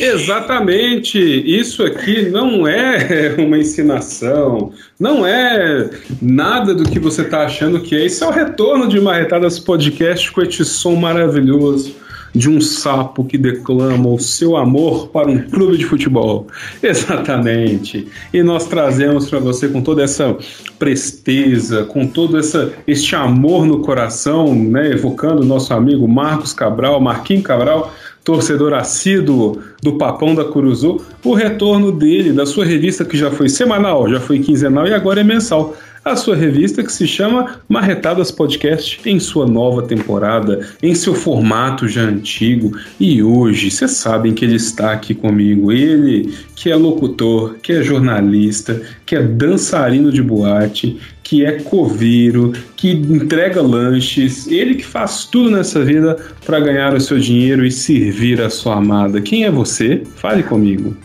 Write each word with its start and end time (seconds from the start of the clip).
Exatamente. 0.00 1.18
Isso 1.18 1.84
aqui 1.84 2.30
não 2.30 2.66
é 2.66 3.34
uma 3.38 3.58
ensinação, 3.58 4.72
não 4.98 5.26
é 5.26 5.90
nada 6.20 6.74
do 6.74 6.84
que 6.84 6.98
você 6.98 7.22
está 7.22 7.44
achando 7.44 7.80
que 7.80 7.94
é. 7.94 8.06
Isso 8.06 8.24
é 8.24 8.26
o 8.26 8.30
retorno 8.30 8.88
de 8.88 9.00
Marretadas 9.00 9.58
Podcast 9.58 10.32
com 10.32 10.40
este 10.40 10.64
som 10.64 10.94
maravilhoso 10.94 11.94
de 12.34 12.48
um 12.48 12.60
sapo 12.60 13.24
que 13.24 13.36
declama 13.36 14.08
o 14.08 14.18
seu 14.18 14.56
amor 14.56 15.08
para 15.08 15.28
um 15.28 15.38
clube 15.50 15.76
de 15.76 15.84
futebol. 15.84 16.46
Exatamente. 16.82 18.06
E 18.32 18.42
nós 18.42 18.66
trazemos 18.66 19.28
para 19.28 19.40
você 19.40 19.68
com 19.68 19.82
toda 19.82 20.02
essa 20.02 20.36
presteza, 20.78 21.84
com 21.84 22.06
todo 22.06 22.38
essa, 22.38 22.72
este 22.86 23.14
amor 23.16 23.66
no 23.66 23.80
coração, 23.80 24.54
né, 24.54 24.92
evocando 24.92 25.42
o 25.42 25.44
nosso 25.44 25.74
amigo 25.74 26.06
Marcos 26.06 26.52
Cabral, 26.52 27.00
Marquinhos 27.00 27.44
Cabral, 27.44 27.92
torcedor 28.24 28.74
assíduo 28.74 29.60
do 29.82 29.96
Papão 29.96 30.34
da 30.34 30.44
Curuzu, 30.44 31.00
o 31.24 31.34
retorno 31.34 31.90
dele, 31.90 32.32
da 32.32 32.46
sua 32.46 32.64
revista 32.64 33.04
que 33.04 33.16
já 33.16 33.30
foi 33.30 33.48
semanal, 33.48 34.08
já 34.08 34.20
foi 34.20 34.38
quinzenal 34.38 34.86
e 34.86 34.94
agora 34.94 35.20
é 35.20 35.24
mensal 35.24 35.74
a 36.10 36.16
sua 36.16 36.34
revista 36.34 36.82
que 36.82 36.92
se 36.92 37.06
chama 37.06 37.60
Marretadas 37.68 38.30
Podcast 38.30 39.00
em 39.04 39.20
sua 39.20 39.46
nova 39.46 39.82
temporada, 39.82 40.68
em 40.82 40.94
seu 40.94 41.14
formato 41.14 41.86
já 41.86 42.02
antigo. 42.02 42.76
E 42.98 43.22
hoje, 43.22 43.70
vocês 43.70 43.92
sabem 43.92 44.34
que 44.34 44.44
ele 44.44 44.56
está 44.56 44.92
aqui 44.92 45.14
comigo. 45.14 45.70
Ele 45.70 46.34
que 46.56 46.70
é 46.70 46.76
locutor, 46.76 47.54
que 47.62 47.72
é 47.72 47.82
jornalista, 47.82 48.82
que 49.06 49.14
é 49.14 49.22
dançarino 49.22 50.12
de 50.12 50.22
boate, 50.22 50.98
que 51.22 51.44
é 51.44 51.60
coveiro, 51.60 52.52
que 52.76 52.90
entrega 52.90 53.62
lanches, 53.62 54.46
ele 54.48 54.74
que 54.74 54.84
faz 54.84 55.24
tudo 55.26 55.50
nessa 55.50 55.84
vida 55.84 56.16
para 56.44 56.60
ganhar 56.60 56.92
o 56.92 57.00
seu 57.00 57.18
dinheiro 57.18 57.64
e 57.64 57.70
servir 57.70 58.42
a 58.42 58.50
sua 58.50 58.76
amada. 58.76 59.20
Quem 59.20 59.44
é 59.44 59.50
você? 59.50 60.02
Fale 60.16 60.42
comigo. 60.42 60.96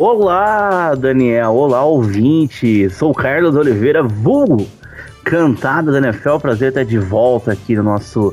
Olá, 0.00 0.94
Daniel. 0.94 1.54
Olá, 1.54 1.82
ouvinte. 1.84 2.88
Sou 2.88 3.12
Carlos 3.12 3.56
Oliveira, 3.56 4.00
vulgo 4.00 4.64
cantada 5.24 5.90
da 5.90 5.98
NFL. 5.98 6.36
Prazer 6.38 6.68
estar 6.68 6.84
de 6.84 7.00
volta 7.00 7.50
aqui 7.50 7.74
no 7.74 7.82
nosso 7.82 8.32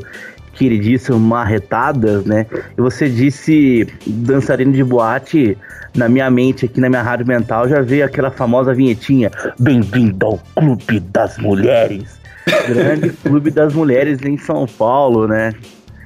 queridíssimo 0.54 1.20
Marretadas, 1.20 2.24
né? 2.24 2.46
E 2.78 2.80
você 2.80 3.10
disse 3.10 3.88
dançarino 4.06 4.74
de 4.74 4.84
boate. 4.84 5.58
Na 5.96 6.08
minha 6.08 6.30
mente, 6.30 6.66
aqui 6.66 6.80
na 6.80 6.88
minha 6.88 7.02
rádio 7.02 7.26
mental, 7.26 7.68
já 7.68 7.82
veio 7.82 8.06
aquela 8.06 8.30
famosa 8.30 8.72
vinhetinha: 8.72 9.32
Bem-vindo 9.58 10.24
ao 10.24 10.40
Clube 10.56 11.00
das 11.00 11.36
Mulheres. 11.40 12.20
Grande 12.70 13.10
Clube 13.10 13.50
das 13.50 13.74
Mulheres 13.74 14.20
em 14.22 14.38
São 14.38 14.68
Paulo, 14.68 15.28
né? 15.28 15.52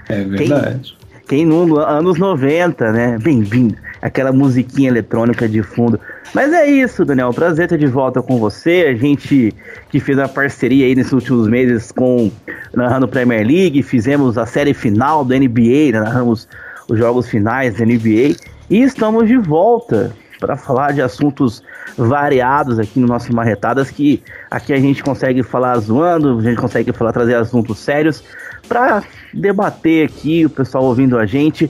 É 0.08 0.24
verdade. 0.24 0.96
Quem, 0.98 0.99
quem 1.30 1.46
no 1.46 1.78
anos 1.78 2.18
90, 2.18 2.92
né? 2.92 3.18
Bem-vindo 3.22 3.76
aquela 4.02 4.32
musiquinha 4.32 4.90
eletrônica 4.90 5.48
de 5.48 5.62
fundo. 5.62 6.00
Mas 6.34 6.52
é 6.52 6.66
isso, 6.66 7.06
Daniel. 7.06 7.32
Prazer 7.32 7.66
estar 7.66 7.78
de 7.78 7.86
volta 7.86 8.20
com 8.20 8.40
você. 8.40 8.88
A 8.90 8.96
gente 8.96 9.54
que 9.92 10.00
fez 10.00 10.18
uma 10.18 10.28
parceria 10.28 10.88
aí 10.88 10.96
nesses 10.96 11.14
últimos 11.14 11.48
meses 11.48 11.92
com 11.92 12.32
narrando 12.74 13.08
Premier 13.08 13.46
League, 13.46 13.84
fizemos 13.84 14.40
a 14.40 14.48
série 14.48 14.74
final 14.74 15.24
do 15.24 15.36
NBA, 15.36 15.92
né? 15.92 16.00
narramos 16.00 16.48
os 16.88 16.98
jogos 16.98 17.30
finais 17.30 17.78
da 17.78 17.86
NBA 17.86 18.36
e 18.68 18.82
estamos 18.82 19.28
de 19.28 19.38
volta 19.38 20.12
para 20.40 20.58
falar 20.58 20.94
de 20.94 21.02
assuntos 21.02 21.62
variados 21.96 22.80
aqui 22.80 23.00
no 23.00 23.06
nosso 23.06 23.36
Marretadas, 23.36 23.92
que 23.92 24.24
aqui 24.50 24.74
a 24.74 24.80
gente 24.80 25.04
consegue 25.04 25.44
falar 25.44 25.78
zoando, 25.78 26.40
a 26.40 26.42
gente 26.42 26.58
consegue 26.58 26.92
falar 26.92 27.12
trazer 27.12 27.36
assuntos 27.36 27.78
sérios 27.78 28.24
para 28.70 29.04
debater 29.34 30.06
aqui, 30.06 30.46
o 30.46 30.50
pessoal 30.50 30.86
ouvindo 30.86 31.18
a 31.18 31.26
gente 31.26 31.70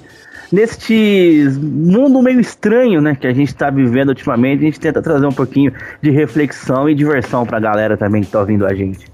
neste 0.52 1.48
mundo 1.62 2.22
meio 2.22 2.40
estranho, 2.40 3.02
né, 3.02 3.16
que 3.16 3.28
a 3.28 3.34
gente 3.34 3.50
está 3.50 3.70
vivendo 3.70 4.10
ultimamente, 4.10 4.62
a 4.62 4.66
gente 4.66 4.80
tenta 4.80 5.02
trazer 5.02 5.26
um 5.26 5.32
pouquinho 5.32 5.72
de 6.02 6.10
reflexão 6.10 6.90
e 6.90 6.96
diversão 6.96 7.46
para 7.46 7.58
a 7.58 7.60
galera 7.60 7.96
também 7.96 8.22
que 8.22 8.28
está 8.28 8.40
ouvindo 8.40 8.66
a 8.66 8.74
gente. 8.74 9.06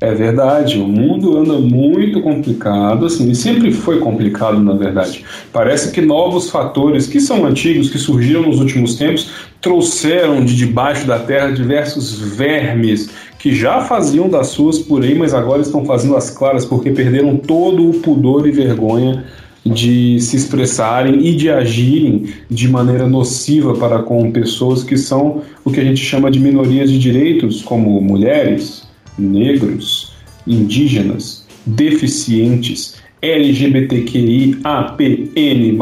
É 0.00 0.12
verdade, 0.12 0.80
o 0.80 0.88
mundo 0.88 1.38
anda 1.38 1.52
muito 1.60 2.20
complicado, 2.22 3.06
assim, 3.06 3.30
e 3.30 3.36
sempre 3.36 3.70
foi 3.70 4.00
complicado, 4.00 4.58
na 4.58 4.74
verdade. 4.74 5.24
Parece 5.52 5.92
que 5.92 6.00
novos 6.00 6.50
fatores 6.50 7.06
que 7.06 7.20
são 7.20 7.46
antigos, 7.46 7.88
que 7.88 7.98
surgiram 7.98 8.42
nos 8.42 8.58
últimos 8.58 8.96
tempos, 8.96 9.30
trouxeram 9.60 10.44
de 10.44 10.56
debaixo 10.56 11.06
da 11.06 11.20
terra 11.20 11.52
diversos 11.52 12.18
vermes 12.18 13.10
que 13.42 13.52
já 13.52 13.80
faziam 13.80 14.28
das 14.28 14.46
suas 14.48 14.78
por 14.78 15.02
aí, 15.02 15.16
mas 15.16 15.34
agora 15.34 15.60
estão 15.60 15.84
fazendo 15.84 16.16
as 16.16 16.30
claras 16.30 16.64
porque 16.64 16.92
perderam 16.92 17.36
todo 17.36 17.90
o 17.90 17.94
pudor 17.94 18.46
e 18.46 18.52
vergonha 18.52 19.24
de 19.66 20.20
se 20.20 20.36
expressarem 20.36 21.26
e 21.26 21.34
de 21.34 21.50
agirem 21.50 22.26
de 22.48 22.68
maneira 22.68 23.04
nociva 23.08 23.74
para 23.74 23.98
com 23.98 24.30
pessoas 24.30 24.84
que 24.84 24.96
são 24.96 25.42
o 25.64 25.72
que 25.72 25.80
a 25.80 25.84
gente 25.84 26.00
chama 26.00 26.30
de 26.30 26.38
minorias 26.38 26.88
de 26.88 27.00
direitos, 27.00 27.62
como 27.62 28.00
mulheres, 28.00 28.84
negros, 29.18 30.12
indígenas, 30.46 31.44
deficientes, 31.66 32.94
LGBTQI, 33.20 34.58
APN+, 34.62 35.76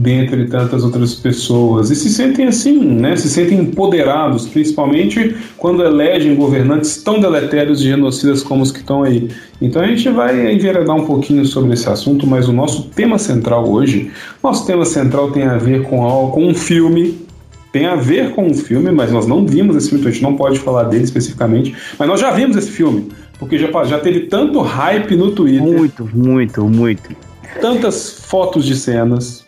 dentre 0.00 0.46
tantas 0.46 0.82
outras 0.82 1.14
pessoas, 1.14 1.90
e 1.90 1.94
se 1.94 2.08
sentem 2.08 2.46
assim, 2.46 2.78
né? 2.82 3.14
Se 3.16 3.28
sentem 3.28 3.58
empoderados, 3.58 4.46
principalmente 4.48 5.36
quando 5.58 5.84
elegem 5.84 6.34
governantes 6.34 7.02
tão 7.02 7.20
deletérios 7.20 7.82
e 7.82 7.84
genocidas 7.84 8.42
como 8.42 8.62
os 8.62 8.72
que 8.72 8.78
estão 8.78 9.02
aí. 9.02 9.28
Então 9.60 9.82
a 9.82 9.86
gente 9.86 10.08
vai 10.08 10.54
enveredar 10.54 10.96
um 10.96 11.04
pouquinho 11.04 11.44
sobre 11.44 11.74
esse 11.74 11.86
assunto, 11.86 12.26
mas 12.26 12.48
o 12.48 12.52
nosso 12.52 12.84
tema 12.84 13.18
central 13.18 13.68
hoje, 13.70 14.10
nosso 14.42 14.66
tema 14.66 14.86
central 14.86 15.32
tem 15.32 15.42
a 15.42 15.58
ver 15.58 15.82
com, 15.82 16.30
com 16.32 16.46
um 16.46 16.54
filme 16.54 17.28
tem 17.70 17.86
a 17.86 17.94
ver 17.94 18.32
com 18.32 18.46
um 18.48 18.54
filme, 18.54 18.90
mas 18.90 19.12
nós 19.12 19.28
não 19.28 19.46
vimos 19.46 19.76
esse 19.76 19.90
filme, 19.90 20.00
então 20.00 20.10
a 20.10 20.12
gente 20.12 20.24
não 20.24 20.34
pode 20.34 20.58
falar 20.58 20.84
dele 20.84 21.04
especificamente, 21.04 21.72
mas 21.96 22.08
nós 22.08 22.18
já 22.18 22.32
vimos 22.32 22.56
esse 22.56 22.68
filme, 22.68 23.10
porque 23.38 23.56
já, 23.58 23.68
já 23.84 24.00
teve 24.00 24.20
tanto 24.20 24.60
hype 24.60 25.14
no 25.14 25.30
Twitter. 25.30 25.62
Muito, 25.62 26.10
muito, 26.12 26.64
muito. 26.64 27.14
Tantas 27.60 28.24
fotos 28.24 28.64
de 28.64 28.74
cenas, 28.74 29.44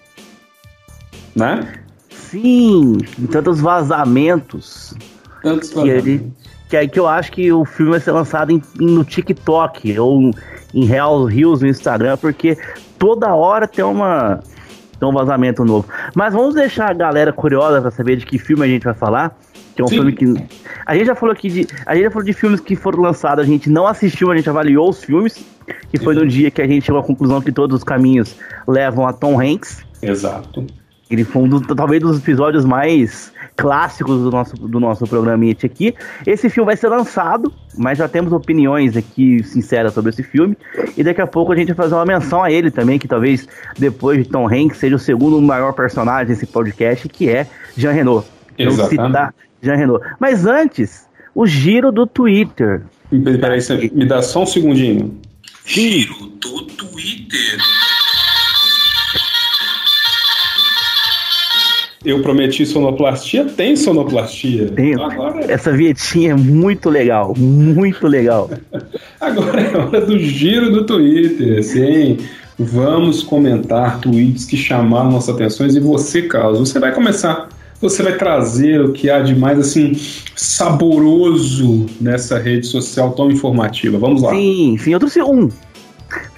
né? 1.34 1.72
Sim, 2.10 2.98
tantos 3.30 3.60
vazamentos. 3.60 4.94
Tantos 5.42 5.72
vazamentos. 5.72 6.32
Que, 6.68 6.78
que, 6.78 6.88
que 6.88 6.98
eu 6.98 7.06
acho 7.06 7.32
que 7.32 7.52
o 7.52 7.64
filme 7.64 7.92
vai 7.92 8.00
ser 8.00 8.12
lançado 8.12 8.50
em, 8.50 8.62
no 8.78 9.04
TikTok 9.04 9.98
ou 9.98 10.30
em 10.72 10.84
Real 10.84 11.24
Rios 11.24 11.60
no 11.60 11.68
Instagram, 11.68 12.16
porque 12.16 12.56
toda 12.98 13.34
hora 13.34 13.66
tem 13.66 13.84
uma 13.84 14.40
tem 14.98 15.08
um 15.08 15.12
vazamento 15.12 15.64
novo. 15.64 15.88
Mas 16.14 16.32
vamos 16.32 16.54
deixar 16.54 16.90
a 16.90 16.94
galera 16.94 17.32
curiosa 17.32 17.80
para 17.80 17.90
saber 17.90 18.16
de 18.16 18.24
que 18.24 18.38
filme 18.38 18.64
a 18.64 18.68
gente 18.68 18.84
vai 18.84 18.94
falar. 18.94 19.36
Que 19.74 19.82
é 19.82 19.84
um 19.84 19.88
Sim. 19.88 19.96
filme 19.96 20.12
que. 20.12 20.24
A 20.86 20.94
gente 20.94 21.06
já 21.06 21.14
falou 21.16 21.32
aqui 21.32 21.48
de. 21.48 21.66
A 21.84 21.94
gente 21.94 22.04
já 22.04 22.10
falou 22.10 22.24
de 22.24 22.32
filmes 22.32 22.60
que 22.60 22.76
foram 22.76 23.00
lançados, 23.00 23.44
a 23.44 23.46
gente 23.46 23.68
não 23.68 23.86
assistiu, 23.86 24.30
a 24.30 24.36
gente 24.36 24.48
avaliou 24.48 24.88
os 24.88 25.02
filmes. 25.02 25.44
Que 25.90 25.98
foi 25.98 26.14
no 26.14 26.26
dia 26.26 26.50
que 26.50 26.62
a 26.62 26.66
gente 26.66 26.86
chegou 26.86 27.00
à 27.00 27.04
conclusão 27.04 27.40
que 27.40 27.50
todos 27.50 27.78
os 27.78 27.84
caminhos 27.84 28.36
levam 28.66 29.06
a 29.06 29.12
Tom 29.12 29.40
Hanks. 29.40 29.84
Exato. 30.00 30.66
Ele 31.12 31.24
foi 31.24 31.42
um 31.42 31.48
dos, 31.48 31.66
talvez 31.76 32.00
dos 32.00 32.18
episódios 32.18 32.64
mais 32.64 33.32
clássicos 33.54 34.22
do 34.22 34.30
nosso, 34.30 34.56
do 34.56 34.80
nosso 34.80 35.06
programa 35.06 35.44
aqui. 35.50 35.94
Esse 36.26 36.48
filme 36.48 36.66
vai 36.66 36.76
ser 36.76 36.88
lançado, 36.88 37.52
mas 37.76 37.98
já 37.98 38.08
temos 38.08 38.32
opiniões 38.32 38.96
aqui 38.96 39.42
sinceras 39.44 39.92
sobre 39.92 40.10
esse 40.10 40.22
filme. 40.22 40.56
E 40.96 41.04
daqui 41.04 41.20
a 41.20 41.26
pouco 41.26 41.52
a 41.52 41.56
gente 41.56 41.68
vai 41.68 41.76
fazer 41.76 41.94
uma 41.94 42.06
menção 42.06 42.42
a 42.42 42.50
ele 42.50 42.70
também, 42.70 42.98
que 42.98 43.06
talvez 43.06 43.46
depois 43.78 44.24
de 44.24 44.30
Tom 44.30 44.46
Hanks 44.46 44.78
seja 44.78 44.96
o 44.96 44.98
segundo 44.98 45.40
maior 45.40 45.72
personagem 45.72 46.26
desse 46.26 46.46
podcast, 46.46 47.08
que 47.08 47.28
é 47.28 47.46
Jean 47.76 47.92
Renault. 47.92 48.26
Exatamente. 48.56 49.34
Jean 49.62 49.76
Renault. 49.76 50.04
Mas 50.18 50.46
antes, 50.46 51.06
o 51.34 51.46
giro 51.46 51.92
do 51.92 52.06
Twitter. 52.06 52.82
Peraí, 53.10 53.60
me 53.92 54.06
dá 54.06 54.22
só 54.22 54.42
um 54.42 54.46
segundinho. 54.46 55.20
Giro 55.64 56.26
do 56.40 56.62
Twitter. 56.62 57.58
Eu 62.04 62.20
prometi 62.20 62.66
sonoplastia, 62.66 63.44
tem 63.44 63.76
sonoplastia. 63.76 64.68
Tem. 64.68 64.94
Agora... 64.94 65.40
Essa 65.50 65.72
vietinha 65.72 66.32
é 66.32 66.34
muito 66.34 66.90
legal, 66.90 67.34
muito 67.36 68.06
legal. 68.06 68.50
Agora 69.20 69.60
é 69.60 69.76
hora 69.76 70.00
do 70.00 70.18
giro 70.18 70.70
do 70.70 70.84
Twitter, 70.84 71.62
sim. 71.62 72.18
Vamos 72.58 73.22
comentar 73.22 74.00
tweets 74.00 74.44
que 74.44 74.56
chamaram 74.56 75.10
nossa 75.10 75.32
atenção 75.32 75.66
e 75.66 75.80
você, 75.80 76.22
Carlos, 76.22 76.58
você 76.58 76.78
vai 76.78 76.92
começar. 76.92 77.48
Você 77.80 78.02
vai 78.02 78.16
trazer 78.16 78.80
o 78.80 78.92
que 78.92 79.10
há 79.10 79.20
de 79.20 79.34
mais 79.34 79.58
assim 79.58 79.92
saboroso 80.36 81.86
nessa 82.00 82.38
rede 82.38 82.66
social 82.66 83.12
tão 83.12 83.30
informativa. 83.30 83.98
Vamos 83.98 84.22
lá. 84.22 84.30
Sim, 84.30 84.76
sim, 84.78 84.92
eu 84.92 84.98
trouxe 85.00 85.20
um. 85.20 85.48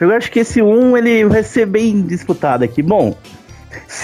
Eu 0.00 0.10
acho 0.12 0.30
que 0.30 0.38
esse 0.38 0.62
um 0.62 0.96
ele 0.96 1.24
vai 1.26 1.42
ser 1.42 1.66
bem 1.66 2.00
disputado 2.02 2.64
aqui. 2.64 2.82
Bom, 2.82 3.14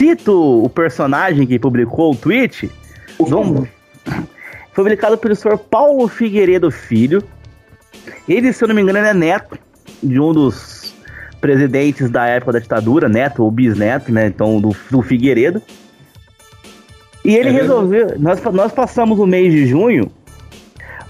Cito 0.00 0.64
o 0.64 0.68
personagem 0.70 1.46
que 1.46 1.58
publicou 1.58 2.12
o 2.12 2.16
tweet. 2.16 2.70
Foi 3.18 3.68
publicado 4.74 5.18
pelo 5.18 5.36
senhor 5.36 5.58
Paulo 5.58 6.08
Figueiredo 6.08 6.70
Filho. 6.70 7.22
Ele, 8.26 8.50
se 8.50 8.64
eu 8.64 8.68
não 8.68 8.74
me 8.74 8.80
engano, 8.80 8.96
é 8.96 9.12
neto 9.12 9.58
de 10.02 10.18
um 10.18 10.32
dos 10.32 10.94
presidentes 11.38 12.08
da 12.08 12.24
época 12.24 12.52
da 12.52 12.60
ditadura, 12.60 13.10
neto 13.10 13.44
ou 13.44 13.50
bisneto, 13.50 14.10
né? 14.10 14.28
Então, 14.28 14.58
do, 14.58 14.74
do 14.90 15.02
Figueiredo. 15.02 15.60
E 17.22 17.36
ele 17.36 17.50
é 17.50 17.52
resolveu. 17.52 18.14
Nós, 18.18 18.42
nós 18.42 18.72
passamos 18.72 19.18
o 19.18 19.26
mês 19.26 19.52
de 19.52 19.66
junho. 19.66 20.10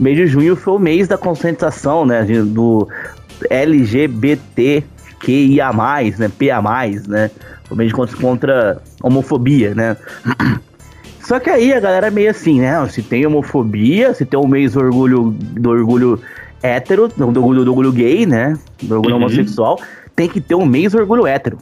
O 0.01 0.03
mês 0.03 0.17
de 0.17 0.27
junho 0.27 0.57
foi 0.57 0.75
o 0.75 0.81
mês 0.81 1.07
da 1.07 1.17
conscientização, 1.17 2.05
né? 2.05 2.25
Do 2.25 2.89
LGBTQIA, 3.49 4.83
né? 6.19 6.29
PA, 6.29 6.61
né? 7.07 7.31
O 7.71 7.77
mês 7.77 7.93
de 7.93 8.17
contra 8.17 8.83
homofobia, 9.03 9.75
né? 9.75 9.97
Só 11.21 11.39
que 11.39 11.49
aí 11.49 11.73
a 11.73 11.79
galera 11.79 12.09
é 12.09 12.11
meio 12.11 12.31
assim, 12.31 12.61
né? 12.61 12.89
Se 12.89 13.03
tem 13.03 13.25
homofobia, 13.25 14.13
se 14.15 14.25
tem 14.25 14.39
um 14.39 14.49
mês 14.49 14.73
do 14.73 14.81
orgulho, 14.81 15.31
do 15.31 15.71
orgulho 15.71 16.21
hétero, 16.63 17.09
do 17.09 17.27
orgulho, 17.27 17.65
do 17.65 17.71
orgulho 17.71 17.93
gay, 17.93 18.27
né? 18.27 18.59
Do 18.83 18.97
orgulho 18.97 19.15
uhum. 19.15 19.23
homossexual, 19.23 19.79
tem 20.17 20.29
que 20.29 20.41
ter 20.41 20.55
um 20.55 20.67
mês 20.67 20.93
do 20.93 20.99
orgulho 20.99 21.27
hétero. 21.27 21.59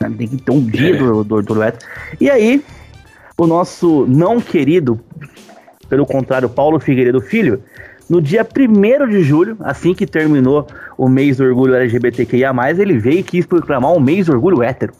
Né? 0.00 0.12
Tem 0.18 0.28
que 0.28 0.36
ter 0.36 0.50
um 0.50 0.60
dia 0.60 0.96
é. 0.96 0.98
do, 0.98 1.22
do 1.22 1.34
orgulho 1.36 1.62
hétero. 1.62 1.86
E 2.20 2.28
aí, 2.28 2.64
o 3.38 3.46
nosso 3.46 4.04
não 4.08 4.40
querido, 4.40 4.98
pelo 5.88 6.04
contrário, 6.06 6.48
Paulo 6.48 6.80
Figueiredo 6.80 7.20
Filho, 7.20 7.62
no 8.08 8.20
dia 8.20 8.46
1 8.46 9.08
de 9.08 9.22
julho, 9.22 9.56
assim 9.60 9.94
que 9.94 10.06
terminou 10.06 10.66
o 10.98 11.08
mês 11.08 11.38
do 11.38 11.44
orgulho 11.44 11.74
LGBTQIA, 11.74 12.52
ele 12.76 12.98
veio 12.98 13.20
e 13.20 13.22
quis 13.22 13.46
proclamar 13.46 13.92
um 13.92 14.00
mês 14.00 14.26
do 14.26 14.32
orgulho 14.32 14.62
hétero. 14.62 14.92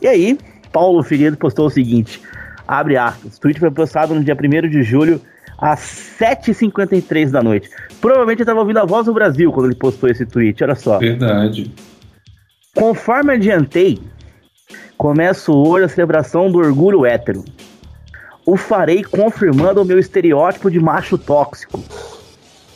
E 0.00 0.06
aí, 0.06 0.38
Paulo 0.72 1.02
Figueiredo 1.02 1.36
postou 1.36 1.66
o 1.66 1.70
seguinte: 1.70 2.20
abre 2.66 2.96
aspas. 2.96 3.36
O 3.36 3.40
tweet 3.40 3.58
foi 3.58 3.70
postado 3.70 4.14
no 4.14 4.22
dia 4.22 4.34
1 4.34 4.68
de 4.68 4.82
julho, 4.82 5.20
às 5.58 5.80
7h53 6.18 7.30
da 7.30 7.42
noite. 7.42 7.68
Provavelmente 8.00 8.40
estava 8.40 8.60
ouvindo 8.60 8.78
a 8.78 8.84
voz 8.84 9.06
do 9.06 9.14
Brasil 9.14 9.50
quando 9.50 9.66
ele 9.66 9.74
postou 9.74 10.08
esse 10.08 10.24
tweet, 10.24 10.62
olha 10.62 10.74
só. 10.74 10.98
Verdade. 10.98 11.72
Conforme 12.74 13.32
adiantei, 13.32 13.98
começo 14.96 15.52
hoje 15.52 15.86
a 15.86 15.88
celebração 15.88 16.50
do 16.50 16.58
orgulho 16.58 17.04
hétero. 17.04 17.44
O 18.46 18.56
farei 18.56 19.02
confirmando 19.02 19.82
o 19.82 19.84
meu 19.84 19.98
estereótipo 19.98 20.70
de 20.70 20.78
macho 20.78 21.18
tóxico, 21.18 21.82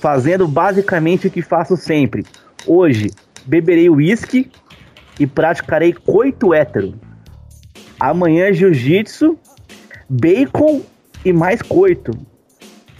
fazendo 0.01 0.47
basicamente 0.49 1.29
o 1.29 1.31
que 1.31 1.41
faço 1.41 1.77
sempre. 1.77 2.27
Hoje, 2.67 3.11
beberei 3.47 3.89
uísque 3.89 4.51
e 5.19 5.27
praticarei 5.27 5.93
coito 5.93 6.53
hétero. 6.53 6.95
Amanhã, 8.03 8.53
jiu-jitsu, 8.53 9.39
bacon 10.09 10.81
e 11.25 11.33
mais 11.33 11.63
coito. 11.63 12.11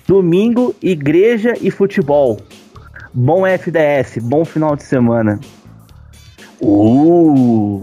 Domingo, 0.07 0.77
igreja 0.81 1.55
e 1.61 1.73
futebol. 1.73 2.41
Bom 3.13 3.45
FDS, 3.45 4.19
bom 4.23 4.45
final 4.45 4.77
de 4.77 4.85
semana. 4.85 5.41
Uh! 6.61 7.81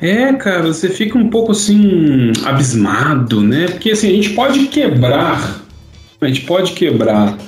É, 0.00 0.32
cara, 0.32 0.62
você 0.62 0.88
fica 0.88 1.16
um 1.16 1.30
pouco 1.30 1.52
assim 1.52 2.32
abismado, 2.44 3.40
né? 3.40 3.66
Porque 3.68 3.92
assim, 3.92 4.08
a 4.08 4.14
gente 4.14 4.30
pode 4.30 4.66
quebrar, 4.66 5.62
a 6.20 6.26
gente 6.26 6.40
pode 6.40 6.72
quebrar 6.72 7.38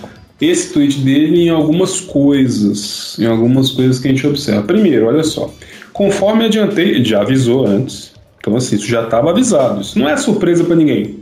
esse 0.41 0.73
tweet 0.73 1.01
dele 1.01 1.47
em 1.47 1.49
algumas 1.49 2.01
coisas, 2.01 3.19
em 3.19 3.27
algumas 3.27 3.73
coisas 3.73 3.99
que 3.99 4.07
a 4.07 4.13
gente 4.13 4.25
observa. 4.25 4.63
Primeiro, 4.63 5.09
olha 5.09 5.25
só, 5.25 5.53
conforme 5.93 6.45
adiantei, 6.45 7.05
já 7.05 7.23
avisou 7.23 7.67
antes, 7.67 8.15
então 8.47 8.57
assim, 8.57 8.77
isso 8.77 8.87
já 8.87 9.03
estava 9.03 9.31
avisado, 9.31 9.81
isso 9.81 9.99
não 9.99 10.09
é 10.09 10.17
surpresa 10.17 10.63
para 10.63 10.77
ninguém, 10.77 11.17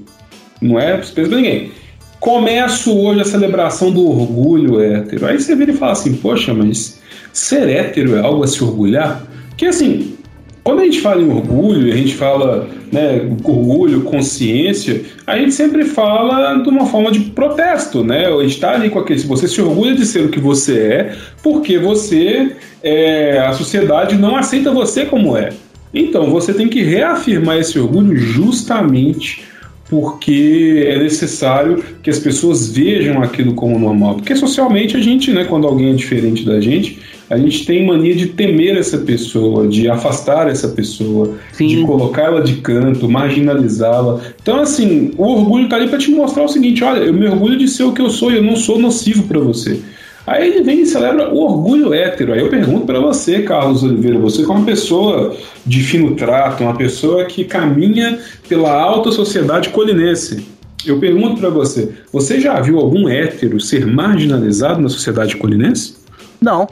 não 0.60 0.78
é 0.78 1.00
surpresa 1.00 1.30
para 1.30 1.38
ninguém. 1.38 1.72
Começo 2.20 2.94
hoje 2.94 3.22
a 3.22 3.24
celebração 3.24 3.90
do 3.90 4.06
orgulho 4.06 4.78
hétero. 4.78 5.26
Aí 5.26 5.40
você 5.40 5.56
vira 5.56 5.72
e 5.72 5.74
fala 5.74 5.92
assim, 5.92 6.14
poxa, 6.16 6.52
mas 6.52 7.00
ser 7.32 7.66
hétero 7.66 8.14
é 8.16 8.20
algo 8.20 8.44
a 8.44 8.46
se 8.46 8.62
orgulhar? 8.62 9.26
Porque 9.48 9.64
assim, 9.64 10.18
quando 10.62 10.80
a 10.80 10.84
gente 10.84 11.00
fala 11.00 11.22
em 11.22 11.30
orgulho, 11.30 11.90
a 11.90 11.96
gente 11.96 12.14
fala 12.14 12.68
né, 12.92 13.26
orgulho, 13.42 14.02
consciência, 14.02 15.02
a 15.26 15.38
gente 15.38 15.52
sempre 15.52 15.84
fala 15.86 16.56
de 16.62 16.68
uma 16.68 16.84
forma 16.84 17.10
de 17.10 17.20
protesto, 17.20 18.04
né? 18.04 18.26
A 18.26 18.42
gente 18.42 18.54
está 18.54 18.72
ali 18.72 18.90
com 18.90 18.98
aquele. 18.98 19.20
Você 19.20 19.48
se 19.48 19.62
orgulha 19.62 19.94
de 19.94 20.04
ser 20.04 20.26
o 20.26 20.28
que 20.28 20.40
você 20.40 20.78
é, 20.78 21.16
porque 21.42 21.78
você. 21.78 22.54
É, 22.82 23.38
a 23.38 23.52
sociedade 23.54 24.16
não 24.16 24.36
aceita 24.36 24.70
você 24.70 25.06
como 25.06 25.38
é. 25.38 25.50
Então, 25.94 26.30
você 26.30 26.52
tem 26.52 26.68
que 26.68 26.82
reafirmar 26.82 27.58
esse 27.58 27.78
orgulho 27.78 28.16
justamente 28.16 29.44
porque 29.88 30.86
é 30.88 30.98
necessário 30.98 31.84
que 32.02 32.08
as 32.08 32.18
pessoas 32.18 32.68
vejam 32.68 33.22
aquilo 33.22 33.54
como 33.54 33.78
normal. 33.78 34.16
Porque 34.16 34.34
socialmente 34.34 34.96
a 34.96 35.00
gente, 35.00 35.30
né, 35.30 35.44
quando 35.44 35.66
alguém 35.66 35.90
é 35.90 35.94
diferente 35.94 36.44
da 36.44 36.60
gente, 36.60 36.98
a 37.28 37.38
gente 37.38 37.64
tem 37.64 37.86
mania 37.86 38.14
de 38.14 38.26
temer 38.26 38.76
essa 38.76 38.98
pessoa, 38.98 39.68
de 39.68 39.88
afastar 39.88 40.48
essa 40.48 40.68
pessoa, 40.68 41.34
Sim. 41.52 41.68
de 41.68 41.82
colocá-la 41.84 42.40
de 42.40 42.54
canto, 42.54 43.08
marginalizá-la. 43.08 44.20
Então, 44.42 44.60
assim, 44.60 45.12
o 45.16 45.24
orgulho 45.24 45.64
está 45.64 45.76
ali 45.76 45.88
para 45.88 45.98
te 45.98 46.10
mostrar 46.10 46.44
o 46.44 46.48
seguinte: 46.48 46.82
olha, 46.82 47.00
eu 47.00 47.12
me 47.12 47.26
orgulho 47.26 47.56
de 47.56 47.68
ser 47.68 47.84
o 47.84 47.92
que 47.92 48.00
eu 48.00 48.10
sou 48.10 48.32
e 48.32 48.36
eu 48.36 48.42
não 48.42 48.56
sou 48.56 48.78
nocivo 48.78 49.24
para 49.24 49.38
você. 49.38 49.80
Aí 50.26 50.48
ele 50.48 50.62
vem 50.62 50.80
e 50.80 50.86
celebra 50.86 51.32
o 51.32 51.38
orgulho 51.38 51.92
hétero. 51.92 52.32
Aí 52.32 52.40
eu 52.40 52.48
pergunto 52.48 52.86
para 52.86 52.98
você, 52.98 53.42
Carlos 53.42 53.82
Oliveira, 53.82 54.18
você 54.18 54.42
como 54.44 54.60
uma 54.60 54.66
pessoa 54.66 55.36
de 55.66 55.82
fino 55.82 56.14
trato, 56.14 56.62
uma 56.62 56.76
pessoa 56.76 57.26
que 57.26 57.44
caminha 57.44 58.18
pela 58.48 58.72
alta 58.72 59.12
sociedade 59.12 59.68
colinense. 59.68 60.46
Eu 60.86 60.98
pergunto 60.98 61.40
para 61.40 61.50
você, 61.50 61.92
você 62.12 62.40
já 62.40 62.60
viu 62.60 62.78
algum 62.78 63.08
hétero 63.08 63.60
ser 63.60 63.86
marginalizado 63.86 64.80
na 64.80 64.88
sociedade 64.88 65.36
colinense? 65.36 65.96
Não. 66.40 66.66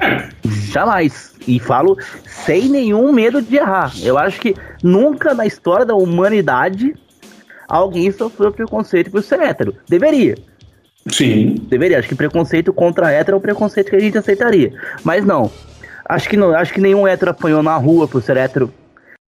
É. 0.00 0.28
Jamais. 0.72 1.34
E 1.46 1.58
falo 1.60 1.96
sem 2.24 2.68
nenhum 2.68 3.12
medo 3.12 3.42
de 3.42 3.56
errar. 3.56 3.92
Eu 4.02 4.16
acho 4.16 4.40
que 4.40 4.54
nunca 4.82 5.34
na 5.34 5.46
história 5.46 5.84
da 5.84 5.94
humanidade 5.94 6.94
alguém 7.68 8.10
sofreu 8.10 8.50
preconceito 8.52 9.10
por 9.10 9.22
ser 9.22 9.40
hétero. 9.40 9.74
Deveria. 9.88 10.36
Sim. 11.08 11.56
Deveria. 11.68 11.98
Acho 11.98 12.08
que 12.08 12.14
preconceito 12.14 12.72
contra 12.72 13.10
hétero 13.10 13.36
é 13.36 13.38
um 13.38 13.42
preconceito 13.42 13.90
que 13.90 13.96
a 13.96 14.00
gente 14.00 14.18
aceitaria. 14.18 14.72
Mas 15.02 15.24
não. 15.24 15.50
Acho 16.08 16.28
que 16.28 16.36
não. 16.36 16.54
Acho 16.54 16.72
que 16.72 16.80
nenhum 16.80 17.06
hétero 17.06 17.30
apanhou 17.30 17.62
na 17.62 17.76
rua 17.76 18.08
por 18.08 18.22
ser 18.22 18.36
hétero. 18.36 18.72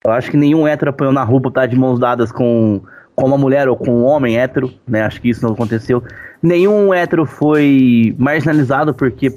Eu 0.04 0.12
acho 0.12 0.30
que 0.30 0.36
nenhum 0.36 0.66
hétero 0.66 0.90
apanhou 0.90 1.12
na 1.12 1.24
rua 1.24 1.40
por 1.40 1.48
estar 1.48 1.66
de 1.66 1.76
mãos 1.76 1.98
dadas 1.98 2.30
com, 2.30 2.80
com 3.14 3.26
uma 3.26 3.36
mulher 3.36 3.68
ou 3.68 3.76
com 3.76 3.90
um 3.90 4.04
homem 4.04 4.38
hétero, 4.38 4.72
né? 4.86 5.02
Acho 5.02 5.20
que 5.20 5.28
isso 5.28 5.44
não 5.44 5.52
aconteceu. 5.52 6.02
Nenhum 6.40 6.94
hétero 6.94 7.26
foi 7.26 8.14
marginalizado 8.18 8.94
porque 8.94 9.34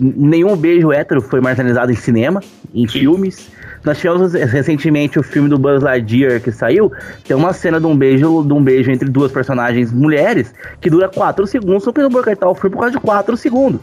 nenhum 0.00 0.56
beijo 0.56 0.92
hétero 0.92 1.20
foi 1.20 1.40
marginalizado 1.40 1.90
em 1.90 1.96
cinema, 1.96 2.40
em 2.74 2.86
Sim. 2.86 3.00
filmes. 3.00 3.50
Nós 3.84 3.98
tivemos 3.98 4.32
recentemente 4.32 5.18
o 5.18 5.22
filme 5.22 5.48
do 5.48 5.56
Buzz 5.56 5.82
Lightyear 5.82 6.40
que 6.40 6.50
saiu, 6.50 6.92
tem 7.26 7.36
uma 7.36 7.52
cena 7.52 7.80
de 7.80 7.86
um 7.86 7.96
beijo, 7.96 8.42
de 8.44 8.52
um 8.52 8.62
beijo 8.62 8.90
entre 8.90 9.08
duas 9.08 9.30
personagens 9.30 9.92
mulheres 9.92 10.52
que 10.80 10.90
dura 10.90 11.08
4 11.08 11.46
segundos, 11.46 11.84
só 11.84 11.92
pelo 11.92 12.10
boicotar 12.10 12.50
o 12.50 12.54
filme 12.54 12.74
por 12.74 12.80
causa 12.80 12.96
de 12.96 13.00
4 13.00 13.36
segundos. 13.36 13.80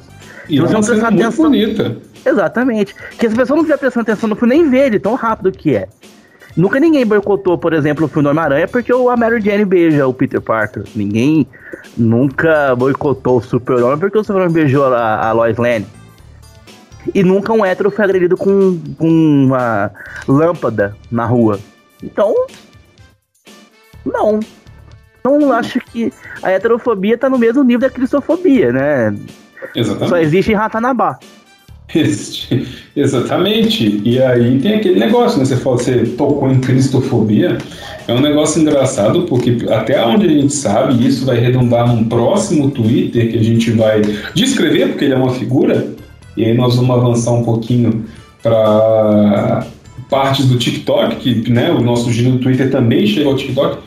E 0.49 0.57
então, 0.57 0.67
é 0.67 0.75
uma 0.75 0.83
cena 0.83 1.11
muito 1.11 1.23
atenção... 1.23 1.45
bonita. 1.45 1.97
Exatamente. 2.25 2.95
Que 3.17 3.27
as 3.27 3.33
pessoas 3.33 3.49
não 3.49 3.57
estiver 3.59 3.77
prestando 3.77 4.03
atenção 4.03 4.29
no 4.29 4.35
filme 4.35 4.55
nem 4.55 4.69
vê 4.69 4.89
de 4.89 4.99
tão 4.99 5.15
rápido 5.15 5.51
que 5.51 5.75
é. 5.75 5.87
Nunca 6.55 6.79
ninguém 6.79 7.05
boicotou, 7.05 7.57
por 7.57 7.73
exemplo, 7.73 8.05
o 8.05 8.07
filme 8.07 8.23
do 8.23 8.29
Homem-Aranha 8.29 8.67
porque 8.67 8.91
a 8.91 9.17
Mary 9.17 9.41
Jane 9.41 9.65
beija 9.65 10.07
o 10.07 10.13
Peter 10.13 10.41
Parker. 10.41 10.83
Ninguém 10.95 11.45
nunca 11.97 12.73
boicotou 12.75 13.37
o 13.37 13.41
Super-Homem 13.41 13.99
porque 13.99 14.17
o 14.17 14.23
Super-Homem 14.23 14.53
beijou 14.53 14.85
a, 14.85 15.27
a 15.27 15.31
Lois 15.33 15.57
Lane. 15.57 15.85
E 17.13 17.23
nunca 17.23 17.53
um 17.53 17.63
hétero 17.63 17.91
foi 17.91 18.05
agredido 18.05 18.35
com, 18.35 18.79
com 18.97 19.07
uma 19.07 19.91
lâmpada 20.27 20.95
na 21.11 21.25
rua. 21.25 21.59
Então, 22.03 22.33
não. 24.05 24.39
Não 25.23 25.51
acho 25.51 25.79
que 25.79 26.13
a 26.43 26.51
heterofobia 26.51 27.17
tá 27.17 27.29
no 27.29 27.37
mesmo 27.37 27.63
nível 27.63 27.81
da 27.81 27.89
cristofobia, 27.89 28.71
né? 28.71 29.15
Exatamente. 29.75 30.09
Só 30.09 30.17
existe 30.17 30.51
em 30.51 30.55
Ratanabá. 30.55 31.17
Exatamente. 32.95 34.01
E 34.03 34.21
aí 34.21 34.59
tem 34.59 34.75
aquele 34.75 34.99
negócio, 34.99 35.39
né? 35.39 35.45
Você 35.45 35.55
falou, 35.57 35.79
você 35.79 36.05
tocou 36.17 36.51
em 36.51 36.59
cristofobia. 36.59 37.57
É 38.07 38.13
um 38.13 38.21
negócio 38.21 38.61
engraçado, 38.61 39.23
porque 39.23 39.57
até 39.69 40.03
onde 40.05 40.25
a 40.25 40.29
gente 40.29 40.53
sabe, 40.53 41.05
isso 41.05 41.25
vai 41.25 41.37
redundar 41.39 41.87
num 41.87 42.03
próximo 42.03 42.69
Twitter 42.69 43.31
que 43.31 43.37
a 43.37 43.43
gente 43.43 43.71
vai 43.71 44.01
descrever, 44.33 44.89
porque 44.89 45.05
ele 45.05 45.13
é 45.13 45.17
uma 45.17 45.33
figura. 45.33 45.87
E 46.35 46.45
aí 46.45 46.53
nós 46.53 46.75
vamos 46.75 46.95
avançar 46.95 47.31
um 47.31 47.43
pouquinho 47.43 48.05
para 48.41 49.65
partes 50.09 50.45
do 50.45 50.57
TikTok, 50.57 51.15
que 51.15 51.51
né, 51.51 51.71
o 51.71 51.81
nosso 51.81 52.11
giro 52.11 52.31
do 52.31 52.39
Twitter 52.39 52.69
também 52.69 53.07
chega 53.07 53.29
ao 53.29 53.35
TikTok. 53.35 53.79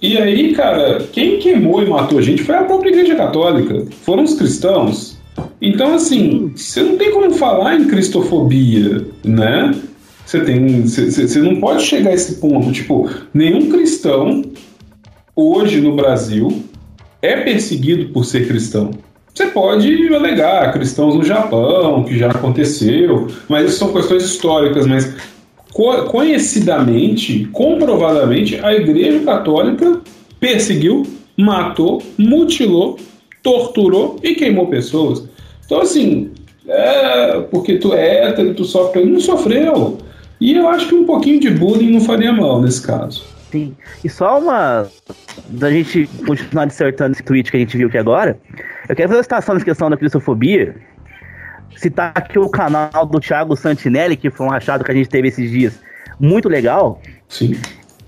E 0.00 0.18
aí, 0.18 0.52
cara, 0.52 1.06
quem 1.12 1.38
queimou 1.38 1.82
e 1.82 1.88
matou 1.88 2.18
a 2.18 2.22
gente 2.22 2.42
foi 2.42 2.56
a 2.56 2.64
própria 2.64 2.90
Igreja 2.90 3.14
Católica. 3.14 3.86
Foram 4.02 4.24
os 4.24 4.34
cristãos. 4.34 5.16
Então, 5.60 5.94
assim, 5.94 6.52
você 6.56 6.82
não 6.82 6.96
tem 6.96 7.12
como 7.12 7.30
falar 7.32 7.76
em 7.76 7.86
cristofobia, 7.86 9.06
né? 9.24 9.72
Você 10.26 10.40
tem, 10.40 10.82
você 10.82 11.38
não 11.38 11.60
pode 11.60 11.84
chegar 11.84 12.10
a 12.10 12.14
esse 12.14 12.36
ponto. 12.40 12.72
Tipo, 12.72 13.08
nenhum 13.32 13.70
cristão 13.70 14.42
hoje 15.36 15.80
no 15.80 15.94
Brasil 15.94 16.64
é 17.20 17.36
perseguido 17.36 18.12
por 18.12 18.24
ser 18.24 18.48
cristão. 18.48 18.90
Você 19.34 19.46
pode 19.46 20.14
alegar 20.14 20.72
cristãos 20.72 21.14
no 21.14 21.24
Japão, 21.24 22.04
que 22.04 22.18
já 22.18 22.30
aconteceu, 22.30 23.28
mas 23.48 23.70
isso 23.70 23.78
são 23.78 23.92
questões 23.92 24.24
históricas. 24.24 24.86
Mas 24.86 25.14
conhecidamente, 25.72 27.46
comprovadamente, 27.46 28.60
a 28.62 28.74
Igreja 28.74 29.20
Católica 29.20 30.00
perseguiu, 30.38 31.06
matou, 31.36 32.02
mutilou, 32.18 32.98
torturou 33.42 34.18
e 34.22 34.34
queimou 34.34 34.66
pessoas. 34.66 35.26
Então, 35.64 35.80
assim, 35.80 36.30
é, 36.68 37.40
porque 37.50 37.78
tu 37.78 37.94
é 37.94 38.28
hétero, 38.28 38.52
tu 38.52 38.64
sofre, 38.64 39.04
não 39.04 39.18
sofreu. 39.18 39.96
E 40.38 40.52
eu 40.52 40.68
acho 40.68 40.88
que 40.88 40.94
um 40.94 41.04
pouquinho 41.04 41.40
de 41.40 41.48
bullying 41.48 41.90
não 41.90 42.00
faria 42.00 42.32
mal 42.32 42.60
nesse 42.60 42.82
caso. 42.82 43.24
Sim. 43.52 43.76
E 44.02 44.08
só 44.08 44.40
uma. 44.40 44.90
Da 45.48 45.70
gente 45.70 46.08
continuar 46.26 46.64
dissertando 46.64 47.12
esse 47.12 47.22
tweet 47.22 47.50
que 47.50 47.56
a 47.58 47.60
gente 47.60 47.76
viu 47.76 47.88
aqui 47.88 47.98
agora, 47.98 48.38
eu 48.88 48.96
quero 48.96 49.08
fazer 49.08 49.18
uma 49.18 49.22
citação 49.22 49.54
nessa 49.54 49.64
questão 49.66 49.90
da 49.90 49.96
cristofobia. 49.96 50.74
Citar 51.76 52.12
aqui 52.14 52.38
o 52.38 52.48
canal 52.48 53.04
do 53.04 53.20
Thiago 53.20 53.54
Santinelli, 53.54 54.16
que 54.16 54.30
foi 54.30 54.46
um 54.46 54.52
achado 54.52 54.82
que 54.82 54.90
a 54.90 54.94
gente 54.94 55.08
teve 55.08 55.28
esses 55.28 55.50
dias, 55.50 55.78
muito 56.18 56.48
legal. 56.48 57.00
Sim. 57.28 57.54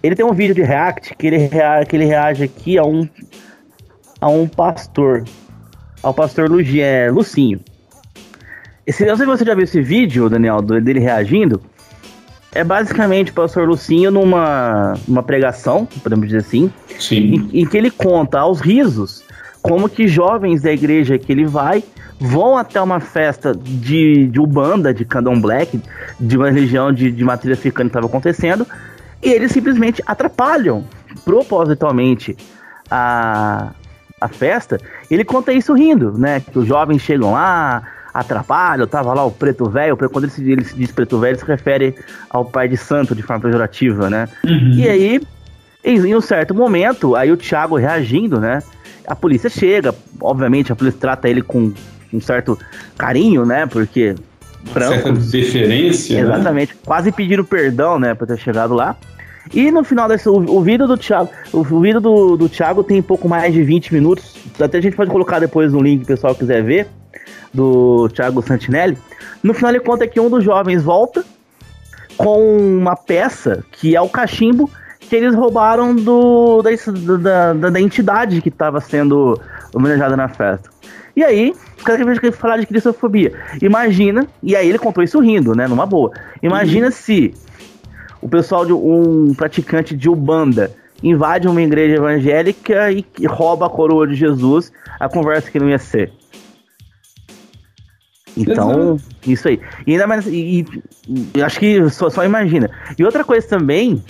Ele 0.03 0.15
tem 0.15 0.25
um 0.25 0.33
vídeo 0.33 0.55
de 0.55 0.63
react 0.63 1.15
que 1.15 1.27
ele, 1.27 1.37
rea, 1.37 1.85
que 1.85 1.97
ele 1.97 2.05
reage 2.07 2.45
aqui 2.45 2.79
a 2.79 2.85
um, 2.85 3.09
a 4.21 4.29
um 4.29 4.49
pastor. 4.49 5.25
Ao 6.03 6.15
pastor 6.15 6.51
Lugi, 6.51 6.81
é, 6.81 7.11
Lucinho. 7.11 7.61
Esse, 8.87 9.05
não 9.07 9.17
sei 9.17 9.27
se 9.27 9.33
você 9.33 9.45
já 9.45 9.55
viu 9.55 9.65
esse 9.65 9.81
vídeo, 9.81 10.29
Daniel, 10.29 10.61
dele 10.63 11.01
reagindo. 11.01 11.61
É 12.55 12.63
basicamente 12.63 13.33
o 13.33 13.35
pastor 13.35 13.69
Lucinho 13.69 14.11
numa 14.11 14.95
uma 15.09 15.23
pregação, 15.23 15.87
podemos 16.03 16.27
dizer 16.27 16.39
assim, 16.39 16.73
Sim. 16.99 17.49
Em, 17.53 17.63
em, 17.63 17.67
que 17.67 17.77
ele 17.77 17.91
conta 17.91 18.39
aos 18.39 18.61
risos 18.61 19.25
como 19.61 19.89
que 19.89 20.07
jovens 20.07 20.63
da 20.63 20.71
igreja 20.71 21.19
que 21.19 21.33
ele 21.33 21.47
vai 21.47 21.83
vão 22.21 22.57
até 22.57 22.81
uma 22.81 23.01
festa 23.01 23.53
de, 23.55 24.29
de 24.29 24.41
Ubanda, 24.41 24.95
de 24.95 25.05
Candomblé, 25.05 25.67
de 26.21 26.37
uma 26.37 26.49
religião 26.51 26.93
de, 26.93 27.11
de 27.11 27.25
matriz 27.25 27.59
africana 27.59 27.89
que 27.89 27.91
estava 27.91 28.07
acontecendo, 28.07 28.67
e 29.21 29.31
eles 29.31 29.51
simplesmente 29.51 30.03
atrapalham 30.07 30.85
propositalmente 31.25 32.37
a, 32.91 33.73
a 34.21 34.29
festa. 34.29 34.79
Ele 35.11 35.25
conta 35.25 35.53
isso 35.53 35.75
rindo, 35.75 36.17
né? 36.17 36.41
Que 36.41 36.59
os 36.59 36.67
jovens 36.67 37.03
chegam 37.03 37.33
lá, 37.33 37.83
atrapalham, 38.15 38.87
tava 38.87 39.13
lá 39.13 39.25
o 39.25 39.31
preto 39.31 39.69
velho, 39.69 39.97
quando 39.97 40.25
ele 40.25 40.31
se, 40.31 40.49
ele 40.49 40.65
se 40.65 40.77
diz 40.77 40.93
preto 40.93 41.19
velho, 41.19 41.33
ele 41.33 41.41
se 41.41 41.45
refere 41.45 41.97
ao 42.31 42.45
pai 42.45 42.69
de 42.69 42.77
santo 42.77 43.13
de 43.13 43.23
forma 43.23 43.43
pejorativa, 43.43 44.09
né? 44.09 44.29
Uhum. 44.45 44.71
E 44.75 44.89
aí, 44.89 45.21
em, 45.83 46.15
um 46.15 46.21
certo 46.21 46.55
momento, 46.55 47.17
aí 47.17 47.33
o 47.33 47.37
Thiago 47.37 47.77
reagindo, 47.77 48.39
né? 48.39 48.63
A 49.07 49.17
polícia 49.17 49.51
chega, 49.51 49.93
obviamente 50.21 50.73
a 50.73 50.77
polícia 50.77 51.01
trata 51.01 51.29
ele 51.29 51.43
com 51.43 51.73
um 52.13 52.21
certo 52.21 52.57
carinho, 52.97 53.45
né? 53.45 53.67
Porque 53.67 54.15
branco. 54.73 54.95
Certa 54.95 55.13
deferência. 55.13 56.17
Né? 56.17 56.23
Exatamente. 56.23 56.73
Né? 56.73 56.79
Quase 56.87 57.11
pediram 57.11 57.45
perdão, 57.45 57.99
né, 57.99 58.15
por 58.15 58.27
ter 58.27 58.39
chegado 58.39 58.75
lá. 58.75 58.97
E 59.53 59.71
no 59.71 59.85
final 59.85 60.09
desse, 60.09 60.29
o, 60.29 60.37
o 60.37 60.63
vídeo 60.63 60.87
do 60.87 60.97
Thiago, 60.97 61.29
o, 61.53 61.59
o 61.59 61.81
vídeo 61.81 62.01
do, 62.01 62.37
do 62.37 62.49
Thiago 62.49 62.83
tem 62.83 63.03
pouco 63.03 63.29
mais 63.29 63.53
de 63.53 63.63
20 63.63 63.93
minutos. 63.93 64.37
Até 64.59 64.79
a 64.79 64.81
gente 64.81 64.97
pode 64.97 65.11
colocar 65.11 65.39
depois 65.39 65.73
no 65.73 65.83
link, 65.83 66.05
o 66.05 66.07
pessoal 66.07 66.35
quiser 66.35 66.63
ver, 66.63 66.87
do 67.55 68.09
Thiago 68.09 68.43
Santinelli. 68.43 68.99
No 69.43 69.55
final 69.55 69.71
ele 69.71 69.81
conta 69.81 70.07
que 70.07 70.19
um 70.19 70.29
dos 70.29 70.45
jovens 70.45 70.83
volta 70.83 71.25
com 72.17 72.57
uma 72.57 72.97
peça 72.97 73.65
que 73.73 73.97
é 73.97 74.01
o 74.01 74.09
cachimbo 74.09 74.69
que 75.01 75.15
eles 75.15 75.35
roubaram 75.35 75.95
do, 75.95 76.63
da, 76.63 77.53
da, 77.53 77.71
da 77.71 77.81
entidade 77.81 78.41
que 78.41 78.49
estava 78.49 78.81
sendo 78.81 79.41
homenageada 79.73 80.17
na 80.17 80.29
festa. 80.29 80.71
E 81.17 81.23
aí, 81.23 81.55
os 81.77 81.85
caras 81.85 82.19
querem 82.19 82.33
falar 82.33 82.57
de 82.57 82.67
cristofobia. 82.67 83.33
Imagina, 83.63 84.27
e 84.43 84.57
aí 84.57 84.69
ele 84.69 84.79
contou 84.79 85.05
isso 85.05 85.21
rindo, 85.21 85.55
né? 85.55 85.69
Numa 85.69 85.87
boa. 85.87 86.11
Imagina 86.43 86.87
uhum. 86.87 86.93
se 86.93 87.35
o 88.21 88.29
pessoal 88.29 88.67
de 88.67 88.73
um 88.73 89.33
praticante 89.35 89.95
de 89.95 90.09
Ubanda 90.09 90.73
invade 91.03 91.47
uma 91.47 91.63
igreja 91.63 91.97
evangélica 91.97 92.91
e 92.91 93.05
rouba 93.27 93.67
a 93.67 93.71
coroa 93.71 94.09
de 94.09 94.15
Jesus, 94.15 94.73
a 94.99 95.09
conversa 95.09 95.51
que 95.51 95.61
não 95.61 95.69
ia 95.69 95.79
ser. 95.79 96.11
Então, 98.37 98.95
Exato. 98.95 99.03
isso 99.27 99.49
aí. 99.49 99.61
E 99.87 99.93
ainda 99.93 100.07
mais. 100.07 100.27
E, 100.27 100.67
e 101.35 101.43
acho 101.43 101.59
que 101.59 101.89
só, 101.91 102.11
só, 102.11 102.25
imagina. 102.25 102.71
E 102.99 103.05
outra 103.05 103.25
coisa 103.25 103.47
também. 103.47 104.03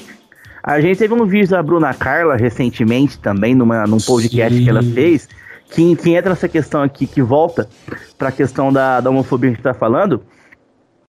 A 0.67 0.81
gente 0.81 0.97
teve 0.97 1.13
um 1.13 1.27
vídeo 1.27 1.51
da 1.51 1.63
Bruna 1.63 1.93
Carla 1.93 2.37
recentemente 2.37 3.19
também, 3.19 3.55
numa, 3.55 3.87
num 3.87 3.99
podcast 3.99 4.57
Sim. 4.57 4.65
que 4.65 4.71
ela 4.71 4.83
fez, 4.83 5.29
que, 5.71 5.95
que 5.95 6.15
entra 6.15 6.31
nessa 6.31 6.49
questão 6.49 6.83
aqui, 6.83 7.07
que 7.07 7.21
volta 7.21 7.69
para 8.17 8.31
a 8.31 8.33
questão 8.33 8.73
da, 8.73 8.99
da 8.99 9.11
homofobia 9.11 9.51
que 9.51 9.57
a 9.57 9.57
gente 9.57 9.63
tá 9.63 9.75
falando, 9.75 10.23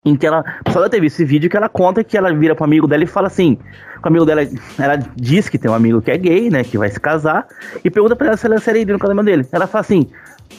em 0.03 0.15
que 0.15 0.25
ela, 0.25 0.43
só 0.71 0.79
ela 0.79 0.89
teve 0.89 1.05
esse 1.05 1.23
vídeo 1.23 1.51
que 1.51 1.55
ela 1.55 1.69
conta 1.69 2.03
que 2.03 2.17
ela 2.17 2.33
vira 2.33 2.55
pro 2.55 2.65
amigo 2.65 2.87
dela 2.87 3.03
e 3.03 3.07
fala 3.07 3.27
assim, 3.27 3.59
o 4.03 4.07
amigo 4.07 4.25
dela, 4.25 4.41
ela 4.77 4.97
diz 5.15 5.47
que 5.47 5.57
tem 5.57 5.69
um 5.69 5.73
amigo 5.75 6.01
que 6.01 6.11
é 6.11 6.17
gay, 6.17 6.49
né, 6.49 6.63
que 6.63 6.77
vai 6.77 6.89
se 6.89 6.99
casar, 6.99 7.47
e 7.83 7.89
pergunta 7.89 8.15
pra 8.15 8.27
ela 8.27 8.37
se 8.37 8.45
ela 8.45 8.59
seria 8.59 8.85
no 8.85 8.97
casamento 8.99 9.25
dele. 9.25 9.45
Ela 9.51 9.67
fala 9.67 9.81
assim, 9.81 10.09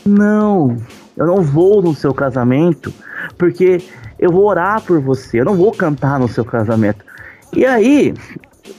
não, 0.05 0.77
eu 1.17 1.27
não 1.27 1.43
vou 1.43 1.83
no 1.83 1.95
seu 1.95 2.13
casamento, 2.13 2.93
porque 3.39 3.83
eu 4.19 4.31
vou 4.31 4.47
orar 4.47 4.83
por 4.83 5.01
você, 5.01 5.41
eu 5.41 5.45
não 5.45 5.57
vou 5.57 5.73
cantar 5.73 6.19
no 6.19 6.29
seu 6.29 6.45
casamento. 6.45 7.05
E 7.53 7.65
aí, 7.65 8.15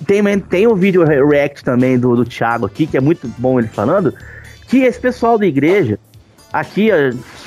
tem, 0.05 0.39
tem 0.39 0.67
um 0.67 0.75
vídeo 0.75 1.03
react 1.03 1.63
também 1.63 1.97
do, 1.97 2.15
do 2.15 2.25
Thiago 2.25 2.65
aqui, 2.65 2.88
que 2.88 2.97
é 2.97 3.01
muito 3.01 3.27
bom 3.38 3.59
ele 3.59 3.67
falando, 3.67 4.13
que 4.67 4.79
esse 4.79 5.00
pessoal 5.00 5.38
da 5.38 5.45
igreja, 5.45 6.00
aqui, 6.51 6.89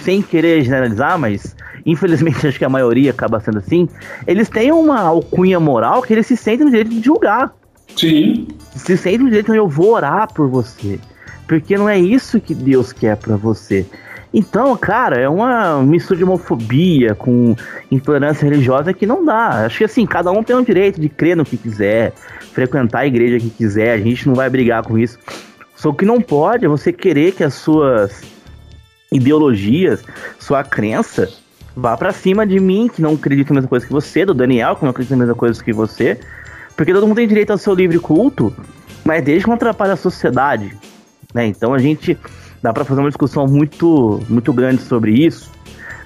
sem 0.02 0.22
querer 0.22 0.62
generalizar, 0.62 1.18
mas 1.18 1.56
infelizmente 1.84 2.46
acho 2.46 2.58
que 2.58 2.64
a 2.64 2.68
maioria 2.68 3.10
acaba 3.10 3.40
sendo 3.40 3.58
assim, 3.58 3.88
eles 4.26 4.48
têm 4.48 4.72
uma 4.72 5.00
alcunha 5.00 5.58
moral 5.58 6.02
que 6.02 6.12
eles 6.12 6.26
se 6.26 6.36
sentem 6.36 6.64
no 6.64 6.70
direito 6.70 6.90
de 6.90 7.02
julgar. 7.02 7.52
Sim. 7.96 8.48
Se 8.74 8.96
sentem 8.96 9.18
no 9.18 9.26
direito 9.26 9.52
de 9.52 9.58
eu 9.58 9.68
vou 9.68 9.94
orar 9.94 10.32
por 10.32 10.48
você. 10.48 11.00
Porque 11.48 11.76
não 11.76 11.88
é 11.88 11.98
isso 11.98 12.40
que 12.40 12.54
Deus 12.54 12.92
quer 12.92 13.16
para 13.16 13.36
você. 13.36 13.86
Então, 14.32 14.76
cara, 14.76 15.18
é 15.18 15.28
uma 15.28 15.82
mistura 15.82 16.18
de 16.18 16.24
homofobia 16.24 17.14
com 17.14 17.56
intolerância 17.90 18.44
religiosa 18.44 18.92
que 18.92 19.06
não 19.06 19.24
dá. 19.24 19.64
Acho 19.64 19.78
que 19.78 19.84
assim, 19.84 20.04
cada 20.04 20.30
um 20.30 20.42
tem 20.42 20.54
o 20.54 20.62
direito 20.62 21.00
de 21.00 21.08
crer 21.08 21.34
no 21.34 21.46
que 21.46 21.56
quiser, 21.56 22.12
frequentar 22.52 23.00
a 23.00 23.06
igreja 23.06 23.38
que 23.38 23.48
quiser, 23.48 23.92
a 23.92 23.98
gente 23.98 24.28
não 24.28 24.34
vai 24.34 24.50
brigar 24.50 24.82
com 24.82 24.98
isso. 24.98 25.18
Só 25.74 25.92
que 25.92 26.04
não 26.04 26.20
pode 26.20 26.66
é 26.66 26.68
você 26.68 26.92
querer 26.92 27.32
que 27.32 27.42
as 27.42 27.54
suas 27.54 28.20
ideologias, 29.10 30.04
sua 30.38 30.62
crença, 30.62 31.28
vá 31.74 31.96
para 31.96 32.12
cima 32.12 32.46
de 32.46 32.60
mim, 32.60 32.90
que 32.92 33.00
não 33.00 33.14
acredita 33.14 33.54
na 33.54 33.60
mesma 33.60 33.70
coisa 33.70 33.86
que 33.86 33.92
você, 33.92 34.26
do 34.26 34.34
Daniel, 34.34 34.76
que 34.76 34.82
não 34.82 34.90
acredita 34.90 35.16
na 35.16 35.20
mesma 35.20 35.34
coisa 35.34 35.64
que 35.64 35.72
você. 35.72 36.20
Porque 36.76 36.92
todo 36.92 37.06
mundo 37.06 37.16
tem 37.16 37.26
direito 37.26 37.52
ao 37.52 37.58
seu 37.58 37.74
livre 37.74 37.98
culto, 37.98 38.54
mas 39.04 39.24
desde 39.24 39.44
que 39.44 39.48
não 39.48 39.56
atrapalhe 39.56 39.92
a 39.92 39.96
sociedade. 39.96 40.76
Né? 41.34 41.46
Então 41.46 41.74
a 41.74 41.78
gente 41.78 42.16
dá 42.62 42.72
para 42.72 42.84
fazer 42.84 43.00
uma 43.00 43.08
discussão 43.08 43.46
muito, 43.46 44.20
muito 44.28 44.52
grande 44.52 44.82
sobre 44.82 45.12
isso. 45.12 45.50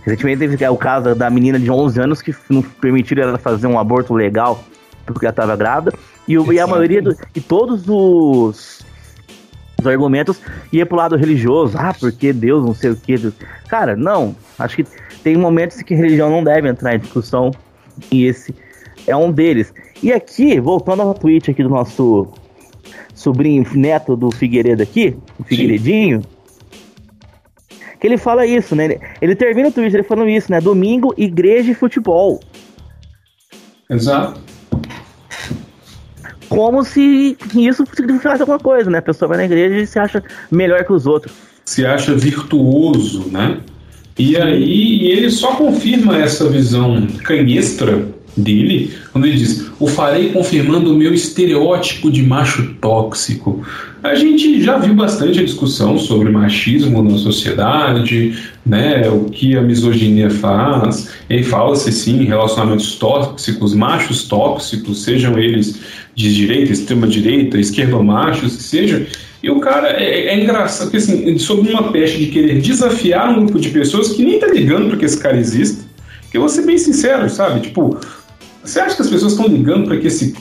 Recentemente 0.04 0.40
teve 0.40 0.66
o 0.66 0.76
caso 0.76 1.14
da 1.14 1.30
menina 1.30 1.58
de 1.58 1.70
11 1.70 2.00
anos 2.00 2.22
que 2.22 2.34
não 2.50 2.60
permitiram 2.62 3.22
ela 3.22 3.38
fazer 3.38 3.68
um 3.68 3.78
aborto 3.78 4.12
legal 4.12 4.62
porque 5.06 5.24
ela 5.24 5.32
estava 5.32 5.56
grávida. 5.56 5.96
E, 6.26 6.34
e 6.34 6.60
a 6.60 6.66
maioria 6.66 7.02
do, 7.02 7.16
e 7.34 7.40
todos 7.40 7.84
os, 7.88 8.84
os 9.78 9.86
argumentos 9.86 10.40
ia 10.72 10.86
pro 10.86 10.96
lado 10.96 11.16
religioso. 11.16 11.76
Ah, 11.78 11.94
porque 11.98 12.32
Deus 12.32 12.64
não 12.64 12.74
sei 12.74 12.90
o 12.90 12.96
que. 12.96 13.32
Cara, 13.68 13.96
não. 13.96 14.34
Acho 14.58 14.76
que 14.76 14.86
tem 15.22 15.36
momentos 15.36 15.80
em 15.80 15.84
que 15.84 15.94
religião 15.94 16.30
não 16.30 16.42
deve 16.42 16.68
entrar 16.68 16.94
em 16.94 16.98
discussão. 16.98 17.50
E 18.10 18.26
esse 18.26 18.54
é 19.06 19.16
um 19.16 19.30
deles. 19.30 19.72
E 20.02 20.12
aqui, 20.12 20.58
voltando 20.60 21.02
ao 21.02 21.14
tweet 21.14 21.50
aqui 21.50 21.62
do 21.62 21.68
nosso 21.68 22.28
sobrinho 23.14 23.64
neto 23.74 24.16
do 24.16 24.30
Figueiredo 24.30 24.82
aqui, 24.82 25.16
o 25.38 25.44
Figueiredinho, 25.44 26.22
Sim. 26.22 27.76
que 28.00 28.06
ele 28.06 28.16
fala 28.16 28.46
isso, 28.46 28.74
né? 28.74 28.84
Ele, 28.84 29.00
ele 29.20 29.36
termina 29.36 29.68
o 29.68 29.72
tweet 29.72 29.94
ele 29.94 30.02
falando 30.02 30.28
isso, 30.28 30.50
né? 30.50 30.60
Domingo, 30.60 31.14
igreja 31.16 31.70
e 31.70 31.74
futebol. 31.74 32.40
Exato. 33.88 34.40
Como 36.48 36.84
se 36.84 37.36
isso 37.54 37.84
significasse 37.94 38.42
alguma 38.42 38.58
coisa, 38.58 38.90
né? 38.90 38.98
A 38.98 39.02
pessoa 39.02 39.28
vai 39.28 39.38
na 39.38 39.44
igreja 39.44 39.76
e 39.76 39.86
se 39.86 39.98
acha 39.98 40.22
melhor 40.50 40.84
que 40.84 40.92
os 40.92 41.06
outros. 41.06 41.34
Se 41.64 41.86
acha 41.86 42.14
virtuoso, 42.14 43.28
né? 43.30 43.60
E 44.18 44.36
aí 44.36 45.10
ele 45.10 45.30
só 45.30 45.56
confirma 45.56 46.18
essa 46.18 46.48
visão 46.48 47.06
canhestra 47.24 48.06
dele 48.36 48.90
quando 49.12 49.26
ele 49.26 49.36
diz: 49.36 49.66
O 49.78 49.86
farei 49.86 50.30
confirmando 50.30 50.92
o 50.92 50.96
meu 50.96 51.12
estereótipo 51.12 52.10
de 52.10 52.22
macho 52.22 52.74
tóxico. 52.80 53.64
A 54.02 54.16
gente 54.16 54.60
já 54.60 54.78
viu 54.78 54.94
bastante 54.94 55.38
a 55.38 55.44
discussão 55.44 55.96
sobre 55.96 56.28
machismo 56.30 57.04
na 57.04 57.16
sociedade, 57.18 58.36
né, 58.66 59.08
o 59.08 59.26
que 59.26 59.56
a 59.56 59.62
misoginia 59.62 60.28
faz. 60.28 61.10
E 61.30 61.42
fala-se 61.44 61.92
sim 61.92 62.24
relacionamentos 62.24 62.96
tóxicos, 62.96 63.74
machos 63.74 64.24
tóxicos, 64.24 65.04
sejam 65.04 65.38
eles 65.38 65.80
de 66.16 66.34
direita, 66.34 66.72
extrema 66.72 67.06
direita, 67.06 67.58
esquerda 67.58 68.02
machos, 68.02 68.56
que 68.56 68.62
seja. 68.62 69.06
E 69.42 69.50
o 69.50 69.60
cara 69.60 69.88
é, 69.88 70.26
é 70.26 70.40
engraçado, 70.40 70.90
porque 70.90 70.98
assim, 70.98 71.36
sob 71.38 71.68
uma 71.68 71.90
peste 71.90 72.18
de 72.18 72.26
querer 72.26 72.60
desafiar 72.60 73.30
um 73.30 73.44
grupo 73.44 73.58
de 73.58 73.70
pessoas 73.70 74.10
que 74.10 74.24
nem 74.24 74.38
tá 74.38 74.46
ligando 74.46 74.88
para 74.88 74.98
que 74.98 75.04
esse 75.04 75.18
cara 75.18 75.36
exista. 75.36 75.82
Que 76.30 76.36
eu 76.38 76.42
vou 76.42 76.48
ser 76.48 76.62
bem 76.62 76.78
sincero, 76.78 77.28
sabe? 77.28 77.60
Tipo, 77.60 77.98
Você 78.64 78.80
acha 78.80 78.96
que 78.96 79.02
as 79.02 79.10
pessoas 79.10 79.32
estão 79.32 79.46
ligando 79.46 79.86
para 79.86 79.96
que 79.96 80.06
esse 80.06 80.34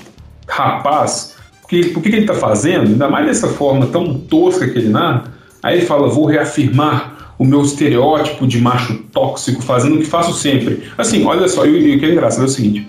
rapaz, 0.48 1.36
que, 1.68 1.90
por 1.90 2.04
que, 2.04 2.10
ele 2.10 2.22
está 2.22 2.34
fazendo, 2.34 2.88
ainda 2.88 3.10
mais 3.10 3.26
dessa 3.26 3.48
forma 3.48 3.88
tão 3.88 4.14
tosca 4.14 4.70
que 4.70 4.78
ele 4.78 4.90
narra, 4.90 5.24
aí 5.64 5.78
ele 5.78 5.86
fala, 5.86 6.08
vou 6.08 6.26
reafirmar 6.26 7.34
o 7.40 7.46
meu 7.46 7.62
estereótipo 7.62 8.46
de 8.46 8.60
macho 8.62 9.04
tóxico, 9.12 9.62
fazendo 9.62 9.96
o 9.96 10.00
que 10.00 10.06
faço 10.06 10.34
sempre. 10.34 10.84
Assim, 10.98 11.26
olha 11.26 11.48
só, 11.48 11.62
o 11.62 11.66
que 11.66 12.06
é 12.06 12.12
engraçado 12.12 12.44
é 12.44 12.46
o 12.46 12.50
seguinte, 12.50 12.88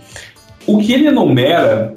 o 0.67 0.79
que 0.79 0.93
ele 0.93 1.07
enumera, 1.07 1.95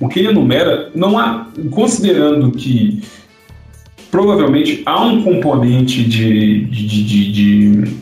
o 0.00 0.08
que 0.08 0.20
ele 0.20 0.28
enumera, 0.28 0.90
não 0.94 1.18
há, 1.18 1.46
considerando 1.70 2.50
que 2.52 3.02
provavelmente 4.10 4.82
há 4.86 5.04
um 5.04 5.22
componente 5.22 6.02
de, 6.04 6.64
de, 6.64 7.04
de, 7.04 7.32
de 7.32 7.96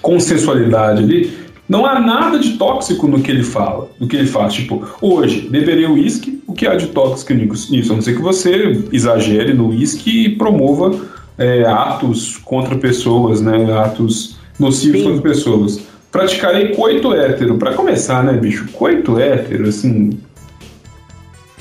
consensualidade 0.00 1.02
ali, 1.02 1.41
não 1.72 1.86
há 1.86 1.98
nada 1.98 2.38
de 2.38 2.58
tóxico 2.58 3.08
no 3.08 3.22
que 3.22 3.30
ele 3.30 3.42
fala, 3.42 3.88
no 3.98 4.06
que 4.06 4.14
ele 4.14 4.26
faz. 4.26 4.52
Tipo, 4.52 4.86
hoje, 5.00 5.48
beberei 5.48 5.86
uísque, 5.86 6.42
o 6.46 6.52
que 6.52 6.66
há 6.66 6.74
de 6.74 6.88
tóxico 6.88 7.32
nisso? 7.32 7.92
A 7.92 7.94
não 7.94 8.02
ser 8.02 8.14
que 8.14 8.20
você 8.20 8.84
exagere 8.92 9.54
no 9.54 9.68
uísque 9.68 10.26
e 10.26 10.36
promova 10.36 10.94
é, 11.38 11.64
atos 11.64 12.36
contra 12.36 12.76
pessoas, 12.76 13.40
né? 13.40 13.72
Atos 13.72 14.36
nocivos 14.60 15.00
Sim. 15.00 15.06
contra 15.06 15.22
pessoas. 15.22 15.80
Praticarei 16.10 16.74
coito 16.74 17.14
hétero. 17.14 17.56
Para 17.56 17.72
começar, 17.72 18.22
né, 18.22 18.34
bicho? 18.34 18.68
Coito 18.72 19.18
hétero, 19.18 19.66
assim. 19.66 20.10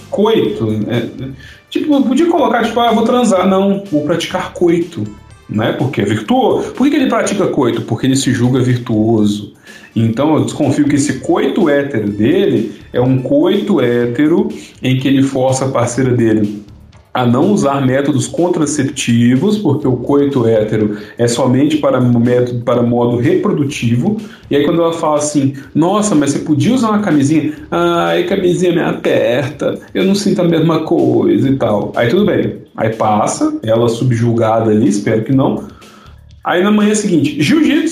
Coito. 0.10 0.68
É, 0.90 1.08
tipo, 1.70 2.04
podia 2.04 2.26
colocar, 2.26 2.66
tipo, 2.66 2.78
ah, 2.82 2.92
vou 2.92 3.06
transar. 3.06 3.48
Não, 3.48 3.82
vou 3.90 4.04
praticar 4.04 4.52
coito. 4.52 5.06
Né? 5.50 5.72
Porque 5.72 6.02
é 6.02 6.06
virtuoso. 6.06 6.72
Por 6.72 6.90
que 6.90 6.98
ele 6.98 7.08
pratica 7.08 7.48
coito? 7.48 7.84
Porque 7.84 8.08
ele 8.08 8.18
se 8.18 8.34
julga 8.34 8.60
virtuoso. 8.60 9.54
Então 9.96 10.36
eu 10.36 10.46
desconfio 10.46 10.88
que 10.88 10.96
esse 10.96 11.20
coito 11.20 11.70
hétero 11.70 12.10
dele 12.10 12.74
é 12.94 13.02
um 13.02 13.22
coito 13.22 13.82
hétero 13.82 14.50
em 14.82 14.98
que 14.98 15.08
ele 15.08 15.24
força 15.24 15.66
a 15.66 15.70
parceira 15.70 16.12
dele 16.12 16.62
a 17.14 17.26
não 17.26 17.52
usar 17.52 17.86
métodos 17.86 18.26
contraceptivos, 18.26 19.58
porque 19.58 19.88
o 19.88 19.98
coito 19.98 20.48
hétero 20.48 20.98
é 21.18 21.28
somente 21.28 21.78
para 21.78 22.00
método 22.00 22.64
para 22.64 22.82
modo 22.82 23.18
reprodutivo. 23.18 24.18
E 24.50 24.56
aí 24.56 24.64
quando 24.64 24.82
ela 24.82 24.94
fala 24.94 25.18
assim, 25.18 25.54
nossa, 25.76 26.16
mas 26.16 26.32
você 26.32 26.40
podia 26.40 26.74
usar 26.74 26.90
uma 26.90 27.02
camisinha? 27.02 27.54
Ai, 27.70 28.24
camisinha 28.24 28.72
me 28.72 28.82
aperta, 28.82 29.78
eu 29.94 30.06
não 30.06 30.16
sinto 30.16 30.42
a 30.42 30.46
mesma 30.46 30.84
coisa 30.84 31.50
e 31.50 31.56
tal. 31.58 31.92
Aí 31.96 32.08
tudo 32.08 32.26
bem. 32.26 32.60
Aí 32.78 32.94
passa, 32.96 33.60
ela 33.64 33.90
subjulgada 33.90 34.72
ali, 34.72 34.88
espero 34.88 35.24
que 35.26 35.34
não. 35.34 35.68
Aí 36.44 36.64
na 36.64 36.72
manhã 36.72 36.96
seguinte, 36.96 37.42
jiu-jitsu. 37.42 37.91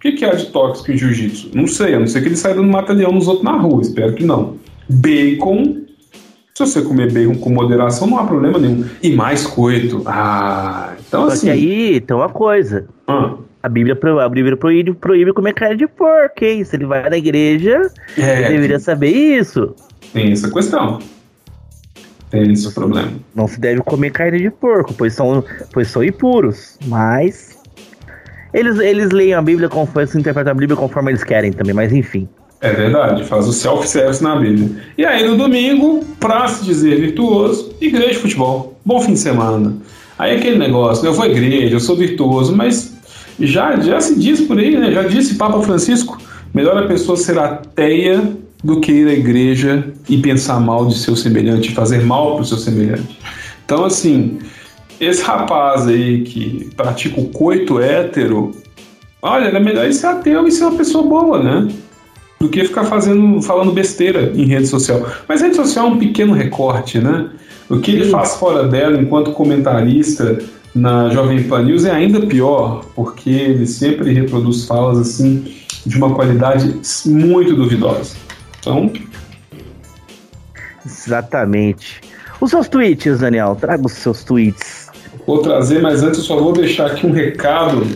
O 0.00 0.02
que, 0.02 0.12
que 0.12 0.24
há 0.24 0.32
de 0.32 0.46
tóxico 0.46 0.90
em 0.90 0.96
jiu-jitsu? 0.96 1.50
Não 1.52 1.66
sei, 1.66 1.94
a 1.94 2.00
não 2.00 2.06
ser 2.06 2.22
que 2.22 2.28
ele 2.28 2.36
saia 2.36 2.54
dando 2.54 2.68
mata-leão 2.68 3.12
nos 3.12 3.28
outros 3.28 3.44
na 3.44 3.52
rua, 3.52 3.82
espero 3.82 4.14
que 4.14 4.24
não. 4.24 4.56
Bacon. 4.88 5.82
Se 6.54 6.64
você 6.66 6.80
comer 6.80 7.12
bacon 7.12 7.34
com 7.34 7.50
moderação, 7.50 8.08
não 8.08 8.18
há 8.18 8.24
problema 8.24 8.58
nenhum. 8.58 8.86
E 9.02 9.14
mais 9.14 9.46
coito. 9.46 10.02
Ah, 10.06 10.94
então 11.06 11.26
Só 11.26 11.32
assim. 11.34 11.46
que 11.48 11.52
aí 11.52 12.00
tem 12.00 12.16
uma 12.16 12.30
coisa. 12.30 12.88
Ah. 13.06 13.34
A 13.62 13.68
Bíblia, 13.68 13.94
a 14.24 14.28
Bíblia 14.30 14.56
proíbe, 14.56 14.94
proíbe 14.94 15.34
comer 15.34 15.52
carne 15.52 15.76
de 15.76 15.86
porco, 15.86 16.46
hein? 16.46 16.64
Se 16.64 16.76
ele 16.76 16.86
vai 16.86 17.10
na 17.10 17.18
igreja, 17.18 17.92
é, 18.16 18.38
ele 18.38 18.48
deveria 18.54 18.78
saber 18.78 19.10
isso. 19.10 19.74
Tem 20.14 20.32
essa 20.32 20.50
questão. 20.50 20.98
Tem 22.30 22.50
esse 22.50 22.72
problema. 22.72 23.12
Não 23.34 23.46
se 23.46 23.60
deve 23.60 23.82
comer 23.82 24.12
carne 24.12 24.38
de 24.38 24.50
porco, 24.50 24.94
pois 24.94 25.12
são, 25.12 25.44
pois 25.74 25.88
são 25.88 26.02
impuros. 26.02 26.78
Mas 26.86 27.59
eles, 28.52 28.78
eles 28.78 29.10
leem 29.10 29.34
a 29.34 29.42
Bíblia 29.42 29.68
conforme 29.68 30.06
se 30.08 30.18
interpretam 30.18 30.52
a 30.52 30.54
Bíblia 30.54 30.76
conforme 30.76 31.10
eles 31.10 31.24
querem 31.24 31.52
também, 31.52 31.74
mas 31.74 31.92
enfim. 31.92 32.28
É 32.60 32.72
verdade, 32.72 33.24
faz 33.24 33.48
o 33.48 33.52
self-service 33.52 34.22
na 34.22 34.36
Bíblia. 34.36 34.68
E 34.98 35.04
aí 35.04 35.26
no 35.26 35.36
domingo, 35.36 36.04
pra 36.18 36.46
se 36.46 36.64
dizer 36.64 37.00
virtuoso, 37.00 37.74
igreja 37.80 38.10
de 38.10 38.18
futebol. 38.18 38.78
Bom 38.84 39.00
fim 39.00 39.14
de 39.14 39.18
semana. 39.18 39.76
Aí 40.18 40.36
aquele 40.36 40.58
negócio, 40.58 41.06
eu 41.06 41.14
vou 41.14 41.24
à 41.24 41.28
igreja, 41.28 41.74
eu 41.74 41.80
sou 41.80 41.96
virtuoso, 41.96 42.54
mas 42.54 42.94
já, 43.38 43.80
já 43.80 43.98
se 44.00 44.18
diz 44.18 44.42
por 44.42 44.58
aí, 44.58 44.76
né? 44.76 44.92
Já 44.92 45.02
disse 45.04 45.36
Papa 45.36 45.62
Francisco, 45.62 46.18
melhor 46.52 46.76
a 46.76 46.86
pessoa 46.86 47.16
ser 47.16 47.38
ateia 47.38 48.22
do 48.62 48.80
que 48.80 48.92
ir 48.92 49.08
à 49.08 49.12
igreja 49.14 49.84
e 50.06 50.18
pensar 50.18 50.60
mal 50.60 50.84
de 50.86 50.98
seu 50.98 51.16
semelhante, 51.16 51.72
fazer 51.72 52.04
mal 52.04 52.34
para 52.34 52.42
o 52.42 52.44
seu 52.44 52.58
semelhante. 52.58 53.18
Então, 53.64 53.84
assim, 53.86 54.38
esse 55.00 55.22
rapaz 55.22 55.86
aí 55.86 56.22
que 56.22 56.70
pratica 56.76 57.18
o 57.18 57.28
coito 57.28 57.80
hétero, 57.80 58.52
olha, 59.22 59.48
é 59.48 59.58
melhor 59.58 59.84
ele 59.84 59.94
ser 59.94 60.06
ateu 60.06 60.46
e 60.46 60.52
ser 60.52 60.64
uma 60.64 60.76
pessoa 60.76 61.02
boa, 61.02 61.42
né? 61.42 61.68
Do 62.38 62.48
que 62.48 62.64
ficar 62.64 62.84
fazendo, 62.84 63.40
falando 63.42 63.72
besteira 63.72 64.32
em 64.34 64.44
rede 64.44 64.66
social. 64.66 65.06
Mas 65.26 65.40
rede 65.40 65.56
social 65.56 65.86
é 65.86 65.90
um 65.90 65.98
pequeno 65.98 66.34
recorte, 66.34 66.98
né? 66.98 67.30
O 67.68 67.78
que 67.78 67.92
ele 67.92 68.10
faz 68.10 68.34
fora 68.36 68.68
dela 68.68 69.00
enquanto 69.00 69.32
comentarista 69.32 70.38
na 70.74 71.08
Jovem 71.10 71.42
Pan 71.44 71.62
News 71.62 71.84
é 71.84 71.90
ainda 71.90 72.26
pior, 72.26 72.84
porque 72.94 73.30
ele 73.30 73.66
sempre 73.66 74.12
reproduz 74.12 74.66
falas 74.66 74.98
assim 74.98 75.54
de 75.86 75.96
uma 75.96 76.14
qualidade 76.14 76.80
muito 77.06 77.54
duvidosa. 77.54 78.16
Então. 78.58 78.92
Exatamente. 80.84 82.00
Os 82.40 82.50
seus 82.50 82.68
tweets, 82.68 83.20
Daniel, 83.20 83.56
traga 83.58 83.84
os 83.84 83.92
seus 83.92 84.24
tweets. 84.24 84.89
Vou 85.26 85.38
trazer, 85.38 85.80
mas 85.80 86.02
antes 86.02 86.18
eu 86.18 86.24
só 86.24 86.36
vou 86.36 86.52
deixar 86.52 86.86
aqui 86.86 87.06
um 87.06 87.12
recado. 87.12 87.86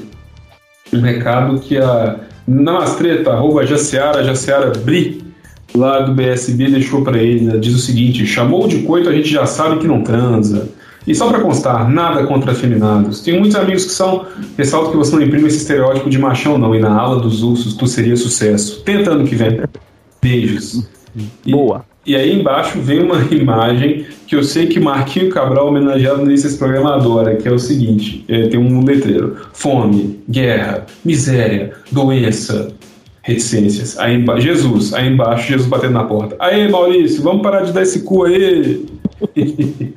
Um 0.93 1.01
recado 1.01 1.59
que 1.61 1.79
a 1.79 2.21
Namastreta, 2.47 3.33
arroba 3.33 3.67
Jaciara, 3.67 4.23
Jaciara 4.23 4.73
Bri, 4.79 5.25
lá 5.75 6.01
do 6.01 6.13
BSB, 6.13 6.71
deixou 6.71 7.03
para 7.03 7.19
ele. 7.19 7.45
Né? 7.45 7.59
Diz 7.59 7.75
o 7.75 7.79
seguinte: 7.79 8.27
chamou 8.27 8.69
de 8.69 8.83
coito, 8.83 9.09
a 9.09 9.13
gente 9.13 9.29
já 9.29 9.47
sabe 9.47 9.79
que 9.79 9.87
não 9.87 10.03
transa. 10.03 10.69
E 11.07 11.15
só 11.15 11.29
para 11.29 11.41
constar, 11.41 11.91
nada 11.91 12.27
contra 12.27 12.53
afeminados. 12.53 13.21
Tem 13.21 13.39
muitos 13.39 13.57
amigos 13.57 13.85
que 13.85 13.91
são. 13.91 14.27
Ressalto 14.57 14.91
que 14.91 14.97
você 14.97 15.15
não 15.15 15.23
imprime 15.23 15.49
esse 15.49 15.59
estereótipo 15.59 16.09
de 16.09 16.19
machão, 16.19 16.57
não. 16.57 16.75
E 16.75 16.79
na 16.79 16.97
ala 16.99 17.21
dos 17.21 17.43
ursos 17.43 17.75
tu 17.75 17.87
seria 17.87 18.17
sucesso. 18.17 18.83
Tentando 18.85 19.25
que 19.25 19.35
vem. 19.35 19.61
Beijos. 20.23 20.87
Boa. 21.47 21.85
E 22.07 22.15
aí 22.15 22.39
embaixo 22.39 22.81
vem 22.81 23.03
uma 23.03 23.21
imagem 23.33 24.07
que 24.27 24.37
eu 24.37 24.43
sei 24.43 24.67
que 24.67 24.79
Marquinho 24.79 25.31
Cabral 25.31 25.69
homenageado 25.69 26.19
no 26.19 26.27
início 26.27 26.49
desse 26.49 26.59
programa 26.59 26.95
adora, 26.95 27.37
que 27.37 27.49
é 27.49 27.53
o 27.53 27.59
seguinte: 27.59 28.25
é, 28.29 28.49
tem 28.49 28.61
um 28.61 28.85
letreiro: 28.85 29.37
fome, 29.53 30.21
guerra, 30.29 30.87
miséria, 31.05 31.73
doença, 31.91 32.73
reticências. 33.23 33.99
Aí 33.99 34.15
embaixo, 34.17 34.43
Jesus, 34.43 34.93
aí 34.93 35.09
embaixo, 35.09 35.49
Jesus 35.49 35.69
batendo 35.69 35.95
na 35.95 36.05
porta. 36.05 36.37
Aí, 36.39 36.69
Maurício, 36.71 37.23
vamos 37.23 37.43
parar 37.43 37.63
de 37.63 37.73
dar 37.73 37.83
esse 37.83 38.03
cu 38.03 38.25
aí. 38.25 38.85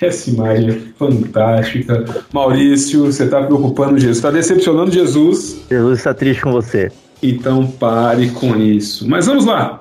Essa 0.00 0.30
imagem 0.30 0.70
é 0.70 0.78
fantástica. 0.98 2.04
Maurício, 2.32 3.04
você 3.04 3.24
está 3.24 3.42
preocupando 3.42 3.98
Jesus, 3.98 4.16
está 4.16 4.30
decepcionando 4.30 4.90
Jesus. 4.90 5.60
Jesus 5.68 5.98
está 5.98 6.14
triste 6.14 6.42
com 6.42 6.52
você. 6.52 6.90
Então 7.22 7.66
pare 7.66 8.30
com 8.30 8.56
isso. 8.56 9.06
Mas 9.06 9.26
vamos 9.26 9.44
lá 9.44 9.79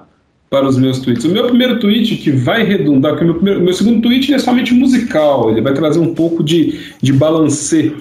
para 0.50 0.68
os 0.68 0.78
meus 0.78 1.00
tweets. 1.00 1.26
O 1.26 1.30
meu 1.30 1.46
primeiro 1.48 1.80
tweet 1.80 2.16
que 2.18 2.32
vai 2.32 2.64
redundar, 2.64 3.12
porque 3.12 3.24
o 3.24 3.28
meu, 3.28 3.36
primeiro, 3.36 3.62
meu 3.62 3.74
segundo 3.74 4.02
tweet 4.02 4.34
é 4.34 4.40
somente 4.40 4.74
musical, 4.74 5.52
ele 5.52 5.62
vai 5.62 5.74
trazer 5.74 6.00
um 6.00 6.14
pouco 6.14 6.44
de, 6.44 6.80
de 7.02 7.14
balancê 7.14 7.92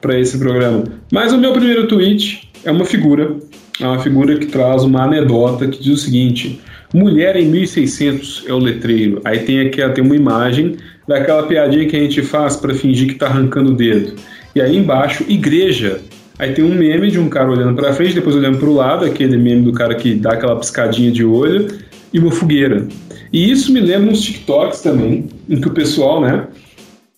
para 0.00 0.18
esse 0.18 0.36
programa. 0.38 0.84
Mas 1.10 1.32
o 1.32 1.38
meu 1.38 1.52
primeiro 1.52 1.88
tweet 1.88 2.50
é 2.62 2.70
uma 2.70 2.84
figura, 2.84 3.36
é 3.80 3.86
uma 3.86 3.98
figura 3.98 4.38
que 4.38 4.46
traz 4.46 4.82
uma 4.84 5.04
anedota 5.04 5.66
que 5.66 5.82
diz 5.82 5.94
o 5.94 5.96
seguinte: 5.96 6.60
Mulher 6.94 7.34
em 7.34 7.46
1600 7.46 8.44
é 8.46 8.52
o 8.52 8.58
letreiro. 8.58 9.20
Aí 9.24 9.40
tem 9.40 9.60
aqui 9.60 9.82
tem 9.88 10.04
uma 10.04 10.14
imagem 10.14 10.76
daquela 11.08 11.42
piadinha 11.42 11.88
que 11.88 11.96
a 11.96 12.00
gente 12.00 12.22
faz 12.22 12.56
para 12.56 12.72
fingir 12.72 13.08
que 13.08 13.14
está 13.14 13.26
arrancando 13.26 13.72
o 13.72 13.74
dedo. 13.74 14.14
E 14.54 14.60
aí 14.60 14.76
embaixo, 14.76 15.24
igreja. 15.28 16.00
Aí 16.38 16.52
tem 16.52 16.64
um 16.64 16.74
meme 16.74 17.10
de 17.10 17.18
um 17.18 17.28
cara 17.28 17.50
olhando 17.50 17.74
para 17.74 17.92
frente, 17.92 18.14
depois 18.14 18.36
olhando 18.36 18.58
para 18.58 18.68
o 18.68 18.74
lado, 18.74 19.04
aquele 19.04 19.36
meme 19.36 19.62
do 19.62 19.72
cara 19.72 19.94
que 19.94 20.14
dá 20.14 20.34
aquela 20.34 20.56
piscadinha 20.56 21.10
de 21.10 21.24
olho, 21.24 21.66
e 22.14 22.18
uma 22.20 22.30
fogueira. 22.30 22.86
E 23.32 23.50
isso 23.50 23.72
me 23.72 23.80
lembra 23.80 24.12
uns 24.12 24.22
TikToks 24.22 24.80
também, 24.80 25.26
em 25.50 25.60
que 25.60 25.66
o 25.66 25.72
pessoal, 25.72 26.20
né, 26.20 26.46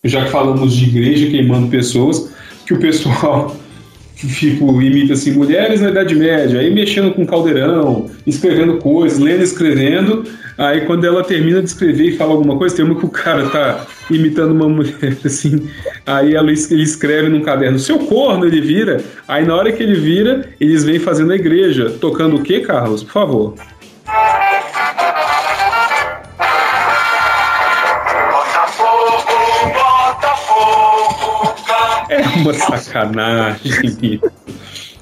já 0.03 0.25
que 0.25 0.31
falamos 0.31 0.75
de 0.75 0.85
igreja 0.85 1.29
queimando 1.29 1.67
pessoas, 1.67 2.33
que 2.65 2.73
o 2.73 2.79
pessoal 2.79 3.55
tipo, 4.17 4.81
imita 4.81 5.13
assim, 5.13 5.31
mulheres 5.31 5.79
na 5.79 5.89
Idade 5.89 6.15
Média, 6.15 6.59
aí 6.59 6.73
mexendo 6.73 7.13
com 7.13 7.27
caldeirão, 7.27 8.09
escrevendo 8.25 8.77
coisas, 8.79 9.19
lendo 9.19 9.43
escrevendo, 9.43 10.23
aí 10.57 10.81
quando 10.81 11.05
ela 11.05 11.23
termina 11.23 11.61
de 11.61 11.67
escrever 11.67 12.07
e 12.07 12.17
fala 12.17 12.31
alguma 12.31 12.57
coisa, 12.57 12.75
tem 12.75 12.83
uma 12.83 12.95
que 12.95 13.05
o 13.05 13.09
cara 13.09 13.47
tá 13.49 13.85
imitando 14.09 14.51
uma 14.51 14.67
mulher, 14.67 15.15
assim, 15.23 15.67
aí 16.03 16.33
ela, 16.33 16.49
ele 16.49 16.83
escreve 16.83 17.29
num 17.29 17.41
caderno, 17.41 17.77
seu 17.77 17.99
corno, 17.99 18.47
ele 18.47 18.59
vira, 18.59 18.99
aí 19.27 19.45
na 19.45 19.55
hora 19.55 19.71
que 19.71 19.83
ele 19.83 19.99
vira, 19.99 20.49
eles 20.59 20.83
vêm 20.83 20.97
fazendo 20.97 21.31
a 21.31 21.35
igreja, 21.35 21.91
tocando 22.01 22.37
o 22.37 22.41
que, 22.41 22.61
Carlos? 22.61 23.03
Por 23.03 23.11
favor. 23.11 23.53
É 32.17 32.39
uma 32.39 32.53
sacanagem. 32.53 34.19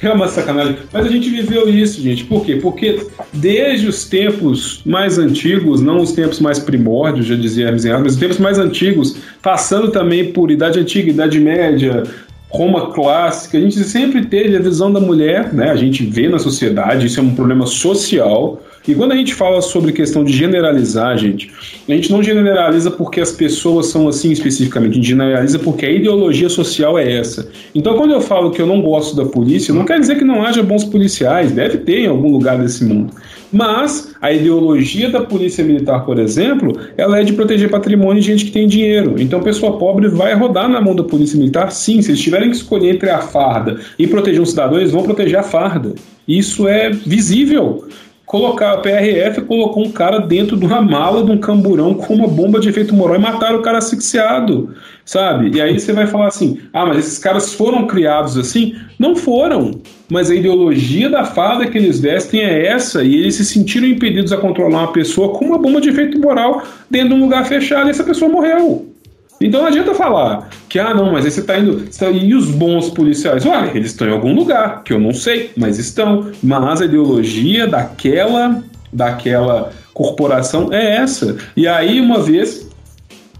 É 0.01 0.09
uma 0.11 0.27
sacanagem. 0.27 0.77
Mas 0.91 1.05
a 1.05 1.09
gente 1.09 1.29
viveu 1.29 1.69
isso, 1.69 2.01
gente. 2.01 2.25
Por 2.25 2.45
quê? 2.45 2.57
Porque 2.57 3.07
desde 3.33 3.87
os 3.87 4.05
tempos 4.05 4.81
mais 4.85 5.17
antigos, 5.17 5.81
não 5.81 6.01
os 6.01 6.11
tempos 6.11 6.39
mais 6.39 6.59
primórdios, 6.59 7.25
já 7.25 7.35
dizia 7.35 7.67
Hermes 7.67 7.85
mas 7.85 8.13
os 8.13 8.19
tempos 8.19 8.37
mais 8.37 8.59
antigos, 8.59 9.17
passando 9.41 9.89
também 9.91 10.31
por 10.31 10.51
Idade 10.51 10.79
Antiga, 10.79 11.09
Idade 11.09 11.39
Média, 11.39 12.03
Roma 12.49 12.91
clássica, 12.91 13.57
a 13.57 13.61
gente 13.61 13.83
sempre 13.83 14.25
teve 14.25 14.55
a 14.55 14.59
visão 14.59 14.91
da 14.91 14.99
mulher, 14.99 15.53
né? 15.53 15.71
A 15.71 15.75
gente 15.75 16.05
vê 16.05 16.29
na 16.29 16.39
sociedade, 16.39 17.07
isso 17.07 17.19
é 17.19 17.23
um 17.23 17.33
problema 17.33 17.65
social. 17.65 18.61
E 18.87 18.93
quando 18.93 19.13
a 19.13 19.15
gente 19.15 19.33
fala 19.33 19.61
sobre 19.61 19.91
questão 19.91 20.23
de 20.23 20.31
generalizar, 20.31 21.17
gente, 21.17 21.51
a 21.87 21.91
gente 21.91 22.11
não 22.11 22.21
generaliza 22.21 22.91
porque 22.91 23.19
as 23.19 23.31
pessoas 23.31 23.87
são 23.87 24.07
assim 24.07 24.31
especificamente, 24.31 24.91
a 24.91 24.95
gente 24.95 25.07
generaliza 25.07 25.57
porque 25.57 25.85
a 25.85 25.91
ideologia 25.91 26.49
social 26.49 26.97
é 26.97 27.17
essa. 27.17 27.49
Então, 27.73 27.95
quando 27.95 28.13
eu 28.13 28.21
falo 28.21 28.51
que 28.51 28.61
eu 28.61 28.67
não 28.67 28.81
gosto 28.81 29.15
da 29.15 29.25
polícia, 29.25 29.73
não 29.73 29.85
quer 29.85 29.99
dizer 29.99 30.17
que 30.17 30.23
não 30.23 30.43
haja 30.43 30.61
bons 30.61 30.83
policiais, 30.83 31.51
deve 31.51 31.79
ter 31.79 32.01
em 32.01 32.07
algum 32.07 32.31
lugar 32.31 32.59
desse 32.59 32.83
mundo. 32.83 33.13
Mas 33.51 34.15
a 34.21 34.31
ideologia 34.31 35.09
da 35.09 35.21
polícia 35.21 35.63
militar, 35.63 36.05
por 36.05 36.19
exemplo, 36.19 36.77
ela 36.97 37.19
é 37.19 37.23
de 37.23 37.33
proteger 37.33 37.69
patrimônio 37.69 38.21
de 38.21 38.27
gente 38.27 38.45
que 38.45 38.51
tem 38.51 38.67
dinheiro. 38.67 39.15
Então, 39.17 39.41
pessoa 39.41 39.77
pobre 39.77 40.09
vai 40.09 40.33
rodar 40.33 40.69
na 40.69 40.81
mão 40.81 40.95
da 40.95 41.03
polícia 41.03 41.37
militar, 41.39 41.71
sim. 41.71 42.01
Se 42.01 42.11
eles 42.11 42.21
tiverem 42.21 42.49
que 42.49 42.55
escolher 42.55 42.93
entre 42.93 43.09
a 43.09 43.19
farda 43.19 43.79
e 43.97 44.05
proteger 44.05 44.41
um 44.41 44.45
cidadão, 44.45 44.77
eles 44.77 44.91
vão 44.91 45.03
proteger 45.03 45.39
a 45.39 45.43
farda. 45.43 45.93
Isso 46.27 46.67
é 46.67 46.89
visível 46.89 47.87
colocar 48.25 48.73
a 48.73 48.77
PRF 48.77 49.41
colocou 49.41 49.85
um 49.85 49.91
cara 49.91 50.19
dentro 50.19 50.57
de 50.57 50.65
uma 50.65 50.81
mala 50.81 51.23
de 51.23 51.31
um 51.31 51.37
camburão 51.37 51.93
com 51.93 52.15
uma 52.15 52.27
bomba 52.27 52.59
de 52.59 52.69
efeito 52.69 52.93
moral 52.93 53.15
e 53.15 53.19
mataram 53.19 53.59
o 53.59 53.61
cara 53.61 53.77
asfixiado, 53.77 54.75
sabe? 55.05 55.55
E 55.55 55.61
aí 55.61 55.79
você 55.79 55.93
vai 55.93 56.07
falar 56.07 56.27
assim: 56.27 56.59
ah, 56.73 56.85
mas 56.85 56.99
esses 56.99 57.19
caras 57.19 57.53
foram 57.53 57.85
criados 57.87 58.37
assim? 58.37 58.75
Não 58.97 59.15
foram. 59.15 59.79
Mas 60.09 60.29
a 60.29 60.35
ideologia 60.35 61.09
da 61.09 61.25
fada 61.25 61.67
que 61.67 61.77
eles 61.77 61.99
vestem 61.99 62.41
é 62.41 62.67
essa, 62.67 63.03
e 63.03 63.15
eles 63.15 63.35
se 63.35 63.45
sentiram 63.45 63.87
impedidos 63.87 64.31
a 64.31 64.37
controlar 64.37 64.79
uma 64.79 64.93
pessoa 64.93 65.37
com 65.37 65.45
uma 65.45 65.57
bomba 65.57 65.81
de 65.81 65.89
efeito 65.89 66.19
moral 66.19 66.63
dentro 66.89 67.09
de 67.09 67.15
um 67.15 67.21
lugar 67.21 67.45
fechado 67.45 67.87
e 67.87 67.89
essa 67.89 68.03
pessoa 68.03 68.31
morreu. 68.31 68.94
Então 69.39 69.61
não 69.61 69.67
adianta 69.67 69.93
falar 69.93 70.49
que, 70.69 70.79
ah, 70.79 70.93
não, 70.93 71.11
mas 71.11 71.25
aí 71.25 71.31
você 71.31 71.41
está 71.41 71.59
indo. 71.59 71.85
Você 71.91 72.05
tá, 72.05 72.11
e 72.11 72.33
os 72.33 72.49
bons 72.49 72.89
policiais? 72.89 73.45
Olha, 73.45 73.71
eles 73.75 73.91
estão 73.91 74.07
em 74.07 74.11
algum 74.11 74.33
lugar, 74.33 74.83
que 74.83 74.93
eu 74.93 74.99
não 74.99 75.13
sei, 75.13 75.51
mas 75.57 75.77
estão. 75.77 76.31
Mas 76.41 76.81
a 76.81 76.85
ideologia 76.85 77.67
daquela, 77.67 78.63
daquela 78.91 79.71
corporação 79.93 80.71
é 80.71 80.97
essa. 80.97 81.37
E 81.55 81.67
aí, 81.67 81.99
uma 81.99 82.21
vez, 82.21 82.69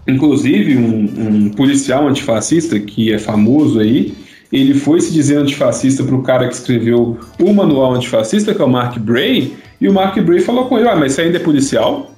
inclusive, 0.06 0.76
um, 0.76 1.46
um 1.46 1.50
policial 1.50 2.06
antifascista, 2.06 2.78
que 2.78 3.12
é 3.12 3.18
famoso 3.18 3.80
aí, 3.80 4.14
ele 4.52 4.74
foi 4.74 5.00
se 5.00 5.12
dizer 5.12 5.36
antifascista 5.36 6.04
para 6.04 6.14
o 6.14 6.22
cara 6.22 6.46
que 6.48 6.54
escreveu 6.54 7.18
o 7.40 7.52
manual 7.52 7.94
antifascista, 7.94 8.54
que 8.54 8.62
é 8.62 8.64
o 8.64 8.68
Mark 8.68 8.98
Bray, 8.98 9.54
e 9.80 9.88
o 9.88 9.92
Mark 9.92 10.16
Bray 10.18 10.40
falou 10.40 10.66
com 10.66 10.78
ele: 10.78 10.88
ah, 10.88 10.96
mas 10.96 11.12
você 11.12 11.22
ainda 11.22 11.38
é 11.38 11.40
policial? 11.40 12.15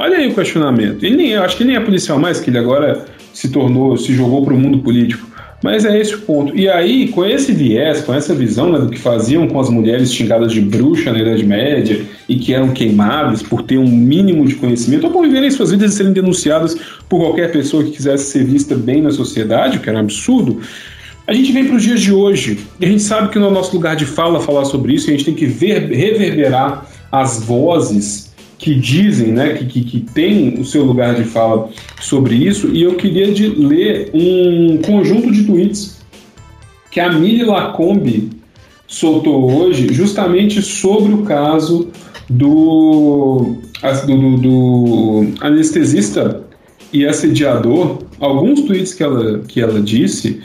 Olha 0.00 0.16
aí 0.16 0.28
o 0.28 0.34
questionamento. 0.34 1.04
Ele 1.04 1.14
nem, 1.14 1.36
acho 1.36 1.58
que 1.58 1.62
ele 1.62 1.72
nem 1.72 1.78
é 1.78 1.84
policial 1.84 2.18
mais, 2.18 2.40
que 2.40 2.48
ele 2.48 2.56
agora 2.56 3.04
se 3.34 3.50
tornou, 3.50 3.98
se 3.98 4.14
jogou 4.14 4.42
para 4.42 4.54
o 4.54 4.58
mundo 4.58 4.78
político. 4.78 5.28
Mas 5.62 5.84
é 5.84 6.00
esse 6.00 6.14
o 6.14 6.22
ponto. 6.22 6.56
E 6.56 6.70
aí, 6.70 7.08
com 7.08 7.22
esse 7.22 7.52
viés, 7.52 8.00
com 8.00 8.14
essa 8.14 8.34
visão 8.34 8.72
né, 8.72 8.78
do 8.78 8.88
que 8.88 8.98
faziam 8.98 9.46
com 9.46 9.60
as 9.60 9.68
mulheres 9.68 10.10
xingadas 10.10 10.52
de 10.52 10.62
bruxa 10.62 11.12
na 11.12 11.18
Idade 11.18 11.44
Média 11.44 12.00
e 12.26 12.36
que 12.36 12.54
eram 12.54 12.70
queimadas 12.70 13.42
por 13.42 13.60
ter 13.60 13.76
um 13.76 13.86
mínimo 13.86 14.46
de 14.46 14.54
conhecimento 14.54 15.04
ou 15.04 15.12
por 15.12 15.22
viverem 15.22 15.50
suas 15.50 15.70
vidas 15.70 15.92
e 15.92 15.96
serem 15.98 16.14
denunciadas 16.14 16.74
por 17.06 17.20
qualquer 17.20 17.52
pessoa 17.52 17.84
que 17.84 17.90
quisesse 17.90 18.30
ser 18.30 18.42
vista 18.42 18.74
bem 18.74 19.02
na 19.02 19.10
sociedade, 19.10 19.76
o 19.76 19.80
que 19.82 19.90
era 19.90 19.98
um 19.98 20.00
absurdo, 20.00 20.62
a 21.26 21.34
gente 21.34 21.52
vem 21.52 21.66
para 21.66 21.76
os 21.76 21.82
dias 21.82 22.00
de 22.00 22.10
hoje 22.10 22.58
e 22.80 22.86
a 22.86 22.88
gente 22.88 23.02
sabe 23.02 23.28
que 23.28 23.38
no 23.38 23.48
é 23.48 23.50
nosso 23.50 23.76
lugar 23.76 23.96
de 23.96 24.06
fala 24.06 24.40
falar 24.40 24.64
sobre 24.64 24.94
isso 24.94 25.10
e 25.10 25.14
a 25.14 25.16
gente 25.18 25.26
tem 25.26 25.34
que 25.34 25.44
ver, 25.44 25.90
reverberar 25.92 26.86
as 27.12 27.44
vozes 27.44 28.29
que 28.60 28.74
dizem, 28.74 29.32
né, 29.32 29.54
que, 29.54 29.64
que, 29.64 29.80
que 29.82 30.00
tem 30.00 30.60
o 30.60 30.64
seu 30.66 30.84
lugar 30.84 31.14
de 31.14 31.24
fala 31.24 31.70
sobre 31.98 32.34
isso, 32.34 32.68
e 32.68 32.82
eu 32.82 32.94
queria 32.94 33.32
de 33.32 33.48
ler 33.48 34.10
um 34.12 34.76
conjunto 34.82 35.32
de 35.32 35.44
tweets 35.44 35.98
que 36.90 37.00
a 37.00 37.10
Mili 37.10 37.42
Lacombe 37.42 38.28
soltou 38.86 39.50
hoje, 39.50 39.88
justamente 39.94 40.60
sobre 40.60 41.14
o 41.14 41.22
caso 41.22 41.88
do, 42.28 43.56
do, 44.06 44.36
do 44.36 45.26
anestesista 45.40 46.42
e 46.92 47.06
assediador. 47.06 48.02
Alguns 48.18 48.60
tweets 48.62 48.92
que 48.92 49.02
ela, 49.02 49.38
que 49.38 49.58
ela 49.62 49.80
disse 49.80 50.42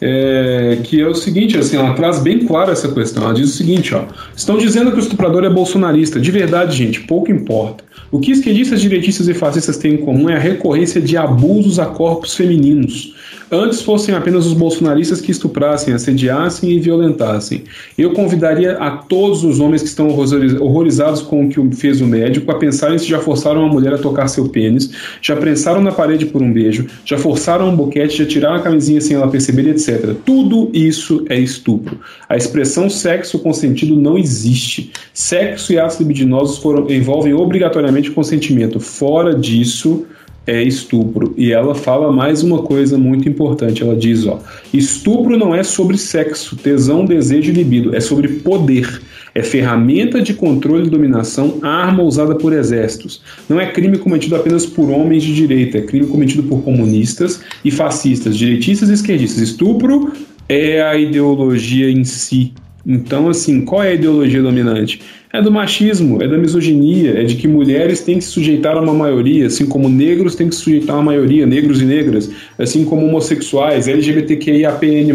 é, 0.00 0.78
que 0.84 1.00
é 1.00 1.06
o 1.06 1.14
seguinte, 1.14 1.58
assim, 1.58 1.76
ela 1.76 1.94
traz 1.94 2.20
bem 2.20 2.46
claro 2.46 2.70
essa 2.70 2.88
questão. 2.88 3.24
Ela 3.24 3.34
diz 3.34 3.50
o 3.50 3.56
seguinte, 3.56 3.94
ó, 3.94 4.04
estão 4.36 4.56
dizendo 4.56 4.90
que 4.92 4.98
o 4.98 5.00
estuprador 5.00 5.44
é 5.44 5.50
bolsonarista. 5.50 6.20
De 6.20 6.30
verdade, 6.30 6.76
gente, 6.76 7.00
pouco 7.00 7.30
importa. 7.30 7.84
O 8.10 8.18
que 8.18 8.32
esquerdistas, 8.32 8.80
direitistas 8.80 9.28
e 9.28 9.34
fascistas 9.34 9.76
têm 9.76 9.94
em 9.94 9.96
comum 9.98 10.30
é 10.30 10.36
a 10.36 10.38
recorrência 10.38 11.00
de 11.00 11.16
abusos 11.16 11.78
a 11.78 11.86
corpos 11.86 12.34
femininos. 12.34 13.14
Antes 13.50 13.82
fossem 13.82 14.14
apenas 14.14 14.46
os 14.46 14.52
bolsonaristas 14.52 15.20
que 15.20 15.30
estuprassem, 15.30 15.94
assediassem 15.94 16.70
e 16.70 16.78
violentassem. 16.78 17.64
Eu 17.96 18.12
convidaria 18.12 18.78
a 18.78 18.90
todos 18.90 19.42
os 19.42 19.58
homens 19.58 19.82
que 19.82 19.88
estão 19.88 20.08
horrorizados 20.08 21.22
com 21.22 21.46
o 21.46 21.48
que 21.48 21.76
fez 21.76 22.00
o 22.00 22.06
médico 22.06 22.50
a 22.50 22.54
pensarem 22.54 22.98
se 22.98 23.08
já 23.08 23.18
forçaram 23.18 23.62
uma 23.62 23.72
mulher 23.72 23.94
a 23.94 23.98
tocar 23.98 24.28
seu 24.28 24.48
pênis, 24.48 24.90
já 25.22 25.34
prensaram 25.34 25.82
na 25.82 25.92
parede 25.92 26.26
por 26.26 26.42
um 26.42 26.52
beijo, 26.52 26.86
já 27.04 27.16
forçaram 27.16 27.70
um 27.70 27.76
boquete, 27.76 28.18
já 28.18 28.26
tiraram 28.26 28.56
a 28.56 28.60
camisinha 28.60 29.00
sem 29.00 29.16
ela 29.16 29.28
perceber, 29.28 29.68
etc. 29.68 29.87
Tudo 30.24 30.70
isso 30.72 31.24
é 31.28 31.38
estupro. 31.38 31.98
A 32.28 32.36
expressão 32.36 32.90
sexo 32.90 33.38
consentido 33.38 33.96
não 33.96 34.18
existe. 34.18 34.92
Sexo 35.14 35.72
e 35.72 35.78
atos 35.78 35.98
libidinosos 35.98 36.58
foram, 36.58 36.90
envolvem 36.90 37.32
obrigatoriamente 37.32 38.10
consentimento. 38.10 38.78
Fora 38.80 39.34
disso, 39.34 40.06
é 40.48 40.62
estupro. 40.62 41.34
E 41.36 41.52
ela 41.52 41.74
fala 41.74 42.10
mais 42.10 42.42
uma 42.42 42.62
coisa 42.62 42.96
muito 42.96 43.28
importante. 43.28 43.82
Ela 43.82 43.94
diz, 43.94 44.26
ó, 44.26 44.40
estupro 44.72 45.36
não 45.36 45.54
é 45.54 45.62
sobre 45.62 45.98
sexo, 45.98 46.56
tesão, 46.56 47.04
desejo 47.04 47.50
e 47.50 47.54
libido, 47.54 47.94
é 47.94 48.00
sobre 48.00 48.28
poder. 48.28 49.02
É 49.38 49.42
ferramenta 49.42 50.20
de 50.20 50.34
controle 50.34 50.88
e 50.88 50.90
dominação, 50.90 51.60
arma 51.62 52.02
usada 52.02 52.34
por 52.34 52.52
exércitos. 52.52 53.22
Não 53.48 53.60
é 53.60 53.70
crime 53.70 53.96
cometido 53.96 54.34
apenas 54.34 54.66
por 54.66 54.90
homens 54.90 55.22
de 55.22 55.32
direita, 55.32 55.78
é 55.78 55.82
crime 55.82 56.08
cometido 56.08 56.42
por 56.42 56.60
comunistas 56.62 57.40
e 57.64 57.70
fascistas, 57.70 58.36
direitistas 58.36 58.90
e 58.90 58.94
esquerdistas. 58.94 59.40
Estupro 59.40 60.12
é 60.48 60.82
a 60.82 60.98
ideologia 60.98 61.88
em 61.88 62.02
si. 62.02 62.52
Então, 62.84 63.28
assim, 63.28 63.60
qual 63.60 63.84
é 63.84 63.90
a 63.90 63.94
ideologia 63.94 64.42
dominante? 64.42 65.00
é 65.32 65.42
do 65.42 65.52
machismo, 65.52 66.22
é 66.22 66.26
da 66.26 66.38
misoginia, 66.38 67.20
é 67.20 67.22
de 67.22 67.36
que 67.36 67.46
mulheres 67.46 68.00
têm 68.00 68.18
que 68.18 68.24
se 68.24 68.30
sujeitar 68.30 68.76
a 68.76 68.80
uma 68.80 68.94
maioria, 68.94 69.46
assim 69.46 69.66
como 69.66 69.88
negros 69.88 70.34
têm 70.34 70.48
que 70.48 70.54
se 70.54 70.62
sujeitar 70.62 70.96
a 70.96 70.98
uma 71.00 71.04
maioria, 71.04 71.46
negros 71.46 71.82
e 71.82 71.84
negras, 71.84 72.30
assim 72.58 72.84
como 72.84 73.06
homossexuais, 73.06 73.88
LGBTQIAPN+, 73.88 75.12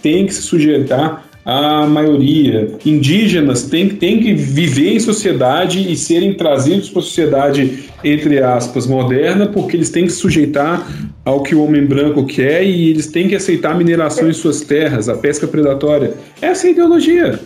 têm 0.00 0.26
que 0.26 0.34
se 0.34 0.42
sujeitar 0.42 1.28
à 1.44 1.86
maioria. 1.86 2.76
Indígenas 2.84 3.64
têm, 3.64 3.88
têm 3.88 4.20
que 4.20 4.34
viver 4.34 4.94
em 4.94 5.00
sociedade 5.00 5.90
e 5.90 5.96
serem 5.96 6.34
trazidos 6.34 6.88
para 6.88 7.00
a 7.00 7.04
sociedade, 7.04 7.84
entre 8.04 8.42
aspas, 8.42 8.86
moderna, 8.86 9.46
porque 9.46 9.76
eles 9.76 9.90
têm 9.90 10.06
que 10.06 10.12
sujeitar 10.12 10.86
ao 11.24 11.42
que 11.42 11.54
o 11.54 11.64
homem 11.64 11.84
branco 11.84 12.24
quer 12.26 12.64
e 12.64 12.90
eles 12.90 13.06
têm 13.06 13.28
que 13.28 13.34
aceitar 13.34 13.72
a 13.72 13.74
mineração 13.74 14.28
em 14.28 14.32
suas 14.32 14.60
terras, 14.60 15.08
a 15.08 15.16
pesca 15.16 15.46
predatória. 15.46 16.14
Essa 16.40 16.66
é 16.66 16.68
a 16.68 16.72
ideologia. 16.72 17.40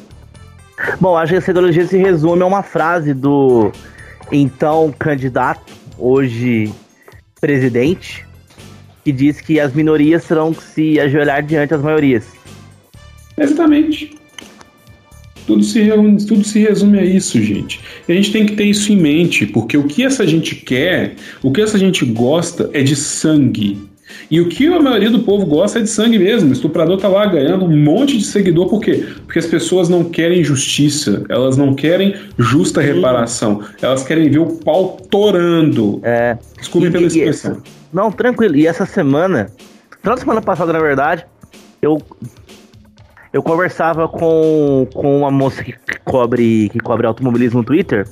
Bom, 1.01 1.17
acho 1.17 1.33
que 1.33 1.39
essa 1.39 1.51
ideologia 1.51 1.87
se 1.87 1.97
resume 1.97 2.43
a 2.43 2.47
uma 2.47 2.63
frase 2.63 3.15
do 3.15 3.73
então 4.31 4.95
candidato, 4.99 5.73
hoje 5.99 6.71
presidente, 7.41 8.27
que 9.05 9.13
diz 9.13 9.41
que 9.41 9.59
as 9.59 9.73
minorias 9.73 10.25
terão 10.25 10.53
que 10.53 10.63
se 10.63 11.01
ajoelhar 11.01 11.43
diante 11.43 11.71
das 11.71 11.81
maiorias. 11.81 12.36
Exatamente. 13.37 14.15
Tudo 15.47 15.63
se, 15.63 15.81
reúne, 15.81 16.25
tudo 16.27 16.45
se 16.45 16.59
resume 16.59 16.99
a 16.99 17.05
isso, 17.05 17.41
gente. 17.41 17.81
E 18.09 18.13
a 18.13 18.15
gente 18.17 18.33
tem 18.33 18.45
que 18.45 18.57
ter 18.57 18.65
isso 18.65 18.93
em 18.93 18.97
mente, 18.97 19.47
porque 19.47 19.77
o 19.77 19.85
que 19.85 20.03
essa 20.03 20.27
gente 20.27 20.57
quer, 20.57 21.15
o 21.43 21.53
que 21.53 21.61
essa 21.61 21.79
gente 21.79 22.05
gosta 22.05 22.69
é 22.73 22.83
de 22.83 22.97
sangue. 22.97 23.79
E 24.31 24.41
o 24.41 24.49
que 24.49 24.67
a 24.67 24.81
maioria 24.81 25.11
do 25.11 25.21
povo 25.21 25.47
gosta 25.47 25.79
é 25.79 25.83
de 25.83 25.89
sangue 25.89 26.19
mesmo. 26.19 26.51
O 26.51 26.53
estuprador 26.53 26.99
tá 26.99 27.07
lá 27.09 27.27
ganhando 27.27 27.65
um 27.65 27.77
monte 27.77 28.19
de 28.19 28.25
seguidor, 28.25 28.69
por 28.69 28.81
quê? 28.81 29.07
Porque 29.25 29.39
as 29.39 29.47
pessoas 29.47 29.89
não 29.89 30.05
querem 30.05 30.43
justiça, 30.43 31.25
elas 31.29 31.57
não 31.57 31.75
querem 31.75 32.15
justa 32.39 32.81
reparação, 32.81 33.63
elas 33.81 34.03
querem 34.03 34.29
ver 34.29 34.41
o 34.41 34.47
pau 34.47 34.97
torando. 35.11 36.01
É. 36.03 36.37
Desculpe 36.59 36.91
pela 36.91 37.07
expressão. 37.07 37.63
Não, 37.93 38.11
tranquilo. 38.11 38.57
E 38.57 38.67
essa 38.67 38.85
semana, 38.85 39.47
na 40.03 40.17
semana 40.17 40.43
passada, 40.43 40.73
na 40.73 40.81
verdade, 40.81 41.25
eu 41.81 42.01
eu 43.37 43.43
conversava 43.43 44.09
com, 44.09 44.89
com 44.95 45.19
uma 45.19 45.31
moça 45.31 45.63
que 45.63 45.75
cobre, 46.07 46.71
que 46.71 46.81
cobre 46.81 47.07
automobilismo 47.07 47.59
no 47.59 47.65
Twitter. 47.67 48.09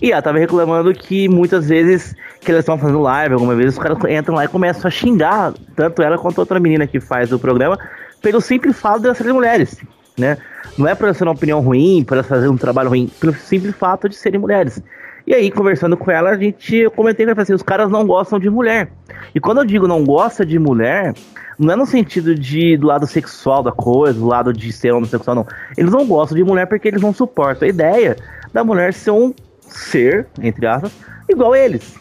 E 0.00 0.12
ela 0.12 0.22
tava 0.22 0.38
reclamando 0.38 0.94
que 0.94 1.28
muitas 1.28 1.68
vezes 1.68 2.14
que 2.40 2.50
eles 2.50 2.60
estão 2.60 2.78
fazendo 2.78 3.00
live, 3.02 3.34
alguma 3.34 3.54
vez 3.54 3.74
os 3.74 3.78
caras 3.78 3.98
entram 4.08 4.34
lá 4.34 4.46
e 4.46 4.48
começam 4.48 4.88
a 4.88 4.90
xingar, 4.90 5.52
tanto 5.74 6.00
ela 6.00 6.16
quanto 6.16 6.38
outra 6.38 6.58
menina 6.58 6.86
que 6.86 6.98
faz 6.98 7.32
o 7.32 7.38
programa, 7.38 7.78
pelo 8.22 8.40
simples 8.40 8.78
fato 8.78 9.00
de 9.00 9.06
elas 9.06 9.18
serem 9.18 9.34
mulheres, 9.34 9.78
né? 10.18 10.38
Não 10.78 10.88
é 10.88 10.94
para 10.94 11.12
ser 11.12 11.24
uma 11.24 11.32
opinião 11.32 11.60
ruim, 11.60 12.02
para 12.02 12.22
fazer 12.22 12.48
um 12.48 12.56
trabalho 12.56 12.88
ruim, 12.88 13.10
pelo 13.20 13.34
simples 13.34 13.74
fato 13.74 14.08
de 14.08 14.16
serem 14.16 14.40
mulheres. 14.40 14.82
E 15.26 15.34
aí, 15.34 15.50
conversando 15.50 15.98
com 15.98 16.10
ela, 16.10 16.30
a 16.30 16.36
gente 16.38 16.76
eu 16.76 16.90
comentei 16.90 17.26
que 17.26 17.40
assim, 17.40 17.52
os 17.52 17.62
caras 17.62 17.90
não 17.90 18.06
gostam 18.06 18.38
de 18.38 18.48
mulher. 18.48 18.88
E 19.34 19.40
quando 19.40 19.58
eu 19.58 19.66
digo 19.66 19.86
não 19.86 20.02
gosta 20.02 20.46
de 20.46 20.58
mulher, 20.58 21.12
não 21.58 21.72
é 21.72 21.76
no 21.76 21.86
sentido 21.86 22.34
de 22.34 22.76
do 22.76 22.86
lado 22.86 23.06
sexual 23.06 23.62
da 23.62 23.72
coisa, 23.72 24.18
do 24.18 24.26
lado 24.26 24.52
de 24.52 24.72
ser 24.72 24.92
homossexual, 24.92 25.34
não. 25.34 25.46
Eles 25.76 25.90
não 25.90 26.06
gostam 26.06 26.36
de 26.36 26.44
mulher 26.44 26.66
porque 26.66 26.88
eles 26.88 27.00
não 27.00 27.12
suportam 27.12 27.66
a 27.66 27.70
ideia 27.70 28.16
da 28.52 28.62
mulher 28.62 28.92
ser 28.92 29.10
um 29.10 29.32
ser, 29.60 30.26
entre 30.40 30.66
aspas, 30.66 30.92
igual 31.28 31.54
eles. 31.54 31.96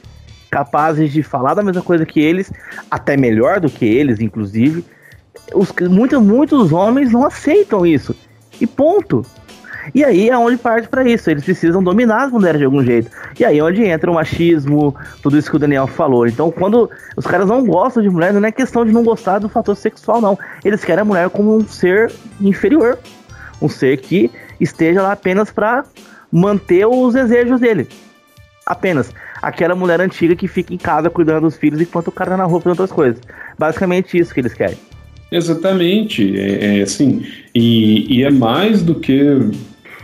Capazes 0.51 1.11
de 1.11 1.23
falar 1.23 1.53
da 1.53 1.63
mesma 1.63 1.81
coisa 1.81 2.05
que 2.05 2.19
eles, 2.19 2.51
até 2.89 3.17
melhor 3.17 3.59
do 3.59 3.69
que 3.69 3.85
eles, 3.85 4.19
inclusive. 4.19 4.85
Os, 5.53 5.71
muitos, 5.89 6.21
muitos 6.21 6.71
homens 6.71 7.11
não 7.11 7.25
aceitam 7.25 7.85
isso. 7.85 8.15
E 8.59 8.67
ponto. 8.67 9.25
E 9.93 10.03
aí 10.03 10.29
é 10.29 10.37
onde 10.37 10.57
parte 10.57 10.87
para 10.87 11.07
isso. 11.07 11.29
Eles 11.29 11.43
precisam 11.43 11.83
dominar 11.83 12.25
as 12.25 12.31
mulheres 12.31 12.59
de 12.59 12.65
algum 12.65 12.83
jeito. 12.83 13.09
E 13.39 13.45
aí 13.45 13.59
é 13.59 13.63
onde 13.63 13.83
entra 13.83 14.09
o 14.09 14.13
machismo, 14.15 14.95
tudo 15.21 15.37
isso 15.37 15.49
que 15.49 15.55
o 15.55 15.59
Daniel 15.59 15.87
falou. 15.87 16.27
Então, 16.27 16.51
quando 16.51 16.89
os 17.15 17.25
caras 17.25 17.47
não 17.47 17.65
gostam 17.65 18.01
de 18.01 18.09
mulher, 18.09 18.33
não 18.33 18.45
é 18.45 18.51
questão 18.51 18.85
de 18.85 18.91
não 18.91 19.03
gostar 19.03 19.39
do 19.39 19.49
fator 19.49 19.75
sexual, 19.75 20.21
não. 20.21 20.37
Eles 20.63 20.83
querem 20.83 21.01
a 21.01 21.05
mulher 21.05 21.29
como 21.29 21.55
um 21.55 21.67
ser 21.67 22.11
inferior. 22.41 22.97
Um 23.61 23.69
ser 23.69 23.97
que 23.97 24.31
esteja 24.59 25.01
lá 25.01 25.11
apenas 25.11 25.51
para 25.51 25.85
manter 26.31 26.85
os 26.85 27.13
desejos 27.13 27.59
dele. 27.59 27.87
Apenas. 28.65 29.13
Aquela 29.41 29.75
mulher 29.75 30.01
antiga 30.01 30.35
que 30.35 30.47
fica 30.47 30.73
em 30.73 30.77
casa 30.77 31.09
cuidando 31.09 31.41
dos 31.41 31.55
filhos 31.55 31.79
enquanto 31.79 32.07
o 32.07 32.11
cara 32.11 32.31
tá 32.31 32.37
na 32.37 32.45
rua 32.45 32.59
fazendo 32.59 32.81
outras 32.81 32.91
coisas. 32.91 33.21
Basicamente 33.57 34.17
isso 34.17 34.33
que 34.33 34.39
eles 34.39 34.53
querem. 34.53 34.77
Exatamente, 35.31 36.39
é, 36.39 36.79
é 36.79 36.81
assim, 36.81 37.25
e, 37.53 38.19
e 38.19 38.23
é 38.23 38.29
mais 38.29 38.81
do 38.81 38.95
que 38.95 39.39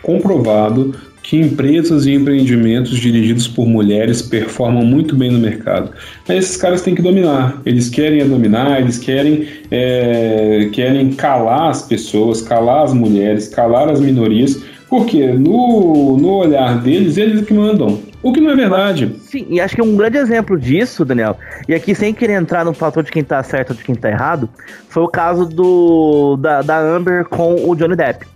comprovado 0.02 0.96
que 1.24 1.40
empresas 1.40 2.06
e 2.06 2.14
empreendimentos 2.14 2.98
dirigidos 2.98 3.48
por 3.48 3.68
mulheres 3.68 4.22
performam 4.22 4.84
muito 4.84 5.16
bem 5.16 5.32
no 5.32 5.40
mercado. 5.40 5.92
Mas 6.28 6.46
esses 6.46 6.58
caras 6.58 6.82
têm 6.82 6.96
que 6.96 7.02
dominar. 7.02 7.62
Eles 7.66 7.90
querem 7.90 8.28
dominar, 8.28 8.82
eles 8.82 8.98
querem, 8.98 9.48
é, 9.70 10.70
querem 10.74 11.14
calar 11.14 11.70
as 11.70 11.84
pessoas, 11.84 12.42
calar 12.42 12.86
as 12.86 12.94
mulheres, 12.94 13.48
calar 13.48 13.90
as 13.90 14.00
minorias, 14.00 14.62
porque 14.90 15.28
no, 15.28 16.18
no 16.18 16.30
olhar 16.38 16.82
deles, 16.82 17.18
eles 17.18 17.44
é 17.44 17.46
que 17.46 17.54
mandam. 17.54 18.00
O 18.24 18.32
que 18.34 18.42
não 18.42 18.52
é 18.52 18.56
verdade. 18.56 19.16
Sim, 19.20 19.48
e 19.50 19.60
acho 19.60 19.76
que 19.76 19.82
um 19.82 19.96
grande 19.96 20.18
exemplo 20.18 20.60
disso, 20.60 21.04
Daniel, 21.04 21.38
e 21.68 21.74
aqui 21.74 21.96
sem 21.96 22.14
querer 22.14 22.34
entrar 22.34 22.64
no 22.64 22.74
fator 22.74 23.04
de 23.04 23.12
quem 23.12 23.24
tá 23.24 23.42
certo 23.42 23.72
ou 23.72 23.76
de 23.76 23.84
quem 23.84 23.96
tá 23.96 24.10
errado, 24.10 24.48
foi 24.90 25.04
o 25.04 25.08
caso 25.08 25.46
do 25.46 26.38
da, 26.38 26.62
da 26.62 26.80
Amber 26.80 27.26
com 27.26 27.56
o 27.68 27.76
Johnny 27.76 27.96
Depp. 27.96 28.31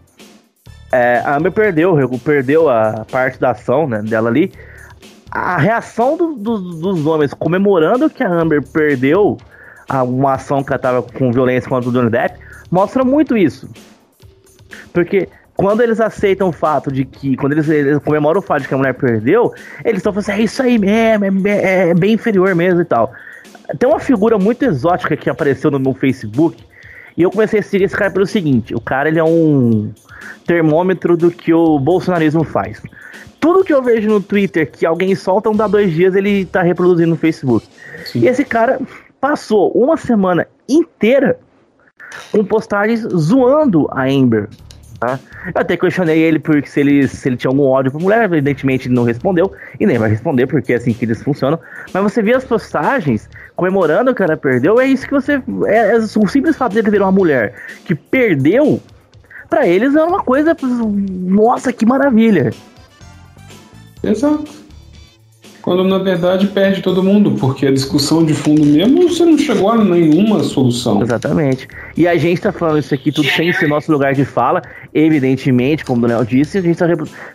É, 0.91 1.19
a 1.19 1.36
Amber 1.38 1.52
perdeu, 1.52 1.98
perdeu 2.24 2.69
a 2.69 3.06
parte 3.12 3.39
da 3.39 3.52
ação 3.52 3.88
né, 3.88 4.02
dela 4.02 4.30
ali. 4.30 4.52
A 5.32 5.58
reação 5.58 6.15
do, 6.15 6.36
do, 6.36 6.60
dos 6.60 7.06
homens 7.06 7.34
comemorando 7.34 8.10
que 8.10 8.24
a 8.24 8.32
Amber 8.32 8.62
perdeu 8.62 9.38
uma 10.08 10.34
ação 10.34 10.63
que 10.63 10.71
ela 10.71 10.80
tava 10.80 11.02
com 11.02 11.32
violência 11.32 11.69
contra 11.69 11.89
o 11.89 11.93
Johnny 11.93 12.10
Depp 12.10 12.39
mostra 12.71 13.04
muito 13.04 13.38
isso. 13.38 13.69
Porque 14.93 15.30
quando 15.56 15.82
eles 15.82 16.02
aceitam 16.02 16.50
o 16.50 16.52
fato 16.52 16.91
de 16.91 17.06
que, 17.06 17.36
quando 17.38 17.54
eles, 17.54 17.69
eles 17.69 18.00
comemoram 18.00 18.39
o 18.39 18.41
fato 18.41 18.63
de 18.63 18.67
que 18.67 18.74
a 18.74 18.78
mulher 18.78 18.93
perdeu, 18.93 19.54
eles 19.84 19.98
estão 19.98 20.12
falando 20.12 20.30
assim, 20.30 20.41
é 20.41 20.43
isso 20.43 20.62
aí 20.62 20.78
mesmo, 20.78 21.48
é, 21.48 21.89
é, 21.89 21.93
bem 21.93 22.13
inferior 22.13 22.54
mesmo 22.56 22.82
e 22.82 22.86
tal. 22.86 23.13
Tem 23.80 23.88
uma 23.88 24.00
figura 24.00 24.38
muito 24.38 24.63
exótica 24.63 25.15
que 25.15 25.30
apareceu 25.30 25.71
no 25.71 25.80
meu 25.80 25.93
Facebook, 25.93 26.63
e 27.17 27.21
eu 27.21 27.32
comecei 27.32 27.62
a 27.62 27.63
seguir 27.63 27.86
esse 27.86 27.95
cara 27.95 28.12
pelo 28.12 28.26
seguinte, 28.26 28.76
o 28.76 28.82
cara 28.82 29.08
ele 29.08 29.19
é 29.19 29.24
um 29.24 29.91
termômetro 30.45 31.15
do 31.17 31.31
que 31.31 31.53
o 31.53 31.79
bolsonarismo 31.79 32.43
faz. 32.43 32.81
Tudo 33.39 33.63
que 33.63 33.73
eu 33.73 33.81
vejo 33.81 34.09
no 34.09 34.21
Twitter 34.21 34.71
que 34.71 34.85
alguém 34.85 35.13
solta 35.15 35.49
um 35.49 35.55
dá 35.55 35.67
dois 35.67 35.93
dias, 35.93 36.15
ele 36.15 36.45
tá 36.45 36.61
reproduzindo 36.61 37.09
no 37.09 37.15
Facebook. 37.15 37.67
Sim. 38.05 38.21
E 38.21 38.27
esse 38.27 38.43
cara 38.43 38.79
passou 39.19 39.71
uma 39.71 39.97
semana 39.97 40.47
inteira 40.67 41.38
com 42.31 42.43
postagens 42.43 43.01
zoando 43.01 43.88
a 43.91 44.03
Amber, 44.03 44.49
Tá? 44.99 45.19
Eu 45.47 45.61
até 45.61 45.75
questionei 45.75 46.19
ele 46.21 46.39
porque 46.39 46.67
se 46.67 46.79
ele, 46.79 47.07
se 47.07 47.27
ele 47.27 47.35
tinha 47.35 47.49
algum 47.49 47.63
ódio 47.63 47.91
por 47.91 48.01
mulher, 48.01 48.23
evidentemente 48.23 48.88
ele 48.88 48.95
não 48.95 49.03
respondeu, 49.03 49.51
e 49.79 49.85
nem 49.85 49.97
vai 49.97 50.09
responder, 50.09 50.47
porque 50.47 50.73
é 50.73 50.77
assim 50.77 50.93
que 50.93 51.05
eles 51.05 51.21
funcionam. 51.21 51.59
Mas 51.93 52.03
você 52.03 52.21
vê 52.21 52.33
as 52.33 52.45
postagens 52.45 53.29
comemorando 53.55 54.15
que 54.15 54.23
ela 54.23 54.38
perdeu, 54.38 54.79
é 54.79 54.88
isso 54.88 55.05
que 55.05 55.13
você. 55.13 55.41
É, 55.65 55.95
é 55.95 55.97
o 55.97 56.27
simples 56.27 56.55
fato 56.55 56.73
de 56.73 56.79
ele 56.79 56.99
uma 56.99 57.11
mulher 57.11 57.53
que 57.85 57.93
perdeu, 57.93 58.81
para 59.45 59.67
eles 59.67 59.95
é 59.95 60.03
uma 60.03 60.23
coisa. 60.23 60.55
Nossa, 60.62 61.71
que 61.71 61.86
maravilha! 61.86 62.51
Exato. 64.03 64.65
Quando 65.62 65.84
na 65.84 65.97
verdade 65.97 66.45
perde 66.45 66.84
todo 66.84 67.01
mundo, 67.01 67.31
porque 67.39 67.65
a 67.65 67.71
discussão 67.71 68.23
de 68.23 68.36
fundo 68.36 68.63
mesmo 68.63 69.10
você 69.10 69.25
não 69.25 69.36
chegou 69.36 69.71
a 69.71 69.84
nenhuma 69.84 70.43
solução. 70.43 71.01
Exatamente. 71.01 71.67
E 71.97 72.08
a 72.08 72.15
gente 72.17 72.38
está 72.38 72.51
falando 72.51 72.77
isso 72.77 72.93
aqui 72.93 73.12
tudo 73.12 73.27
sem 73.29 73.51
ser 73.51 73.67
nosso 73.67 73.91
lugar 73.91 74.13
de 74.13 74.23
fala, 74.23 74.62
evidentemente, 74.93 75.84
como 75.84 75.97
o 75.97 76.01
Daniel 76.08 76.23
disse, 76.23 76.60
a 76.60 76.62
gente 76.62 76.73
está 76.73 76.86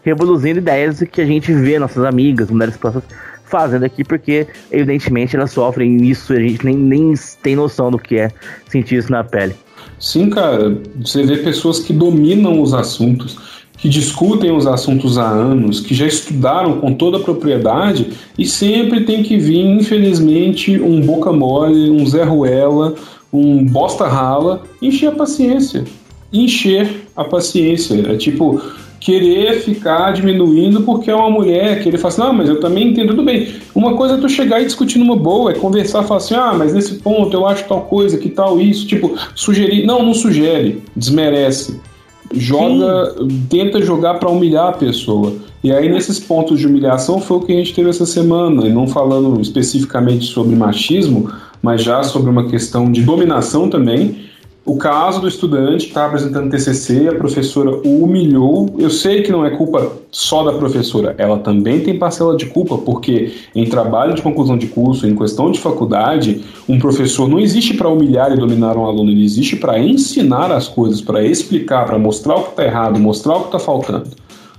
reproduzindo 0.05 0.61
ideias 0.61 1.03
que 1.11 1.21
a 1.21 1.27
gente 1.27 1.53
vê 1.53 1.77
nossas 1.81 2.05
amigas, 2.05 2.51
mulheres 2.51 2.77
próximas 2.77 3.05
fazendo 3.51 3.85
aqui, 3.85 4.05
porque 4.05 4.47
evidentemente 4.71 5.35
elas 5.35 5.51
sofrem 5.51 5.97
isso, 6.09 6.33
a 6.33 6.39
gente 6.39 6.65
nem, 6.65 6.77
nem 6.77 7.15
tem 7.43 7.57
noção 7.57 7.91
do 7.91 7.99
que 7.99 8.17
é 8.17 8.31
sentir 8.69 8.99
isso 8.99 9.11
na 9.11 9.25
pele. 9.25 9.57
Sim, 10.01 10.31
cara, 10.31 10.81
você 11.01 11.23
vê 11.23 11.37
pessoas 11.37 11.79
que 11.79 11.93
dominam 11.93 12.61
os 12.61 12.75
assuntos 12.75 13.37
que 13.81 13.89
discutem 13.89 14.53
os 14.53 14.67
assuntos 14.67 15.17
há 15.17 15.27
anos, 15.27 15.81
que 15.81 15.95
já 15.95 16.07
estudaram 16.07 16.81
com 16.81 16.93
toda 16.93 17.17
a 17.17 17.21
propriedade 17.21 18.09
e 18.39 18.45
sempre 18.47 19.05
tem 19.05 19.23
que 19.23 19.39
vir, 19.39 19.65
infelizmente, 19.65 20.79
um 20.79 21.01
boca 21.01 21.33
mole, 21.33 21.91
um 21.91 22.07
Zé 22.07 22.23
Ruela, 22.23 22.95
um 23.33 23.65
bosta 23.65 24.07
rala, 24.07 24.63
encher 24.83 25.09
a 25.09 25.13
paciência. 25.13 25.85
Encher 26.31 27.07
a 27.17 27.25
paciência. 27.25 28.13
É 28.13 28.17
tipo, 28.17 28.61
querer 29.01 29.61
ficar 29.61 30.13
diminuindo 30.13 30.83
porque 30.83 31.11
é 31.11 31.15
uma 31.15 31.31
mulher, 31.31 31.83
que 31.83 31.89
ele 31.89 31.97
fala 31.97 32.13
assim, 32.13 32.21
não, 32.21 32.33
mas 32.35 32.49
eu 32.49 32.61
também 32.61 32.89
entendo 32.89 33.09
tudo 33.09 33.25
bem. 33.25 33.55
Uma 33.75 33.97
coisa 33.97 34.15
é 34.15 34.19
tu 34.19 34.29
chegar 34.29 34.61
e 34.61 34.67
discutir 34.67 34.99
numa 34.99 35.17
boa, 35.17 35.51
é 35.51 35.55
conversar, 35.55 36.03
falar 36.03 36.19
assim, 36.19 36.35
ah, 36.35 36.53
mas 36.57 36.75
nesse 36.75 36.97
ponto 36.97 37.35
eu 37.35 37.47
acho 37.47 37.67
tal 37.67 37.83
coisa, 37.83 38.19
que 38.19 38.29
tal 38.29 38.61
isso, 38.61 38.87
tipo, 38.87 39.17
sugerir. 39.35 39.87
Não, 39.87 40.03
não 40.03 40.13
sugere, 40.13 40.83
desmerece 40.95 41.81
joga, 42.33 43.15
Sim. 43.19 43.47
tenta 43.49 43.83
jogar 43.83 44.15
para 44.15 44.29
humilhar 44.29 44.69
a 44.69 44.73
pessoa. 44.73 45.35
E 45.63 45.73
aí, 45.73 45.89
nesses 45.89 46.19
pontos 46.19 46.59
de 46.59 46.67
humilhação, 46.67 47.21
foi 47.21 47.37
o 47.37 47.41
que 47.41 47.53
a 47.53 47.57
gente 47.57 47.75
teve 47.75 47.91
essa 47.91 48.07
semana. 48.07 48.67
E 48.67 48.73
não 48.73 48.87
falando 48.87 49.41
especificamente 49.41 50.27
sobre 50.27 50.57
machismo, 50.57 51.31
mas 51.63 51.83
já 51.83 52.03
sobre 52.03 52.31
uma 52.31 52.49
questão 52.49 52.91
de 52.91 53.03
dominação 53.03 53.69
também. 53.69 54.30
O 54.71 54.77
caso 54.77 55.21
do 55.21 55.27
estudante 55.27 55.87
que 55.87 55.91
estava 55.91 56.07
apresentando 56.07 56.49
TCC, 56.49 57.09
a 57.09 57.17
professora 57.17 57.73
o 57.73 58.05
humilhou. 58.05 58.73
Eu 58.79 58.89
sei 58.89 59.21
que 59.21 59.33
não 59.33 59.45
é 59.45 59.51
culpa 59.51 59.91
só 60.13 60.45
da 60.45 60.53
professora, 60.53 61.13
ela 61.19 61.39
também 61.41 61.81
tem 61.81 61.99
parcela 61.99 62.37
de 62.37 62.47
culpa, 62.47 62.79
porque 62.79 63.33
em 63.53 63.67
trabalho 63.67 64.15
de 64.15 64.23
conclusão 64.23 64.57
de 64.57 64.69
curso, 64.69 65.09
em 65.09 65.17
questão 65.17 65.51
de 65.51 65.59
faculdade, 65.59 66.45
um 66.69 66.79
professor 66.79 67.29
não 67.29 67.41
existe 67.41 67.75
para 67.75 67.89
humilhar 67.89 68.33
e 68.33 68.37
dominar 68.37 68.77
um 68.77 68.87
aluno, 68.87 69.11
ele 69.11 69.25
existe 69.25 69.57
para 69.57 69.77
ensinar 69.77 70.53
as 70.53 70.69
coisas, 70.69 71.01
para 71.01 71.21
explicar, 71.25 71.85
para 71.85 71.99
mostrar 71.99 72.37
o 72.37 72.45
que 72.45 72.51
está 72.51 72.65
errado, 72.65 73.01
mostrar 73.01 73.39
o 73.39 73.41
que 73.41 73.47
está 73.47 73.59
faltando. 73.59 74.11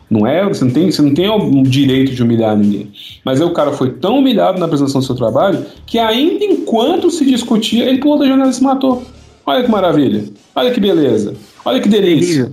Não 0.09 0.27
é, 0.27 0.45
você 0.45 0.65
não, 0.65 0.71
tem, 0.71 0.91
você 0.91 1.01
não 1.01 1.13
tem 1.13 1.29
o 1.29 1.63
direito 1.63 2.11
de 2.11 2.21
humilhar 2.21 2.57
ninguém. 2.57 2.91
Mas 3.23 3.39
aí 3.39 3.47
o 3.47 3.53
cara 3.53 3.71
foi 3.71 3.91
tão 3.91 4.19
humilhado 4.19 4.59
na 4.59 4.65
apresentação 4.65 4.99
do 4.99 5.07
seu 5.07 5.15
trabalho 5.15 5.65
que 5.85 5.97
ainda 5.97 6.43
enquanto 6.43 7.09
se 7.09 7.23
discutia, 7.23 7.85
ele 7.85 7.99
pulou 7.99 8.19
da 8.19 8.25
janela 8.25 8.49
e 8.49 8.53
se 8.53 8.61
matou. 8.61 9.03
Olha 9.45 9.63
que 9.63 9.71
maravilha. 9.71 10.23
Olha 10.55 10.71
que 10.71 10.79
beleza. 10.79 11.35
Olha 11.65 11.79
que 11.79 11.89
delícia. 11.89 12.51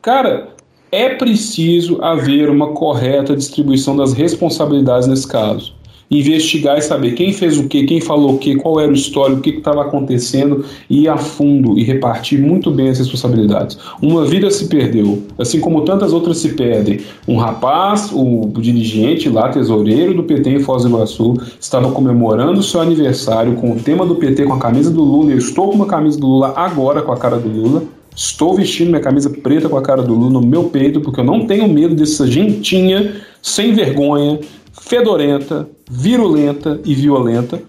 Cara, 0.00 0.48
é 0.90 1.14
preciso 1.14 2.02
haver 2.02 2.50
uma 2.50 2.72
correta 2.72 3.36
distribuição 3.36 3.96
das 3.96 4.12
responsabilidades 4.12 5.08
nesse 5.08 5.26
caso. 5.26 5.74
Investigar 6.18 6.78
e 6.78 6.82
saber 6.82 7.12
quem 7.12 7.32
fez 7.32 7.58
o 7.58 7.66
que, 7.68 7.84
quem 7.84 8.00
falou 8.00 8.34
o 8.34 8.38
que, 8.38 8.54
qual 8.56 8.78
era 8.78 8.90
o 8.90 8.94
histórico, 8.94 9.38
o 9.38 9.42
que 9.42 9.50
estava 9.50 9.82
acontecendo, 9.82 10.64
e 10.88 11.04
ir 11.04 11.08
a 11.08 11.16
fundo 11.16 11.78
e 11.78 11.82
repartir 11.82 12.40
muito 12.40 12.70
bem 12.70 12.88
as 12.88 12.98
responsabilidades. 12.98 13.78
Uma 14.00 14.24
vida 14.24 14.50
se 14.50 14.68
perdeu, 14.68 15.22
assim 15.38 15.58
como 15.60 15.82
tantas 15.82 16.12
outras 16.12 16.38
se 16.38 16.50
perdem. 16.50 17.00
Um 17.26 17.36
rapaz, 17.36 18.10
o 18.12 18.52
dirigente 18.58 19.28
lá, 19.28 19.48
tesoureiro 19.48 20.14
do 20.14 20.22
PT 20.24 20.50
em 20.50 20.60
Foz 20.60 20.82
do 20.82 20.90
Iguaçu, 20.90 21.34
estava 21.58 21.90
comemorando 21.90 22.62
seu 22.62 22.80
aniversário 22.80 23.54
com 23.54 23.72
o 23.72 23.76
tema 23.76 24.04
do 24.04 24.16
PT, 24.16 24.44
com 24.44 24.54
a 24.54 24.58
camisa 24.58 24.90
do 24.90 25.02
Lula. 25.02 25.32
Eu 25.32 25.38
estou 25.38 25.68
com 25.68 25.76
uma 25.76 25.86
camisa 25.86 26.18
do 26.18 26.26
Lula 26.26 26.52
agora 26.54 27.02
com 27.02 27.12
a 27.12 27.16
cara 27.16 27.38
do 27.38 27.48
Lula 27.48 27.82
Estou 28.14 28.54
vestindo 28.54 28.88
minha 28.88 29.00
camisa 29.00 29.30
preta 29.30 29.68
com 29.68 29.76
a 29.76 29.82
cara 29.82 30.02
do 30.02 30.14
Lula 30.14 30.32
no 30.32 30.46
meu 30.46 30.64
peito, 30.64 31.00
porque 31.00 31.20
eu 31.20 31.24
não 31.24 31.46
tenho 31.46 31.66
medo 31.66 31.94
dessa 31.94 32.26
gentinha 32.26 33.22
sem 33.40 33.72
vergonha, 33.72 34.38
fedorenta, 34.80 35.68
virulenta 35.90 36.80
e 36.84 36.94
violenta. 36.94 37.62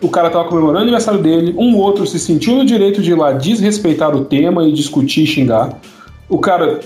o 0.00 0.08
cara 0.08 0.28
tava 0.28 0.48
comemorando 0.48 0.80
o 0.80 0.82
aniversário 0.82 1.22
dele, 1.22 1.54
um 1.56 1.78
outro 1.78 2.06
se 2.06 2.18
sentiu 2.18 2.56
no 2.56 2.64
direito 2.64 3.00
de 3.00 3.12
ir 3.12 3.14
lá 3.14 3.32
desrespeitar 3.32 4.14
o 4.14 4.24
tema 4.26 4.68
e 4.68 4.72
discutir 4.72 5.22
e 5.22 5.26
xingar. 5.26 5.80
O 6.28 6.38
cara 6.38 6.80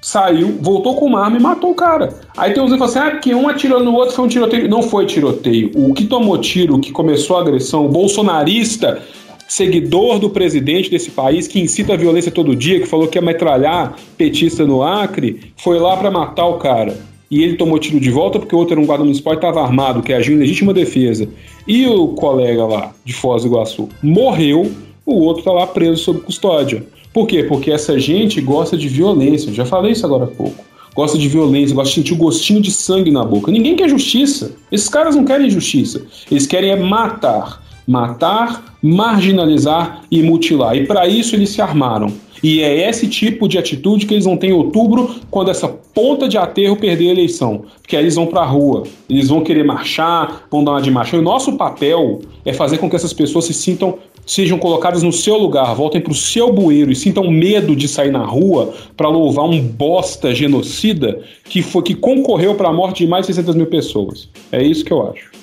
saiu, 0.00 0.58
voltou 0.60 0.94
com 0.96 1.06
uma 1.06 1.24
arma 1.24 1.38
e 1.38 1.40
matou 1.40 1.70
o 1.70 1.74
cara. 1.74 2.14
Aí 2.36 2.52
tem 2.52 2.62
uns 2.62 2.72
que 2.72 2.78
falam 2.78 2.90
assim: 2.90 2.98
ah, 2.98 3.18
que 3.18 3.34
um 3.34 3.48
atirou 3.48 3.82
no 3.82 3.94
outro 3.94 4.14
foi 4.14 4.24
um 4.24 4.28
tiroteio. 4.28 4.68
Não 4.68 4.82
foi 4.82 5.06
tiroteio. 5.06 5.70
O 5.74 5.94
que 5.94 6.04
tomou 6.04 6.38
tiro, 6.38 6.76
o 6.76 6.80
que 6.80 6.92
começou 6.92 7.36
a 7.36 7.40
agressão, 7.40 7.86
o 7.86 7.88
bolsonarista, 7.88 9.02
seguidor 9.48 10.18
do 10.18 10.30
presidente 10.30 10.90
desse 10.90 11.10
país, 11.10 11.48
que 11.48 11.60
incita 11.60 11.94
a 11.94 11.96
violência 11.96 12.30
todo 12.30 12.54
dia, 12.54 12.80
que 12.80 12.86
falou 12.86 13.08
que 13.08 13.18
ia 13.18 13.22
metralhar 13.22 13.96
petista 14.16 14.64
no 14.64 14.82
Acre, 14.82 15.52
foi 15.56 15.78
lá 15.78 15.96
para 15.96 16.10
matar 16.10 16.46
o 16.46 16.58
cara. 16.58 16.96
E 17.30 17.42
ele 17.42 17.56
tomou 17.56 17.78
tiro 17.78 18.00
de 18.00 18.10
volta 18.10 18.38
porque 18.38 18.54
o 18.54 18.58
outro 18.58 18.74
era 18.74 18.80
um 18.80 18.86
guarda 18.86 19.04
municipal 19.04 19.34
e 19.34 19.36
estava 19.36 19.62
armado, 19.62 20.02
que 20.02 20.12
agiu 20.12 20.34
em 20.34 20.38
legítima 20.38 20.72
defesa. 20.72 21.28
E 21.66 21.86
o 21.86 22.08
colega 22.08 22.64
lá 22.64 22.94
de 23.04 23.12
Foz 23.12 23.42
do 23.42 23.48
Iguaçu 23.48 23.88
morreu, 24.02 24.70
o 25.04 25.20
outro 25.20 25.40
está 25.40 25.52
lá 25.52 25.66
preso 25.66 26.02
sob 26.02 26.20
custódia. 26.20 26.86
Por 27.12 27.26
quê? 27.26 27.42
Porque 27.42 27.70
essa 27.70 27.98
gente 27.98 28.40
gosta 28.40 28.76
de 28.76 28.88
violência. 28.88 29.52
já 29.52 29.64
falei 29.64 29.92
isso 29.92 30.06
agora 30.06 30.24
há 30.24 30.28
pouco. 30.28 30.64
Gosta 30.94 31.18
de 31.18 31.28
violência, 31.28 31.74
gosta 31.74 31.90
de 31.90 31.94
sentir 31.96 32.12
o 32.14 32.16
gostinho 32.16 32.60
de 32.60 32.70
sangue 32.70 33.10
na 33.10 33.24
boca. 33.24 33.52
Ninguém 33.52 33.76
quer 33.76 33.88
justiça. 33.88 34.52
Esses 34.72 34.88
caras 34.88 35.14
não 35.14 35.24
querem 35.24 35.50
justiça. 35.50 36.02
Eles 36.30 36.46
querem 36.46 36.70
é 36.70 36.76
matar. 36.76 37.62
Matar, 37.86 38.76
marginalizar 38.82 40.02
e 40.10 40.22
mutilar. 40.22 40.76
E 40.76 40.86
para 40.86 41.06
isso 41.06 41.34
eles 41.34 41.50
se 41.50 41.60
armaram. 41.62 42.12
E 42.42 42.60
é 42.60 42.88
esse 42.88 43.06
tipo 43.06 43.48
de 43.48 43.58
atitude 43.58 44.06
que 44.06 44.14
eles 44.14 44.24
vão 44.24 44.36
ter 44.36 44.48
em 44.48 44.52
outubro, 44.52 45.16
quando 45.30 45.50
essa 45.50 45.68
ponta 45.98 46.28
de 46.28 46.38
aterro 46.38 46.76
perder 46.76 47.08
a 47.08 47.10
eleição. 47.10 47.64
Porque 47.82 47.96
aí 47.96 48.04
eles 48.04 48.14
vão 48.14 48.28
para 48.28 48.42
a 48.42 48.46
rua, 48.46 48.84
eles 49.10 49.28
vão 49.28 49.42
querer 49.42 49.64
marchar, 49.64 50.46
vão 50.48 50.62
dar 50.62 50.70
uma 50.70 50.80
de 50.80 50.92
marcha. 50.92 51.16
E 51.16 51.18
o 51.18 51.22
nosso 51.22 51.56
papel 51.56 52.20
é 52.44 52.52
fazer 52.52 52.78
com 52.78 52.88
que 52.88 52.94
essas 52.94 53.12
pessoas 53.12 53.46
se 53.46 53.52
sintam, 53.52 53.98
sejam 54.24 54.60
colocadas 54.60 55.02
no 55.02 55.12
seu 55.12 55.36
lugar, 55.36 55.74
voltem 55.74 56.00
para 56.00 56.12
o 56.12 56.14
seu 56.14 56.52
bueiro 56.52 56.92
e 56.92 56.94
sintam 56.94 57.28
medo 57.28 57.74
de 57.74 57.88
sair 57.88 58.12
na 58.12 58.24
rua 58.24 58.72
para 58.96 59.08
louvar 59.08 59.46
um 59.46 59.60
bosta 59.60 60.32
genocida 60.32 61.20
que 61.42 61.62
foi 61.62 61.82
que 61.82 61.96
concorreu 61.96 62.54
para 62.54 62.68
a 62.68 62.72
morte 62.72 63.02
de 63.04 63.10
mais 63.10 63.26
de 63.26 63.34
600 63.34 63.56
mil 63.56 63.66
pessoas. 63.66 64.28
É 64.52 64.62
isso 64.62 64.84
que 64.84 64.92
eu 64.92 65.04
acho 65.10 65.36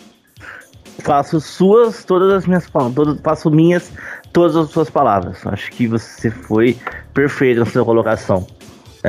faço 0.99 1.39
suas 1.39 2.03
todas 2.03 2.33
as 2.33 2.47
minhas 2.47 2.67
palavras, 2.67 3.19
faço 3.21 3.51
minhas 3.51 3.91
todas 4.33 4.55
as 4.55 4.69
suas 4.71 4.89
palavras. 4.89 5.45
Acho 5.45 5.69
que 5.71 5.85
você 5.85 6.31
foi 6.31 6.75
perfeito 7.13 7.59
na 7.59 7.65
sua 7.65 7.85
colocação. 7.85 8.47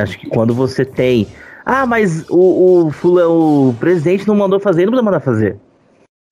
Acho 0.03 0.19
que 0.19 0.29
quando 0.29 0.55
você 0.55 0.85
tem. 0.85 1.27
Ah, 1.65 1.87
mas 1.87 2.25
o, 2.29 2.91
o, 2.91 3.69
o 3.69 3.75
presidente 3.75 4.27
não 4.29 4.37
mandou 4.37 4.61
fazer, 4.61 4.83
ele 4.83 4.87
não 4.87 4.93
precisa 4.93 5.11
mandar 5.11 5.21
fazer. 5.21 5.57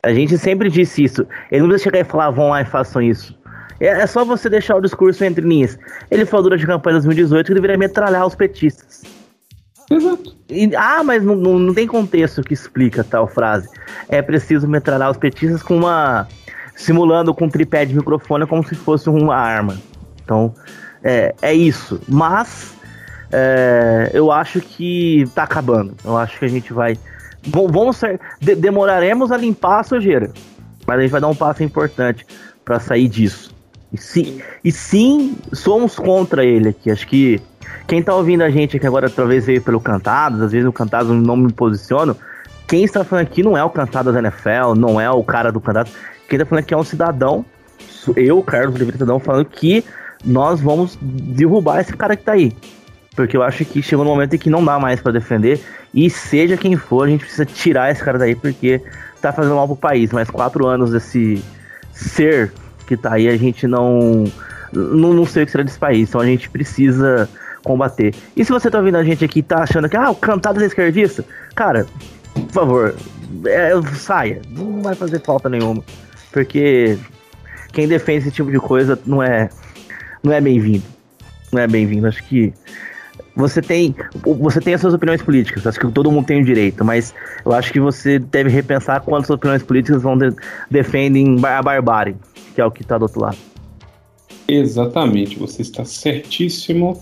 A 0.04 0.12
gente 0.12 0.36
sempre 0.38 0.70
disse 0.70 1.02
isso. 1.02 1.26
Ele 1.50 1.62
não 1.62 1.68
precisa 1.68 1.84
chegar 1.84 2.00
e 2.00 2.04
falar, 2.04 2.30
vão 2.30 2.50
lá 2.50 2.60
e 2.60 2.64
façam 2.64 3.00
isso. 3.00 3.36
É, 3.80 3.86
é 3.86 4.06
só 4.06 4.24
você 4.24 4.48
deixar 4.48 4.76
o 4.76 4.80
discurso 4.80 5.24
entre 5.24 5.46
linhas. 5.46 5.78
Ele 6.10 6.24
falou 6.24 6.44
durante 6.44 6.64
a 6.64 6.66
campanha 6.66 6.98
de 7.00 7.06
2018 7.06 7.46
que 7.46 7.54
deveria 7.54 7.78
metralhar 7.78 8.26
os 8.26 8.34
petistas. 8.34 9.02
Exato. 9.90 10.36
E, 10.48 10.74
ah, 10.76 11.02
mas 11.02 11.22
não, 11.24 11.34
não, 11.34 11.58
não, 11.58 11.74
tem 11.74 11.86
contexto 11.86 12.42
que 12.42 12.54
explica 12.54 13.02
tal 13.02 13.26
frase. 13.26 13.68
É 14.08 14.22
preciso 14.22 14.68
metralhar 14.68 15.10
os 15.10 15.16
petistas 15.16 15.62
com 15.62 15.76
uma 15.76 16.28
simulando 16.76 17.32
com 17.32 17.44
um 17.44 17.48
tripé 17.48 17.84
de 17.84 17.94
microfone 17.94 18.46
como 18.46 18.66
se 18.66 18.74
fosse 18.74 19.08
uma 19.08 19.36
arma. 19.36 19.78
Então, 20.22 20.54
é, 21.02 21.34
é 21.42 21.54
isso. 21.54 22.00
Mas 22.08 22.74
é, 23.36 24.10
eu 24.14 24.30
acho 24.30 24.60
que 24.60 25.24
tá 25.34 25.42
acabando. 25.42 25.94
Eu 26.04 26.16
acho 26.16 26.38
que 26.38 26.44
a 26.44 26.48
gente 26.48 26.72
vai. 26.72 26.96
Vamos 27.42 27.96
ser, 27.96 28.20
de, 28.40 28.54
demoraremos 28.54 29.32
a 29.32 29.36
limpar 29.36 29.80
a 29.80 29.82
sujeira. 29.82 30.30
Mas 30.86 30.98
a 30.98 31.02
gente 31.02 31.10
vai 31.10 31.20
dar 31.20 31.26
um 31.26 31.34
passo 31.34 31.64
importante 31.64 32.24
para 32.64 32.78
sair 32.78 33.08
disso. 33.08 33.52
E 33.92 33.98
sim, 33.98 34.40
e 34.62 34.70
sim, 34.70 35.36
somos 35.52 35.96
contra 35.96 36.44
ele 36.44 36.68
aqui. 36.68 36.92
Acho 36.92 37.08
que 37.08 37.40
quem 37.88 38.02
tá 38.02 38.14
ouvindo 38.14 38.42
a 38.42 38.50
gente 38.50 38.76
aqui 38.76 38.86
agora, 38.86 39.10
talvez 39.10 39.46
veio 39.46 39.60
pelo 39.60 39.80
Cantados, 39.80 40.40
às 40.40 40.52
vezes 40.52 40.68
o 40.68 40.72
Cantados 40.72 41.10
não 41.10 41.36
me 41.36 41.52
posiciono. 41.52 42.16
Quem 42.68 42.84
está 42.84 43.02
falando 43.02 43.26
aqui 43.26 43.42
não 43.42 43.56
é 43.56 43.64
o 43.64 43.70
Cantados 43.70 44.14
da 44.14 44.20
NFL, 44.20 44.74
não 44.76 45.00
é 45.00 45.10
o 45.10 45.24
cara 45.24 45.50
do 45.50 45.60
Cantados. 45.60 45.92
Quem 46.28 46.38
tá 46.38 46.46
falando 46.46 46.62
aqui 46.62 46.72
é 46.72 46.76
um 46.76 46.84
cidadão, 46.84 47.44
eu, 48.16 48.42
Carlos 48.42 48.74
Oliveira 48.74 48.98
Cidadão, 48.98 49.18
falando 49.18 49.46
que 49.46 49.84
nós 50.24 50.60
vamos 50.60 50.96
derrubar 51.00 51.80
esse 51.80 51.92
cara 51.96 52.16
que 52.16 52.22
tá 52.22 52.32
aí. 52.32 52.52
Porque 53.14 53.36
eu 53.36 53.42
acho 53.42 53.64
que 53.64 53.82
chegou 53.82 54.04
no 54.04 54.10
momento 54.10 54.34
em 54.34 54.38
que 54.38 54.50
não 54.50 54.64
dá 54.64 54.78
mais 54.78 55.00
para 55.00 55.12
defender. 55.12 55.60
E 55.92 56.10
seja 56.10 56.56
quem 56.56 56.76
for, 56.76 57.06
a 57.06 57.10
gente 57.10 57.20
precisa 57.20 57.44
tirar 57.44 57.90
esse 57.90 58.02
cara 58.02 58.18
daí, 58.18 58.34
porque 58.34 58.80
tá 59.20 59.32
fazendo 59.32 59.54
mal 59.54 59.66
pro 59.66 59.76
país. 59.76 60.10
Mas 60.10 60.28
quatro 60.28 60.66
anos 60.66 60.90
desse 60.90 61.42
ser 61.92 62.52
que 62.86 62.96
tá 62.96 63.14
aí, 63.14 63.28
a 63.28 63.36
gente 63.36 63.66
não. 63.66 64.24
Não, 64.72 65.12
não 65.12 65.24
sei 65.24 65.44
o 65.44 65.46
que 65.46 65.52
será 65.52 65.62
desse 65.62 65.78
país. 65.78 66.08
Então 66.08 66.20
a 66.20 66.26
gente 66.26 66.50
precisa 66.50 67.28
combater. 67.62 68.14
E 68.36 68.44
se 68.44 68.50
você 68.50 68.70
tá 68.70 68.78
ouvindo 68.78 68.96
a 68.96 69.04
gente 69.04 69.24
aqui 69.24 69.38
e 69.38 69.42
tá 69.42 69.62
achando 69.62 69.88
que, 69.88 69.96
ah, 69.96 70.10
o 70.10 70.14
cantado 70.14 70.60
é 70.60 70.66
esquerdista, 70.66 71.24
cara, 71.54 71.86
por 72.34 72.50
favor, 72.50 72.94
é, 73.46 73.70
saia. 73.94 74.42
Não 74.50 74.82
vai 74.82 74.94
fazer 74.94 75.20
falta 75.20 75.48
nenhuma. 75.48 75.82
Porque 76.32 76.98
quem 77.72 77.86
defende 77.86 78.26
esse 78.26 78.32
tipo 78.32 78.50
de 78.50 78.58
coisa 78.58 78.98
não 79.06 79.22
é 79.22 79.48
não 80.22 80.32
é 80.32 80.40
bem-vindo. 80.40 80.84
Não 81.52 81.60
é 81.60 81.66
bem-vindo. 81.66 82.06
Acho 82.06 82.22
que 82.24 82.52
você 83.36 83.60
tem 83.60 83.94
você 84.22 84.60
tem 84.60 84.74
as 84.74 84.80
suas 84.80 84.94
opiniões 84.94 85.22
políticas, 85.22 85.66
acho 85.66 85.78
que 85.80 85.90
todo 85.90 86.10
mundo 86.10 86.26
tem 86.26 86.40
o 86.40 86.44
direito, 86.44 86.84
mas 86.84 87.14
eu 87.44 87.52
acho 87.52 87.72
que 87.72 87.80
você 87.80 88.18
deve 88.18 88.50
repensar 88.50 89.00
quantas 89.02 89.30
opiniões 89.30 89.62
políticas 89.62 90.02
vão 90.02 90.16
de, 90.16 90.32
defendem 90.70 91.36
a 91.44 91.62
barbárie, 91.62 92.16
que 92.54 92.60
é 92.60 92.64
o 92.64 92.70
que 92.70 92.82
está 92.82 92.96
do 92.98 93.02
outro 93.02 93.20
lado. 93.20 93.36
Exatamente, 94.46 95.38
você 95.38 95.62
está 95.62 95.84
certíssimo. 95.84 97.00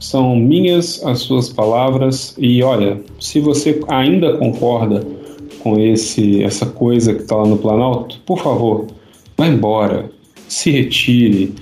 São 0.00 0.36
minhas 0.36 1.02
as 1.04 1.20
suas 1.20 1.48
palavras 1.48 2.34
e 2.38 2.62
olha, 2.62 3.00
se 3.20 3.40
você 3.40 3.80
ainda 3.88 4.36
concorda 4.36 5.04
com 5.60 5.78
esse 5.78 6.42
essa 6.42 6.66
coisa 6.66 7.14
que 7.14 7.22
está 7.22 7.36
lá 7.36 7.46
no 7.46 7.56
Planalto, 7.56 8.20
por 8.26 8.42
favor, 8.42 8.86
vá 9.36 9.46
embora, 9.46 10.10
se 10.48 10.70
retire, 10.70 11.54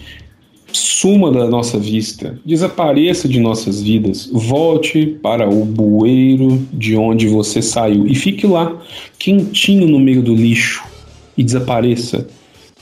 suma 0.73 1.31
da 1.31 1.47
nossa 1.47 1.79
vista, 1.79 2.39
desapareça 2.45 3.29
de 3.29 3.41
nossas 3.41 3.83
vidas, 3.83 4.29
volte 4.33 5.19
para 5.23 5.49
o 5.49 5.65
bueiro 5.65 6.67
de 6.73 6.97
onde 6.97 7.29
você 7.29 7.61
saiu 7.61 8.07
e 8.07 8.15
fique 8.15 8.47
lá, 8.47 8.77
quentinho 9.19 9.87
no 9.89 9.99
meio 9.99 10.23
do 10.23 10.35
lixo 10.35 10.83
e 11.37 11.43
desapareça 11.43 12.27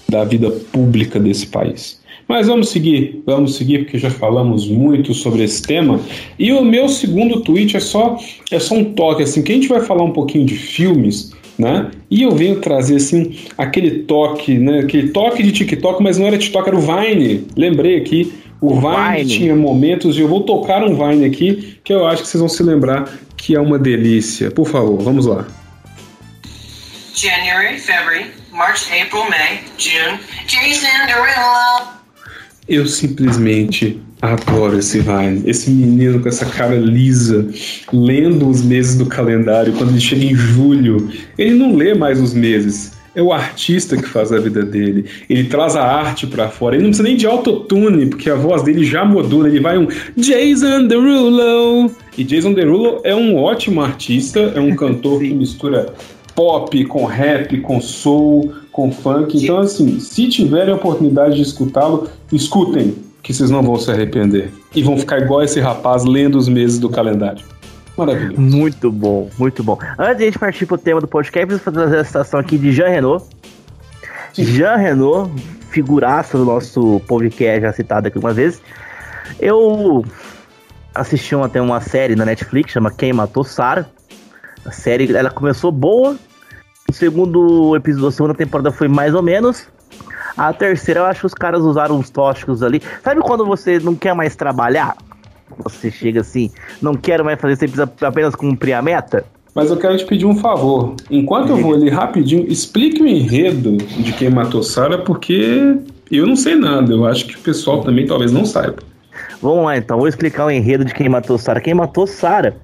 da 0.08 0.24
vida 0.24 0.50
pública 0.50 1.18
desse 1.20 1.46
país. 1.46 2.00
Mas 2.30 2.46
vamos 2.46 2.68
seguir, 2.68 3.22
vamos 3.26 3.56
seguir 3.56 3.80
porque 3.80 3.98
já 3.98 4.08
falamos 4.08 4.68
muito 4.68 5.12
sobre 5.12 5.42
esse 5.42 5.60
tema. 5.62 5.98
E 6.38 6.52
o 6.52 6.64
meu 6.64 6.88
segundo 6.88 7.40
tweet 7.40 7.76
é 7.76 7.80
só 7.80 8.16
é 8.52 8.58
só 8.60 8.76
um 8.76 8.84
toque 8.84 9.24
assim, 9.24 9.42
que 9.42 9.50
a 9.50 9.54
gente 9.56 9.68
vai 9.68 9.80
falar 9.80 10.04
um 10.04 10.12
pouquinho 10.12 10.46
de 10.46 10.54
filmes, 10.54 11.32
né? 11.60 11.90
E 12.10 12.22
eu 12.22 12.32
venho 12.32 12.60
trazer 12.60 12.96
assim 12.96 13.36
aquele 13.56 14.02
toque, 14.04 14.58
né? 14.58 14.80
Aquele 14.80 15.10
toque 15.10 15.42
de 15.42 15.52
TikTok, 15.52 16.02
mas 16.02 16.18
não 16.18 16.26
era 16.26 16.38
TikTok, 16.38 16.68
era 16.68 16.76
o 16.76 16.80
Vine. 16.80 17.46
Lembrei 17.56 17.98
aqui, 17.98 18.32
o, 18.60 18.72
o 18.72 18.80
Vine, 18.80 19.16
Vine 19.18 19.30
tinha 19.30 19.56
momentos 19.56 20.16
e 20.16 20.20
eu 20.20 20.28
vou 20.28 20.42
tocar 20.42 20.82
um 20.82 20.96
Vine 20.96 21.24
aqui 21.24 21.78
que 21.84 21.92
eu 21.92 22.06
acho 22.06 22.22
que 22.22 22.28
vocês 22.28 22.40
vão 22.40 22.48
se 22.48 22.62
lembrar 22.62 23.08
que 23.36 23.54
é 23.54 23.60
uma 23.60 23.78
delícia. 23.78 24.50
Por 24.50 24.66
favor, 24.66 25.00
vamos 25.02 25.26
lá. 25.26 25.46
January, 27.14 27.78
February, 27.78 28.26
March, 28.50 28.86
April, 28.86 29.28
May, 29.28 29.60
June, 29.76 30.18
Jason 30.46 31.06
Derulo. 31.06 32.00
Eu 32.68 32.86
simplesmente 32.86 34.00
adoro 34.20 34.78
esse 34.78 35.00
Vine. 35.00 35.42
Esse 35.46 35.70
menino 35.70 36.20
com 36.20 36.28
essa 36.28 36.46
cara 36.46 36.76
lisa, 36.76 37.46
lendo 37.92 38.48
os 38.48 38.62
meses 38.62 38.96
do 38.96 39.06
calendário. 39.06 39.72
Quando 39.72 39.90
ele 39.90 40.00
chega 40.00 40.24
em 40.24 40.34
julho, 40.34 41.08
ele 41.38 41.54
não 41.54 41.74
lê 41.74 41.94
mais 41.94 42.20
os 42.20 42.34
meses. 42.34 42.98
É 43.12 43.20
o 43.20 43.32
artista 43.32 43.96
que 43.96 44.08
faz 44.08 44.32
a 44.32 44.38
vida 44.38 44.62
dele. 44.62 45.04
Ele 45.28 45.44
traz 45.44 45.74
a 45.74 45.82
arte 45.82 46.26
para 46.26 46.48
fora. 46.48 46.76
Ele 46.76 46.84
não 46.84 46.90
precisa 46.90 47.08
nem 47.08 47.16
de 47.16 47.26
autotune, 47.26 48.06
porque 48.06 48.30
a 48.30 48.36
voz 48.36 48.62
dele 48.62 48.84
já 48.84 49.04
modula. 49.04 49.48
Ele 49.48 49.60
vai 49.60 49.76
um 49.78 49.88
Jason 50.16 50.86
Derulo. 50.86 51.90
E 52.16 52.22
Jason 52.22 52.52
Derulo 52.52 53.00
é 53.02 53.14
um 53.14 53.36
ótimo 53.36 53.80
artista, 53.80 54.52
é 54.54 54.60
um 54.60 54.76
cantor 54.76 55.20
que 55.20 55.30
mistura 55.34 55.92
pop 56.36 56.84
com 56.84 57.04
rap, 57.04 57.60
com 57.60 57.80
soul, 57.80 58.52
com 58.70 58.92
funk. 58.92 59.42
Então, 59.42 59.58
assim, 59.58 59.98
se 59.98 60.28
tiverem 60.28 60.72
a 60.72 60.76
oportunidade 60.76 61.34
de 61.34 61.42
escutá-lo, 61.42 62.08
escutem, 62.32 62.94
que 63.22 63.32
vocês 63.32 63.50
não 63.50 63.62
vão 63.62 63.76
se 63.76 63.90
arrepender. 63.90 64.50
E 64.74 64.82
vão 64.82 64.98
ficar 64.98 65.20
igual 65.20 65.42
esse 65.42 65.60
rapaz 65.60 66.04
lendo 66.04 66.36
os 66.36 66.48
meses 66.48 66.78
do 66.78 66.88
calendário. 66.88 67.44
Maravilhoso. 67.96 68.40
Muito 68.40 68.90
bom, 68.90 69.28
muito 69.38 69.62
bom. 69.62 69.78
Antes 69.98 70.16
de 70.16 70.22
a 70.22 70.26
gente 70.26 70.38
partir 70.38 70.66
pro 70.66 70.78
tema 70.78 71.00
do 71.00 71.08
podcast, 71.08 71.46
preciso 71.46 71.64
fazer 71.64 71.96
a 71.98 72.04
citação 72.04 72.40
aqui 72.40 72.56
de 72.56 72.72
Jean 72.72 72.88
Renault. 72.88 73.24
Sim. 74.32 74.44
Jean 74.44 74.76
Renault, 74.76 75.30
figuraça 75.70 76.38
do 76.38 76.44
nosso 76.44 77.00
podcast, 77.06 77.60
já 77.60 77.72
citado 77.72 78.08
aqui 78.08 78.16
algumas 78.16 78.36
vezes. 78.36 78.62
Eu 79.38 80.04
assisti 80.94 81.34
até 81.34 81.60
uma 81.60 81.80
série 81.80 82.16
na 82.16 82.24
Netflix, 82.24 82.72
chama 82.72 82.90
Quem 82.90 83.12
Matou 83.12 83.44
Sarah. 83.44 83.86
A 84.64 84.70
série 84.70 85.14
ela 85.14 85.30
começou 85.30 85.72
boa, 85.72 86.16
o 86.88 86.92
segundo 86.92 87.74
episódio 87.76 88.06
da 88.06 88.12
segunda 88.12 88.34
temporada 88.34 88.70
foi 88.70 88.88
mais 88.88 89.14
ou 89.14 89.22
menos. 89.22 89.66
A 90.36 90.52
terceira, 90.52 91.00
eu 91.00 91.04
acho 91.06 91.20
que 91.20 91.26
os 91.26 91.34
caras 91.34 91.62
usaram 91.62 91.96
uns 91.96 92.10
tóxicos 92.10 92.62
ali. 92.62 92.82
Sabe 93.02 93.20
quando 93.20 93.44
você 93.44 93.78
não 93.78 93.94
quer 93.94 94.14
mais 94.14 94.36
trabalhar? 94.36 94.96
Você 95.64 95.90
chega 95.90 96.20
assim, 96.20 96.50
não 96.80 96.94
quero 96.94 97.24
mais 97.24 97.40
fazer, 97.40 97.56
você 97.56 97.66
precisa 97.66 97.90
apenas 98.02 98.34
cumprir 98.34 98.72
a 98.72 98.82
meta? 98.82 99.24
Mas 99.54 99.70
eu 99.70 99.76
quero 99.76 99.96
te 99.96 100.04
pedir 100.06 100.26
um 100.26 100.36
favor. 100.36 100.94
Enquanto 101.10 101.50
eu 101.50 101.56
vou 101.56 101.74
ali 101.74 101.90
rapidinho, 101.90 102.46
explique 102.46 103.02
o 103.02 103.06
enredo 103.06 103.76
de 103.76 104.12
quem 104.12 104.30
matou 104.30 104.62
Sarah, 104.62 104.98
porque 104.98 105.76
eu 106.10 106.26
não 106.26 106.36
sei 106.36 106.54
nada. 106.54 106.92
Eu 106.92 107.04
acho 107.04 107.26
que 107.26 107.36
o 107.36 107.40
pessoal 107.40 107.80
também 107.82 108.06
talvez 108.06 108.30
não 108.30 108.44
saiba. 108.44 108.76
Vamos 109.42 109.64
lá 109.64 109.76
então, 109.76 109.98
vou 109.98 110.06
explicar 110.06 110.46
o 110.46 110.50
enredo 110.50 110.84
de 110.84 110.94
quem 110.94 111.08
matou 111.08 111.36
Sarah. 111.36 111.60
Quem 111.60 111.74
matou 111.74 112.06
Sarah 112.06 112.54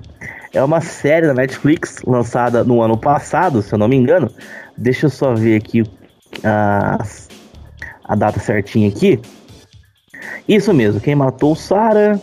é 0.53 0.63
uma 0.63 0.81
série 0.81 1.27
da 1.27 1.35
Netflix 1.35 2.03
lançada 2.07 2.63
no 2.63 2.81
ano 2.81 2.97
passado, 2.97 3.63
se 3.63 3.75
eu 3.75 3.79
não 3.79 3.89
me 3.89 3.97
engano. 3.97 4.31
Deixa 4.77 5.07
eu 5.07 5.11
só 5.11 5.35
ver 5.35 5.57
aqui 5.57 5.85
a, 6.45 6.99
a 8.09 8.15
data 8.15 8.39
certinha 8.39 8.89
aqui. 8.89 9.21
Isso 10.49 10.73
mesmo, 10.73 11.01
quem 11.01 11.15
matou 11.15 11.55
Sarah 11.55 12.21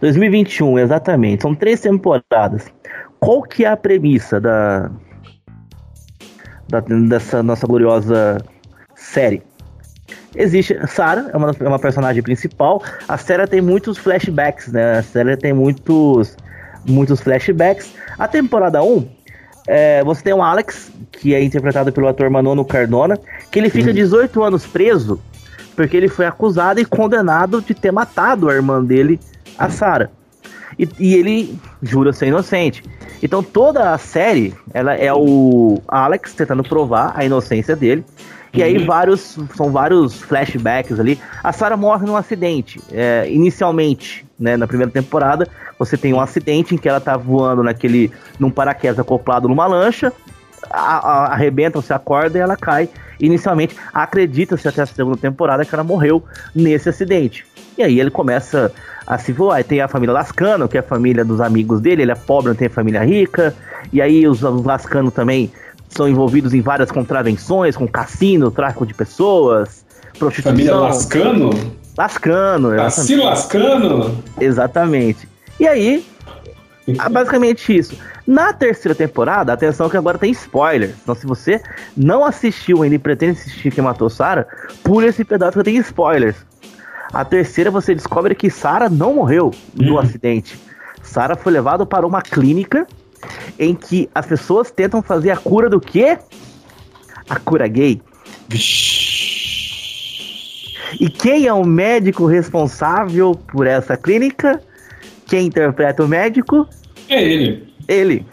2021, 0.00 0.78
exatamente. 0.78 1.42
São 1.42 1.54
três 1.54 1.80
temporadas. 1.80 2.70
Qual 3.18 3.42
que 3.42 3.64
é 3.64 3.68
a 3.68 3.76
premissa 3.76 4.38
da, 4.38 4.90
da 6.68 6.80
dessa 6.80 7.42
nossa 7.42 7.66
gloriosa 7.66 8.38
série? 8.94 9.42
Existe 10.36 10.76
Sarah, 10.86 11.30
é 11.32 11.36
uma, 11.36 11.54
é 11.58 11.68
uma 11.68 11.78
personagem 11.78 12.22
principal. 12.22 12.82
A 13.08 13.16
série 13.16 13.46
tem 13.46 13.62
muitos 13.62 13.96
flashbacks, 13.96 14.70
né? 14.70 14.98
A 14.98 15.02
série 15.02 15.36
tem 15.36 15.54
muitos 15.54 16.36
muitos 16.86 17.20
flashbacks. 17.20 17.94
A 18.18 18.28
temporada 18.28 18.82
1, 18.82 19.08
é, 19.66 20.02
você 20.04 20.22
tem 20.22 20.34
o 20.34 20.42
Alex, 20.42 20.92
que 21.12 21.34
é 21.34 21.42
interpretado 21.42 21.92
pelo 21.92 22.08
ator 22.08 22.28
Manono 22.30 22.64
Cardona, 22.64 23.18
que 23.50 23.58
ele 23.58 23.70
fica 23.70 23.92
18 23.92 24.38
uhum. 24.38 24.46
anos 24.46 24.66
preso 24.66 25.20
porque 25.74 25.96
ele 25.96 26.08
foi 26.08 26.26
acusado 26.26 26.80
e 26.80 26.84
condenado 26.84 27.60
de 27.60 27.74
ter 27.74 27.90
matado 27.90 28.48
a 28.48 28.54
irmã 28.54 28.82
dele 28.82 29.20
a 29.58 29.68
Sarah. 29.68 30.10
E, 30.78 30.88
e, 30.98 31.14
ele 31.14 31.58
jura 31.82 32.12
ser 32.12 32.26
inocente. 32.26 32.82
Então 33.22 33.42
toda 33.42 33.92
a 33.92 33.98
série 33.98 34.54
ela 34.72 34.94
é 34.94 35.12
o 35.12 35.80
Alex 35.86 36.34
tentando 36.34 36.64
provar 36.64 37.12
a 37.14 37.24
inocência 37.24 37.76
dele. 37.76 38.04
E 38.54 38.62
aí 38.62 38.78
uhum. 38.78 38.86
vários 38.86 39.36
são 39.56 39.72
vários 39.72 40.20
flashbacks 40.22 41.00
ali. 41.00 41.18
A 41.42 41.52
Sarah 41.52 41.76
morre 41.76 42.06
num 42.06 42.16
acidente. 42.16 42.80
É, 42.92 43.26
inicialmente, 43.28 44.24
né, 44.38 44.56
na 44.56 44.66
primeira 44.66 44.92
temporada, 44.92 45.48
você 45.78 45.96
tem 45.96 46.14
um 46.14 46.20
acidente 46.20 46.74
em 46.74 46.78
que 46.78 46.88
ela 46.88 47.00
tá 47.00 47.16
voando 47.16 47.62
naquele 47.62 48.12
num 48.38 48.50
paraquedas 48.50 48.98
acoplado 48.98 49.48
numa 49.48 49.66
lancha, 49.66 50.12
arrebenta, 50.70 51.80
você 51.80 51.92
acorda 51.92 52.38
e 52.38 52.40
ela 52.40 52.56
cai. 52.56 52.88
Inicialmente, 53.20 53.76
acredita-se 53.92 54.66
até 54.68 54.82
a 54.82 54.86
segunda 54.86 55.16
temporada 55.16 55.64
que 55.64 55.74
ela 55.74 55.84
morreu 55.84 56.22
nesse 56.54 56.88
acidente. 56.88 57.44
E 57.76 57.82
aí 57.82 57.98
ele 57.98 58.10
começa 58.10 58.72
a 59.06 59.18
se 59.18 59.32
voar. 59.32 59.62
Tem 59.64 59.80
a 59.80 59.88
família 59.88 60.12
Lascano, 60.12 60.68
que 60.68 60.76
é 60.76 60.80
a 60.80 60.82
família 60.82 61.24
dos 61.24 61.40
amigos 61.40 61.80
dele, 61.80 62.02
ele 62.02 62.12
é 62.12 62.14
pobre, 62.14 62.48
não 62.48 62.56
tem 62.56 62.68
família 62.68 63.04
rica. 63.04 63.54
E 63.92 64.00
aí 64.00 64.26
os, 64.26 64.42
os 64.42 64.64
Lascano 64.64 65.10
também 65.10 65.52
são 65.94 66.08
envolvidos 66.08 66.52
em 66.52 66.60
várias 66.60 66.90
contravenções, 66.90 67.76
com 67.76 67.86
cassino, 67.86 68.50
tráfico 68.50 68.84
de 68.84 68.92
pessoas, 68.92 69.84
prostituição. 70.18 70.52
Família 70.52 70.76
Lascano? 70.76 71.50
Lascano. 71.96 72.76
Tá 72.76 72.90
se 72.90 73.16
lascando? 73.16 74.18
Exatamente. 74.40 75.28
E 75.58 75.68
aí, 75.68 76.04
basicamente 77.10 77.76
isso. 77.76 77.96
Na 78.26 78.52
terceira 78.52 78.94
temporada, 78.94 79.52
atenção 79.52 79.88
que 79.88 79.96
agora 79.96 80.18
tem 80.18 80.32
spoilers. 80.32 80.94
Então, 81.02 81.14
se 81.14 81.26
você 81.26 81.60
não 81.96 82.24
assistiu 82.24 82.82
ainda 82.82 82.96
e 82.96 82.98
pretende 82.98 83.38
assistir 83.38 83.70
Quem 83.70 83.84
Matou 83.84 84.10
Sarah, 84.10 84.46
pule 84.82 85.06
esse 85.06 85.24
pedaço 85.24 85.58
que 85.58 85.64
tem 85.64 85.76
spoilers. 85.76 86.36
A 87.12 87.24
terceira 87.24 87.70
você 87.70 87.94
descobre 87.94 88.34
que 88.34 88.50
Sarah 88.50 88.88
não 88.88 89.14
morreu 89.14 89.52
no 89.74 89.92
uhum. 89.92 89.98
acidente. 89.98 90.58
Sarah 91.02 91.36
foi 91.36 91.52
levada 91.52 91.86
para 91.86 92.04
uma 92.04 92.20
clínica 92.20 92.86
em 93.58 93.74
que 93.74 94.08
as 94.14 94.26
pessoas 94.26 94.70
tentam 94.70 95.02
fazer 95.02 95.30
a 95.30 95.36
cura 95.36 95.68
do 95.68 95.80
quê? 95.80 96.18
A 97.28 97.38
cura 97.38 97.66
gay. 97.66 98.00
E 101.00 101.08
quem 101.08 101.46
é 101.46 101.52
o 101.52 101.64
médico 101.64 102.26
responsável 102.26 103.34
por 103.34 103.66
essa 103.66 103.96
clínica? 103.96 104.60
Quem 105.26 105.46
interpreta 105.46 106.04
o 106.04 106.08
médico? 106.08 106.68
É 107.08 107.22
ele. 107.22 107.74
Ele. 107.88 108.26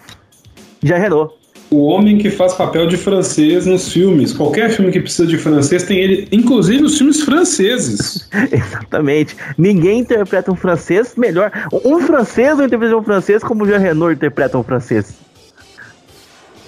Jean 0.84 0.98
Renault 0.98 1.41
o 1.72 1.86
homem 1.86 2.18
que 2.18 2.30
faz 2.30 2.54
papel 2.54 2.86
de 2.86 2.98
francês 2.98 3.66
nos 3.66 3.92
filmes. 3.92 4.34
Qualquer 4.34 4.70
filme 4.72 4.92
que 4.92 5.00
precisa 5.00 5.26
de 5.26 5.38
francês 5.38 5.84
tem 5.84 6.00
ele, 6.00 6.28
inclusive 6.30 6.84
os 6.84 6.98
filmes 6.98 7.22
franceses. 7.22 8.30
Exatamente. 8.52 9.38
Ninguém 9.58 10.00
interpreta 10.00 10.52
um 10.52 10.56
francês 10.56 11.16
melhor. 11.16 11.50
Um 11.86 12.02
francês 12.02 12.58
não 12.58 12.66
interpreta 12.66 12.98
um 12.98 13.04
francês 13.04 13.42
como 13.42 13.64
o 13.64 13.68
Jean 13.68 13.78
Reno 13.78 14.12
interpreta 14.12 14.58
um 14.58 14.64
francês. 14.64 15.18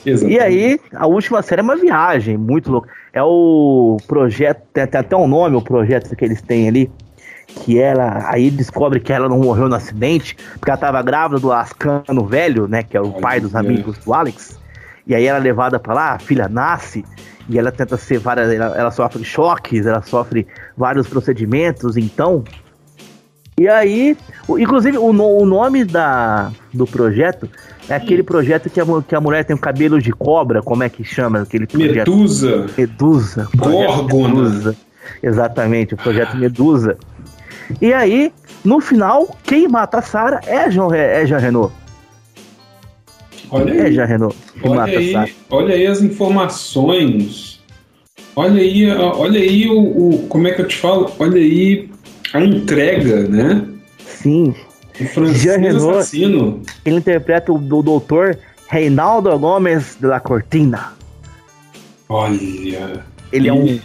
Exatamente. 0.06 0.38
E 0.38 0.40
aí, 0.40 0.80
a 0.94 1.06
última 1.06 1.42
série 1.42 1.60
é 1.60 1.64
uma 1.64 1.76
viagem 1.76 2.38
muito 2.38 2.72
louca. 2.72 2.90
É 3.12 3.22
o 3.22 3.98
projeto, 4.08 4.62
tem, 4.74 4.84
até 4.84 5.16
um 5.18 5.28
nome, 5.28 5.58
o 5.58 5.62
projeto 5.62 6.16
que 6.16 6.24
eles 6.24 6.42
têm 6.42 6.70
ali, 6.70 6.90
que 7.48 7.78
ela 7.78 8.30
aí 8.30 8.50
descobre 8.50 9.02
que 9.02 9.12
ela 9.12 9.28
não 9.28 9.40
morreu 9.40 9.68
no 9.68 9.76
acidente, 9.76 10.36
porque 10.54 10.70
ela 10.70 10.76
estava 10.76 11.02
grávida 11.02 11.42
do 11.42 11.52
Ascano 11.52 12.26
velho, 12.26 12.70
né, 12.70 12.84
que 12.84 12.96
é 12.96 13.02
o 13.02 13.12
pai 13.12 13.42
dos 13.42 13.54
amigos 13.54 13.98
do 13.98 14.14
Alex. 14.14 14.63
E 15.06 15.14
aí 15.14 15.26
ela 15.26 15.38
é 15.38 15.42
levada 15.42 15.80
para 15.80 15.94
lá, 15.94 16.14
a 16.14 16.20
filha 16.20 16.48
nasce, 16.48 17.04
e 17.50 17.60
ela 17.60 17.72
tenta 17.72 17.98
ser 17.98 18.20
várias. 18.20 18.52
Ela, 18.52 18.78
ela, 18.78 18.92
sofre 18.92 19.24
choques, 19.24 19.86
ela 19.86 20.02
sofre 20.02 20.48
vários 20.78 21.08
procedimentos, 21.08 21.98
então. 21.98 22.44
E 23.60 23.68
aí, 23.68 24.18
o, 24.48 24.58
inclusive, 24.58 24.98
o, 24.98 25.10
o, 25.10 25.46
nome 25.46 25.86
da, 25.86 26.52
do 26.74 26.88
projeto 26.88 27.48
é 27.88 27.96
aquele 27.96 28.24
projeto 28.24 28.70
que 28.70 28.80
a, 28.80 28.86
que 29.08 29.16
a 29.16 29.22
mulher 29.22 29.44
tem 29.46 29.56
um 29.56 29.60
cabelo 29.60 30.02
de 30.02 30.12
cobra, 30.12 30.62
como 30.62 30.84
é 30.84 30.90
que 30.90 31.04
chama 31.04 31.42
aquele 31.42 31.68
projeto? 31.68 32.10
Medusa. 32.10 32.66
Medusa. 32.76 33.48
Gorgona. 33.56 34.28
Medusa. 34.30 34.76
Exatamente, 35.22 35.94
o 35.94 35.98
projeto 35.98 36.36
Medusa. 36.36 36.98
E 37.82 37.94
aí, 37.94 38.34
no 38.64 38.80
final, 38.80 39.28
quem 39.44 39.68
mata 39.68 40.00
a 40.00 40.02
Sarah 40.02 40.40
é 40.48 40.72
Jean, 40.72 40.88
é 40.96 41.26
Jean 41.26 41.38
Renault. 41.38 41.74
Olha 43.54 43.72
é, 43.72 43.82
aí. 43.84 43.88
É, 43.88 43.92
já 43.92 44.06
Renault. 44.06 44.36
Olha 44.64 44.84
aí, 44.84 45.36
olha 45.52 45.76
aí 45.76 45.86
as 45.86 46.02
informações. 46.02 47.62
Olha 48.36 48.60
aí, 48.60 48.90
olha 48.92 49.40
aí 49.40 49.70
o, 49.70 49.80
o, 49.80 50.28
Como 50.28 50.48
é 50.48 50.52
que 50.54 50.62
eu 50.62 50.68
te 50.68 50.76
falo? 50.76 51.12
Olha 51.20 51.38
aí 51.38 51.88
a 52.34 52.42
entrega, 52.42 53.28
né? 53.28 53.64
Sim. 54.00 54.56
O 55.00 55.06
francês 55.06 55.56
Renault, 55.56 55.98
assassino. 56.00 56.62
Ele 56.84 56.96
interpreta 56.96 57.52
o, 57.52 57.58
o 57.58 57.84
doutor 57.84 58.40
Reinaldo 58.68 59.38
Gomes 59.38 59.98
de 60.00 60.08
la 60.08 60.20
Cortina. 60.20 60.94
Olha. 62.10 62.40
Ele 63.32 63.48
é 63.48 63.54
um. 63.54 63.80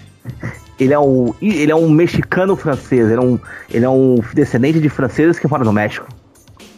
Ele 0.81 0.95
é 0.95 0.99
um, 0.99 1.35
ele 1.43 1.73
é 1.73 1.75
um 1.75 1.91
mexicano 1.91 2.55
francês, 2.55 3.11
ele 3.11 3.19
é 3.19 3.21
um, 3.21 3.39
ele 3.69 3.85
é 3.85 3.91
um 3.91 4.21
descendente 4.33 4.79
de 4.79 4.89
franceses 4.89 5.37
que 5.37 5.49
mora 5.49 5.65
no 5.65 5.73
México. 5.73 6.07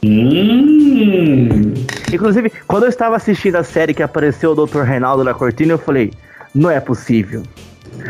Hum. 0.04 1.74
Inclusive, 2.12 2.50
quando 2.66 2.84
eu 2.84 2.88
estava 2.88 3.16
assistindo 3.16 3.56
a 3.56 3.62
série 3.62 3.92
que 3.92 4.02
apareceu 4.02 4.52
o 4.52 4.66
Dr. 4.66 4.80
Reinaldo 4.80 5.22
na 5.22 5.34
cortina, 5.34 5.72
eu 5.72 5.78
falei: 5.78 6.12
não 6.54 6.70
é 6.70 6.80
possível. 6.80 7.42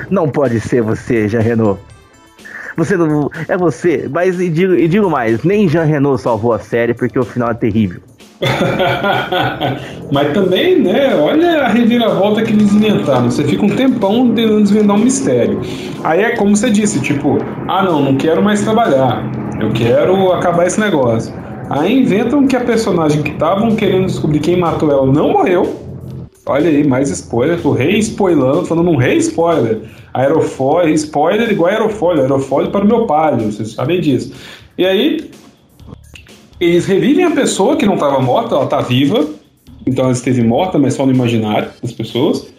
Não 0.08 0.28
pode 0.28 0.60
ser 0.60 0.82
você, 0.82 1.28
Jean 1.28 1.40
Renault. 1.40 1.80
Você 2.76 2.96
não. 2.96 3.30
É 3.48 3.56
você. 3.56 4.08
Mas 4.10 4.40
e 4.40 4.48
digo, 4.48 4.74
e 4.74 4.86
digo 4.88 5.10
mais: 5.10 5.42
nem 5.42 5.68
Jean 5.68 5.84
Renault 5.84 6.22
salvou 6.22 6.52
a 6.52 6.58
série 6.58 6.94
porque 6.94 7.18
o 7.18 7.24
final 7.24 7.50
é 7.50 7.54
terrível. 7.54 8.00
Mas 10.10 10.32
também, 10.32 10.80
né? 10.80 11.14
Olha 11.14 11.64
a 11.64 11.68
reviravolta 11.68 12.42
que 12.42 12.52
eles 12.52 12.72
inventaram. 12.72 13.30
Você 13.30 13.44
fica 13.44 13.64
um 13.64 13.68
tempão 13.68 14.32
tentando 14.34 14.62
desvendar 14.62 14.96
um 14.96 15.00
mistério. 15.00 15.60
Aí 16.02 16.22
é 16.22 16.36
como 16.36 16.56
você 16.56 16.70
disse: 16.70 17.00
tipo, 17.00 17.38
ah, 17.68 17.82
não, 17.82 18.02
não 18.02 18.16
quero 18.16 18.42
mais 18.42 18.62
trabalhar. 18.62 19.30
Eu 19.60 19.70
quero 19.72 20.32
acabar 20.32 20.66
esse 20.66 20.80
negócio. 20.80 21.34
Aí 21.70 22.00
inventam 22.00 22.48
que 22.48 22.56
a 22.56 22.64
personagem 22.64 23.22
que 23.22 23.30
estavam 23.30 23.76
querendo 23.76 24.06
descobrir 24.06 24.40
quem 24.40 24.56
matou 24.56 24.90
ela 24.90 25.06
não 25.06 25.30
morreu. 25.30 25.76
Olha 26.44 26.68
aí, 26.68 26.82
mais 26.82 27.10
spoiler. 27.10 27.62
Tô 27.62 27.70
re-spoilando, 27.70 28.66
falando 28.66 28.90
um 28.90 28.96
re-spoiler. 28.96 29.82
Aerofólio, 30.12 30.92
spoiler 30.94 31.48
igual 31.48 31.70
aerofólio. 31.70 32.22
Aerofólio 32.22 32.72
para 32.72 32.84
o 32.84 32.88
meu 32.88 33.06
palio, 33.06 33.52
vocês 33.52 33.70
sabem 33.70 34.00
disso. 34.00 34.32
E 34.76 34.84
aí, 34.84 35.30
eles 36.58 36.86
revivem 36.86 37.24
a 37.24 37.30
pessoa 37.30 37.76
que 37.76 37.86
não 37.86 37.94
estava 37.94 38.18
morta, 38.18 38.56
ela 38.56 38.64
está 38.64 38.80
viva. 38.80 39.28
Então 39.86 40.06
ela 40.06 40.12
esteve 40.12 40.42
morta, 40.42 40.76
mas 40.76 40.94
só 40.94 41.06
no 41.06 41.12
imaginário 41.12 41.70
das 41.80 41.92
pessoas. 41.92 42.52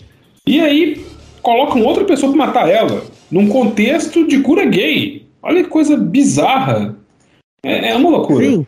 E 0.48 0.62
aí, 0.62 1.06
colocam 1.42 1.84
outra 1.84 2.06
pessoa 2.06 2.32
para 2.32 2.46
matar 2.46 2.70
ela. 2.70 3.04
Num 3.30 3.50
contexto 3.50 4.26
de 4.26 4.40
cura 4.40 4.64
gay. 4.64 5.28
Olha 5.44 5.64
que 5.64 5.70
coisa 5.70 5.98
bizarra. 5.98 6.96
É, 7.64 7.90
é 7.90 7.96
uma 7.96 8.10
loucura. 8.10 8.44
Sim. 8.44 8.66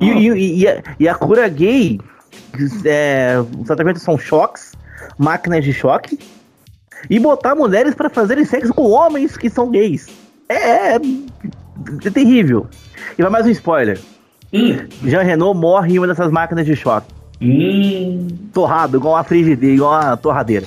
E, 0.00 0.10
ah. 0.10 0.14
e, 0.14 0.60
e, 0.60 0.68
a, 0.68 0.82
e, 1.00 1.08
a, 1.08 1.14
cura 1.16 1.48
gay, 1.48 1.98
é, 2.84 3.34
os 3.58 3.66
tratamentos 3.66 4.02
são 4.02 4.16
choques, 4.16 4.72
máquinas 5.18 5.64
de 5.64 5.72
choque. 5.72 6.18
E 7.10 7.18
botar 7.18 7.54
mulheres 7.54 7.94
para 7.94 8.08
fazerem 8.08 8.44
sexo 8.44 8.72
com 8.72 8.90
homens 8.90 9.36
que 9.36 9.50
são 9.50 9.70
gays. 9.70 10.06
É, 10.48 10.94
é, 10.94 10.94
é 12.04 12.10
terrível. 12.10 12.66
E 13.18 13.22
vai 13.22 13.30
mais 13.30 13.46
um 13.46 13.50
spoiler. 13.50 13.98
Hum. 14.52 14.76
Jean 15.04 15.22
Renault 15.22 15.58
morre 15.58 15.94
em 15.94 15.98
uma 15.98 16.06
dessas 16.06 16.30
máquinas 16.30 16.64
de 16.64 16.76
choque. 16.76 17.12
Hum. 17.40 18.28
Torrado, 18.52 18.96
igual 18.96 19.16
a 19.16 19.24
frigideira, 19.24 19.74
igual 19.74 19.92
a 19.92 20.16
torradeira. 20.16 20.66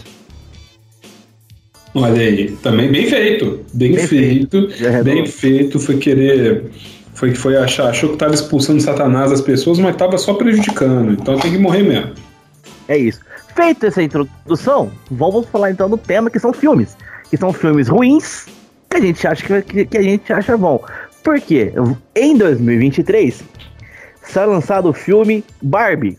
Olha 1.95 2.21
aí, 2.21 2.51
também 2.61 2.91
bem 2.91 3.07
feito. 3.07 3.65
Bem, 3.73 3.93
bem 3.93 4.07
feito. 4.07 4.69
feito 4.69 5.03
bem 5.03 5.25
feito. 5.25 5.79
Foi 5.79 5.97
querer. 5.97 6.65
Foi, 7.19 7.35
foi 7.35 7.57
achar, 7.57 7.89
achou 7.89 8.07
que 8.07 8.15
estava 8.15 8.33
expulsando 8.33 8.79
Satanás 8.79 9.29
das 9.29 9.41
pessoas, 9.41 9.77
mas 9.77 9.91
estava 9.91 10.17
só 10.17 10.35
prejudicando. 10.35 11.11
Então 11.11 11.37
tem 11.37 11.51
que 11.51 11.57
morrer 11.57 11.83
mesmo. 11.83 12.13
É 12.87 12.97
isso. 12.97 13.19
Feita 13.53 13.87
essa 13.87 14.01
introdução, 14.01 14.89
vamos 15.11 15.45
falar 15.49 15.69
então 15.71 15.89
do 15.89 15.97
tema 15.97 16.29
que 16.29 16.39
são 16.39 16.53
filmes. 16.53 16.95
Que 17.29 17.35
são 17.35 17.51
filmes 17.51 17.89
ruins 17.89 18.45
que 18.89 18.95
a 18.95 19.01
gente 19.01 19.27
acha 19.27 19.61
que, 19.61 19.85
que 19.85 19.97
a 19.97 20.01
gente 20.01 20.31
acha 20.31 20.55
bom. 20.55 20.81
Por 21.21 21.41
quê? 21.41 21.73
Em 22.15 22.37
2023 22.37 23.43
será 24.23 24.45
lançado 24.45 24.87
o 24.87 24.93
filme 24.93 25.43
Barbie. 25.61 26.17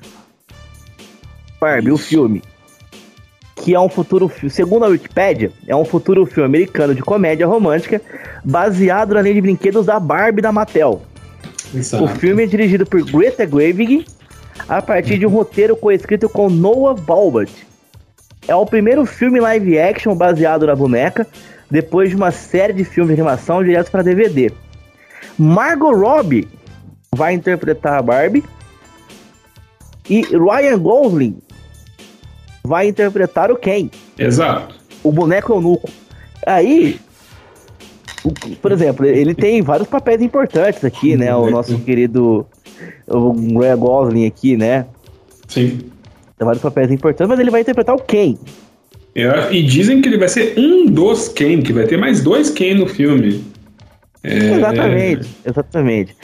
Barbie, 1.59 1.93
o 1.93 1.97
filme. 1.97 2.43
Que 3.61 3.75
é 3.75 3.81
um 3.81 3.89
futuro, 3.89 4.31
segundo 4.49 4.85
a 4.85 4.89
Wikipedia, 4.89 5.53
é 5.69 5.77
um 5.77 5.85
futuro 5.85 6.25
filme 6.25 6.47
americano 6.47 6.95
de 6.95 7.03
comédia 7.03 7.47
romântica 7.47 8.01
baseado 8.45 9.15
na 9.15 9.23
linha 9.23 9.35
de 9.35 9.41
brinquedos 9.43 9.87
da 9.87 10.01
Barbie 10.01 10.41
da 10.41 10.51
Mattel. 10.51 11.03
Exato. 11.75 12.05
O 12.05 12.09
filme 12.09 12.43
é 12.45 12.47
dirigido 12.47 12.87
por 12.87 13.03
Greta 13.05 13.47
Gerwig 13.47 14.07
a 14.69 14.81
partir 14.81 15.19
de 15.19 15.27
um 15.27 15.31
roteiro 15.31 15.77
coescrito 15.77 16.29
com 16.29 16.49
Noah 16.49 16.99
Baumbach. 17.01 17.53
É 18.49 18.55
o 18.55 18.65
primeiro 18.65 19.05
filme 19.05 19.39
live 19.39 19.79
action 19.79 20.15
baseado 20.15 20.67
na 20.67 20.75
boneca, 20.75 21.27
depois 21.71 22.11
de 22.11 22.17
uma 22.17 22.31
série 22.31 22.73
de 22.73 22.85
filmes 22.85 23.15
de 23.15 23.21
animação 23.21 23.63
diretos 23.63 23.91
para 23.91 24.03
DVD. 24.03 24.51
Margot 25.39 25.95
Robbie 25.95 26.49
vai 27.15 27.35
interpretar 27.35 27.99
a 27.99 28.03
Barbie 28.03 28.43
e 30.09 30.23
Ryan 30.23 30.79
Gosling 30.79 31.39
vai 32.71 32.87
interpretar 32.87 33.51
o 33.51 33.57
Ken. 33.57 33.91
Exato. 34.17 34.77
O 35.03 35.11
boneco 35.11 35.53
eunuco. 35.53 35.91
Aí, 36.47 37.01
por 38.63 38.71
exemplo, 38.71 39.05
ele 39.05 39.35
tem 39.35 39.61
vários 39.61 39.89
papéis 39.89 40.23
importantes 40.23 40.85
aqui, 40.85 41.17
né? 41.17 41.35
O 41.35 41.51
nosso 41.51 41.77
querido 41.81 42.47
o 43.09 43.59
Ryan 43.59 43.77
Gosling 43.77 44.27
aqui, 44.27 44.57
né? 44.57 44.87
Sim. 45.49 45.81
Tem 46.39 46.47
vários 46.47 46.63
papéis 46.63 46.93
importantes, 46.93 47.29
mas 47.29 47.41
ele 47.41 47.51
vai 47.51 47.63
interpretar 47.63 47.97
o 47.97 47.99
Ken. 47.99 48.39
É, 49.17 49.53
e 49.53 49.65
dizem 49.65 50.01
que 50.01 50.09
ele 50.09 50.19
vai 50.19 50.29
ser 50.29 50.57
um 50.57 50.87
dos 50.87 51.29
Ken, 51.29 51.61
que 51.63 51.73
vai 51.73 51.87
ter 51.87 51.97
mais 51.97 52.23
dois 52.23 52.51
Ken 52.51 52.75
no 52.75 52.87
filme. 52.87 53.45
É... 54.23 54.37
Exatamente, 54.55 55.29
exatamente. 55.45 56.17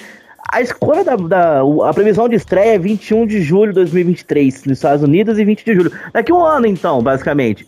A 0.49 0.61
escolha 0.61 1.05
da, 1.05 1.17
da, 1.17 1.61
A 1.89 1.93
previsão 1.93 2.29
de 2.29 2.37
estreia 2.37 2.75
é 2.75 2.79
21 2.79 3.27
de 3.27 3.43
julho 3.43 3.73
de 3.73 3.77
2023 3.77 4.65
nos 4.65 4.79
Estados 4.79 5.03
Unidos 5.03 5.39
e 5.39 5.45
20 5.45 5.65
de 5.65 5.75
julho. 5.75 5.93
Daqui 6.13 6.33
um 6.33 6.45
ano, 6.45 6.67
então, 6.67 7.03
basicamente. 7.03 7.67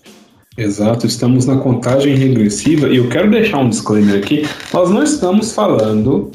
Exato, 0.56 1.06
estamos 1.06 1.46
na 1.46 1.56
contagem 1.58 2.16
regressiva 2.16 2.88
e 2.88 2.96
eu 2.96 3.08
quero 3.08 3.30
deixar 3.30 3.58
um 3.58 3.68
disclaimer 3.68 4.16
aqui. 4.18 4.44
Nós 4.72 4.90
não 4.90 5.04
estamos 5.04 5.52
falando 5.52 6.32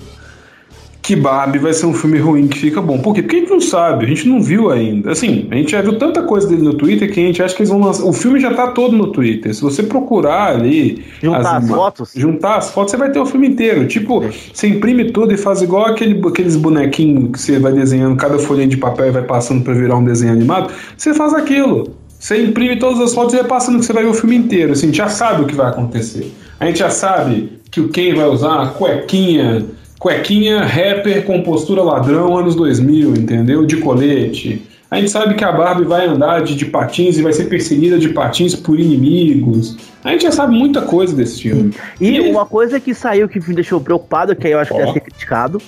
que 1.03 1.17
Barbie 1.17 1.59
vai 1.59 1.73
ser 1.73 1.85
um 1.85 1.93
filme 1.93 2.17
ruim 2.17 2.47
que 2.47 2.57
fica 2.57 2.81
bom. 2.81 2.97
Por 2.97 3.13
quê? 3.13 3.21
Porque 3.21 3.35
a 3.35 3.39
gente 3.39 3.51
não 3.51 3.59
sabe, 3.59 4.05
a 4.05 4.07
gente 4.07 4.25
não 4.25 4.41
viu 4.41 4.71
ainda. 4.71 5.11
Assim, 5.11 5.45
a 5.51 5.55
gente 5.55 5.73
já 5.73 5.81
viu 5.81 5.99
tanta 5.99 6.23
coisa 6.23 6.47
dele 6.47 6.61
no 6.61 6.75
Twitter 6.75 7.11
que 7.11 7.19
a 7.19 7.23
gente 7.23 7.43
acha 7.43 7.53
que 7.53 7.61
eles 7.61 7.69
vão 7.69 7.81
lançar. 7.81 8.05
O 8.05 8.13
filme 8.13 8.39
já 8.39 8.53
tá 8.53 8.67
todo 8.67 8.95
no 8.95 9.07
Twitter. 9.07 9.53
Se 9.53 9.61
você 9.61 9.83
procurar 9.83 10.55
ali. 10.55 11.03
Juntar 11.21 11.57
as, 11.57 11.63
as 11.65 11.69
fotos? 11.69 12.11
Juntar 12.15 12.55
as 12.55 12.71
fotos, 12.71 12.91
você 12.91 12.97
vai 12.97 13.11
ter 13.11 13.19
o 13.19 13.25
filme 13.25 13.49
inteiro. 13.49 13.85
Tipo, 13.85 14.23
você 14.53 14.67
imprime 14.67 15.11
tudo 15.11 15.33
e 15.33 15.37
faz 15.37 15.61
igual 15.61 15.87
aquele, 15.87 16.25
aqueles 16.25 16.55
bonequinhos 16.55 17.31
que 17.33 17.39
você 17.39 17.59
vai 17.59 17.73
desenhando 17.73 18.15
cada 18.15 18.39
folha 18.39 18.65
de 18.65 18.77
papel 18.77 19.07
e 19.07 19.11
vai 19.11 19.23
passando 19.23 19.61
para 19.61 19.73
virar 19.73 19.97
um 19.97 20.05
desenho 20.05 20.31
animado. 20.31 20.71
Você 20.95 21.13
faz 21.13 21.33
aquilo. 21.33 21.97
Você 22.17 22.41
imprime 22.41 22.79
todas 22.79 23.01
as 23.01 23.13
fotos 23.13 23.33
e 23.33 23.37
vai 23.39 23.45
passando 23.45 23.77
que 23.79 23.85
você 23.85 23.91
vai 23.91 24.03
ver 24.03 24.09
o 24.09 24.13
filme 24.13 24.37
inteiro. 24.37 24.71
Assim, 24.71 24.83
a 24.83 24.85
gente 24.85 24.97
já 24.97 25.09
sabe 25.09 25.41
o 25.41 25.45
que 25.45 25.53
vai 25.53 25.67
acontecer. 25.67 26.33
A 26.61 26.65
gente 26.65 26.79
já 26.79 26.89
sabe 26.89 27.59
que 27.69 27.81
o 27.81 27.89
Ken 27.89 28.15
vai 28.15 28.27
usar 28.27 28.61
a 28.61 28.67
cuequinha 28.67 29.65
cuequinha 30.03 30.65
rapper 30.65 31.23
com 31.23 31.41
postura 31.41 31.81
ladrão 31.81 32.37
anos 32.37 32.55
2000, 32.55 33.15
entendeu? 33.15 33.65
De 33.65 33.77
colete. 33.77 34.61
A 34.91 34.97
gente 34.97 35.09
sabe 35.09 35.33
que 35.33 35.45
a 35.45 35.51
Barbie 35.51 35.85
vai 35.85 36.05
andar 36.05 36.43
de, 36.43 36.55
de 36.55 36.65
patins 36.65 37.17
e 37.17 37.21
vai 37.21 37.31
ser 37.31 37.45
perseguida 37.45 37.97
de 37.97 38.09
patins 38.09 38.53
por 38.53 38.77
inimigos. 38.77 39.77
A 40.03 40.09
gente 40.11 40.23
já 40.23 40.31
sabe 40.33 40.53
muita 40.53 40.81
coisa 40.81 41.15
desse 41.15 41.43
filme. 41.43 41.73
E, 42.01 42.17
e 42.17 42.19
uma 42.29 42.45
coisa 42.45 42.81
que 42.81 42.93
saiu 42.93 43.29
que 43.29 43.39
me 43.39 43.55
deixou 43.55 43.79
preocupado, 43.79 44.35
que 44.35 44.45
eu 44.45 44.59
acho 44.59 44.73
que 44.73 44.77
deve 44.77 44.91
ser 44.91 44.99
criticado, 44.99 45.61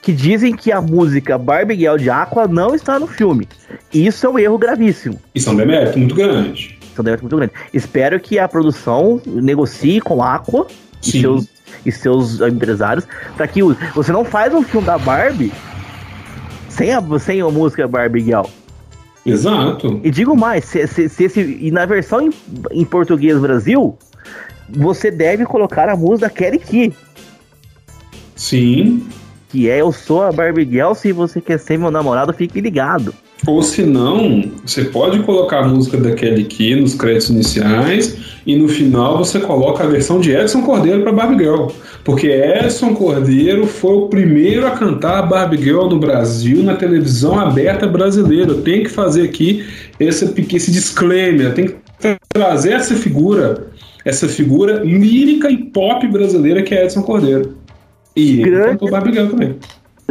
que 0.00 0.12
dizem 0.12 0.54
que 0.54 0.70
a 0.70 0.80
música 0.80 1.36
Barbie 1.36 1.74
Girl 1.74 1.96
de 1.96 2.08
Aqua 2.08 2.46
não 2.46 2.72
está 2.72 3.00
no 3.00 3.08
filme. 3.08 3.48
Isso 3.92 4.26
é 4.26 4.30
um 4.30 4.38
erro 4.38 4.58
gravíssimo. 4.58 5.20
Isso 5.34 5.50
é 5.50 5.52
um 5.52 5.56
demérito 5.56 5.98
muito 5.98 6.14
grande. 6.14 6.78
Isso 6.80 6.94
é 6.96 7.00
um 7.00 7.04
demérito 7.04 7.24
muito 7.24 7.36
grande. 7.36 7.52
Espero 7.74 8.20
que 8.20 8.38
a 8.38 8.46
produção 8.46 9.20
negocie 9.26 10.00
com 10.00 10.22
a 10.22 10.36
Aqua 10.36 10.68
Sim. 11.02 11.18
e 11.18 11.20
seus 11.20 11.59
e 11.84 11.92
seus 11.92 12.40
empresários 12.40 13.06
para 13.36 13.46
que 13.46 13.62
você 13.94 14.12
não 14.12 14.24
faz 14.24 14.54
um 14.54 14.62
filme 14.62 14.86
da 14.86 14.98
Barbie 14.98 15.52
sem 16.68 16.92
a, 16.92 17.18
sem 17.18 17.40
a 17.40 17.48
música 17.48 17.86
Barbie 17.86 18.20
Girl. 18.20 18.46
Exato. 19.24 20.00
E 20.02 20.10
digo 20.10 20.34
mais, 20.36 20.64
se, 20.64 20.86
se, 20.86 21.08
se 21.08 21.24
esse, 21.24 21.40
e 21.40 21.70
na 21.70 21.84
versão 21.84 22.22
em, 22.22 22.30
em, 22.70 22.84
português 22.84 23.38
Brasil, 23.38 23.98
você 24.68 25.10
deve 25.10 25.44
colocar 25.44 25.88
a 25.88 25.96
música 25.96 26.28
da 26.28 26.30
Kelly 26.30 26.58
Key. 26.58 26.92
Sim. 28.34 29.06
Que 29.50 29.68
é 29.68 29.80
Eu 29.80 29.92
Sou 29.92 30.22
a 30.22 30.32
Barbie 30.32 30.64
Girl, 30.64 30.94
se 30.94 31.12
você 31.12 31.40
quer 31.40 31.58
ser 31.58 31.78
meu 31.78 31.90
namorado, 31.90 32.32
fique 32.32 32.60
ligado. 32.60 33.12
Ou 33.46 33.62
se 33.62 33.82
não, 33.82 34.50
você 34.64 34.84
pode 34.84 35.20
colocar 35.20 35.60
a 35.60 35.68
música 35.68 35.96
da 35.96 36.12
Kelly 36.12 36.44
Key 36.44 36.76
nos 36.76 36.94
créditos 36.94 37.30
iniciais 37.30 38.18
e 38.46 38.54
no 38.54 38.68
final 38.68 39.16
você 39.16 39.40
coloca 39.40 39.82
a 39.82 39.86
versão 39.86 40.20
de 40.20 40.30
Edson 40.30 40.62
Cordeiro 40.62 41.02
para 41.02 41.12
Barbie 41.12 41.44
Girl. 41.44 41.68
Porque 42.04 42.26
Edson 42.28 42.94
Cordeiro 42.94 43.66
foi 43.66 43.94
o 43.94 44.08
primeiro 44.08 44.66
a 44.66 44.72
cantar 44.72 45.22
Barbie 45.22 45.62
Girl 45.62 45.86
no 45.88 45.98
Brasil 45.98 46.62
na 46.62 46.76
televisão 46.76 47.38
aberta 47.38 47.86
brasileira. 47.86 48.50
Eu 48.50 48.62
tenho 48.62 48.84
que 48.84 48.90
fazer 48.90 49.22
aqui 49.22 49.64
esse, 49.98 50.24
esse 50.54 50.70
disclaimer, 50.70 51.54
tem 51.54 51.68
que 51.68 51.76
trazer 52.28 52.72
essa 52.72 52.94
figura, 52.94 53.68
essa 54.04 54.28
figura 54.28 54.82
lírica 54.84 55.50
e 55.50 55.56
pop 55.56 56.06
brasileira 56.08 56.62
que 56.62 56.74
é 56.74 56.84
Edson 56.84 57.02
Cordeiro. 57.02 57.56
E 58.14 58.42
ele 58.42 58.64
cantou 58.64 58.90
Barbie 58.90 59.12
Girl 59.12 59.28
também 59.28 59.56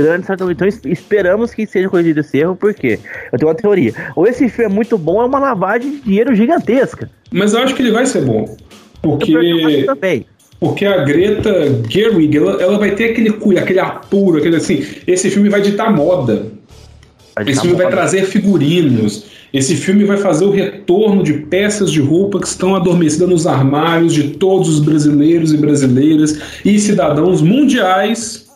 grande 0.04 0.26
Então 0.30 0.68
esperamos 0.86 1.54
que 1.54 1.66
seja 1.66 1.90
corrigido 1.90 2.20
esse 2.20 2.38
erro, 2.38 2.56
porque 2.56 3.00
eu 3.32 3.40
tenho 3.40 3.50
uma 3.50 3.56
teoria. 3.56 3.94
Ou 4.16 4.28
esse 4.28 4.50
filme 4.50 4.72
é 4.72 4.74
muito 4.74 4.98
bom, 4.98 5.22
é 5.22 5.26
uma 5.26 5.40
lavagem 5.40 5.92
de 5.92 6.02
dinheiro 6.02 6.36
gigantesca. 6.36 7.10
Mas 7.32 7.54
eu 7.54 7.60
acho 7.60 7.76
que 7.76 7.82
ele 7.82 7.92
vai 7.92 8.06
ser 8.06 8.22
bom. 8.22 8.56
Porque. 9.02 9.84
também. 9.86 10.26
Porque 10.60 10.86
a 10.86 11.06
Greta 11.06 11.52
Gerwig, 11.90 12.36
ela, 12.36 12.62
ela 12.62 12.78
vai 12.78 12.92
ter 12.92 13.12
aquele 13.12 13.30
aquele 13.58 13.80
apuro, 13.80 14.40
aquele 14.40 14.58
assim. 14.58 14.86
Esse 15.08 15.30
filme 15.30 15.48
vai 15.48 15.62
ditar 15.62 15.96
moda. 15.96 16.48
Vai 17.34 17.46
ditar 17.46 17.52
esse 17.52 17.62
filme 17.62 17.78
moda. 17.78 17.84
vai 17.84 17.92
trazer 17.92 18.24
figurinos. 18.26 19.26
Esse 19.54 19.76
filme 19.76 20.04
vai 20.04 20.18
fazer 20.18 20.46
o 20.46 20.52
retorno 20.52 21.24
de 21.24 21.34
peças 21.34 21.92
de 21.92 22.00
roupa 22.02 22.40
que 22.40 22.48
estão 22.48 22.76
adormecidas 22.76 23.28
nos 23.30 23.48
armários 23.48 24.14
de 24.14 24.32
todos 24.32 24.70
os 24.70 24.80
brasileiros 24.80 25.54
e 25.54 25.58
brasileiras 25.58 26.40
e 26.64 26.78
cidadãos 26.78 27.42
mundiais 27.42 28.49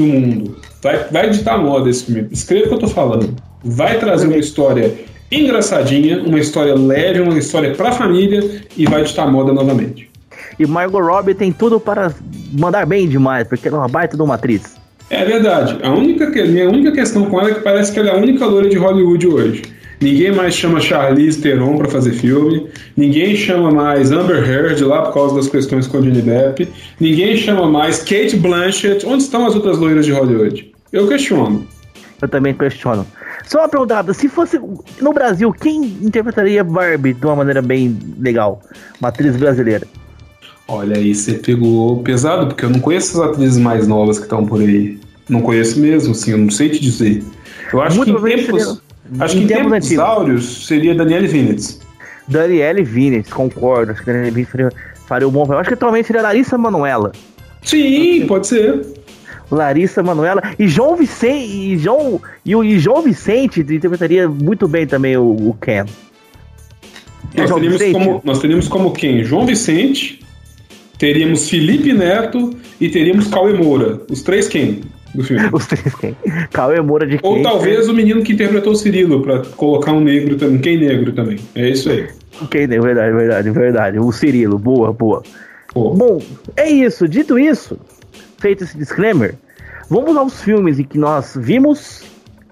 no 0.00 0.20
mundo. 0.20 0.56
Vai, 0.82 1.04
vai 1.10 1.30
ditar 1.30 1.58
moda 1.58 1.88
esse 1.88 2.04
filme. 2.04 2.28
Escreva 2.30 2.66
o 2.66 2.68
que 2.68 2.74
eu 2.74 2.78
tô 2.78 2.88
falando. 2.88 3.34
Vai 3.62 3.98
trazer 3.98 4.26
uma 4.26 4.36
história 4.36 4.94
engraçadinha, 5.30 6.22
uma 6.22 6.38
história 6.38 6.74
leve, 6.74 7.20
uma 7.20 7.38
história 7.38 7.74
pra 7.74 7.92
família 7.92 8.62
e 8.76 8.86
vai 8.86 9.04
ditar 9.04 9.30
moda 9.30 9.52
novamente. 9.52 10.10
E 10.58 10.66
Margot 10.66 11.00
Robbie 11.00 11.34
tem 11.34 11.52
tudo 11.52 11.78
para 11.78 12.12
mandar 12.52 12.84
bem 12.86 13.08
demais, 13.08 13.46
porque 13.46 13.68
ela 13.68 13.78
é 13.78 13.80
uma 13.80 13.88
baita 13.88 14.16
de 14.16 14.22
uma 14.22 14.34
atriz. 14.34 14.76
É 15.08 15.24
verdade. 15.24 15.78
A 15.82 15.90
única, 15.90 16.26
minha 16.28 16.68
única 16.68 16.92
questão 16.92 17.26
com 17.26 17.40
ela 17.40 17.50
é 17.50 17.54
que 17.54 17.60
parece 17.60 17.92
que 17.92 17.98
ela 17.98 18.10
é 18.10 18.12
a 18.12 18.16
única 18.16 18.44
loira 18.46 18.68
de 18.68 18.76
Hollywood 18.76 19.26
hoje. 19.26 19.62
Ninguém 20.00 20.32
mais 20.32 20.54
chama 20.54 20.80
Charlize 20.80 21.42
Theron 21.42 21.76
para 21.76 21.88
fazer 21.88 22.12
filme. 22.12 22.66
Ninguém 22.96 23.36
chama 23.36 23.70
mais 23.70 24.10
Amber 24.10 24.42
Heard 24.48 24.82
lá 24.82 25.02
por 25.02 25.12
causa 25.12 25.34
das 25.34 25.48
questões 25.48 25.86
com 25.86 26.00
Johnny 26.00 26.22
Depp. 26.22 26.66
Ninguém 26.98 27.36
chama 27.36 27.68
mais 27.68 27.98
Kate 27.98 28.36
Blanchett. 28.36 29.04
Onde 29.04 29.24
estão 29.24 29.46
as 29.46 29.54
outras 29.54 29.78
loiras 29.78 30.06
de 30.06 30.12
Hollywood? 30.12 30.72
Eu 30.90 31.06
questiono. 31.06 31.66
Eu 32.22 32.28
também 32.28 32.54
questiono. 32.54 33.06
Só 33.46 33.58
uma 33.58 33.68
pergunta 33.68 34.14
se 34.14 34.28
fosse 34.28 34.58
no 35.00 35.12
Brasil, 35.12 35.52
quem 35.52 35.84
interpretaria 35.84 36.64
Barbie 36.64 37.12
de 37.12 37.26
uma 37.26 37.36
maneira 37.36 37.60
bem 37.60 37.98
legal? 38.18 38.62
Uma 39.00 39.08
atriz 39.08 39.36
brasileira. 39.36 39.86
Olha 40.66 40.96
aí, 40.96 41.14
você 41.14 41.34
pegou 41.34 42.02
pesado, 42.02 42.46
porque 42.46 42.64
eu 42.64 42.70
não 42.70 42.80
conheço 42.80 43.20
as 43.20 43.30
atrizes 43.30 43.58
mais 43.58 43.86
novas 43.86 44.18
que 44.18 44.24
estão 44.24 44.46
por 44.46 44.60
aí. 44.60 44.98
Não 45.28 45.40
conheço 45.42 45.78
mesmo, 45.80 46.12
assim, 46.12 46.32
eu 46.32 46.38
não 46.38 46.50
sei 46.50 46.70
te 46.70 46.80
dizer. 46.80 47.22
Eu 47.72 47.82
acho 47.82 47.96
Muito 47.96 48.14
que 48.14 48.32
em 48.32 48.36
tempos... 48.36 48.80
Acho 49.18 49.36
que 49.36 49.42
em 49.42 49.46
tempos 49.46 49.98
áureos 49.98 50.66
seria 50.66 50.94
Daniele 50.94 51.26
Vinitz. 51.26 51.80
Daniele 52.28 52.84
Vines, 52.84 53.28
concordo. 53.28 53.92
Acho 53.92 54.00
que 54.00 54.06
Daniele 54.06 54.30
Vines 54.30 54.48
faria, 54.48 54.72
faria 55.06 55.28
um 55.28 55.30
bom 55.32 55.42
papel. 55.42 55.58
Acho 55.58 55.68
que 55.68 55.74
atualmente 55.74 56.06
seria 56.06 56.22
Larissa 56.22 56.56
Manuela. 56.56 57.12
Sim, 57.62 58.24
pode 58.26 58.46
ser. 58.46 58.86
Larissa 59.50 60.00
Manuela 60.02 60.42
e 60.58 60.68
João 60.68 60.96
Vicente 60.96 61.44
e 61.44 61.76
João 61.76 62.22
e 62.44 62.54
o 62.54 62.62
e 62.62 62.78
João 62.78 63.02
Vicente 63.02 63.60
interpretaria 63.60 64.28
muito 64.28 64.68
bem 64.68 64.86
também 64.86 65.16
o, 65.16 65.24
o 65.24 65.56
Ken. 65.60 65.84
Nós 67.34 67.50
teríamos, 67.52 67.82
como, 67.92 68.20
nós 68.24 68.38
teríamos 68.38 68.68
como 68.68 68.92
quem? 68.92 69.24
João 69.24 69.44
Vicente, 69.44 70.20
teríamos 70.98 71.48
Felipe 71.48 71.92
Neto 71.92 72.56
e 72.80 72.88
teríamos 72.88 73.26
Cauê 73.26 73.52
Moura. 73.52 74.00
Os 74.08 74.22
três 74.22 74.48
quem? 74.48 74.82
Do 75.14 75.24
filme. 75.24 75.48
Os 75.52 75.66
três 75.66 75.94
quem? 75.94 76.16
Cauê 76.52 76.80
Moura 76.80 77.06
de 77.06 77.18
Ou 77.22 77.42
talvez 77.42 77.88
o 77.88 77.94
menino 77.94 78.22
que 78.22 78.32
interpretou 78.32 78.72
o 78.72 78.76
Cirilo, 78.76 79.22
pra 79.22 79.42
colocar 79.56 79.92
um 79.92 80.00
negro 80.00 80.36
também. 80.36 80.58
Quem 80.58 80.78
negro 80.78 81.12
também. 81.12 81.38
É 81.54 81.68
isso 81.68 81.90
aí. 81.90 82.08
Quem 82.50 82.66
negro, 82.66 82.84
verdade, 82.84 83.12
verdade, 83.12 83.50
verdade. 83.50 83.98
O 83.98 84.12
Cirilo, 84.12 84.58
boa, 84.58 84.92
boa. 84.92 85.22
Pô. 85.72 85.94
Bom, 85.94 86.22
é 86.56 86.68
isso. 86.68 87.08
Dito 87.08 87.38
isso, 87.38 87.78
feito 88.38 88.64
esse 88.64 88.76
disclaimer, 88.76 89.34
vamos 89.88 90.16
aos 90.16 90.42
filmes 90.42 90.78
em 90.78 90.84
que 90.84 90.98
nós 90.98 91.36
vimos. 91.38 92.02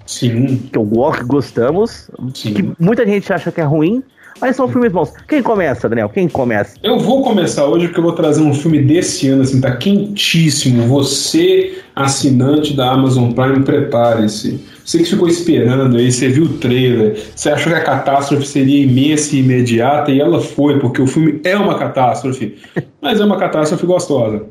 Sim. 0.07 0.69
Que 0.73 0.79
eu 0.79 0.85
gostamos. 1.27 2.11
Sim. 2.35 2.55
Que 2.55 2.75
muita 2.79 3.07
gente 3.07 3.31
acha 3.33 3.53
que 3.53 3.61
é 3.61 3.65
ruim. 3.65 4.03
Mas 4.41 4.57
são 4.57 4.69
filmes 4.69 4.93
bons. 4.93 5.13
Quem 5.27 5.43
começa, 5.43 5.89
Daniel? 5.89 6.09
Quem 6.09 6.29
começa? 6.29 6.77
Eu 6.83 6.99
vou 6.99 7.23
começar 7.23 7.67
hoje 7.67 7.87
porque 7.87 8.01
eu 8.01 8.05
vou 8.05 8.13
trazer 8.13 8.43
um 8.43 8.55
filme 8.55 8.81
desse 8.81 9.29
ano, 9.29 9.43
assim, 9.43 9.61
tá 9.61 9.77
quentíssimo. 9.77 10.87
Você, 10.87 11.79
assinante 11.95 12.75
da 12.75 12.93
Amazon 12.93 13.33
Prime, 13.33 13.65
prepare-se. 13.65 14.61
Você 14.85 14.99
que 14.99 15.05
ficou 15.05 15.29
esperando 15.29 15.97
aí, 15.97 16.11
você 16.11 16.29
viu 16.29 16.45
o 16.45 16.55
trailer, 16.55 17.19
você 17.35 17.51
achou 17.51 17.73
que 17.73 17.79
a 17.79 17.85
catástrofe 17.85 18.47
seria 18.47 18.83
imensa 18.83 19.37
e 19.37 19.41
imediata, 19.41 20.11
e 20.11 20.21
ela 20.21 20.41
foi, 20.41 20.79
porque 20.79 21.03
o 21.03 21.07
filme 21.07 21.41
é 21.45 21.57
uma 21.57 21.79
catástrofe, 21.79 22.57
mas 23.03 23.21
é 23.21 23.25
uma 23.25 23.37
catástrofe 23.37 23.85
gostosa 23.85 24.47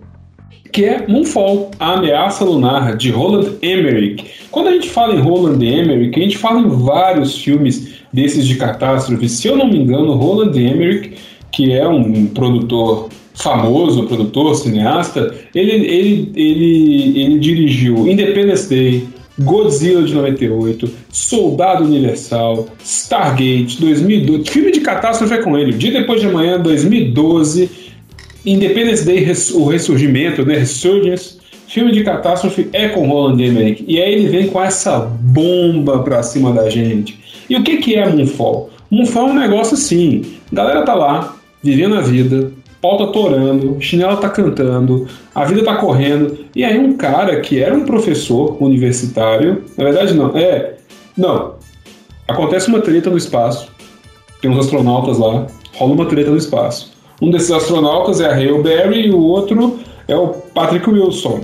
que 0.72 0.86
é 0.86 1.08
Moonfall, 1.08 1.72
a 1.80 1.94
ameaça 1.94 2.46
lunar, 2.46 2.96
de 2.96 3.10
Roland 3.10 3.54
Emmerich. 3.64 4.24
Quando 4.52 4.68
a 4.68 4.72
gente 4.72 4.90
fala 4.90 5.16
em 5.16 5.20
Roland 5.20 5.64
Emmerich, 5.64 6.20
a 6.20 6.24
gente 6.24 6.38
fala 6.38 6.60
em 6.60 6.70
vários 6.70 7.36
filmes 7.36 7.87
desses 8.12 8.45
de 8.45 8.55
catástrofe. 8.55 9.28
Se 9.30 9.47
eu 9.47 9.55
não 9.55 9.68
me 9.68 9.78
engano, 9.78 10.14
Roland 10.14 10.55
Emmerich, 10.55 11.14
que 11.51 11.72
é 11.74 11.88
um 11.88 12.28
produtor 12.28 13.10
famoso, 13.34 14.08
produtor, 14.08 14.55
cineasta, 14.55 15.34
ele, 15.53 15.72
ele, 15.72 16.32
ele, 16.36 17.22
ele 17.22 17.39
dirigiu 17.39 18.08
Independence 18.08 18.68
Day, 18.68 19.08
Godzilla 19.39 20.01
de 20.01 20.14
98, 20.14 20.89
Soldado 21.12 21.84
Universal, 21.84 22.68
Stargate 22.84 23.80
2012, 23.80 24.49
filme 24.49 24.72
de 24.72 24.80
catástrofe 24.82 25.34
é 25.36 25.38
com 25.38 25.55
ele, 25.55 25.74
Dia 25.74 25.91
Depois 25.91 26.20
de 26.20 26.28
Amanhã 26.28 26.60
2012, 26.60 27.70
Independence 28.43 29.05
Day, 29.05 29.32
o 29.53 29.66
ressurgimento, 29.66 30.43
né, 30.43 30.58
Resurgence, 30.58 31.38
filme 31.68 31.91
de 31.91 32.03
catástrofe 32.03 32.68
é 32.74 32.88
com 32.88 33.08
Roland 33.08 33.39
Emmerich, 33.39 33.86
e 33.88 34.01
aí 34.01 34.14
ele 34.14 34.28
vem 34.28 34.47
com 34.47 34.60
essa 34.60 34.99
bomba 34.99 36.01
pra 36.01 36.24
cima 36.24 36.51
da 36.51 36.68
gente. 36.70 37.16
E 37.50 37.56
o 37.56 37.64
que, 37.64 37.78
que 37.78 37.95
é 37.95 38.08
Moonfall? 38.08 38.70
Moonfall 38.89 39.30
é 39.30 39.32
um 39.32 39.39
negócio 39.39 39.76
assim: 39.76 40.38
a 40.52 40.56
galera 40.56 40.84
tá 40.84 40.93
lá, 40.93 41.36
vivendo 41.64 41.95
a 41.95 42.02
vida, 42.02 42.52
pau 42.82 42.98
tá 42.98 43.08
torando, 43.08 43.78
chinela 43.80 44.18
tá 44.18 44.30
cantando, 44.30 45.08
a 45.34 45.45
vida 45.45 45.64
tá 45.64 45.76
correndo, 45.76 46.38
e 46.56 46.64
aí 46.64 46.78
um 46.78 46.95
cara 46.95 47.39
que 47.41 47.60
era 47.62 47.76
um 47.76 47.86
professor 47.86 48.62
universitário, 48.62 49.64
na 49.78 49.84
verdade 49.86 50.14
não, 50.14 50.38
é, 50.38 50.76
não, 51.18 51.56
acontece 52.28 52.68
uma 52.68 52.82
treta 52.82 53.10
no 53.10 53.18
espaço, 53.18 53.70
tem 54.41 54.52
uns 54.52 54.60
astronautas 54.60 55.18
lá, 55.18 55.48
rola 55.76 55.93
uma 55.93 56.06
treta 56.06 56.30
no 56.30 56.38
espaço. 56.38 56.95
Um 57.20 57.32
desses 57.32 57.50
astronautas 57.50 58.22
é 58.22 58.28
a 58.28 58.34
Hale 58.34 58.62
Berry 58.62 59.08
e 59.08 59.12
o 59.12 59.20
outro 59.20 59.80
é 60.08 60.16
o 60.16 60.28
Patrick 60.28 60.88
Wilson. 60.88 61.41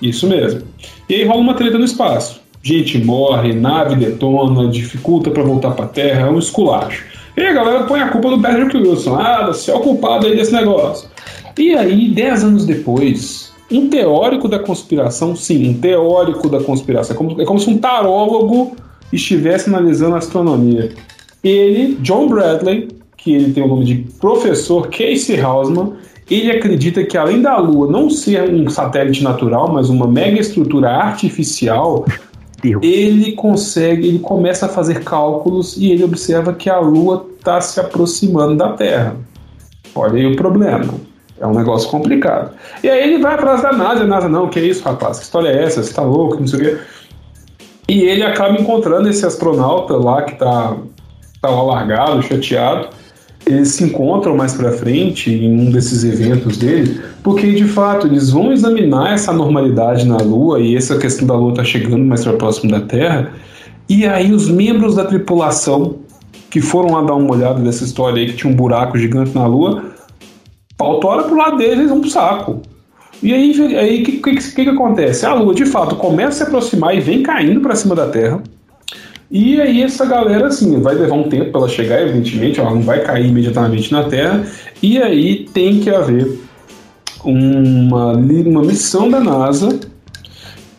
Isso 0.00 0.28
mesmo. 0.28 0.62
E 1.08 1.16
aí 1.16 1.24
rola 1.24 1.40
uma 1.40 1.54
treta 1.54 1.76
no 1.76 1.84
espaço 1.84 2.37
gente 2.68 2.98
morre, 2.98 3.54
nave 3.54 3.96
detona, 3.96 4.68
dificulta 4.68 5.30
para 5.30 5.42
voltar 5.42 5.70
para 5.70 5.86
Terra, 5.86 6.26
é 6.26 6.30
um 6.30 6.38
esculacho. 6.38 7.04
E 7.36 7.40
a 7.40 7.52
galera 7.52 7.84
põe 7.84 8.00
a 8.00 8.08
culpa 8.08 8.30
do 8.30 8.40
Patrick 8.40 8.76
Wilson. 8.76 9.14
Ah, 9.14 9.46
você 9.46 9.70
é 9.70 9.74
o 9.74 9.80
culpado 9.80 10.26
aí 10.26 10.36
desse 10.36 10.52
negócio. 10.52 11.08
E 11.56 11.74
aí, 11.74 12.08
dez 12.08 12.44
anos 12.44 12.66
depois, 12.66 13.52
um 13.70 13.88
teórico 13.88 14.48
da 14.48 14.58
conspiração, 14.58 15.34
sim, 15.34 15.70
um 15.70 15.74
teórico 15.74 16.48
da 16.48 16.60
conspiração, 16.60 17.14
é 17.14 17.16
como, 17.16 17.40
é 17.40 17.44
como 17.44 17.58
se 17.58 17.70
um 17.70 17.78
tarólogo 17.78 18.76
estivesse 19.12 19.68
analisando 19.68 20.14
a 20.14 20.18
astronomia. 20.18 20.92
Ele, 21.42 21.96
John 22.00 22.28
Bradley, 22.28 22.88
que 23.16 23.32
ele 23.32 23.52
tem 23.52 23.62
o 23.62 23.68
nome 23.68 23.84
de 23.84 23.94
professor 24.20 24.88
Casey 24.88 25.40
Hausman, 25.40 25.94
ele 26.30 26.50
acredita 26.50 27.02
que 27.04 27.16
além 27.16 27.40
da 27.40 27.56
Lua 27.56 27.90
não 27.90 28.10
ser 28.10 28.50
um 28.50 28.68
satélite 28.68 29.24
natural, 29.24 29.72
mas 29.72 29.88
uma 29.88 30.06
mega 30.06 30.38
estrutura 30.38 30.90
artificial, 30.90 32.04
Deus. 32.60 32.82
ele 32.82 33.32
consegue, 33.32 34.08
ele 34.08 34.18
começa 34.18 34.66
a 34.66 34.68
fazer 34.68 35.04
cálculos 35.04 35.76
e 35.76 35.92
ele 35.92 36.04
observa 36.04 36.52
que 36.52 36.68
a 36.68 36.78
Lua 36.78 37.26
está 37.36 37.60
se 37.60 37.78
aproximando 37.78 38.56
da 38.56 38.72
Terra. 38.72 39.16
Olha 39.94 40.14
aí 40.14 40.26
o 40.26 40.36
problema. 40.36 40.94
É 41.40 41.46
um 41.46 41.54
negócio 41.54 41.88
complicado. 41.88 42.50
E 42.82 42.88
aí 42.88 43.00
ele 43.00 43.22
vai 43.22 43.34
atrás 43.34 43.62
da 43.62 43.72
NASA, 43.72 44.04
NASA, 44.04 44.28
não, 44.28 44.48
que 44.48 44.58
é 44.58 44.62
isso, 44.64 44.82
rapaz? 44.82 45.18
Que 45.18 45.24
história 45.24 45.48
é 45.48 45.64
essa? 45.64 45.82
Você 45.82 45.94
tá 45.94 46.02
louco? 46.02 46.36
Não 46.40 46.46
sei 46.48 46.58
o 46.58 46.62
quê. 46.62 46.78
E 47.88 48.02
ele 48.02 48.24
acaba 48.24 48.60
encontrando 48.60 49.08
esse 49.08 49.24
astronauta 49.24 49.96
lá 49.96 50.22
que 50.22 50.34
tá, 50.34 50.76
tá 51.40 51.48
lá 51.48 51.62
largado, 51.62 52.22
chateado 52.22 52.88
eles 53.48 53.68
se 53.68 53.84
encontram 53.84 54.36
mais 54.36 54.54
para 54.54 54.72
frente 54.72 55.30
em 55.30 55.50
um 55.52 55.70
desses 55.70 56.04
eventos 56.04 56.56
dele, 56.56 57.00
porque 57.22 57.52
de 57.52 57.64
fato 57.64 58.06
eles 58.06 58.30
vão 58.30 58.52
examinar 58.52 59.14
essa 59.14 59.32
normalidade 59.32 60.06
na 60.06 60.18
Lua 60.18 60.60
e 60.60 60.76
essa 60.76 60.98
questão 60.98 61.26
da 61.26 61.34
Lua 61.34 61.54
tá 61.54 61.64
chegando 61.64 62.04
mais 62.04 62.22
para 62.22 62.34
próximo 62.34 62.70
da 62.70 62.80
Terra. 62.80 63.32
E 63.88 64.06
aí 64.06 64.32
os 64.32 64.48
membros 64.48 64.94
da 64.94 65.04
tripulação 65.04 65.96
que 66.50 66.60
foram 66.60 66.94
lá 66.94 67.02
dar 67.02 67.14
uma 67.14 67.32
olhada 67.34 67.58
nessa 67.58 67.84
história 67.84 68.20
aí 68.20 68.26
que 68.26 68.36
tinha 68.36 68.52
um 68.52 68.56
buraco 68.56 68.98
gigante 68.98 69.34
na 69.34 69.46
Lua, 69.46 69.84
pautora 70.76 71.24
pro 71.24 71.36
lado 71.36 71.56
deles, 71.56 71.78
eles 71.78 71.90
vão 71.90 72.00
pro 72.00 72.10
saco. 72.10 72.62
E 73.22 73.32
aí 73.34 73.76
aí, 73.76 74.02
que, 74.02 74.12
que, 74.18 74.36
que, 74.36 74.64
que 74.64 74.70
acontece? 74.70 75.26
A 75.26 75.34
Lua 75.34 75.54
de 75.54 75.66
fato 75.66 75.96
começa 75.96 76.28
a 76.28 76.32
se 76.32 76.42
aproximar 76.44 76.96
e 76.96 77.00
vem 77.00 77.22
caindo 77.22 77.60
para 77.60 77.74
cima 77.74 77.94
da 77.94 78.06
Terra. 78.06 78.42
E 79.30 79.60
aí 79.60 79.82
essa 79.82 80.06
galera, 80.06 80.46
assim, 80.46 80.80
vai 80.80 80.94
levar 80.94 81.14
um 81.14 81.28
tempo 81.28 81.50
para 81.50 81.60
ela 81.60 81.68
chegar, 81.68 82.00
evidentemente, 82.02 82.60
ela 82.60 82.70
não 82.70 82.80
vai 82.80 83.00
cair 83.00 83.26
imediatamente 83.26 83.92
na 83.92 84.04
Terra, 84.04 84.46
e 84.82 85.00
aí 85.02 85.46
tem 85.52 85.80
que 85.80 85.90
haver 85.90 86.38
uma, 87.22 88.12
uma 88.12 88.62
missão 88.62 89.10
da 89.10 89.20
NASA 89.20 89.78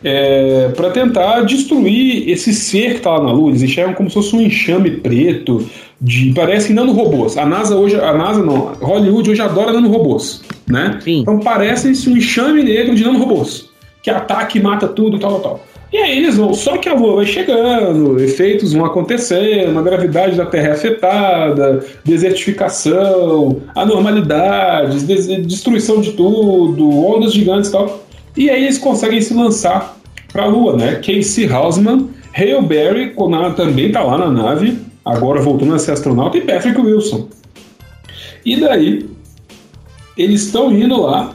é, 0.02 0.68
para 0.74 0.90
tentar 0.90 1.42
destruir 1.42 2.28
esse 2.28 2.52
ser 2.52 2.92
que 2.92 2.96
está 2.96 3.10
lá 3.10 3.24
na 3.24 3.32
Lua. 3.32 3.50
Eles 3.50 3.62
enxergam 3.62 3.94
como 3.94 4.08
se 4.08 4.14
fosse 4.14 4.34
um 4.34 4.40
enxame 4.40 4.90
preto, 4.90 5.64
de 6.00 6.32
parece 6.32 6.72
nanorobôs. 6.72 7.36
A 7.36 7.44
NASA 7.44 7.76
hoje, 7.76 7.96
a 7.96 8.12
NASA 8.14 8.42
não, 8.42 8.72
Hollywood 8.80 9.30
hoje 9.30 9.42
adora 9.42 9.72
nanorobôs, 9.72 10.42
né? 10.66 10.98
Sim. 11.04 11.20
Então 11.20 11.38
parece 11.38 11.88
um 12.08 12.16
enxame 12.16 12.62
negro 12.62 12.94
de 12.94 13.04
nanorobôs, 13.04 13.68
que 14.02 14.10
ataca 14.10 14.56
e 14.56 14.62
mata 14.62 14.88
tudo, 14.88 15.18
tal, 15.18 15.32
tal, 15.32 15.40
tal. 15.40 15.69
E 15.92 15.96
aí 15.96 16.18
eles 16.18 16.36
vão, 16.36 16.54
só 16.54 16.76
que 16.76 16.88
a 16.88 16.94
Lua 16.94 17.16
vai 17.16 17.26
chegando, 17.26 18.20
efeitos 18.22 18.72
vão 18.72 18.84
acontecendo, 18.84 19.76
a 19.76 19.82
gravidade 19.82 20.36
da 20.36 20.46
Terra 20.46 20.68
é 20.68 20.72
afetada, 20.72 21.84
desertificação, 22.04 23.60
anormalidades, 23.74 25.02
destruição 25.02 26.00
de 26.00 26.12
tudo, 26.12 26.88
ondas 26.88 27.32
gigantes 27.32 27.70
e 27.70 27.72
tal. 27.72 28.04
E 28.36 28.48
aí 28.48 28.62
eles 28.62 28.78
conseguem 28.78 29.20
se 29.20 29.34
lançar 29.34 29.96
para 30.32 30.44
a 30.44 30.46
Lua, 30.46 30.76
né? 30.76 30.94
Casey 31.04 31.50
Hausman, 31.50 32.08
Hale 32.32 32.62
Berry 32.62 33.12
também 33.56 33.88
está 33.88 34.04
lá 34.04 34.16
na 34.16 34.30
nave, 34.30 34.78
agora 35.04 35.42
voltando 35.42 35.74
a 35.74 35.78
ser 35.80 35.90
astronauta, 35.90 36.38
e 36.38 36.42
Patrick 36.42 36.80
Wilson. 36.80 37.26
E 38.44 38.60
daí, 38.60 39.10
eles 40.16 40.42
estão 40.42 40.72
indo 40.72 41.00
lá 41.00 41.34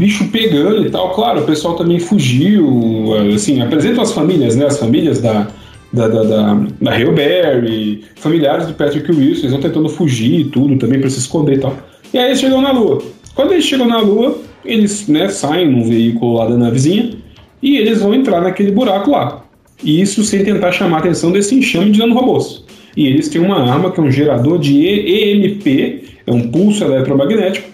bicho 0.00 0.26
pegando 0.28 0.86
e 0.86 0.90
tal. 0.90 1.10
Claro, 1.10 1.42
o 1.42 1.46
pessoal 1.46 1.74
também 1.74 2.00
fugiu, 2.00 3.12
assim, 3.34 3.60
apresentam 3.60 4.02
as 4.02 4.12
famílias, 4.12 4.56
né? 4.56 4.64
As 4.64 4.78
famílias 4.78 5.20
da, 5.20 5.48
da, 5.92 6.08
da, 6.08 6.22
da, 6.22 6.54
da 6.80 6.92
familiares 8.16 8.66
do 8.66 8.72
Patrick 8.72 9.10
Wilson, 9.10 9.42
eles 9.42 9.50
vão 9.50 9.60
tentando 9.60 9.88
fugir 9.90 10.40
e 10.40 10.44
tudo 10.44 10.78
também 10.78 10.98
para 10.98 11.10
se 11.10 11.18
esconder 11.18 11.56
e 11.56 11.58
tal. 11.58 11.76
E 12.14 12.18
aí 12.18 12.28
eles 12.28 12.40
chegam 12.40 12.62
na 12.62 12.72
Lua. 12.72 13.02
Quando 13.34 13.52
eles 13.52 13.64
chegam 13.64 13.86
na 13.86 14.00
Lua, 14.00 14.38
eles 14.64 15.06
né, 15.06 15.28
saem 15.28 15.70
num 15.70 15.84
veículo 15.84 16.34
lá 16.34 16.46
da 16.46 16.56
navezinha 16.56 17.10
e 17.62 17.76
eles 17.76 18.00
vão 18.00 18.14
entrar 18.14 18.40
naquele 18.40 18.72
buraco 18.72 19.10
lá. 19.10 19.44
E 19.84 20.00
isso 20.00 20.24
sem 20.24 20.42
tentar 20.42 20.72
chamar 20.72 20.96
a 20.96 21.00
atenção 21.00 21.30
desse 21.30 21.54
enxame 21.54 21.90
de 21.90 21.98
nanorobôs. 21.98 22.64
E 22.96 23.06
eles 23.06 23.28
têm 23.28 23.40
uma 23.40 23.70
arma 23.70 23.90
que 23.90 24.00
é 24.00 24.02
um 24.02 24.10
gerador 24.10 24.58
de 24.58 24.86
EMP, 24.86 26.04
é 26.26 26.32
um 26.32 26.48
pulso 26.48 26.84
eletromagnético, 26.84 27.68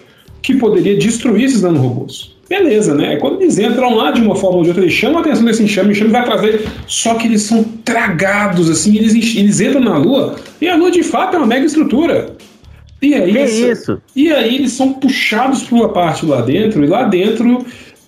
que 0.47 0.55
poderia 0.55 0.95
destruir 0.95 1.43
esses 1.43 1.61
nanorobôs. 1.61 2.31
Beleza, 2.47 2.95
né? 2.95 3.17
Quando 3.17 3.41
eles 3.41 3.59
entram 3.59 3.93
lá 3.95 4.11
de 4.11 4.21
uma 4.21 4.33
forma 4.33 4.59
ou 4.59 4.63
de 4.63 4.69
outra, 4.69 4.81
eles 4.81 4.93
chamam 4.93 5.17
a 5.17 5.19
atenção 5.19 5.43
desse 5.43 5.61
enxame, 5.61 5.89
o 5.89 5.91
enxame 5.91 6.09
vai 6.09 6.23
trazer. 6.23 6.65
Só 6.87 7.15
que 7.15 7.27
eles 7.27 7.41
são 7.41 7.65
tragados, 7.83 8.69
assim, 8.69 8.95
eles, 8.95 9.13
eles 9.13 9.59
entram 9.59 9.81
na 9.81 9.97
Lua, 9.97 10.37
e 10.61 10.69
a 10.69 10.77
Lua 10.77 10.89
de 10.89 11.03
fato 11.03 11.35
é 11.35 11.37
uma 11.37 11.45
mega 11.45 11.65
estrutura. 11.65 12.37
E 13.01 13.13
aí, 13.13 13.33
que 13.33 13.43
isso? 13.43 14.01
E 14.15 14.31
aí 14.31 14.55
eles 14.55 14.71
são 14.71 14.93
puxados 14.93 15.63
para 15.63 15.75
uma 15.75 15.89
parte 15.89 16.25
lá 16.25 16.39
dentro, 16.39 16.81
e 16.81 16.87
lá 16.87 17.03
dentro, 17.03 17.65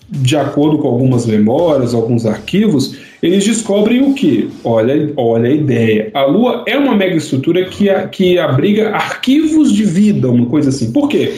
de 0.08 0.34
acordo 0.38 0.78
com 0.78 0.88
algumas 0.88 1.26
memórias, 1.26 1.92
alguns 1.92 2.24
arquivos, 2.24 2.96
eles 3.22 3.44
descobrem 3.44 4.00
o 4.00 4.14
que? 4.14 4.48
Olha, 4.64 5.12
olha 5.14 5.50
a 5.50 5.52
ideia. 5.52 6.10
A 6.14 6.24
Lua 6.24 6.64
é 6.66 6.78
uma 6.78 6.96
mega 6.96 7.16
estrutura 7.16 7.66
que, 7.66 7.90
que 8.10 8.38
abriga 8.38 8.92
arquivos 8.92 9.70
de 9.70 9.84
vida, 9.84 10.30
uma 10.30 10.46
coisa 10.46 10.70
assim. 10.70 10.90
Por 10.90 11.06
quê? 11.06 11.34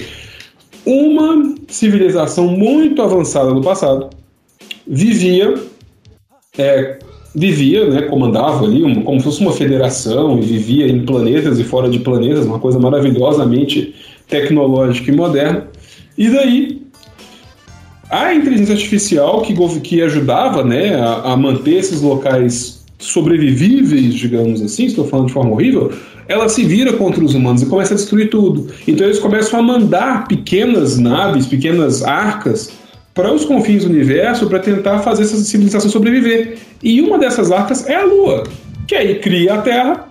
Uma 0.84 1.54
civilização 1.68 2.48
muito 2.48 3.00
avançada 3.02 3.52
no 3.52 3.62
passado 3.62 4.10
vivia 4.86 5.54
é, 6.58 6.98
vivia, 7.34 7.88
né, 7.88 8.02
comandava 8.02 8.64
ali 8.64 8.82
como 9.04 9.18
se 9.18 9.24
fosse 9.24 9.40
uma 9.40 9.52
federação 9.52 10.38
e 10.38 10.42
vivia 10.42 10.86
em 10.86 11.04
planetas 11.04 11.58
e 11.58 11.64
fora 11.64 11.88
de 11.88 11.98
planetas, 11.98 12.44
uma 12.44 12.58
coisa 12.58 12.78
maravilhosamente 12.78 13.94
tecnológica 14.28 15.10
e 15.10 15.14
moderna. 15.14 15.66
E 16.16 16.28
daí 16.28 16.82
a 18.10 18.34
inteligência 18.34 18.74
artificial 18.74 19.40
que, 19.40 19.54
que 19.80 20.02
ajudava 20.02 20.62
né, 20.62 20.94
a, 20.96 21.32
a 21.32 21.36
manter 21.36 21.76
esses 21.76 22.02
locais 22.02 22.84
sobrevivíveis, 22.98 24.14
digamos 24.14 24.60
assim, 24.60 24.84
estou 24.84 25.06
falando 25.06 25.28
de 25.28 25.32
forma 25.32 25.50
horrível, 25.52 25.90
ela 26.32 26.48
se 26.48 26.64
vira 26.64 26.94
contra 26.94 27.22
os 27.22 27.34
humanos 27.34 27.62
e 27.62 27.66
começa 27.66 27.92
a 27.92 27.96
destruir 27.96 28.30
tudo. 28.30 28.68
Então 28.88 29.06
eles 29.06 29.18
começam 29.18 29.60
a 29.60 29.62
mandar 29.62 30.26
pequenas 30.26 30.98
naves, 30.98 31.46
pequenas 31.46 32.02
arcas 32.02 32.72
para 33.14 33.32
os 33.32 33.44
confins 33.44 33.84
do 33.84 33.90
universo 33.90 34.46
para 34.46 34.58
tentar 34.58 35.00
fazer 35.00 35.24
essa 35.24 35.36
civilização 35.36 35.90
sobreviver. 35.90 36.56
E 36.82 37.00
uma 37.02 37.18
dessas 37.18 37.52
arcas 37.52 37.86
é 37.86 37.96
a 37.96 38.04
Lua, 38.04 38.44
que 38.88 38.94
aí 38.94 39.18
cria 39.18 39.54
a 39.54 39.58
Terra. 39.58 40.08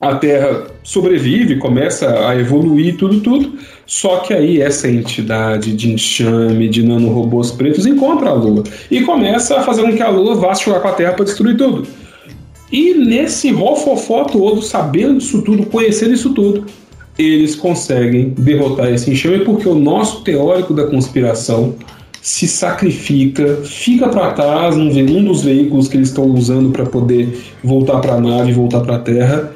A 0.00 0.16
Terra 0.16 0.66
sobrevive, 0.82 1.58
começa 1.58 2.26
a 2.26 2.34
evoluir 2.34 2.96
tudo, 2.96 3.20
tudo. 3.20 3.52
Só 3.86 4.16
que 4.20 4.32
aí 4.32 4.60
essa 4.60 4.88
entidade 4.88 5.76
de 5.76 5.92
enxame, 5.92 6.68
de 6.68 6.82
nanorobôs 6.82 7.50
pretos 7.52 7.84
encontra 7.86 8.30
a 8.30 8.32
Lua 8.32 8.64
e 8.90 9.02
começa 9.02 9.58
a 9.58 9.62
fazer 9.62 9.82
com 9.82 9.94
que 9.94 10.02
a 10.02 10.08
Lua 10.08 10.34
vá 10.34 10.54
chorar 10.54 10.80
com 10.80 10.88
a 10.88 10.92
Terra 10.92 11.12
para 11.12 11.26
destruir 11.26 11.56
tudo. 11.56 11.86
E 12.72 12.94
nesse 12.94 13.50
rofofó 13.50 14.24
todo, 14.24 14.62
sabendo 14.62 15.18
disso 15.18 15.42
tudo, 15.42 15.66
conhecendo 15.66 16.14
isso 16.14 16.32
tudo, 16.32 16.64
eles 17.18 17.54
conseguem 17.54 18.30
derrotar 18.30 18.92
esse 18.92 19.10
enxame 19.10 19.44
porque 19.44 19.68
o 19.68 19.74
nosso 19.74 20.24
teórico 20.24 20.72
da 20.72 20.86
conspiração 20.86 21.74
se 22.22 22.46
sacrifica, 22.46 23.58
fica 23.64 24.08
para 24.08 24.30
trás 24.30 24.76
num 24.76 24.88
um 24.88 25.24
dos 25.24 25.42
veículos 25.42 25.88
que 25.88 25.96
eles 25.96 26.08
estão 26.08 26.24
usando 26.26 26.70
para 26.70 26.86
poder 26.86 27.36
voltar 27.62 28.00
para 28.00 28.14
a 28.14 28.20
nave, 28.20 28.52
voltar 28.52 28.80
para 28.80 28.94
a 28.94 28.98
Terra, 29.00 29.52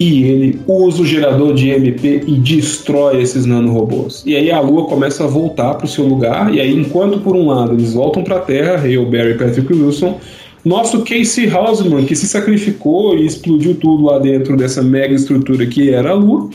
e 0.00 0.24
ele 0.24 0.60
usa 0.66 1.02
o 1.02 1.06
gerador 1.06 1.54
de 1.54 1.70
MP 1.70 2.24
e 2.26 2.32
destrói 2.32 3.22
esses 3.22 3.46
nanorobôs. 3.46 4.24
E 4.26 4.34
aí 4.34 4.50
a 4.50 4.58
Lua 4.58 4.86
começa 4.86 5.22
a 5.22 5.28
voltar 5.28 5.74
para 5.74 5.84
o 5.84 5.88
seu 5.88 6.04
lugar, 6.04 6.52
e 6.52 6.60
aí 6.60 6.74
enquanto 6.74 7.20
por 7.20 7.36
um 7.36 7.46
lado 7.46 7.72
eles 7.72 7.94
voltam 7.94 8.24
para 8.24 8.36
a 8.36 8.40
Terra, 8.40 8.74
Hale, 8.74 9.04
Barry 9.06 9.30
e 9.30 9.38
Patrick 9.38 9.72
Wilson, 9.72 10.18
nosso 10.64 11.04
Casey 11.04 11.50
Hausman, 11.50 12.04
que 12.04 12.14
se 12.14 12.28
sacrificou 12.28 13.16
e 13.16 13.26
explodiu 13.26 13.74
tudo 13.74 14.04
lá 14.04 14.18
dentro 14.18 14.56
dessa 14.56 14.82
mega 14.82 15.14
estrutura 15.14 15.66
que 15.66 15.90
era 15.90 16.10
a 16.10 16.14
Lua, 16.14 16.44
o 16.44 16.50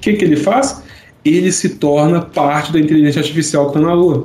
que, 0.00 0.14
que 0.14 0.24
ele 0.24 0.36
faz? 0.36 0.82
Ele 1.24 1.50
se 1.52 1.70
torna 1.76 2.20
parte 2.20 2.72
da 2.72 2.80
inteligência 2.80 3.20
artificial 3.20 3.70
que 3.70 3.78
está 3.78 3.88
na 3.88 3.94
Lua. 3.94 4.24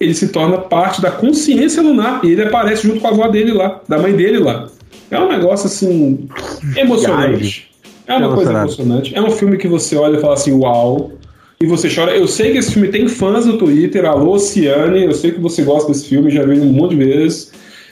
Ele 0.00 0.14
se 0.14 0.28
torna 0.28 0.58
parte 0.58 1.02
da 1.02 1.10
consciência 1.10 1.82
lunar 1.82 2.20
e 2.24 2.30
ele 2.30 2.42
aparece 2.42 2.86
junto 2.86 3.00
com 3.00 3.08
a 3.08 3.10
avó 3.10 3.28
dele 3.28 3.52
lá, 3.52 3.80
da 3.88 3.98
mãe 3.98 4.14
dele 4.14 4.38
lá. 4.38 4.68
É 5.10 5.18
um 5.18 5.28
negócio 5.28 5.66
assim 5.66 6.28
emocionante. 6.76 7.68
É 8.06 8.16
uma 8.16 8.34
coisa 8.34 8.52
emocionante. 8.52 9.14
É 9.14 9.20
um 9.20 9.30
filme 9.30 9.56
que 9.56 9.66
você 9.66 9.96
olha 9.96 10.16
e 10.16 10.20
fala 10.20 10.34
assim, 10.34 10.52
uau, 10.52 11.12
e 11.60 11.66
você 11.66 11.92
chora. 11.92 12.16
Eu 12.16 12.28
sei 12.28 12.52
que 12.52 12.58
esse 12.58 12.72
filme 12.72 12.88
tem 12.88 13.08
fãs 13.08 13.44
no 13.44 13.58
Twitter, 13.58 14.04
alô 14.04 14.38
Ciane, 14.38 15.04
eu 15.04 15.12
sei 15.12 15.32
que 15.32 15.40
você 15.40 15.62
gosta 15.62 15.90
desse 15.90 16.06
filme, 16.06 16.30
já 16.30 16.44
vi 16.44 16.58
um 16.60 16.72
monte 16.72 16.96
de 16.96 17.04
vezes. 17.04 17.47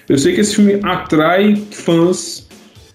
Eu 0.09 0.19
sei 0.19 0.35
que 0.35 0.41
esse 0.41 0.55
filme 0.55 0.79
atrai 0.83 1.57
fãs. 1.57 2.47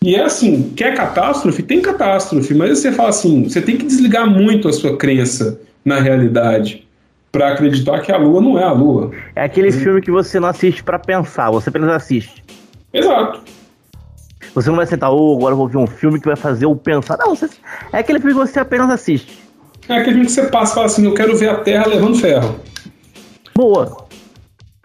E 0.02 0.16
é 0.16 0.24
assim, 0.24 0.72
quer 0.76 0.96
catástrofe? 0.96 1.62
Tem 1.62 1.82
catástrofe, 1.82 2.54
mas 2.54 2.80
você 2.80 2.92
fala 2.92 3.10
assim, 3.10 3.44
você 3.44 3.62
tem 3.62 3.78
que 3.78 3.86
desligar 3.86 4.28
muito 4.28 4.68
a 4.68 4.74
sua 4.74 4.98
crença 4.98 5.60
na 5.86 6.00
realidade 6.00 6.88
para 7.32 7.52
acreditar 7.52 8.00
que 8.00 8.12
a 8.12 8.18
Lua 8.18 8.42
não 8.42 8.58
é 8.58 8.64
a 8.64 8.72
Lua. 8.72 9.12
É 9.36 9.44
aquele 9.44 9.70
hum. 9.70 9.74
filme 9.74 10.02
que 10.02 10.10
você 10.10 10.40
não 10.40 10.48
assiste 10.48 10.84
para 10.84 10.98
pensar, 10.98 11.52
você 11.52 11.70
apenas 11.70 11.90
assiste. 11.90 12.44
Exato. 12.94 13.42
Você 14.56 14.70
não 14.70 14.78
vai 14.78 14.88
sentar, 14.88 15.12
oh, 15.12 15.36
agora 15.38 15.54
eu 15.54 15.58
vou 15.58 15.68
ver 15.68 15.78
um 15.78 15.88
filme 15.88 16.20
que 16.20 16.26
vai 16.26 16.36
fazer 16.36 16.66
eu 16.66 16.76
pensar. 16.76 17.18
Não, 17.18 17.36
você... 17.36 17.48
é 17.94 18.00
aquele 18.00 18.20
filme 18.20 18.34
que 18.34 18.48
você 18.48 18.60
apenas 18.60 18.90
assiste. 18.90 19.40
É 19.88 19.98
aquele 19.98 20.14
filme 20.14 20.26
que 20.26 20.32
você 20.32 20.48
passa 20.48 20.72
e 20.72 20.76
fala 20.76 20.86
assim, 20.88 21.06
eu 21.06 21.14
quero 21.14 21.36
ver 21.38 21.50
a 21.50 21.56
Terra 21.56 21.88
levando 21.88 22.18
ferro. 22.18 22.60
Boa. 23.56 24.08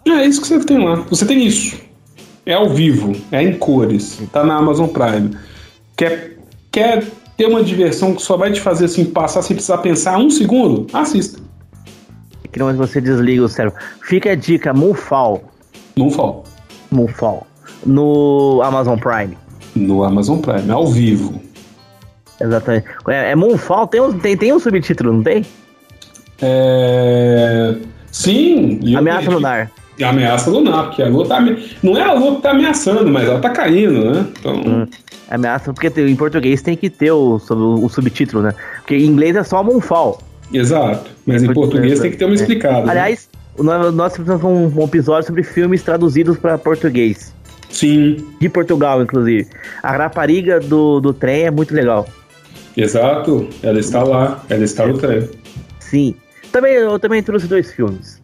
É 0.07 0.24
isso 0.27 0.43
que 0.43 0.49
você 0.49 0.61
tem 0.61 0.85
lá. 0.85 0.97
Você 1.09 1.24
tem 1.24 1.45
isso 1.45 1.86
é 2.47 2.55
ao 2.55 2.68
vivo, 2.68 3.12
é 3.32 3.42
em 3.42 3.59
cores, 3.59 4.22
tá 4.32 4.44
na 4.44 4.57
Amazon 4.57 4.86
Prime. 4.86 5.36
Quer, 5.97 6.36
quer 6.70 7.05
ter 7.36 7.47
uma 7.47 7.62
diversão 7.62 8.14
que 8.14 8.22
só 8.22 8.36
vai 8.36 8.53
te 8.53 8.61
fazer 8.61 8.84
assim 8.84 9.05
passar 9.05 9.42
sem 9.42 9.57
precisar 9.57 9.78
pensar 9.78 10.16
um 10.18 10.30
segundo? 10.30 10.86
Assista. 10.92 11.40
Que 12.53 12.61
não 12.61 12.72
você 12.74 13.01
desliga 13.01 13.42
o 13.42 13.49
cérebro. 13.49 13.78
Fica 14.03 14.30
a 14.30 14.34
dica, 14.36 14.72
Moonfall. 14.72 15.42
Moonfall. 15.97 16.44
Moonfall. 16.90 17.47
No 17.84 18.62
Amazon 18.62 18.97
Prime. 18.97 19.36
No 19.74 20.05
Amazon 20.05 20.38
Prime, 20.38 20.70
ao 20.70 20.86
vivo. 20.86 21.42
Exatamente. 22.40 22.86
É, 23.09 23.32
é 23.32 23.34
Moonfall, 23.34 23.88
tem 23.88 24.01
um, 24.01 24.18
tem, 24.18 24.36
tem 24.36 24.53
um 24.53 24.61
subtítulo, 24.61 25.12
não 25.12 25.22
tem? 25.22 25.44
É... 26.40 27.74
Sim. 28.12 28.94
Ameaça 28.97 29.30
Lunar 29.30 29.70
a 30.05 30.11
ameaça 30.11 30.51
lunar, 30.51 30.86
porque 30.86 31.03
a 31.03 31.09
lua 31.09 31.26
tá. 31.26 31.40
Não 31.82 31.97
é 31.97 32.03
a 32.03 32.12
lua 32.12 32.36
que 32.36 32.42
tá 32.42 32.51
ameaçando, 32.51 33.11
mas 33.11 33.28
ela 33.28 33.40
tá 33.40 33.51
caindo, 33.51 34.12
né? 34.12 34.26
Então. 34.38 34.55
Hum. 34.55 34.86
Ameaça, 35.28 35.72
porque 35.72 35.88
em 36.01 36.14
português 36.14 36.62
tem 36.62 36.76
que 36.76 36.88
ter 36.88 37.11
o, 37.11 37.36
o, 37.36 37.88
subtítulo, 37.88 38.42
né? 38.42 38.53
Porque 38.76 38.97
em 38.97 39.07
inglês 39.07 39.34
é 39.34 39.42
só 39.42 39.62
Moonfall. 39.62 40.22
Exato, 40.53 41.11
mas 41.26 41.42
em 41.42 41.53
português 41.53 41.99
tem 41.99 42.11
que 42.11 42.16
ter 42.16 42.24
uma 42.24 42.34
é. 42.34 42.36
explicada. 42.36 42.86
Né? 42.86 42.92
Aliás, 42.92 43.28
né? 43.59 43.90
nós 43.92 44.14
fizemos 44.14 44.44
um, 44.44 44.80
um 44.80 44.84
episódio 44.84 45.26
sobre 45.26 45.42
filmes 45.42 45.82
traduzidos 45.82 46.38
para 46.38 46.57
português. 46.57 47.34
Sim. 47.68 48.24
De 48.40 48.49
Portugal, 48.49 49.03
inclusive. 49.03 49.49
A 49.82 49.97
rapariga 49.97 50.61
do, 50.61 51.01
do 51.01 51.12
trem 51.12 51.44
é 51.44 51.51
muito 51.51 51.74
legal. 51.74 52.07
Exato, 52.76 53.49
ela 53.62 53.80
está 53.80 54.03
lá, 54.03 54.44
ela 54.49 54.64
está 54.64 54.86
no 54.86 54.99
trem. 54.99 55.28
Sim. 55.80 56.14
Também, 56.53 56.74
eu 56.74 56.99
também 56.99 57.22
trouxe 57.22 57.47
dois 57.47 57.72
filmes. 57.72 58.16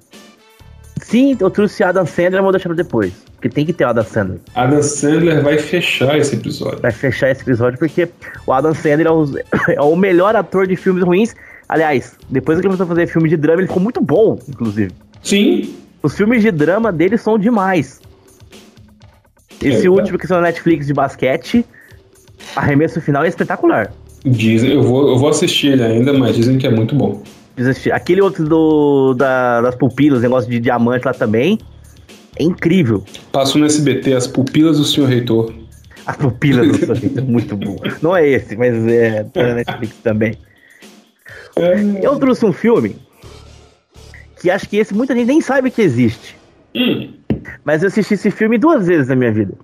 Sim, 1.13 1.37
eu 1.39 1.51
trouxe 1.51 1.85
Adam 1.85 2.07
Sandler, 2.07 2.43
vou 2.43 2.53
deixar 2.53 2.71
pra 2.71 2.77
depois. 2.77 3.13
Porque 3.35 3.51
tem 3.51 3.67
que 3.67 3.73
ter 3.75 3.85
o 3.85 3.89
Adam 3.89 4.03
Sandler. 4.03 4.39
Adam 4.55 4.83
Sandler 4.83 5.43
vai 5.43 5.59
fechar 5.59 6.17
esse 6.17 6.35
episódio. 6.37 6.81
Vai 6.81 6.91
fechar 6.91 7.31
esse 7.31 7.43
episódio 7.43 7.79
porque 7.79 8.09
o 8.47 8.51
Adam 8.55 8.73
Sandler 8.73 9.07
é 9.07 9.11
o, 9.11 9.27
é 9.77 9.83
o 9.83 9.95
melhor 9.95 10.35
ator 10.35 10.67
de 10.67 10.75
filmes 10.75 11.05
ruins. 11.05 11.35
Aliás, 11.69 12.17
depois 12.31 12.57
que 12.57 12.63
ele 12.63 12.69
começou 12.69 12.85
a 12.85 12.89
fazer 12.89 13.07
filme 13.09 13.29
de 13.29 13.37
drama, 13.37 13.61
ele 13.61 13.69
ficou 13.69 13.83
muito 13.83 14.01
bom, 14.01 14.39
inclusive. 14.49 14.91
Sim. 15.23 15.75
Os 16.03 16.17
filmes 16.17 16.41
de 16.41 16.51
drama 16.51 16.91
dele 16.91 17.19
são 17.19 17.39
demais. 17.39 18.01
Esse 19.61 19.87
é, 19.87 19.91
último 19.91 20.19
que 20.19 20.27
são 20.27 20.39
na 20.39 20.45
Netflix 20.45 20.87
de 20.87 20.95
basquete, 20.95 21.63
arremesso 22.57 23.03
final 23.03 23.23
é 23.23 23.29
espetacular. 23.29 23.93
Dizem, 24.25 24.73
eu 24.73 24.83
vou, 24.83 25.11
eu 25.11 25.19
vou 25.19 25.29
assistir 25.29 25.73
ele 25.73 25.85
ainda, 25.85 26.15
mas 26.15 26.35
dizem 26.35 26.57
que 26.57 26.67
é 26.67 26.71
muito 26.71 26.95
bom. 26.95 27.23
Aquele 27.93 28.21
outro 28.21 28.49
do, 28.49 29.15
da, 29.15 29.61
das 29.61 29.75
pupilas, 29.75 30.23
negócio 30.23 30.51
de 30.51 30.59
diamante 30.59 31.05
lá 31.05 31.13
também. 31.13 31.59
É 32.39 32.43
incrível. 32.43 33.05
Passou 33.31 33.61
no 33.61 33.67
SBT 33.67 34.15
As 34.15 34.27
Pupilas 34.27 34.79
do 34.79 34.85
Senhor 34.85 35.07
Reitor. 35.07 35.53
As 36.07 36.17
Pupilas 36.17 36.67
do 36.69 36.79
Senhor 36.79 36.97
Reitor, 36.99 37.25
muito 37.25 37.57
bom. 37.57 37.77
Não 38.01 38.17
é 38.17 38.27
esse, 38.27 38.57
mas 38.57 38.75
é 38.87 39.27
na 39.35 39.55
Netflix 39.55 39.97
também. 40.03 40.39
É... 41.57 42.07
Eu 42.07 42.19
trouxe 42.19 42.47
um 42.47 42.53
filme 42.53 42.97
que 44.41 44.51
acho 44.51 44.69
que 44.69 44.79
esse 44.79 44.95
muita 44.95 45.15
gente 45.15 45.27
nem 45.27 45.41
sabe 45.41 45.71
que 45.71 45.83
existe. 45.83 46.37
Hum. 46.75 47.13
Mas 47.65 47.83
eu 47.83 47.89
assisti 47.89 48.15
esse 48.15 48.31
filme 48.31 48.57
duas 48.57 48.87
vezes 48.87 49.09
na 49.09 49.15
minha 49.15 49.33
vida. 49.33 49.55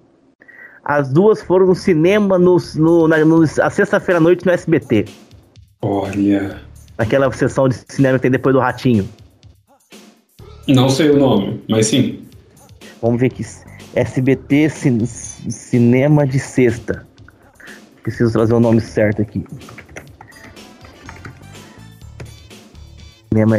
As 0.85 1.11
duas 1.11 1.43
foram 1.43 1.67
no 1.67 1.75
cinema, 1.75 2.39
no, 2.39 2.57
no, 2.77 3.09
na, 3.09 3.25
no 3.25 3.47
sexta-feira 3.47 4.19
à 4.19 4.21
noite 4.21 4.45
no 4.45 4.53
SBT. 4.53 5.07
Olha 5.83 6.68
naquela 6.99 7.31
sessão 7.33 7.69
de 7.69 7.77
cinema 7.89 8.19
que 8.19 8.23
tem 8.23 8.31
depois 8.31 8.55
do 8.55 8.61
Ratinho. 8.61 9.09
Não 10.67 10.91
sei 10.91 11.11
o 11.11 11.17
nome, 11.17 11.63
mas 11.69 11.87
sim. 11.87 12.25
Vamos 13.01 13.21
ver 13.21 13.27
aqui. 13.27 13.47
SBT 13.95 14.69
Cin 14.69 15.07
Cinema 15.07 16.27
de 16.27 16.39
Sexta. 16.39 17.07
Preciso 18.03 18.33
trazer 18.33 18.55
o 18.55 18.61
nome 18.61 18.81
certo 18.81 19.23
aqui. 19.23 19.45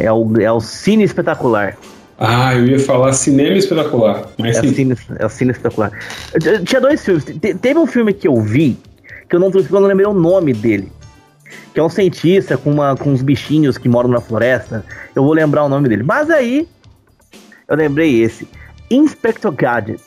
É 0.01 0.11
o, 0.11 0.41
é 0.41 0.51
o 0.51 0.59
Cine 0.59 1.03
Espetacular. 1.03 1.77
Ah, 2.19 2.53
eu 2.53 2.67
ia 2.67 2.79
falar 2.79 3.13
cinema 3.13 3.55
espetacular. 3.55 4.27
Mas 4.37 4.57
é, 4.57 4.61
sim. 4.61 4.73
Cine, 4.73 4.95
é 5.17 5.25
o 5.25 5.29
cine 5.29 5.51
espetacular. 5.51 5.91
Eu, 6.33 6.51
eu, 6.51 6.65
tinha 6.65 6.81
dois 6.81 7.03
filmes. 7.03 7.23
Te, 7.23 7.53
teve 7.53 7.79
um 7.79 7.87
filme 7.87 8.11
que 8.11 8.27
eu 8.27 8.41
vi, 8.41 8.77
que 9.29 9.37
eu 9.37 9.39
não, 9.39 9.49
eu 9.49 9.79
não 9.79 9.87
lembrei 9.87 10.05
o 10.05 10.13
nome 10.13 10.53
dele. 10.53 10.91
Que 11.73 11.79
é 11.79 11.83
um 11.83 11.89
cientista 11.89 12.57
com, 12.57 12.71
uma, 12.71 12.95
com 12.95 13.11
uns 13.11 13.21
bichinhos 13.21 13.77
que 13.77 13.87
moram 13.87 14.09
na 14.09 14.19
floresta. 14.19 14.83
Eu 15.15 15.23
vou 15.23 15.33
lembrar 15.33 15.63
o 15.63 15.69
nome 15.69 15.87
dele. 15.87 16.03
Mas 16.03 16.29
aí, 16.29 16.67
eu 17.67 17.75
lembrei 17.75 18.21
esse. 18.21 18.47
Inspector 18.89 19.51
Gadget. 19.51 20.01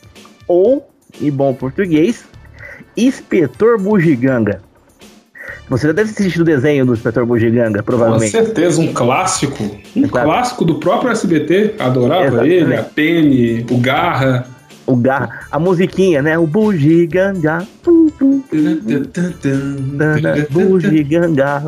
Ou, 0.49 0.89
em 1.21 1.31
bom 1.31 1.55
português, 1.55 2.25
Inspetor 2.97 3.81
Bugiganga. 3.81 4.61
Você 5.69 5.87
já 5.87 5.93
deve 5.93 6.13
ter 6.13 6.23
assistido 6.23 6.43
o 6.43 6.45
desenho 6.45 6.85
do 6.85 6.93
Inspetor 6.93 7.25
Bugiganga, 7.25 7.83
provavelmente. 7.83 8.33
Com 8.33 8.45
certeza, 8.45 8.81
um 8.81 8.93
clássico. 8.93 9.63
Um 9.97 10.05
Exato. 10.05 10.25
clássico 10.25 10.65
do 10.65 10.75
próprio 10.75 11.11
SBT. 11.11 11.77
Adorava 11.79 12.27
Exatamente. 12.27 12.55
ele, 12.55 12.77
a 12.77 12.83
Penny, 12.83 13.67
o 13.71 13.79
Garra. 13.79 14.47
O 14.87 14.97
Garra. 14.97 15.47
A 15.51 15.59
musiquinha, 15.59 16.21
né? 16.21 16.37
O 16.39 16.47
Bugiganga. 16.47 17.67
Bugiganga. 20.51 21.63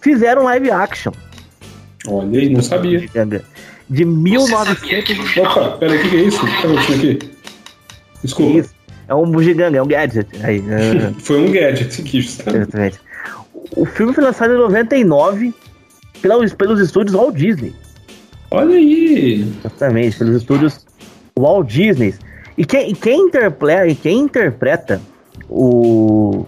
Fizeram 0.00 0.44
live 0.44 0.70
action. 0.70 1.12
Olha 2.06 2.40
aí, 2.40 2.48
não 2.48 2.62
sabia. 2.62 3.04
De 3.88 4.04
1900. 4.04 5.36
Opa, 5.36 5.76
peraí, 5.78 5.98
o 5.98 6.02
que, 6.02 6.08
que 6.10 6.16
é 6.16 6.20
isso? 6.22 6.40
Que 6.40 6.62
tá 6.62 6.94
aqui? 6.94 7.18
Desculpa. 8.22 8.58
Isso. 8.58 8.76
É 9.08 9.14
um 9.14 9.30
bugiganga, 9.30 9.78
é 9.78 9.82
um 9.82 9.86
gadget. 9.86 10.28
Aí, 10.42 10.60
uh... 10.60 11.14
foi 11.20 11.40
um 11.40 11.52
gadget 11.52 12.00
aqui, 12.00 12.20
justamente. 12.20 12.62
Exatamente. 12.62 13.00
O 13.76 13.84
filme 13.84 14.12
foi 14.12 14.24
lançado 14.24 14.54
em 14.54 14.58
99 14.58 15.54
pelos, 16.20 16.52
pelos 16.54 16.80
estúdios 16.80 17.14
Walt 17.14 17.36
Disney. 17.36 17.74
Olha 18.50 18.74
aí! 18.74 19.46
Exatamente, 19.60 20.18
pelos 20.18 20.36
estúdios 20.36 20.86
Walt 21.38 21.68
Disney. 21.68 22.14
E 22.58 22.64
quem, 22.64 22.94
quem, 22.94 23.26
interpreta, 23.26 23.94
quem 24.02 24.18
interpreta 24.20 25.00
o 25.48 26.46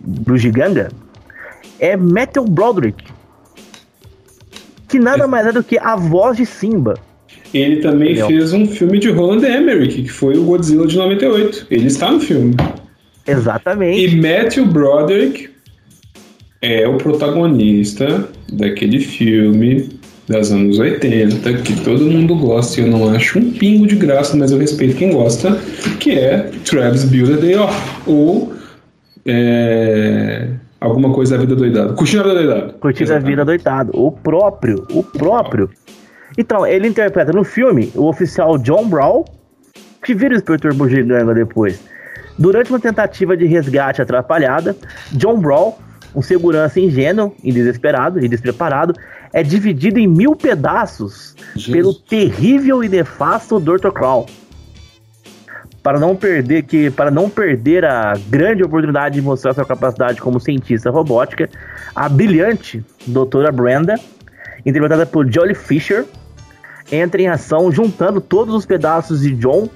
Bugiganga 0.00 0.90
é 1.78 1.96
Matthew 1.96 2.44
Broderick. 2.44 3.04
Que 4.88 4.98
nada 4.98 5.24
é. 5.24 5.26
mais 5.26 5.46
é 5.46 5.52
do 5.52 5.62
que 5.62 5.78
a 5.78 5.96
voz 5.96 6.36
de 6.36 6.46
Simba. 6.46 6.94
Ele 7.52 7.76
também 7.76 8.12
Entendeu? 8.12 8.26
fez 8.26 8.52
um 8.52 8.66
filme 8.66 8.98
de 8.98 9.10
Roland 9.10 9.44
Emmerich, 9.46 10.02
que 10.02 10.08
foi 10.08 10.36
o 10.36 10.44
Godzilla 10.44 10.86
de 10.86 10.96
98. 10.96 11.66
Ele 11.70 11.86
está 11.86 12.10
no 12.10 12.20
filme. 12.20 12.56
Exatamente. 13.26 14.06
E 14.06 14.20
Matthew 14.20 14.66
Broderick 14.66 15.50
é 16.60 16.86
o 16.88 16.96
protagonista 16.96 18.28
daquele 18.52 18.98
filme 19.00 19.88
das 20.28 20.50
anos 20.50 20.78
80, 20.78 21.52
que 21.58 21.80
todo 21.82 22.04
mundo 22.04 22.34
gosta 22.36 22.80
e 22.80 22.84
eu 22.84 22.90
não 22.90 23.14
acho 23.14 23.38
um 23.38 23.52
pingo 23.52 23.86
de 23.86 23.96
graça, 23.96 24.36
mas 24.36 24.50
eu 24.50 24.58
respeito 24.58 24.96
quem 24.96 25.12
gosta, 25.12 25.58
que 26.00 26.12
é 26.12 26.50
Travis 26.64 27.04
Build 27.04 27.34
a 27.34 27.36
Day 27.36 27.56
Off, 27.56 28.00
ou 28.06 28.54
é, 29.26 30.48
alguma 30.80 31.12
coisa 31.12 31.36
da 31.36 31.42
vida 31.42 31.54
doidado. 31.54 31.94
Curtindo 31.94 32.22
a 32.22 32.26
vida 32.26 32.34
doidado. 32.34 32.72
Curtindo 32.74 33.14
a 33.14 33.18
vida 33.18 33.44
doidado. 33.44 33.90
O 33.94 34.10
próprio, 34.10 34.86
o 34.90 35.02
próprio. 35.02 35.70
Então, 36.36 36.66
ele 36.66 36.88
interpreta 36.88 37.32
no 37.32 37.44
filme 37.44 37.92
o 37.94 38.08
oficial 38.08 38.58
John 38.58 38.88
Brown, 38.88 39.24
que 40.02 40.14
vira 40.14 40.34
o 40.34 40.36
inspetor 40.36 40.74
Bugiganga 40.74 41.34
depois. 41.34 41.80
Durante 42.38 42.70
uma 42.70 42.80
tentativa 42.80 43.36
de 43.36 43.46
resgate 43.46 44.02
atrapalhada, 44.02 44.76
John 45.12 45.38
Brown, 45.38 45.74
um 46.14 46.20
segurança 46.20 46.80
ingênuo 46.80 47.34
e 47.42 47.52
desesperado 47.52 48.24
e 48.24 48.28
despreparado, 48.28 48.94
é 49.34 49.42
dividido 49.42 49.98
em 49.98 50.06
mil 50.06 50.36
pedaços 50.36 51.34
pelo 51.66 51.92
terrível 51.92 52.84
e 52.84 52.88
nefasto 52.88 53.58
Dr. 53.58 53.90
Crow. 53.90 54.26
Para 55.82 55.98
não 55.98 56.14
perder 56.14 56.62
que 56.62 56.88
para 56.88 57.10
não 57.10 57.28
perder 57.28 57.84
a 57.84 58.14
grande 58.28 58.62
oportunidade 58.62 59.16
de 59.16 59.20
mostrar 59.20 59.52
sua 59.52 59.64
capacidade 59.66 60.20
como 60.20 60.38
cientista 60.38 60.88
robótica, 60.88 61.50
a 61.94 62.08
brilhante 62.08 62.82
doutora 63.08 63.50
Brenda, 63.50 63.96
interpretada 64.64 65.04
por 65.04 65.30
Jolly 65.30 65.54
Fisher, 65.54 66.06
entra 66.90 67.20
em 67.20 67.26
ação 67.26 67.72
juntando 67.72 68.20
todos 68.20 68.54
os 68.54 68.64
pedaços 68.64 69.22
de 69.22 69.34
John 69.34 69.68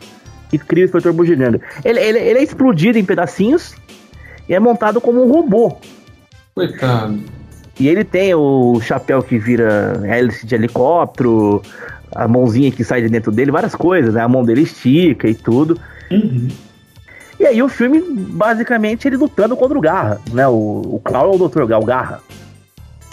e 0.53 0.59
cria 0.59 0.85
o 0.85 0.87
Inspetor 0.87 1.13
Bugiganga. 1.13 1.61
Ele, 1.85 1.99
ele, 1.99 2.19
ele 2.21 2.39
é 2.39 2.43
explodido 2.45 2.97
em 2.97 3.05
pedacinhos 3.05 3.75
e 4.49 4.55
é 4.55 4.61
montado 4.61 5.01
como 5.01 5.23
um 5.23 5.33
robô. 5.33 5.77
Coitado. 6.55 7.38
E 7.79 7.89
ele 7.89 8.05
tem 8.05 8.35
o 8.35 8.81
chapéu 8.81 9.22
que 9.22 9.39
vira 9.39 10.01
hélice 10.05 10.47
de 10.47 10.55
helicóptero, 10.55 11.62
a 12.14 12.26
mãozinha 12.26 12.70
que 12.70 12.83
sai 12.83 13.03
de 13.03 13.09
dentro 13.09 13.31
dele, 13.31 13.51
várias 13.51 13.74
coisas, 13.74 14.14
né? 14.14 14.20
A 14.20 14.29
mão 14.29 14.45
dele 14.45 14.62
estica 14.62 15.29
e 15.29 15.35
tudo. 15.35 15.79
Uhum. 16.11 16.49
E 17.39 17.47
aí 17.47 17.62
o 17.62 17.68
filme, 17.68 18.03
basicamente, 18.03 19.07
ele 19.07 19.16
lutando 19.16 19.57
contra 19.57 19.79
o 19.79 19.81
Garra, 19.81 20.20
né? 20.33 20.49
O, 20.49 20.83
o 20.95 21.01
Claw 21.05 21.33
é 21.33 21.37
o 21.37 21.49
Dr. 21.49 21.66
Gal 21.66 21.85
Garra. 21.85 22.20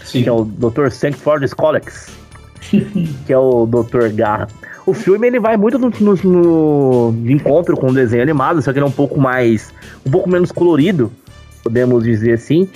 Sim. 0.03 0.24
Que 0.24 0.30
é 0.30 0.32
o 0.32 0.43
Dr. 0.43 0.89
Sankford 0.89 1.47
Scolex 1.47 2.26
que 3.26 3.34
é 3.34 3.38
o 3.38 3.66
Dr. 3.66 4.09
Garra. 4.13 4.47
O 4.86 4.93
filme 4.93 5.28
ele 5.28 5.39
vai 5.39 5.57
muito 5.57 5.80
no, 5.80 5.91
no, 5.99 7.11
no, 7.11 7.32
encontro 7.32 7.76
com 7.76 7.88
o 7.88 7.93
desenho 7.93 8.22
animado, 8.22 8.61
só 8.61 8.72
que 8.72 8.78
ele 8.78 8.86
é 8.86 8.88
um 8.88 8.91
pouco 8.91 9.20
mais. 9.20 9.74
um 10.05 10.11
pouco 10.11 10.30
menos 10.30 10.51
colorido, 10.51 11.11
podemos 11.63 12.03
dizer 12.03 12.34
assim. 12.34 12.70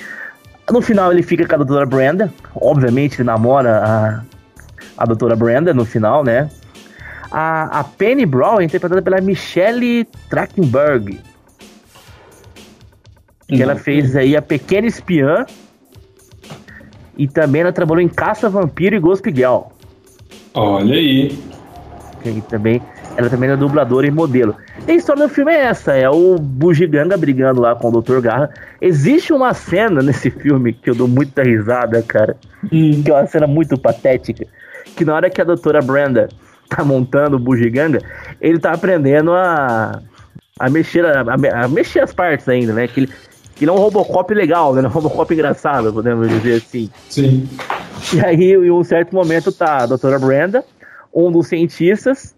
No 0.72 0.82
final 0.82 1.12
ele 1.12 1.24
fica 1.24 1.48
com 1.48 1.56
a 1.56 1.58
doutora 1.58 1.86
Brenda. 1.86 2.34
Obviamente 2.56 3.16
ele 3.16 3.24
namora 3.24 3.84
a, 3.84 4.22
a 4.98 5.06
doutora 5.06 5.36
Brenda 5.36 5.74
no 5.74 5.86
final, 5.86 6.24
né? 6.24 6.50
A, 7.32 7.80
a 7.80 7.84
Penny 7.84 8.26
Brown 8.26 8.60
é 8.60 8.66
interpretada 8.66 9.02
pela 9.02 9.22
Michelle 9.22 10.06
Trachtenberg. 10.30 11.20
Que 13.48 13.62
ela 13.62 13.76
fez 13.76 14.16
aí 14.16 14.36
a 14.36 14.42
Pequena 14.42 14.88
Espiã. 14.88 15.46
E 17.18 17.28
também 17.28 17.62
ela 17.62 17.74
trabalhou 17.74 18.02
em 18.02 18.08
Caça 18.08 18.50
Vampiro 18.50 18.96
e 18.96 19.00
Ghost 19.00 19.24
Girl. 19.34 19.64
Olha 20.54 20.96
aí. 20.96 21.38
Que 22.22 22.42
também, 22.42 22.82
ela 23.20 23.30
também 23.30 23.50
é 23.50 23.58
dubladora 23.58 24.08
e 24.08 24.12
modelo. 24.12 24.56
E 24.88 24.92
a 24.92 24.96
história 24.96 25.28
do 25.28 25.34
filme 25.34 25.52
é 25.52 25.66
essa: 25.66 25.92
é 25.94 26.10
o 26.10 26.38
Bugiganga 26.38 27.18
brigando 27.18 27.60
lá 27.60 27.76
com 27.76 27.90
o 27.90 28.02
Dr. 28.02 28.22
Garra. 28.22 28.50
Existe 28.80 29.34
uma 29.34 29.54
cena 29.54 30.02
nesse 30.02 30.32
filme 30.32 30.72
que 30.72 30.90
eu 30.90 30.96
dou 30.96 31.08
muita 31.08 31.44
risada, 31.44 32.02
cara. 32.02 32.38
Hum. 32.72 33.04
Que 33.04 33.12
é 33.12 33.14
uma 33.14 33.28
cena 33.28 33.46
muito 33.46 33.78
patética. 33.78 34.48
Que 34.96 35.04
na 35.04 35.16
hora 35.16 35.30
que 35.30 35.42
a 35.42 35.44
doutora 35.44 35.82
Brenda 35.82 36.30
tá 36.70 36.82
montando 36.86 37.36
o 37.36 37.40
Bugiganga, 37.40 38.00
ele 38.40 38.58
tá 38.58 38.72
aprendendo 38.72 39.34
a, 39.34 40.02
a, 40.58 40.70
mexer, 40.70 41.06
a, 41.06 41.22
a, 41.22 41.68
mexer 41.68 42.00
as 42.00 42.14
partes 42.14 42.48
ainda, 42.48 42.72
né? 42.72 42.88
Que 42.88 43.02
ele, 43.02 43.10
que 43.54 43.66
ele 43.66 43.72
é 43.72 43.74
um 43.74 43.78
Robocop 43.78 44.34
legal, 44.34 44.74
né? 44.74 44.82
Um 44.82 44.92
Robocop 44.92 45.34
engraçado, 45.34 45.92
podemos 45.92 46.30
dizer 46.30 46.54
assim. 46.54 46.90
Sim. 47.10 47.50
E 48.14 48.26
aí, 48.26 48.54
em 48.54 48.72
um 48.72 48.84
certo 48.84 49.14
momento, 49.14 49.52
tá 49.52 49.84
a 49.84 49.86
doutora 49.86 50.18
Brenda, 50.18 50.64
um 51.14 51.30
dos 51.30 51.48
cientistas, 51.48 52.34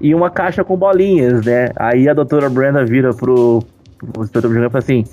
e 0.00 0.14
uma 0.14 0.30
caixa 0.30 0.64
com 0.64 0.76
bolinhas, 0.76 1.44
né? 1.44 1.68
Aí 1.76 2.08
a 2.08 2.14
doutora 2.14 2.50
Brenda 2.50 2.84
vira 2.84 3.14
pro, 3.14 3.62
pro 4.12 4.24
inspetor 4.24 4.50
Brenda 4.50 4.66
e 4.66 4.70
fala 4.70 4.82
assim: 4.82 5.04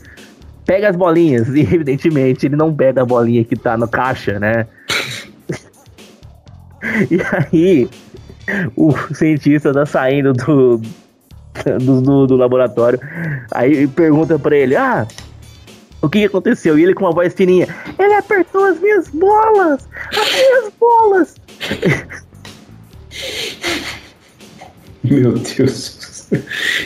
pega 0.65 0.89
as 0.89 0.95
bolinhas. 0.95 1.47
E 1.49 1.61
evidentemente 1.61 2.45
ele 2.45 2.55
não 2.55 2.73
pega 2.73 3.01
a 3.01 3.05
bolinha 3.05 3.43
que 3.43 3.55
tá 3.55 3.77
na 3.77 3.87
caixa, 3.87 4.39
né? 4.39 4.67
e 7.09 7.19
aí 7.21 7.89
o 8.75 8.91
cientista 9.13 9.73
tá 9.73 9.85
saindo 9.85 10.33
do, 10.33 10.81
do, 11.79 12.01
do, 12.01 12.27
do 12.27 12.35
laboratório. 12.35 12.99
Aí 13.51 13.87
pergunta 13.87 14.39
pra 14.39 14.55
ele: 14.55 14.75
Ah, 14.75 15.07
o 16.01 16.09
que, 16.09 16.25
aconteceu? 16.25 16.77
E 16.77 16.83
ele 16.83 16.93
com 16.93 17.05
uma 17.05 17.13
voz 17.13 17.33
fininha: 17.33 17.67
Ele 17.97 18.13
apertou 18.13 18.65
as 18.65 18.79
minhas 18.79 19.07
bolas! 19.09 19.87
As 20.11 20.33
minhas 20.33 20.71
bolas! 20.79 21.35
Meu 25.03 25.33
Deus. 25.33 26.27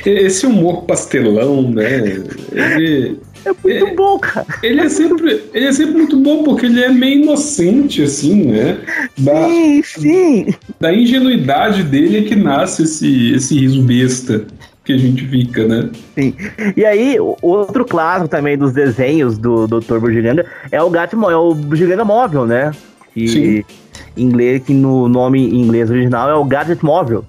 Esse 0.05 0.45
humor 0.45 0.83
pastelão, 0.83 1.69
né? 1.69 2.23
Ele. 2.51 3.19
É 3.45 3.51
muito 3.63 3.87
é, 3.87 3.95
bom, 3.95 4.19
cara. 4.19 4.45
Ele 4.61 4.81
é, 4.81 4.89
sempre, 4.89 5.43
ele 5.53 5.65
é 5.67 5.71
sempre 5.71 5.93
muito 5.93 6.17
bom 6.17 6.43
porque 6.43 6.65
ele 6.65 6.83
é 6.83 6.89
meio 6.89 7.21
inocente, 7.21 8.03
assim, 8.03 8.45
né? 8.45 8.77
Da, 9.17 9.47
sim, 9.47 9.83
sim. 9.83 10.55
Da 10.79 10.93
ingenuidade 10.93 11.83
dele 11.83 12.17
é 12.17 12.21
que 12.23 12.35
nasce 12.35 12.83
esse, 12.83 13.33
esse 13.33 13.57
riso 13.57 13.81
besta 13.83 14.45
que 14.83 14.93
a 14.93 14.97
gente 14.97 15.25
fica, 15.27 15.67
né? 15.67 15.89
Sim. 16.15 16.33
E 16.75 16.85
aí, 16.85 17.17
outro 17.19 17.85
clássico 17.85 18.27
também 18.27 18.57
dos 18.57 18.73
desenhos 18.73 19.37
do 19.37 19.67
Dr. 19.67 19.99
Bugiganga 19.99 20.45
é 20.71 20.81
o 20.81 20.89
gato, 20.89 21.15
é 21.29 21.35
o 21.35 21.53
Bugiganga 21.53 22.03
móvel, 22.03 22.45
né? 22.45 22.71
Que 23.13 23.27
Sim. 23.27 23.63
inglês, 24.15 24.63
que 24.63 24.73
no 24.73 25.07
nome 25.07 25.39
em 25.39 25.61
inglês 25.61 25.89
original 25.89 26.29
é 26.29 26.35
o 26.35 26.43
Gadget 26.43 26.83
Móvel. 26.83 27.23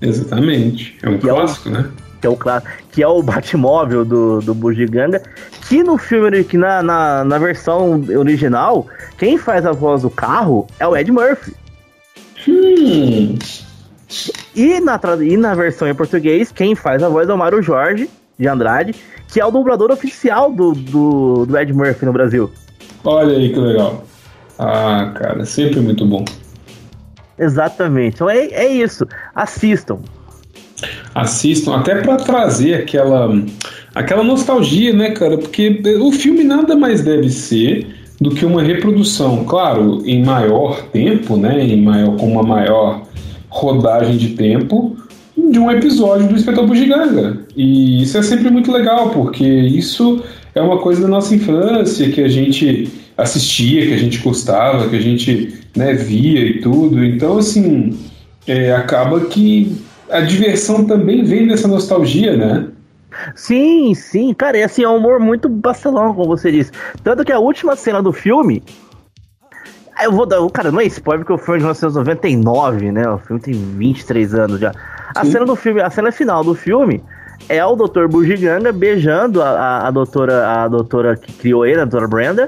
Exatamente. 0.00 0.96
É 1.02 1.08
um 1.08 1.18
que 1.18 1.26
clássico, 1.28 1.68
é 1.68 1.72
o, 1.72 1.74
né? 1.74 1.90
Que 2.20 2.26
é 2.26 2.30
o 2.30 2.36
clássico, 2.36 2.72
que 2.92 3.02
é 3.02 3.08
o 3.08 3.22
Batmóvel 3.22 4.04
do, 4.04 4.40
do 4.40 4.54
Bugiganga, 4.54 5.22
que 5.68 5.82
no 5.82 5.98
filme, 5.98 6.44
que 6.44 6.56
na, 6.56 6.82
na, 6.82 7.24
na 7.24 7.38
versão 7.38 8.02
original, 8.16 8.86
quem 9.18 9.38
faz 9.38 9.66
a 9.66 9.72
voz 9.72 10.02
do 10.02 10.10
carro 10.10 10.66
é 10.78 10.86
o 10.86 10.96
Ed 10.96 11.10
Murphy. 11.10 11.54
Hum. 12.48 13.38
E 14.54 14.80
na, 14.80 15.00
e 15.20 15.36
na 15.36 15.54
versão 15.54 15.88
em 15.88 15.94
português, 15.94 16.52
quem 16.52 16.74
faz 16.74 17.02
a 17.02 17.08
voz 17.08 17.28
é 17.28 17.34
o 17.34 17.38
Mário 17.38 17.62
Jorge 17.62 18.08
de 18.38 18.46
Andrade, 18.46 18.94
que 19.28 19.40
é 19.40 19.44
o 19.44 19.50
dublador 19.50 19.90
oficial 19.90 20.52
do, 20.52 20.72
do, 20.72 21.46
do 21.46 21.58
Ed 21.58 21.72
Murphy 21.72 22.06
no 22.06 22.12
Brasil. 22.12 22.50
Olha 23.04 23.36
aí 23.36 23.52
que 23.52 23.58
legal. 23.58 24.04
Ah, 24.58 25.12
cara, 25.14 25.44
sempre 25.44 25.80
muito 25.80 26.06
bom. 26.06 26.24
Exatamente. 27.38 28.14
Então 28.14 28.28
é, 28.28 28.46
é 28.46 28.68
isso. 28.68 29.06
Assistam. 29.34 29.98
Assistam, 31.14 31.76
até 31.76 32.02
para 32.02 32.16
trazer 32.16 32.74
aquela, 32.74 33.34
aquela 33.94 34.22
nostalgia, 34.22 34.92
né, 34.92 35.10
cara? 35.12 35.38
Porque 35.38 35.80
o 36.00 36.12
filme 36.12 36.44
nada 36.44 36.76
mais 36.76 37.02
deve 37.02 37.30
ser 37.30 37.86
do 38.20 38.30
que 38.30 38.44
uma 38.44 38.62
reprodução, 38.62 39.44
claro, 39.44 40.02
em 40.04 40.24
maior 40.24 40.82
tempo, 40.88 41.36
né, 41.36 41.62
em 41.62 41.82
maior, 41.82 42.16
com 42.16 42.32
uma 42.32 42.42
maior 42.42 43.02
rodagem 43.48 44.16
de 44.16 44.30
tempo, 44.30 44.96
de 45.36 45.58
um 45.58 45.70
episódio 45.70 46.26
do 46.28 46.34
Inspetor 46.34 46.66
Bugiganga. 46.66 47.38
E 47.54 48.02
isso 48.02 48.16
é 48.16 48.22
sempre 48.22 48.50
muito 48.50 48.72
legal, 48.72 49.10
porque 49.10 49.44
isso 49.44 50.22
é 50.54 50.60
uma 50.60 50.78
coisa 50.78 51.02
da 51.02 51.08
nossa 51.08 51.34
infância 51.34 52.10
que 52.10 52.22
a 52.22 52.28
gente 52.28 52.88
assistia, 53.16 53.86
que 53.86 53.94
a 53.94 53.98
gente 53.98 54.18
gostava, 54.18 54.88
que 54.88 54.96
a 54.96 55.00
gente 55.00 55.54
né, 55.76 55.92
via 55.92 56.40
e 56.40 56.60
tudo. 56.60 57.04
Então, 57.04 57.38
assim, 57.38 57.98
é, 58.46 58.72
acaba 58.72 59.20
que 59.20 59.76
a 60.10 60.20
diversão 60.20 60.84
também 60.84 61.24
vem 61.24 61.46
dessa 61.46 61.68
nostalgia, 61.68 62.36
né? 62.36 62.68
Sim, 63.34 63.94
sim, 63.94 64.34
cara, 64.34 64.58
e 64.58 64.62
assim, 64.62 64.82
é 64.82 64.88
um 64.88 64.96
humor 64.96 65.18
muito 65.18 65.48
bastelão, 65.48 66.14
como 66.14 66.36
você 66.36 66.50
disse. 66.52 66.70
Tanto 67.02 67.24
que 67.24 67.32
a 67.32 67.38
última 67.38 67.76
cena 67.76 68.02
do 68.02 68.12
filme. 68.12 68.62
Eu 70.02 70.12
vou 70.12 70.26
dar. 70.26 70.46
Cara, 70.50 70.70
não 70.70 70.80
é 70.80 70.84
spoiler 70.84 71.24
porque 71.24 71.32
o 71.32 71.38
filme 71.38 71.56
é 71.56 71.58
de 71.58 71.64
1999, 71.64 72.92
né? 72.92 73.08
O 73.08 73.18
filme 73.18 73.40
tem 73.40 73.54
23 73.54 74.34
anos 74.34 74.60
já. 74.60 74.72
A 75.14 75.24
sim. 75.24 75.32
cena 75.32 75.46
do 75.46 75.56
filme, 75.56 75.80
a 75.80 75.88
cena 75.88 76.12
final 76.12 76.44
do 76.44 76.54
filme 76.54 77.02
é 77.48 77.64
o 77.64 77.74
Dr. 77.74 78.06
Bugiganga 78.06 78.72
beijando 78.72 79.42
a, 79.42 79.48
a, 79.48 79.88
a, 79.88 79.90
doutora, 79.90 80.64
a 80.64 80.68
doutora 80.68 81.16
que 81.16 81.32
criou 81.32 81.64
ele, 81.64 81.80
a 81.80 81.84
doutora 81.84 82.08
Brenda. 82.08 82.46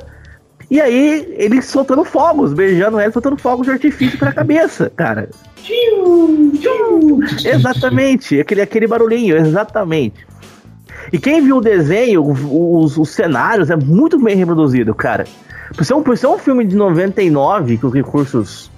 E 0.70 0.80
aí, 0.80 1.34
ele 1.38 1.62
soltando 1.62 2.04
fogos, 2.04 2.52
beijando 2.52 2.98
ela, 2.98 3.10
soltando 3.10 3.38
fogos 3.38 3.66
de 3.66 3.72
artifício 3.72 4.18
pra 4.18 4.32
cabeça, 4.32 4.92
cara. 4.94 5.30
Exatamente, 7.44 8.38
aquele, 8.38 8.60
aquele 8.60 8.86
barulhinho, 8.86 9.36
exatamente. 9.36 10.26
E 11.10 11.18
quem 11.18 11.40
viu 11.40 11.56
o 11.56 11.60
desenho, 11.60 12.22
os, 12.22 12.98
os 12.98 13.08
cenários, 13.10 13.70
é 13.70 13.76
muito 13.76 14.18
bem 14.18 14.36
reproduzido, 14.36 14.94
cara. 14.94 15.24
Por 15.74 15.84
ser, 15.84 15.94
um, 15.94 16.02
por 16.02 16.18
ser 16.18 16.26
um 16.26 16.38
filme 16.38 16.66
de 16.66 16.76
99, 16.76 17.78
que 17.78 17.86
os 17.86 17.94
recursos 17.94 18.70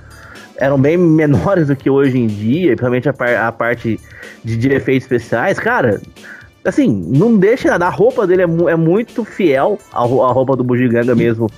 eram 0.57 0.78
bem 0.78 0.97
menores 0.97 1.68
do 1.68 1.74
que 1.74 1.91
hoje 1.91 2.18
em 2.18 2.26
dia, 2.28 2.68
principalmente 2.68 3.09
a, 3.09 3.12
par, 3.12 3.34
a 3.34 3.51
parte 3.51 3.99
de, 4.45 4.57
de, 4.57 4.68
efeitos 4.68 5.05
especiais, 5.05 5.59
cara, 5.59 6.01
assim, 6.64 6.88
não 6.88 7.36
deixa 7.36 7.70
nada. 7.70 7.86
A 7.86 7.91
roupa 7.91 8.26
dele 8.28 8.43
é, 8.43 8.70
é 8.70 8.76
muito 8.76 9.24
fiel 9.24 9.76
à, 9.93 10.03
à 10.03 10.32
roupa 10.32 10.55
do 10.55 10.62
Bugiganga 10.62 11.16
mesmo 11.16 11.49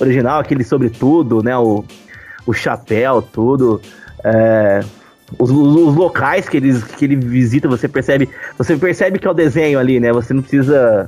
original, 0.00 0.40
aquele 0.40 0.64
sobretudo, 0.64 1.42
né? 1.42 1.56
O, 1.56 1.84
o 2.46 2.52
chapéu, 2.52 3.22
tudo. 3.22 3.80
É, 4.24 4.80
os, 5.38 5.50
os, 5.50 5.94
locais 5.94 6.48
que 6.48 6.56
ele, 6.56 6.80
que 6.80 7.04
ele 7.04 7.16
visita, 7.16 7.68
você 7.68 7.88
percebe. 7.88 8.28
Você 8.56 8.76
percebe 8.76 9.18
que 9.18 9.26
é 9.26 9.30
o 9.30 9.34
desenho 9.34 9.78
ali, 9.78 10.00
né? 10.00 10.12
Você 10.12 10.32
não 10.32 10.42
precisa. 10.42 11.06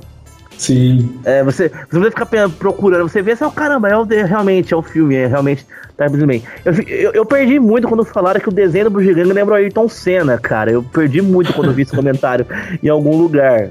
Sim. 0.57 1.19
É, 1.25 1.43
você, 1.43 1.69
você 1.69 1.97
não 1.97 2.01
precisa 2.01 2.11
ficar 2.11 2.49
procurando, 2.49 3.09
você 3.09 3.21
vê 3.21 3.31
assim, 3.31 3.45
oh, 3.45 3.51
caramba, 3.51 3.89
é 3.89 3.97
o, 3.97 4.03
realmente, 4.03 4.73
é 4.73 4.77
o 4.77 4.81
filme, 4.81 5.15
é 5.15 5.25
realmente. 5.25 5.65
Tá 5.97 6.07
bem. 6.09 6.43
Eu, 6.65 6.73
eu, 6.73 7.11
eu, 7.13 7.25
perdi 7.25 7.59
muito 7.59 7.87
quando 7.87 8.03
falaram 8.03 8.39
que 8.39 8.49
o 8.49 8.51
desenho 8.51 8.85
do 8.85 8.91
Bugiganga 8.91 9.33
lembra 9.33 9.53
o 9.53 9.57
Ayrton 9.57 9.87
Senna, 9.87 10.37
cara. 10.37 10.71
Eu 10.71 10.81
perdi 10.83 11.21
muito 11.21 11.53
quando 11.53 11.73
vi 11.73 11.83
esse 11.83 11.95
comentário 11.95 12.45
em 12.81 12.89
algum 12.89 13.17
lugar. 13.17 13.69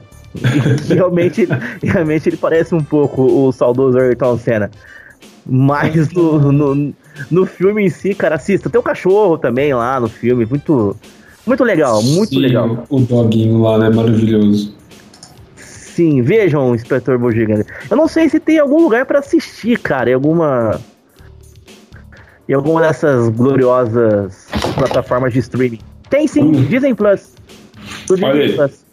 realmente, 0.88 1.48
realmente 1.82 2.28
ele 2.28 2.36
parece 2.36 2.72
um 2.74 2.82
pouco 2.82 3.22
o 3.22 3.52
saudoso 3.52 3.98
Ayrton 3.98 4.38
Senna. 4.38 4.70
Mas 5.52 6.12
no, 6.12 6.52
no, 6.52 6.94
no 7.28 7.44
filme 7.44 7.84
em 7.84 7.90
si, 7.90 8.14
cara, 8.14 8.36
assista. 8.36 8.70
Tem 8.70 8.78
o 8.78 8.84
cachorro 8.84 9.36
também 9.36 9.74
lá 9.74 9.98
no 9.98 10.08
filme. 10.08 10.46
Muito, 10.46 10.96
muito 11.44 11.64
legal, 11.64 12.00
muito 12.02 12.30
Sim, 12.30 12.38
legal. 12.38 12.84
O 12.88 13.00
doguinho 13.00 13.60
lá, 13.60 13.76
né? 13.76 13.90
Maravilhoso. 13.90 14.72
Sim, 15.56 16.22
vejam 16.22 16.70
o 16.70 16.74
Inspetor 16.74 17.18
Bugiganga. 17.18 17.66
Eu 17.90 17.96
não 17.96 18.06
sei 18.06 18.28
se 18.28 18.38
tem 18.38 18.60
algum 18.60 18.80
lugar 18.80 19.04
para 19.04 19.18
assistir, 19.18 19.76
cara. 19.80 20.08
Em 20.08 20.14
alguma. 20.14 20.80
Em 22.48 22.54
alguma 22.54 22.80
dessas 22.80 23.28
gloriosas 23.30 24.46
plataformas 24.76 25.32
de 25.32 25.40
streaming. 25.40 25.80
Tem 26.08 26.28
sim, 26.28 26.42
hum. 26.42 26.64
Disney 26.64 26.94
Plus. 26.94 27.34
Disney 28.08 28.54
Plus. 28.54 28.84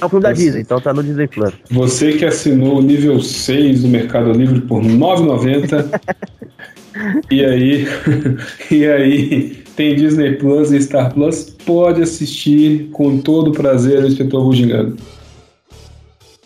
É 0.00 0.04
o 0.04 0.08
filme 0.08 0.22
da 0.22 0.32
Disney, 0.32 0.60
então 0.60 0.80
tá 0.80 0.92
no 0.92 1.02
Disney 1.02 1.26
Plus. 1.26 1.52
Você 1.70 2.12
que 2.12 2.24
assinou 2.24 2.78
o 2.78 2.82
nível 2.82 3.20
6 3.20 3.82
do 3.82 3.88
Mercado 3.88 4.32
Livre 4.32 4.60
por 4.60 4.82
R$ 4.82 4.88
9,90. 4.90 6.00
e 7.30 7.44
aí, 7.44 7.86
e 8.70 8.86
aí 8.86 9.64
tem 9.76 9.96
Disney 9.96 10.36
Plus 10.36 10.72
e 10.72 10.80
Star 10.80 11.12
Plus, 11.12 11.56
pode 11.64 12.02
assistir 12.02 12.90
com 12.92 13.18
todo 13.18 13.52
prazer 13.52 14.04
o 14.04 14.06
Inspetor 14.06 14.44
Bugiganga. 14.44 14.94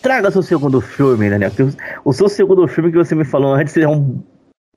Traga 0.00 0.30
seu 0.30 0.42
segundo 0.42 0.80
filme, 0.80 1.28
Daniel. 1.28 1.50
O 2.04 2.12
seu 2.12 2.28
segundo 2.28 2.66
filme 2.68 2.90
que 2.90 2.98
você 2.98 3.14
me 3.14 3.24
falou 3.24 3.54
antes 3.54 3.76
é 3.76 3.88
um 3.88 4.20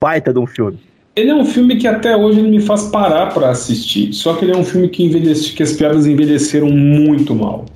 baita 0.00 0.32
de 0.32 0.38
um 0.38 0.46
filme. 0.46 0.78
Ele 1.14 1.30
é 1.30 1.34
um 1.34 1.44
filme 1.44 1.76
que 1.76 1.86
até 1.86 2.16
hoje 2.16 2.40
ele 2.40 2.50
me 2.50 2.60
faz 2.60 2.84
parar 2.84 3.32
para 3.32 3.50
assistir. 3.50 4.12
Só 4.12 4.34
que 4.34 4.44
ele 4.44 4.52
é 4.52 4.56
um 4.56 4.64
filme 4.64 4.88
que, 4.88 5.04
envelhece, 5.04 5.52
que 5.52 5.62
as 5.62 5.72
piadas 5.72 6.06
envelheceram 6.06 6.70
muito 6.70 7.34
mal. 7.34 7.66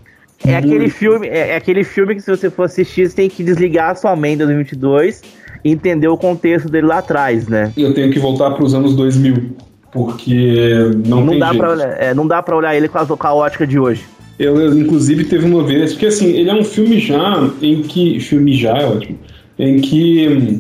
É 0.44 0.56
aquele 0.56 0.88
filme, 0.88 1.26
é, 1.26 1.50
é, 1.50 1.56
aquele 1.56 1.84
filme 1.84 2.14
que 2.14 2.20
se 2.20 2.30
você 2.30 2.50
for 2.50 2.64
assistir, 2.64 3.08
você 3.08 3.16
tem 3.16 3.28
que 3.28 3.42
desligar 3.42 3.90
a 3.90 3.94
sua 3.94 4.14
mente 4.14 4.38
2022 4.38 5.22
e 5.64 5.70
entender 5.70 6.08
o 6.08 6.16
contexto 6.16 6.68
dele 6.68 6.86
lá 6.86 6.98
atrás, 6.98 7.48
né? 7.48 7.72
Eu 7.76 7.94
tenho 7.94 8.12
que 8.12 8.18
voltar 8.18 8.50
para 8.50 8.64
os 8.64 8.74
anos 8.74 8.94
2000, 8.94 9.56
porque 9.92 10.74
não, 11.06 11.24
não 11.24 11.38
dá 11.38 11.54
para 11.54 11.70
olhar, 11.70 12.02
é, 12.02 12.14
não 12.14 12.26
dá 12.26 12.42
para 12.42 12.56
olhar 12.56 12.76
ele 12.76 12.88
com 12.88 12.98
a, 12.98 13.06
com 13.06 13.26
a 13.26 13.34
ótica 13.34 13.66
de 13.66 13.78
hoje. 13.78 14.04
Eu, 14.38 14.60
eu, 14.60 14.78
inclusive, 14.78 15.24
teve 15.24 15.46
uma 15.46 15.64
vez, 15.64 15.92
porque 15.92 16.06
assim, 16.06 16.26
ele 16.26 16.50
é 16.50 16.54
um 16.54 16.64
filme 16.64 17.00
já 17.00 17.50
em 17.62 17.82
que. 17.82 18.20
Filme 18.20 18.54
já 18.54 18.76
é 18.76 18.86
ótimo. 18.86 19.18
Em 19.58 19.80
que 19.80 20.28
hum, 20.28 20.58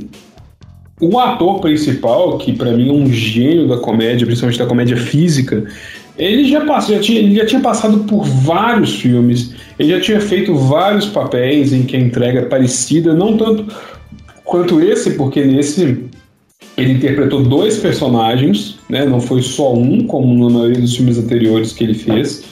o 1.00 1.18
ator 1.18 1.60
principal, 1.60 2.38
que 2.38 2.52
para 2.54 2.72
mim 2.72 2.88
é 2.88 2.92
um 2.92 3.12
gênio 3.12 3.68
da 3.68 3.76
comédia, 3.76 4.26
principalmente 4.26 4.58
da 4.58 4.66
comédia 4.66 4.96
física, 4.96 5.64
ele 6.16 6.48
já 6.48 6.64
passou, 6.64 6.94
já 6.94 7.00
tinha, 7.02 7.18
ele 7.18 7.34
já 7.34 7.44
tinha 7.44 7.60
passado 7.60 8.04
por 8.04 8.24
vários 8.24 8.98
filmes, 8.98 9.54
ele 9.78 9.90
já 9.90 10.00
tinha 10.00 10.20
feito 10.20 10.54
vários 10.54 11.06
papéis 11.06 11.72
em 11.72 11.82
que 11.82 11.96
a 11.96 12.00
entrega 12.00 12.40
é 12.40 12.44
parecida, 12.44 13.14
não 13.14 13.36
tanto 13.36 13.66
quanto 14.44 14.80
esse, 14.80 15.12
porque 15.12 15.44
nesse 15.44 16.04
ele 16.76 16.92
interpretou 16.92 17.42
dois 17.42 17.78
personagens, 17.78 18.78
né? 18.88 19.04
Não 19.04 19.20
foi 19.20 19.42
só 19.42 19.74
um, 19.74 20.06
como 20.06 20.44
na 20.44 20.58
maioria 20.58 20.80
dos 20.80 20.94
filmes 20.94 21.18
anteriores 21.18 21.72
que 21.72 21.84
ele 21.84 21.94
fez. 21.94 22.44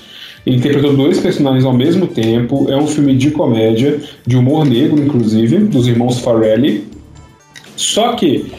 Ele 0.47 0.57
interpretou 0.57 0.95
dois 0.95 1.21
personagens 1.21 1.65
ao 1.65 1.75
mesmo 1.75 2.07
tempo. 2.07 2.67
É 2.71 2.77
um 2.77 2.87
filme 2.87 3.15
de 3.15 3.31
comédia, 3.31 4.01
de 4.27 4.37
humor 4.37 4.65
negro, 4.67 5.03
inclusive, 5.03 5.59
dos 5.59 5.87
irmãos 5.87 6.19
Farrelly. 6.21 6.85
Só 7.77 8.15
que 8.15 8.51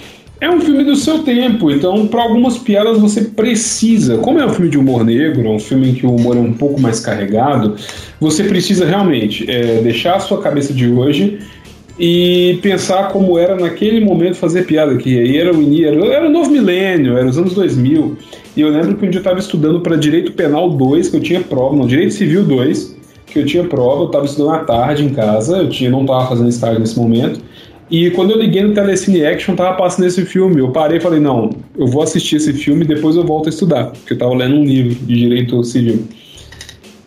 é 0.41 0.49
um 0.49 0.59
filme 0.59 0.83
do 0.83 0.95
seu 0.95 1.19
tempo, 1.19 1.71
então 1.71 2.07
para 2.07 2.21
algumas 2.21 2.57
piadas 2.57 2.99
você 2.99 3.21
precisa. 3.21 4.17
Como 4.17 4.39
é 4.39 4.45
um 4.45 4.49
filme 4.49 4.69
de 4.69 4.77
humor 4.77 5.03
negro, 5.03 5.47
é 5.47 5.49
um 5.49 5.59
filme 5.59 5.89
em 5.89 5.93
que 5.93 6.05
o 6.05 6.13
humor 6.13 6.35
é 6.35 6.39
um 6.39 6.53
pouco 6.53 6.79
mais 6.79 6.99
carregado, 6.99 7.75
você 8.19 8.43
precisa 8.43 8.85
realmente 8.85 9.49
é, 9.49 9.81
deixar 9.81 10.15
a 10.15 10.19
sua 10.19 10.41
cabeça 10.41 10.73
de 10.73 10.87
hoje 10.87 11.39
e 11.97 12.59
pensar 12.61 13.09
como 13.09 13.37
era 13.37 13.55
naquele 13.55 14.03
momento 14.03 14.35
fazer 14.35 14.65
piada, 14.65 14.95
que 14.97 15.17
aí 15.17 15.37
era 15.37 15.55
o 15.55 15.83
era, 15.85 16.05
era 16.13 16.27
o 16.27 16.31
novo 16.31 16.51
milênio, 16.51 17.17
era 17.17 17.27
os 17.27 17.37
anos 17.37 17.53
2000. 17.53 18.17
E 18.55 18.61
eu 18.61 18.69
lembro 18.69 18.95
que 18.95 19.05
um 19.05 19.09
dia 19.09 19.19
eu 19.19 19.21
estava 19.21 19.39
estudando 19.39 19.79
para 19.79 19.95
Direito 19.95 20.33
Penal 20.33 20.69
2, 20.69 21.09
que 21.09 21.17
eu 21.17 21.21
tinha 21.21 21.41
prova, 21.41 21.75
não, 21.75 21.87
Direito 21.87 22.13
Civil 22.13 22.43
2, 22.43 22.95
que 23.25 23.39
eu 23.39 23.45
tinha 23.45 23.63
prova, 23.63 24.03
eu 24.03 24.07
estava 24.07 24.25
estudando 24.25 24.51
à 24.51 24.59
tarde 24.59 25.03
em 25.03 25.09
casa, 25.09 25.57
eu 25.57 25.69
tinha, 25.69 25.89
não 25.89 26.01
estava 26.01 26.27
fazendo 26.27 26.49
estágio 26.49 26.79
nesse 26.79 26.97
momento. 26.97 27.39
E 27.89 28.09
quando 28.11 28.31
eu 28.31 28.39
liguei 28.39 28.63
no 28.63 28.73
Telecine 28.73 29.25
Action, 29.25 29.55
tava 29.55 29.77
passando 29.77 30.07
esse 30.07 30.25
filme. 30.25 30.59
Eu 30.59 30.69
parei 30.69 30.97
e 30.97 31.01
falei, 31.01 31.19
não, 31.19 31.51
eu 31.77 31.87
vou 31.87 32.01
assistir 32.01 32.37
esse 32.37 32.51
filme 32.53 32.83
e 32.83 32.87
depois 32.87 33.15
eu 33.15 33.23
volto 33.23 33.47
a 33.47 33.49
estudar, 33.49 33.91
porque 33.91 34.13
eu 34.13 34.17
tava 34.17 34.33
lendo 34.33 34.55
um 34.55 34.63
livro 34.63 34.95
de 35.05 35.15
direito 35.15 35.63
civil. 35.63 36.03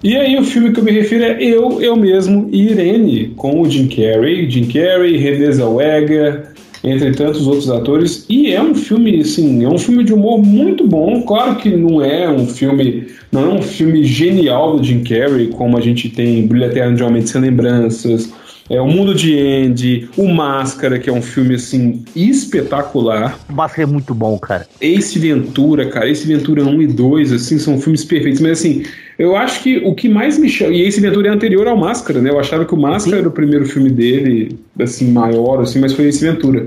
E 0.02 0.16
aí 0.16 0.38
o 0.38 0.44
filme 0.44 0.72
que 0.72 0.78
eu 0.78 0.84
me 0.84 0.92
refiro 0.92 1.24
é 1.24 1.42
Eu, 1.42 1.82
Eu 1.82 1.96
Mesmo 1.96 2.48
e 2.52 2.70
Irene, 2.70 3.32
com 3.36 3.60
o 3.60 3.68
Jim 3.68 3.88
Carrey, 3.88 4.48
Jim 4.48 4.66
Carrey, 4.66 5.16
Renée 5.16 5.50
Zellweger, 5.50 6.52
entre 6.84 7.10
tantos 7.10 7.48
outros 7.48 7.68
atores. 7.68 8.24
E 8.28 8.52
é 8.52 8.62
um 8.62 8.76
filme, 8.76 9.20
assim, 9.20 9.64
é 9.64 9.68
um 9.68 9.78
filme 9.78 10.04
de 10.04 10.14
humor 10.14 10.38
muito 10.40 10.86
bom. 10.86 11.22
Claro 11.22 11.56
que 11.56 11.70
não 11.70 12.00
é 12.00 12.30
um 12.30 12.46
filme, 12.46 13.08
não 13.32 13.42
é 13.42 13.54
um 13.54 13.62
filme 13.62 14.04
genial 14.04 14.76
do 14.76 14.84
Jim 14.84 15.02
Carrey, 15.02 15.48
como 15.48 15.76
a 15.76 15.80
gente 15.80 16.08
tem 16.08 16.46
Brilho 16.46 16.66
Eterno 16.66 16.96
de 16.96 17.02
Homem 17.02 17.26
Sem 17.26 17.40
Lembranças, 17.40 18.32
É, 18.70 18.80
o 18.80 18.86
Mundo 18.86 19.14
de 19.14 19.38
Andy, 19.38 20.10
O 20.16 20.28
Máscara, 20.28 20.98
que 20.98 21.08
é 21.08 21.12
um 21.12 21.22
filme, 21.22 21.54
assim, 21.54 22.04
espetacular. 22.14 23.38
O 23.48 23.52
Máscara 23.54 23.84
é 23.84 23.86
muito 23.86 24.14
bom, 24.14 24.38
cara. 24.38 24.66
Ace 24.80 25.18
Ventura, 25.18 25.88
cara, 25.88 26.08
Ace 26.08 26.26
Ventura 26.26 26.64
1 26.64 26.82
e 26.82 26.86
2, 26.86 27.32
assim, 27.32 27.58
são 27.58 27.80
filmes 27.80 28.04
perfeitos. 28.04 28.40
Mas, 28.40 28.58
assim, 28.58 28.84
eu 29.18 29.34
acho 29.34 29.62
que 29.62 29.78
o 29.78 29.94
que 29.94 30.08
mais 30.08 30.38
me 30.38 30.48
chama... 30.50 30.74
E 30.74 30.82
Ace 30.82 31.00
Ventura 31.00 31.28
é 31.28 31.30
anterior 31.30 31.66
ao 31.66 31.76
Máscara, 31.76 32.20
né? 32.20 32.28
Eu 32.28 32.38
achava 32.38 32.66
que 32.66 32.74
o 32.74 32.76
Máscara 32.76 33.16
Sim. 33.16 33.20
era 33.20 33.28
o 33.28 33.32
primeiro 33.32 33.66
filme 33.66 33.88
dele, 33.88 34.58
assim, 34.78 35.10
maior, 35.10 35.62
assim, 35.62 35.80
mas 35.80 35.94
foi 35.94 36.06
Ace 36.06 36.24
Ventura. 36.24 36.66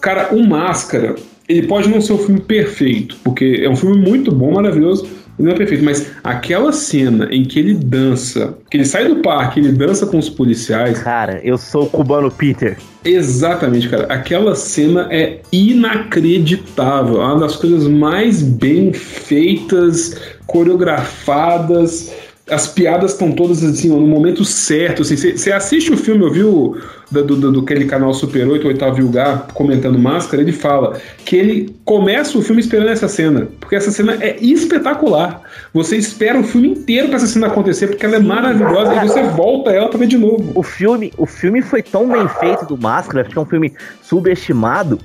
Cara, 0.00 0.34
O 0.34 0.44
Máscara, 0.44 1.14
ele 1.48 1.66
pode 1.66 1.88
não 1.88 2.00
ser 2.00 2.12
o 2.12 2.18
filme 2.18 2.40
perfeito, 2.40 3.16
porque 3.22 3.60
é 3.62 3.70
um 3.70 3.76
filme 3.76 3.96
muito 3.96 4.32
bom, 4.32 4.52
maravilhoso, 4.52 5.08
não 5.38 5.52
é 5.52 5.54
perfeito, 5.54 5.84
mas 5.84 6.10
aquela 6.24 6.72
cena 6.72 7.28
em 7.30 7.44
que 7.44 7.58
ele 7.58 7.74
dança, 7.74 8.58
que 8.70 8.76
ele 8.76 8.84
sai 8.84 9.06
do 9.06 9.16
parque, 9.16 9.60
ele 9.60 9.72
dança 9.72 10.06
com 10.06 10.18
os 10.18 10.28
policiais. 10.28 10.98
Cara, 10.98 11.40
eu 11.44 11.56
sou 11.56 11.84
o 11.84 11.90
cubano 11.90 12.30
Peter. 12.30 12.76
Exatamente, 13.04 13.88
cara. 13.88 14.04
Aquela 14.12 14.54
cena 14.54 15.06
é 15.10 15.40
inacreditável. 15.52 17.22
É 17.22 17.24
uma 17.24 17.40
das 17.40 17.56
coisas 17.56 17.86
mais 17.86 18.42
bem 18.42 18.92
feitas, 18.92 20.16
coreografadas 20.46 22.12
as 22.50 22.66
piadas 22.66 23.12
estão 23.12 23.32
todas 23.32 23.62
assim, 23.62 23.88
no 23.88 24.06
momento 24.06 24.44
certo. 24.44 25.04
Você 25.04 25.32
assim, 25.32 25.50
assiste 25.50 25.92
o 25.92 25.96
filme, 25.96 26.24
eu 26.24 26.32
vi 26.32 26.42
o, 26.42 26.76
do, 27.10 27.24
do, 27.24 27.52
do, 27.52 27.60
aquele 27.60 27.84
canal 27.86 28.12
Super 28.12 28.46
8, 28.46 28.66
Oitavo 28.66 29.00
Lugar, 29.00 29.48
comentando 29.54 29.98
Máscara, 29.98 30.42
ele 30.42 30.52
fala 30.52 30.98
que 31.24 31.36
ele 31.36 31.76
começa 31.84 32.36
o 32.36 32.42
filme 32.42 32.60
esperando 32.60 32.88
essa 32.88 33.08
cena, 33.08 33.48
porque 33.60 33.76
essa 33.76 33.90
cena 33.90 34.16
é 34.20 34.36
espetacular. 34.40 35.42
Você 35.72 35.96
espera 35.96 36.38
o 36.38 36.44
filme 36.44 36.68
inteiro 36.68 37.08
para 37.08 37.16
essa 37.16 37.26
cena 37.26 37.46
acontecer, 37.46 37.88
porque 37.88 38.04
ela 38.04 38.16
é 38.16 38.20
maravilhosa, 38.20 38.94
e 38.94 39.08
você 39.08 39.22
volta 39.22 39.70
ela 39.70 39.88
para 39.88 39.98
ver 39.98 40.06
de 40.06 40.18
novo. 40.18 40.52
O 40.54 40.62
filme, 40.62 41.12
o 41.16 41.26
filme 41.26 41.62
foi 41.62 41.82
tão 41.82 42.08
bem 42.08 42.28
feito 42.40 42.66
do 42.66 42.76
Máscara, 42.76 43.24
que 43.24 43.36
é 43.36 43.40
um 43.40 43.46
filme 43.46 43.72
subestimado, 44.02 44.98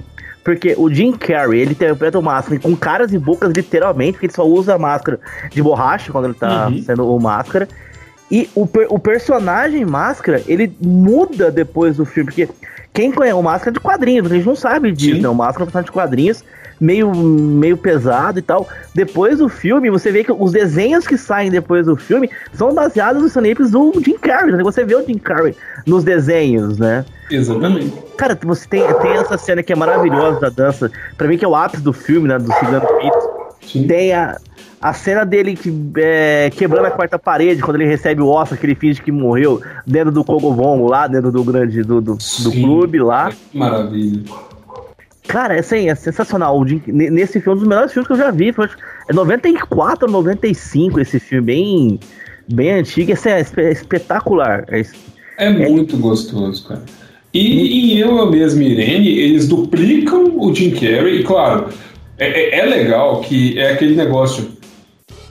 porque 0.43 0.75
o 0.77 0.93
Jim 0.93 1.13
Carrey, 1.13 1.61
ele 1.61 1.71
interpreta 1.71 2.19
o 2.19 2.21
Máscara 2.21 2.59
com 2.59 2.75
caras 2.75 3.13
e 3.13 3.17
bocas 3.17 3.51
literalmente, 3.53 4.13
porque 4.13 4.25
ele 4.25 4.33
só 4.33 4.45
usa 4.45 4.75
a 4.75 4.77
máscara 4.77 5.19
de 5.49 5.61
borracha 5.61 6.11
quando 6.11 6.25
ele 6.25 6.33
tá 6.33 6.67
uhum. 6.67 6.83
sendo 6.83 7.07
o 7.07 7.19
Máscara. 7.19 7.67
E 8.29 8.49
o, 8.53 8.67
o 8.89 8.99
personagem 8.99 9.85
Máscara, 9.85 10.41
ele 10.47 10.75
muda 10.81 11.49
depois 11.49 11.97
do 11.97 12.05
filme, 12.05 12.31
porque 12.31 12.49
quem 12.93 13.11
conhece 13.11 13.35
o 13.35 13.41
Máscara 13.41 13.71
é 13.71 13.73
de 13.73 13.79
quadrinhos, 13.79 14.31
a 14.31 14.35
gente 14.35 14.45
não 14.45 14.55
sabe 14.55 14.91
disso, 14.91 15.15
Sim. 15.15 15.21
né? 15.21 15.29
O 15.29 15.35
Máscara 15.35 15.61
é 15.61 15.63
um 15.63 15.65
personagem 15.67 15.85
de 15.85 15.91
quadrinhos, 15.91 16.43
meio, 16.83 17.15
meio 17.15 17.77
pesado 17.77 18.37
e 18.37 18.41
tal. 18.41 18.67
Depois 18.93 19.39
do 19.39 19.47
filme, 19.47 19.89
você 19.89 20.11
vê 20.11 20.23
que 20.23 20.31
os 20.31 20.51
desenhos 20.51 21.07
que 21.07 21.17
saem 21.17 21.49
depois 21.49 21.85
do 21.85 21.95
filme 21.95 22.29
são 22.51 22.73
baseados 22.73 23.21
nos 23.21 23.35
snipes 23.35 23.71
do 23.71 23.93
Jim 24.03 24.17
Carrey. 24.17 24.51
Né? 24.51 24.61
Você 24.63 24.83
vê 24.83 24.95
o 24.95 25.05
Jim 25.05 25.17
Carrey 25.17 25.55
nos 25.87 26.03
desenhos, 26.03 26.77
né? 26.77 27.05
Exatamente. 27.31 27.93
Cara, 28.17 28.37
você 28.43 28.67
tem, 28.67 28.81
tem 29.01 29.11
essa 29.13 29.37
cena 29.37 29.63
que 29.63 29.71
é 29.71 29.75
maravilhosa 29.75 30.41
da 30.41 30.49
dança. 30.49 30.91
Pra 31.17 31.27
mim, 31.27 31.37
que 31.37 31.45
é 31.45 31.47
o 31.47 31.55
ápice 31.55 31.81
do 31.81 31.93
filme, 31.93 32.27
né? 32.27 32.37
Do 32.37 32.51
Cigano 32.53 32.85
Pito. 32.99 33.87
Tem 33.87 34.13
a, 34.13 34.37
a 34.81 34.93
cena 34.93 35.25
dele 35.25 35.55
que, 35.55 35.73
é, 35.97 36.51
quebrando 36.53 36.87
a 36.87 36.91
quarta 36.91 37.17
parede, 37.17 37.61
quando 37.61 37.77
ele 37.77 37.89
recebe 37.89 38.21
o 38.21 38.27
Oscar, 38.27 38.59
que 38.59 38.65
ele 38.65 38.75
finge 38.75 39.01
que 39.01 39.11
morreu, 39.11 39.61
dentro 39.87 40.11
do 40.11 40.23
Cogobongo 40.23 40.87
lá, 40.87 41.07
dentro 41.07 41.31
do 41.31 41.43
grande 41.43 41.81
do, 41.81 42.01
do, 42.01 42.17
do 42.43 42.51
clube 42.51 42.99
lá. 42.99 43.31
Maravilha. 43.53 44.23
Cara, 45.27 45.59
assim, 45.59 45.89
é 45.89 45.95
sensacional. 45.95 46.63
Nesse 46.87 47.39
filme, 47.39 47.57
um 47.57 47.59
dos 47.59 47.67
melhores 47.67 47.91
filmes 47.93 48.07
que 48.07 48.13
eu 48.13 48.17
já 48.17 48.31
vi. 48.31 48.51
Foi, 48.51 48.67
é 49.09 49.13
94 49.13 50.05
ou 50.05 50.11
95 50.11 50.99
esse 50.99 51.19
filme, 51.19 51.45
bem, 51.45 51.99
bem 52.51 52.71
antigo. 52.73 53.11
Esse 53.11 53.29
é, 53.29 53.45
é 53.57 53.71
espetacular. 53.71 54.65
É, 54.69 54.83
é 55.37 55.49
muito 55.49 55.97
gostoso, 55.97 56.67
cara. 56.67 56.83
E 57.33 57.95
em 57.95 57.97
Eu, 57.97 58.17
Eu 58.17 58.29
Mesmo 58.29 58.61
Irene, 58.61 59.09
eles 59.09 59.47
duplicam 59.47 60.37
o 60.37 60.53
Jim 60.53 60.71
Carrey. 60.71 61.21
E 61.21 61.23
claro, 61.23 61.69
é, 62.17 62.27
é, 62.27 62.59
é 62.59 62.65
legal 62.65 63.21
que 63.21 63.57
é 63.57 63.71
aquele 63.71 63.95
negócio. 63.95 64.51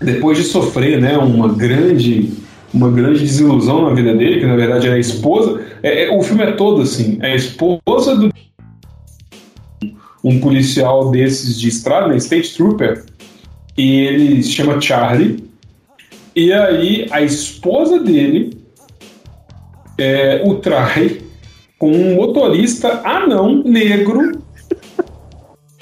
Depois 0.01 0.37
de 0.37 0.43
sofrer 0.45 1.01
né, 1.01 1.17
uma 1.17 1.49
grande 1.49 2.33
uma 2.75 2.91
grande 2.91 3.21
desilusão 3.21 3.83
na 3.83 3.95
vida 3.95 4.15
dele, 4.15 4.41
que 4.41 4.47
na 4.47 4.57
verdade 4.57 4.87
era 4.87 4.97
a 4.97 4.99
esposa. 4.99 5.61
É, 5.83 6.05
é, 6.05 6.11
o 6.11 6.23
filme 6.23 6.43
é 6.43 6.53
todo 6.53 6.83
assim: 6.83 7.19
é 7.21 7.33
a 7.33 7.37
esposa 7.37 8.17
do 8.17 8.33
um 10.23 10.39
policial 10.41 11.11
desses 11.11 11.59
de 11.59 11.69
estrada, 11.69 12.09
né, 12.09 12.17
State 12.17 12.55
Trooper, 12.55 13.05
e 13.77 14.01
ele 14.01 14.43
se 14.43 14.53
chama 14.53 14.81
Charlie. 14.81 15.45
E 16.35 16.53
aí 16.53 17.07
a 17.11 17.21
esposa 17.21 17.99
dele 17.99 18.57
é, 19.99 20.43
o 20.45 20.55
trai 20.57 21.21
com 21.79 21.91
um 21.91 22.15
motorista 22.15 23.03
anão 23.05 23.63
negro 23.65 24.41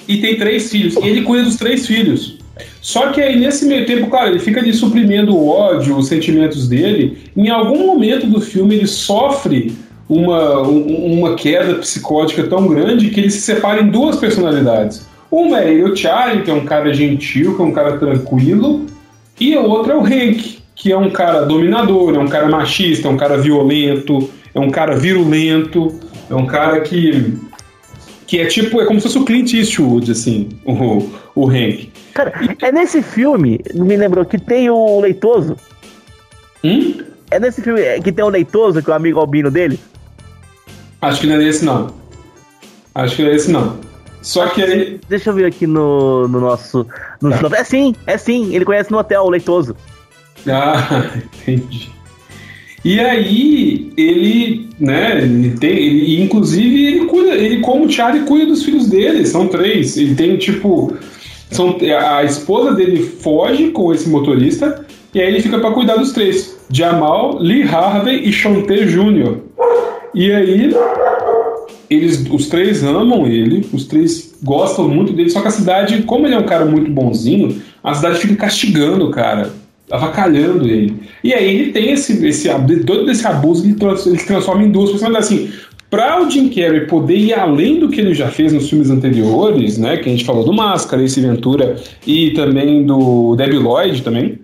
e 0.07 0.17
tem 0.17 0.37
três 0.37 0.69
filhos. 0.69 0.95
E 0.95 1.07
ele 1.07 1.21
cuida 1.21 1.43
dos 1.43 1.57
três 1.57 1.85
filhos. 1.85 2.39
Só 2.81 3.11
que 3.11 3.21
aí, 3.21 3.39
nesse 3.39 3.65
meio 3.65 3.85
tempo, 3.85 4.09
cara, 4.09 4.29
ele 4.29 4.39
fica 4.39 4.59
ali 4.59 4.73
suprimindo 4.73 5.35
o 5.35 5.47
ódio, 5.47 5.95
os 5.95 6.07
sentimentos 6.07 6.67
dele. 6.67 7.17
Em 7.37 7.49
algum 7.49 7.85
momento 7.85 8.25
do 8.25 8.41
filme, 8.41 8.75
ele 8.75 8.87
sofre 8.87 9.73
uma, 10.11 10.59
uma 10.59 11.35
queda 11.35 11.75
psicótica 11.75 12.43
tão 12.43 12.67
grande 12.67 13.09
que 13.09 13.19
ele 13.21 13.31
se 13.31 13.39
separa 13.39 13.81
em 13.81 13.89
duas 13.89 14.17
personalidades. 14.17 15.07
Uma 15.31 15.61
é 15.61 15.71
ele, 15.71 15.83
o 15.83 15.95
Charlie, 15.95 16.43
que 16.43 16.51
é 16.51 16.53
um 16.53 16.65
cara 16.65 16.93
gentil, 16.93 17.55
que 17.55 17.61
é 17.61 17.65
um 17.65 17.71
cara 17.71 17.97
tranquilo, 17.97 18.85
e 19.39 19.55
a 19.55 19.61
outra 19.61 19.93
é 19.93 19.95
o 19.95 20.03
Hank, 20.03 20.59
que 20.75 20.91
é 20.91 20.97
um 20.97 21.09
cara 21.09 21.45
dominador, 21.45 22.13
é 22.15 22.19
um 22.19 22.27
cara 22.27 22.49
machista, 22.49 23.07
é 23.07 23.11
um 23.11 23.15
cara 23.15 23.37
violento, 23.37 24.29
é 24.53 24.59
um 24.59 24.69
cara 24.69 24.97
virulento, 24.97 25.97
é 26.29 26.35
um 26.35 26.45
cara 26.45 26.81
que 26.81 27.33
que 28.27 28.39
é 28.39 28.45
tipo, 28.45 28.81
é 28.81 28.85
como 28.85 28.99
se 28.99 29.07
fosse 29.07 29.17
o 29.17 29.25
Clint 29.25 29.53
Eastwood, 29.53 30.09
assim, 30.11 30.49
o, 30.65 31.09
o 31.35 31.49
Hank. 31.49 31.89
Cara, 32.13 32.33
é 32.61 32.71
nesse 32.71 33.01
filme, 33.01 33.59
me 33.73 33.95
lembrou, 33.95 34.25
que 34.25 34.37
tem 34.37 34.69
o 34.69 34.99
Leitoso. 34.99 35.55
Hum? 36.63 36.97
É 37.29 37.39
nesse 37.39 37.61
filme 37.61 37.81
que 38.01 38.11
tem 38.11 38.23
o 38.23 38.29
Leitoso, 38.29 38.81
que 38.81 38.89
é 38.89 38.93
o 38.93 38.95
amigo 38.95 39.19
albino 39.19 39.51
dele? 39.51 39.77
Acho 41.01 41.21
que 41.21 41.27
não 41.27 41.35
é 41.35 41.43
esse 41.43 41.65
não. 41.65 41.93
Acho 42.93 43.15
que 43.15 43.23
não 43.23 43.29
é 43.29 43.35
esse 43.35 43.51
não. 43.51 43.79
Só 44.21 44.47
que 44.47 44.61
aí. 44.61 44.99
Deixa 45.09 45.31
eu 45.31 45.33
ver 45.33 45.45
aqui 45.45 45.65
no, 45.65 46.27
no 46.27 46.39
nosso. 46.39 46.85
No 47.21 47.31
tá. 47.31 47.57
É 47.57 47.63
sim, 47.63 47.95
é 48.05 48.17
sim. 48.17 48.53
Ele 48.53 48.65
conhece 48.65 48.91
no 48.91 48.99
hotel, 48.99 49.23
o 49.23 49.29
Leitoso. 49.29 49.75
Ah, 50.47 51.09
entendi. 51.47 51.89
E 52.83 52.99
aí, 52.99 53.91
ele, 53.95 54.69
né, 54.79 55.21
ele 55.21 55.51
tem, 55.51 55.69
ele, 55.69 56.21
inclusive, 56.23 56.85
ele 56.85 57.05
cuida, 57.05 57.35
ele 57.35 57.59
como 57.59 57.85
o 57.85 57.91
Charlie 57.91 58.25
cuida 58.25 58.47
dos 58.47 58.63
filhos 58.63 58.87
dele, 58.87 59.25
são 59.25 59.47
três. 59.47 59.97
Ele 59.97 60.15
tem, 60.15 60.35
tipo, 60.37 60.95
são, 61.51 61.77
a 62.09 62.23
esposa 62.23 62.73
dele 62.73 63.03
foge 63.03 63.69
com 63.69 63.93
esse 63.93 64.09
motorista, 64.09 64.83
e 65.13 65.21
aí 65.21 65.27
ele 65.27 65.41
fica 65.41 65.59
para 65.59 65.71
cuidar 65.71 65.97
dos 65.97 66.11
três: 66.11 66.57
Jamal, 66.71 67.37
Lee 67.39 67.63
Harvey 67.63 68.27
e 68.27 68.33
Chante 68.33 68.85
Jr. 68.85 69.37
E 70.13 70.31
aí, 70.31 70.73
eles, 71.89 72.25
os 72.29 72.47
três 72.47 72.83
amam 72.83 73.27
ele, 73.27 73.67
os 73.73 73.85
três 73.85 74.33
gostam 74.41 74.87
muito 74.87 75.11
dele, 75.11 75.29
só 75.29 75.41
que 75.41 75.49
a 75.49 75.51
cidade, 75.51 76.03
como 76.03 76.25
ele 76.25 76.35
é 76.35 76.39
um 76.39 76.45
cara 76.45 76.65
muito 76.65 76.89
bonzinho, 76.89 77.61
a 77.83 77.93
cidade 77.93 78.19
fica 78.19 78.35
castigando 78.35 79.05
o 79.05 79.11
cara, 79.11 79.51
avacalhando 79.91 80.67
ele. 80.67 80.95
E 81.23 81.33
aí 81.33 81.53
ele 81.53 81.71
tem 81.71 81.91
esse, 81.91 82.25
esse 82.25 82.49
todo 82.85 83.11
esse 83.11 83.27
abuso, 83.27 83.65
ele, 83.65 83.75
ele 84.05 84.19
se 84.19 84.25
transforma 84.25 84.63
em 84.63 84.71
duas 84.71 84.89
personalidades. 84.89 85.29
Assim, 85.29 85.51
para 85.89 86.21
o 86.21 86.29
Jim 86.31 86.47
Carrey 86.47 86.87
poder 86.87 87.17
ir 87.17 87.33
além 87.33 87.77
do 87.77 87.89
que 87.89 87.99
ele 87.99 88.13
já 88.13 88.29
fez 88.29 88.53
nos 88.53 88.69
filmes 88.69 88.89
anteriores, 88.89 89.77
né, 89.77 89.97
que 89.97 90.07
a 90.07 90.11
gente 90.11 90.23
falou 90.23 90.45
do 90.45 90.53
Máscara, 90.53 91.03
esse 91.03 91.19
Ventura 91.19 91.75
e 92.07 92.31
também 92.31 92.85
do 92.85 93.35
Debbie 93.35 93.57
Lloyd 93.57 94.01
também. 94.01 94.39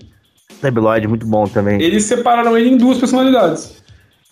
Debbie 0.61 0.81
Lloyd, 0.81 1.07
muito 1.07 1.25
bom 1.25 1.45
também. 1.45 1.81
Eles 1.81 2.03
separaram 2.03 2.57
ele 2.57 2.71
em 2.71 2.77
duas 2.77 2.97
personalidades. 2.97 3.81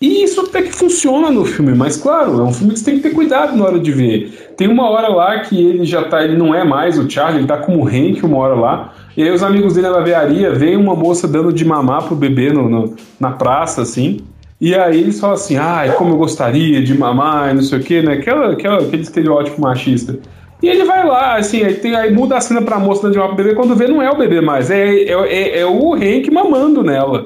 E 0.01 0.23
isso 0.23 0.41
até 0.41 0.61
que 0.61 0.73
funciona 0.73 1.31
no 1.31 1.45
filme, 1.45 1.73
mas 1.73 1.95
claro, 1.95 2.41
é 2.41 2.43
um 2.43 2.51
filme 2.51 2.73
que 2.73 2.79
você 2.79 2.85
tem 2.85 2.95
que 2.97 3.03
ter 3.03 3.15
cuidado 3.15 3.55
na 3.55 3.63
hora 3.63 3.79
de 3.79 3.93
ver. 3.93 4.53
Tem 4.57 4.67
uma 4.67 4.89
hora 4.89 5.07
lá 5.07 5.39
que 5.39 5.57
ele 5.57 5.85
já 5.85 6.03
tá, 6.03 6.21
ele 6.21 6.35
não 6.35 6.53
é 6.53 6.65
mais 6.65 6.99
o 6.99 7.09
Charlie, 7.09 7.39
ele 7.39 7.47
tá 7.47 7.57
como 7.57 7.81
o 7.81 7.87
Hank 7.87 8.21
uma 8.25 8.37
hora 8.37 8.55
lá, 8.55 8.93
e 9.15 9.23
aí 9.23 9.31
os 9.31 9.41
amigos 9.41 9.75
dele 9.75 9.89
na 9.89 10.01
vearia 10.01 10.51
veem 10.51 10.75
uma 10.75 10.93
moça 10.95 11.29
dando 11.29 11.53
de 11.53 11.63
mamar 11.63 12.03
pro 12.03 12.15
bebê 12.15 12.51
no, 12.51 12.67
no, 12.67 12.95
na 13.17 13.31
praça, 13.31 13.83
assim, 13.83 14.19
e 14.59 14.75
aí 14.75 14.99
eles 14.99 15.17
falam 15.17 15.35
assim, 15.35 15.55
ai, 15.55 15.93
como 15.93 16.13
eu 16.13 16.17
gostaria 16.17 16.83
de 16.83 16.97
mamar, 16.97 17.51
e 17.51 17.53
não 17.53 17.61
sei 17.61 17.79
o 17.79 17.81
que, 17.81 18.01
né, 18.01 18.15
aquela, 18.15 18.51
aquela, 18.51 18.81
aquele 18.81 19.01
estereótipo 19.01 19.61
machista. 19.61 20.19
E 20.61 20.67
ele 20.67 20.83
vai 20.83 21.05
lá, 21.07 21.37
assim, 21.37 21.63
aí, 21.63 21.73
tem, 21.73 21.95
aí 21.95 22.13
muda 22.13 22.35
a 22.35 22.41
cena 22.41 22.61
pra 22.61 22.79
moça 22.79 23.03
dando 23.03 23.13
de 23.13 23.17
mamar 23.17 23.33
pro 23.33 23.45
bebê, 23.45 23.55
quando 23.55 23.73
vê 23.73 23.87
não 23.87 24.01
é 24.01 24.11
o 24.11 24.17
bebê 24.17 24.41
mais, 24.41 24.69
é, 24.69 25.03
é, 25.03 25.13
é, 25.13 25.59
é 25.59 25.65
o 25.65 25.93
Hank 25.93 26.29
mamando 26.29 26.83
nela. 26.83 27.23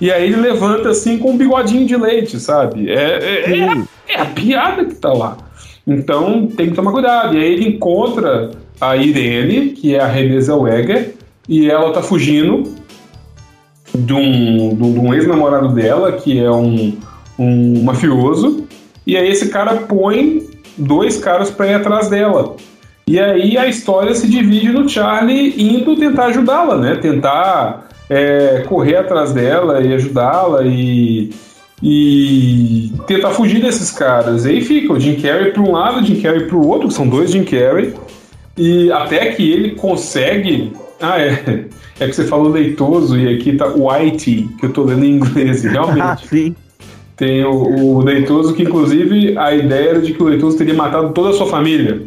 E 0.00 0.12
aí 0.12 0.24
ele 0.24 0.36
levanta 0.36 0.90
assim 0.90 1.18
com 1.18 1.32
um 1.32 1.36
bigodinho 1.36 1.86
de 1.86 1.96
leite, 1.96 2.38
sabe? 2.38 2.90
É, 2.90 2.94
é, 2.94 3.58
é, 3.58 3.68
a, 3.68 3.84
é, 4.08 4.20
a, 4.20 4.24
piada 4.26 4.84
que 4.84 4.94
tá 4.94 5.12
lá. 5.12 5.36
Então 5.86 6.46
tem 6.46 6.70
que 6.70 6.74
tomar 6.74 6.92
cuidado. 6.92 7.36
E 7.36 7.40
aí 7.40 7.52
ele 7.52 7.68
encontra 7.68 8.50
a 8.80 8.96
Irene, 8.96 9.70
que 9.70 9.94
é 9.94 10.00
a 10.00 10.06
Renée 10.06 10.40
Zellweger, 10.40 11.14
e 11.48 11.68
ela 11.68 11.92
tá 11.92 12.02
fugindo 12.02 12.74
de 13.94 14.12
um, 14.12 14.74
de 14.74 15.00
um 15.00 15.14
ex-namorado 15.14 15.68
dela, 15.70 16.12
que 16.12 16.38
é 16.38 16.50
um, 16.50 16.96
um 17.38 17.82
mafioso, 17.82 18.64
e 19.06 19.16
aí 19.16 19.28
esse 19.28 19.48
cara 19.48 19.74
põe 19.76 20.46
dois 20.76 21.16
caras 21.16 21.50
para 21.50 21.66
ir 21.66 21.74
atrás 21.74 22.08
dela. 22.08 22.56
E 23.06 23.18
aí 23.18 23.56
a 23.56 23.66
história 23.66 24.14
se 24.14 24.28
divide 24.28 24.68
no 24.68 24.86
Charlie 24.86 25.54
indo 25.56 25.96
tentar 25.96 26.26
ajudá-la, 26.26 26.76
né? 26.76 26.96
Tentar 26.96 27.88
é, 28.08 28.64
correr 28.66 28.96
atrás 28.96 29.32
dela 29.32 29.80
e 29.82 29.92
ajudá-la 29.92 30.62
e, 30.64 31.30
e 31.82 32.92
tentar 33.06 33.30
fugir 33.30 33.60
desses 33.60 33.90
caras. 33.90 34.44
E 34.44 34.50
aí 34.50 34.60
fica 34.60 34.92
o 34.92 35.00
Jim 35.00 35.16
Carrey 35.16 35.52
para 35.52 35.62
um 35.62 35.72
lado, 35.72 36.00
o 36.00 36.04
Jim 36.04 36.20
Carrey 36.20 36.46
para 36.46 36.56
o 36.56 36.66
outro, 36.66 36.90
são 36.90 37.08
dois 37.08 37.30
Jim 37.30 37.44
Carrey, 37.44 37.94
e 38.56 38.90
até 38.90 39.32
que 39.32 39.50
ele 39.50 39.72
consegue. 39.72 40.72
Ah, 41.00 41.20
é. 41.20 41.64
É 42.00 42.06
que 42.06 42.12
você 42.12 42.24
falou 42.24 42.48
leitoso 42.48 43.18
e 43.18 43.34
aqui 43.34 43.56
tá 43.56 43.66
Whitey, 43.66 44.48
que 44.58 44.66
eu 44.66 44.72
tô 44.72 44.84
lendo 44.84 45.04
em 45.04 45.16
inglês, 45.16 45.64
realmente. 45.66 46.00
ah, 46.00 46.16
sim. 46.16 46.54
Tem 47.16 47.44
o, 47.44 47.50
o 47.50 48.00
leitoso, 48.00 48.54
que 48.54 48.62
inclusive 48.62 49.36
a 49.36 49.52
ideia 49.52 49.90
era 49.90 50.00
de 50.00 50.14
que 50.14 50.22
o 50.22 50.26
leitoso 50.26 50.56
teria 50.56 50.74
matado 50.74 51.12
toda 51.12 51.30
a 51.30 51.32
sua 51.32 51.48
família. 51.48 52.02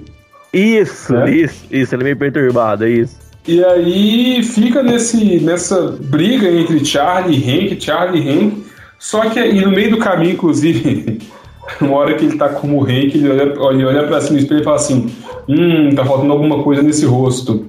Isso, 0.53 1.13
é? 1.15 1.31
isso, 1.31 1.65
isso, 1.69 1.95
ele 1.95 2.03
é 2.03 2.05
meio 2.05 2.17
perturbado, 2.17 2.85
é 2.85 2.89
isso. 2.89 3.17
E 3.47 3.63
aí 3.63 4.43
fica 4.43 4.83
nesse, 4.83 5.39
nessa 5.39 5.97
briga 5.99 6.49
entre 6.49 6.83
Charlie 6.85 7.39
e 7.39 7.49
Hank, 7.49 7.83
Charlie 7.83 8.21
e 8.21 8.29
Hank. 8.29 8.63
Só 8.99 9.29
que 9.29 9.39
e 9.39 9.61
no 9.61 9.71
meio 9.71 9.91
do 9.91 9.97
caminho, 9.97 10.33
inclusive, 10.33 11.19
uma 11.81 11.97
hora 11.97 12.13
que 12.13 12.25
ele 12.25 12.37
tá 12.37 12.49
como 12.49 12.79
o 12.79 12.83
Hank, 12.83 13.15
ele 13.15 13.29
olha, 13.29 13.73
ele 13.73 13.85
olha 13.85 14.07
pra 14.07 14.21
cima 14.21 14.37
do 14.37 14.43
espelho 14.43 14.61
e 14.61 14.63
fala 14.63 14.75
assim: 14.75 15.11
Hum, 15.49 15.95
tá 15.95 16.05
faltando 16.05 16.31
alguma 16.31 16.61
coisa 16.61 16.83
nesse 16.83 17.05
rosto. 17.05 17.65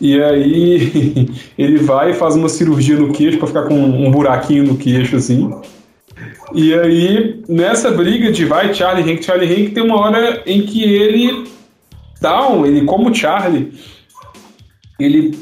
E 0.00 0.22
aí 0.22 1.28
ele 1.56 1.78
vai 1.78 2.10
e 2.10 2.14
faz 2.14 2.36
uma 2.36 2.48
cirurgia 2.48 2.96
no 2.96 3.12
queixo 3.12 3.38
para 3.38 3.48
ficar 3.48 3.62
com 3.62 3.74
um 3.74 4.10
buraquinho 4.10 4.64
no 4.64 4.76
queixo, 4.76 5.16
assim. 5.16 5.50
E 6.54 6.74
aí, 6.74 7.42
nessa 7.48 7.90
briga 7.90 8.30
de 8.30 8.44
vai 8.44 8.72
Charlie 8.74 9.10
Hank, 9.10 9.24
Charlie 9.24 9.50
Hank, 9.50 9.70
tem 9.72 9.82
uma 9.82 9.98
hora 9.98 10.42
em 10.46 10.62
que 10.62 10.84
ele 10.84 11.44
Down, 12.20 12.64
ele 12.64 12.82
como 12.84 13.14
Charlie, 13.14 13.72
ele 14.98 15.36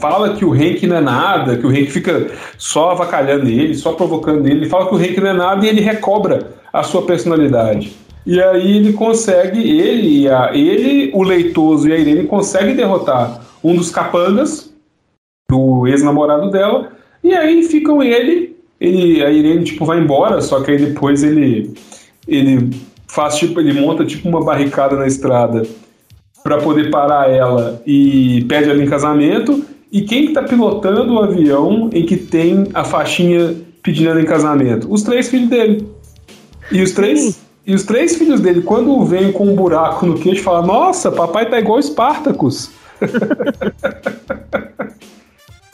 fala 0.00 0.34
que 0.34 0.44
o 0.44 0.52
Hank 0.52 0.86
não 0.86 0.96
é 0.96 1.00
nada, 1.00 1.56
que 1.56 1.66
o 1.66 1.70
Hank 1.70 1.86
fica 1.86 2.30
só 2.58 2.90
avacalhando 2.90 3.48
ele, 3.48 3.74
só 3.74 3.92
provocando 3.92 4.46
ele, 4.46 4.60
ele 4.60 4.68
fala 4.68 4.88
que 4.88 4.94
o 4.94 4.98
Hank 4.98 5.18
não 5.20 5.30
é 5.30 5.32
nada 5.32 5.64
e 5.64 5.68
ele 5.68 5.80
recobra 5.80 6.54
a 6.72 6.82
sua 6.82 7.02
personalidade. 7.02 7.96
E 8.26 8.42
aí 8.42 8.76
ele 8.76 8.92
consegue, 8.92 9.60
ele, 9.60 10.28
a, 10.28 10.50
ele 10.52 11.10
o 11.14 11.22
Leitoso 11.22 11.88
e 11.88 11.92
a 11.92 11.98
Irene 11.98 12.24
conseguem 12.24 12.74
derrotar 12.74 13.40
um 13.62 13.74
dos 13.74 13.90
capangas, 13.90 14.72
do 15.48 15.86
ex-namorado 15.86 16.50
dela, 16.50 16.92
e 17.22 17.32
aí 17.34 17.62
ficam 17.62 18.02
ele, 18.02 18.56
ele, 18.80 19.24
a 19.24 19.30
Irene 19.30 19.64
tipo 19.64 19.84
vai 19.84 20.00
embora, 20.00 20.40
só 20.40 20.60
que 20.60 20.72
aí 20.72 20.76
depois 20.76 21.22
ele 21.22 21.72
ele 22.26 22.70
faz 23.06 23.36
tipo, 23.36 23.60
ele 23.60 23.80
monta 23.80 24.04
tipo 24.04 24.28
uma 24.28 24.44
barricada 24.44 24.96
na 24.96 25.06
estrada 25.06 25.62
para 26.46 26.58
poder 26.58 26.90
parar 26.90 27.28
ela 27.28 27.82
e 27.84 28.44
pede 28.48 28.70
ela 28.70 28.80
em 28.80 28.86
casamento. 28.86 29.64
E 29.90 30.02
quem 30.02 30.26
está 30.26 30.44
pilotando 30.44 31.14
o 31.14 31.18
avião 31.18 31.90
em 31.92 32.06
que 32.06 32.16
tem 32.16 32.68
a 32.72 32.84
faixinha 32.84 33.56
pedindo 33.82 34.10
ela 34.10 34.20
em 34.20 34.24
casamento? 34.24 34.86
Os 34.88 35.02
três 35.02 35.28
filhos 35.28 35.48
dele. 35.50 35.88
E 36.70 36.80
os 36.80 36.92
três, 36.92 37.40
e 37.66 37.74
os 37.74 37.82
três 37.82 38.14
filhos 38.14 38.40
dele, 38.40 38.62
quando 38.62 39.04
vêm 39.04 39.32
com 39.32 39.48
um 39.48 39.56
buraco 39.56 40.06
no 40.06 40.14
queixo, 40.14 40.44
falam: 40.44 40.66
Nossa, 40.66 41.10
papai 41.10 41.50
tá 41.50 41.58
igual 41.58 41.80
Espartacus. 41.80 42.70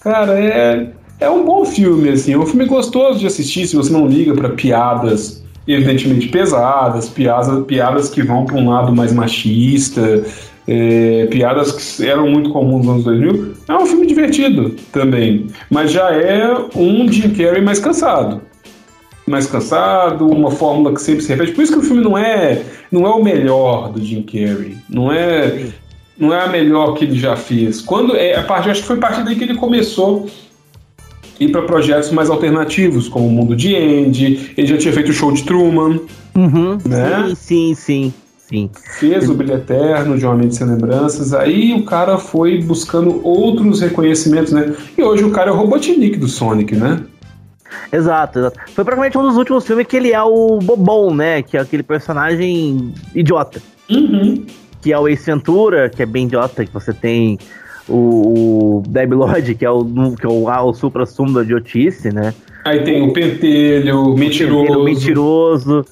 Cara, 0.03 0.41
é, 0.41 0.89
é 1.21 1.29
um 1.29 1.45
bom 1.45 1.67
filme, 1.67 2.09
assim. 2.09 2.33
É 2.33 2.39
um 2.39 2.47
filme 2.47 2.65
gostoso 2.65 3.19
de 3.19 3.27
assistir 3.27 3.67
se 3.67 3.77
você 3.77 3.93
não 3.93 4.07
liga 4.07 4.33
para 4.33 4.49
piadas 4.49 5.43
evidentemente 5.67 6.29
pesadas, 6.29 7.09
piadas, 7.09 7.65
piadas 7.67 8.09
que 8.09 8.23
vão 8.23 8.45
para 8.45 8.57
um 8.57 8.69
lado 8.69 8.95
mais 8.95 9.13
machista, 9.13 10.25
é, 10.67 11.27
piadas 11.27 11.73
que 11.73 12.07
eram 12.07 12.29
muito 12.29 12.51
comuns 12.51 12.87
nos 12.87 12.95
anos 12.95 13.05
2000. 13.05 13.55
É 13.69 13.75
um 13.75 13.87
filme 13.87 14.07
divertido 14.07 14.77
também, 14.93 15.47
mas 15.71 15.91
já 15.91 16.11
é 16.13 16.55
um 16.77 17.11
Jim 17.11 17.31
Carrey 17.31 17.63
mais 17.63 17.79
cansado. 17.79 18.41
Mais 19.27 19.47
cansado, 19.47 20.29
uma 20.29 20.51
fórmula 20.51 20.93
que 20.95 21.01
sempre 21.01 21.23
se 21.23 21.29
repete. 21.29 21.53
Por 21.53 21.63
isso 21.63 21.73
que 21.73 21.79
o 21.79 21.83
filme 21.83 22.03
não 22.03 22.19
é, 22.19 22.63
não 22.91 23.07
é 23.07 23.11
o 23.11 23.23
melhor 23.23 23.93
do 23.93 24.03
Jim 24.03 24.23
Carrey. 24.23 24.77
Não 24.89 25.13
é, 25.13 25.67
não 26.19 26.35
é 26.35 26.45
a 26.45 26.49
melhor 26.49 26.95
que 26.95 27.05
ele 27.05 27.19
já 27.19 27.37
fez. 27.37 27.81
Quando 27.81 28.17
é 28.17 28.37
a 28.37 28.43
parte, 28.43 28.69
acho 28.69 28.81
que 28.83 28.87
foi 28.87 28.97
a 28.97 29.01
partir 29.01 29.25
daí 29.25 29.37
que 29.37 29.45
ele 29.45 29.55
começou 29.55 30.29
ir 31.41 31.51
para 31.51 31.63
projetos 31.63 32.11
mais 32.11 32.31
alternativos, 32.31 33.09
como 33.09 33.27
o 33.27 33.31
Mundo 33.31 33.57
de 33.57 33.75
Andy. 33.75 34.53
Ele 34.57 34.67
já 34.67 34.79
tinha 34.79 34.93
feito 34.93 35.11
o 35.11 35.13
show 35.13 35.33
de 35.33 35.43
Truman. 35.45 36.01
Uhum, 36.35 36.79
né? 36.85 37.27
Sim, 37.29 37.35
sim, 37.35 37.75
sim. 37.75 38.15
Sim. 38.53 38.71
Fez 38.99 39.29
o 39.31 39.35
Brilho 39.35 39.55
Eterno, 39.55 40.19
de 40.19 40.27
Homem 40.27 40.51
Sem 40.51 40.67
Lembranças, 40.67 41.33
aí 41.33 41.73
o 41.75 41.85
cara 41.85 42.19
foi 42.19 42.61
buscando 42.63 43.21
outros 43.27 43.81
reconhecimentos, 43.81 44.53
né? 44.53 44.75
E 44.97 45.03
hoje 45.03 45.25
o 45.25 45.31
cara 45.31 45.51
é 45.51 45.53
o 45.53 45.57
Robotnik 45.57 46.19
do 46.19 46.29
Sonic, 46.29 46.77
né? 46.77 47.03
Exato, 47.91 48.39
exato. 48.39 48.61
Foi 48.75 48.85
praticamente 48.85 49.17
um 49.19 49.23
dos 49.23 49.37
últimos 49.37 49.67
filmes 49.67 49.87
que 49.87 49.97
ele 49.97 50.13
é 50.13 50.23
o 50.23 50.59
bobão, 50.59 51.15
né? 51.15 51.43
Que 51.43 51.57
é 51.57 51.61
aquele 51.61 51.83
personagem 51.83 52.93
idiota. 53.15 53.63
Uhum. 53.91 54.45
Que 54.81 54.93
é 54.93 54.99
o 54.99 55.09
Ace 55.09 55.25
Ventura, 55.25 55.89
que 55.89 56.03
é 56.03 56.07
bem 56.07 56.27
idiota, 56.27 56.65
que 56.65 56.73
você 56.73 56.93
tem 56.93 57.39
o, 57.89 58.79
o 58.79 58.83
Debi 58.87 59.15
Lodge, 59.15 59.55
que 59.55 59.65
é 59.65 59.71
o, 59.71 59.85
que 60.19 60.27
é 60.27 60.29
o, 60.29 60.49
ah, 60.49 60.63
o 60.63 60.73
supra-sumo 60.73 61.35
da 61.35 61.43
idiotice, 61.43 62.13
né? 62.13 62.35
Aí 62.65 62.85
tem 62.85 63.03
o 63.03 63.13
pentelho, 63.13 64.15
mentiroso. 64.15 64.63
Pentelho, 64.63 64.85
mentiroso. 64.85 65.85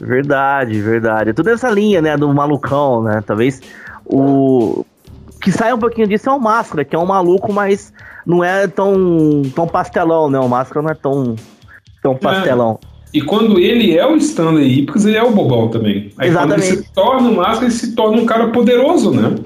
Verdade, 0.00 0.80
verdade. 0.80 1.30
É 1.30 1.32
toda 1.32 1.52
essa 1.52 1.70
linha, 1.70 2.02
né, 2.02 2.16
do 2.16 2.32
malucão, 2.32 3.02
né? 3.02 3.22
Talvez 3.24 3.60
o 4.04 4.84
que 5.40 5.52
sai 5.52 5.72
um 5.72 5.78
pouquinho 5.78 6.08
disso 6.08 6.28
é 6.28 6.32
o 6.32 6.40
Máscara, 6.40 6.84
que 6.84 6.96
é 6.96 6.98
um 6.98 7.06
maluco, 7.06 7.52
mas 7.52 7.92
não 8.26 8.42
é 8.42 8.66
tão, 8.66 9.42
tão 9.54 9.66
pastelão, 9.68 10.28
né? 10.28 10.38
O 10.40 10.48
Máscara 10.48 10.82
não 10.82 10.90
é 10.90 10.94
tão, 10.94 11.36
tão 12.02 12.12
é. 12.12 12.16
pastelão. 12.16 12.80
É. 12.82 12.96
E 13.14 13.22
quando 13.22 13.58
ele 13.58 13.96
é 13.96 14.04
o 14.04 14.16
Stanley 14.16 14.80
Ipkiss, 14.80 15.06
ele 15.06 15.16
é 15.16 15.22
o 15.22 15.30
bobão 15.30 15.68
também. 15.68 16.10
Aí 16.18 16.28
Exatamente. 16.28 16.60
quando 16.60 16.72
ele 16.74 16.82
se 16.82 16.92
torna 16.92 17.28
o 17.30 17.36
Máscara, 17.36 17.64
ele 17.66 17.72
se 17.72 17.94
torna 17.94 18.20
um 18.20 18.26
cara 18.26 18.48
poderoso, 18.48 19.12
né? 19.12 19.36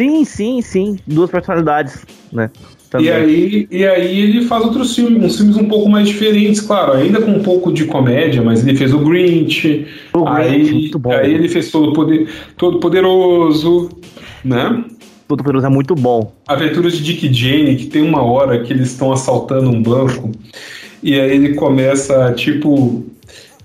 Sim, 0.00 0.24
sim, 0.24 0.62
sim. 0.62 0.98
Duas 1.06 1.30
personalidades, 1.30 2.06
né? 2.32 2.50
Também. 2.88 3.06
E 3.06 3.12
aí, 3.12 3.68
e 3.70 3.86
aí 3.86 4.18
ele 4.18 4.46
faz 4.46 4.64
outros 4.64 4.94
filmes, 4.94 5.22
uns 5.22 5.36
filmes 5.36 5.58
um 5.58 5.68
pouco 5.68 5.90
mais 5.90 6.08
diferentes, 6.08 6.62
claro, 6.62 6.94
ainda 6.94 7.20
com 7.20 7.32
um 7.32 7.42
pouco 7.42 7.70
de 7.70 7.84
comédia, 7.84 8.40
mas 8.40 8.66
ele 8.66 8.78
fez 8.78 8.94
o 8.94 8.98
Grinch, 9.00 9.86
o 10.14 10.26
aí, 10.26 10.52
Grinch 10.52 10.72
muito 10.72 10.98
bom. 10.98 11.12
aí 11.12 11.34
ele 11.34 11.50
fez 11.50 11.70
todo, 11.70 11.92
poder, 11.92 12.26
todo 12.56 12.80
Poderoso, 12.80 13.90
né? 14.42 14.84
Todo 15.28 15.44
Poderoso 15.44 15.66
é 15.66 15.70
muito 15.70 15.94
bom. 15.94 16.32
Aventuras 16.48 16.96
de 16.96 17.04
Dick 17.04 17.26
e 17.26 17.32
Jane, 17.32 17.76
que 17.76 17.84
tem 17.84 18.00
uma 18.00 18.22
hora 18.22 18.62
que 18.62 18.72
eles 18.72 18.90
estão 18.92 19.12
assaltando 19.12 19.68
um 19.68 19.82
banco, 19.82 20.32
e 21.02 21.20
aí 21.20 21.30
ele 21.30 21.52
começa, 21.52 22.32
tipo, 22.32 23.04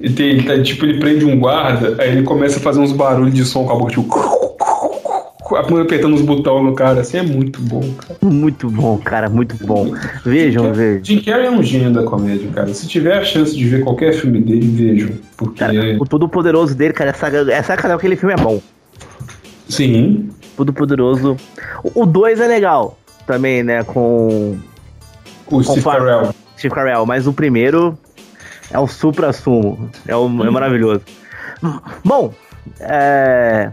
ele, 0.01 0.13
tem, 0.13 0.43
tá, 0.43 0.61
tipo, 0.61 0.85
ele 0.85 0.99
prende 0.99 1.23
um 1.23 1.39
guarda, 1.39 1.95
aí 1.97 2.11
ele 2.11 2.23
começa 2.23 2.59
a 2.59 2.61
fazer 2.61 2.81
uns 2.81 2.91
barulhos 2.91 3.33
de 3.33 3.45
som 3.45 3.63
com 3.63 3.71
a 3.71 3.75
boca, 3.75 3.91
tipo 3.91 4.34
apertando 5.53 6.15
os 6.15 6.21
botões 6.21 6.63
no 6.63 6.73
cara, 6.73 7.01
assim, 7.01 7.17
é 7.17 7.23
muito 7.23 7.61
bom, 7.61 7.81
cara. 7.93 8.17
Muito 8.23 8.69
bom, 8.69 8.97
cara, 8.97 9.29
muito 9.29 9.55
bom. 9.65 9.93
Vejam, 10.25 10.73
vejam. 10.73 11.03
Jim 11.03 11.21
Carrey 11.21 11.45
é 11.45 11.51
um 11.51 11.61
gênio 11.61 11.91
da 11.93 12.03
comédia, 12.03 12.49
cara. 12.51 12.73
Se 12.73 12.87
tiver 12.87 13.17
a 13.17 13.23
chance 13.23 13.55
de 13.55 13.63
ver 13.65 13.83
qualquer 13.83 14.13
filme 14.13 14.39
dele, 14.39 14.67
vejam. 14.67 15.09
Porque... 15.37 15.59
Cara, 15.59 15.97
o 15.99 16.05
Todo 16.05 16.27
Poderoso 16.27 16.73
dele, 16.73 16.93
cara, 16.93 17.11
essa, 17.11 17.27
essa 17.27 17.77
cara, 17.77 17.93
aquele 17.93 18.15
filme 18.15 18.33
é 18.33 18.37
bom. 18.37 18.59
Sim. 19.69 20.29
Todo 20.57 20.73
Poderoso. 20.73 21.37
O 21.93 22.05
2 22.05 22.39
é 22.39 22.47
legal 22.47 22.97
também, 23.27 23.63
né, 23.63 23.83
com... 23.83 24.57
O 25.51 25.63
Steve 25.63 25.83
Carell. 25.83 26.33
Steve 26.57 26.73
Carell, 26.73 27.05
mas 27.05 27.27
o 27.27 27.33
primeiro 27.33 27.97
é 28.71 28.79
o 28.79 28.87
supra-sumo. 28.87 29.89
É, 30.07 30.15
o, 30.15 30.25
é 30.25 30.49
maravilhoso. 30.49 31.01
Bom, 32.03 32.33
é... 32.79 33.71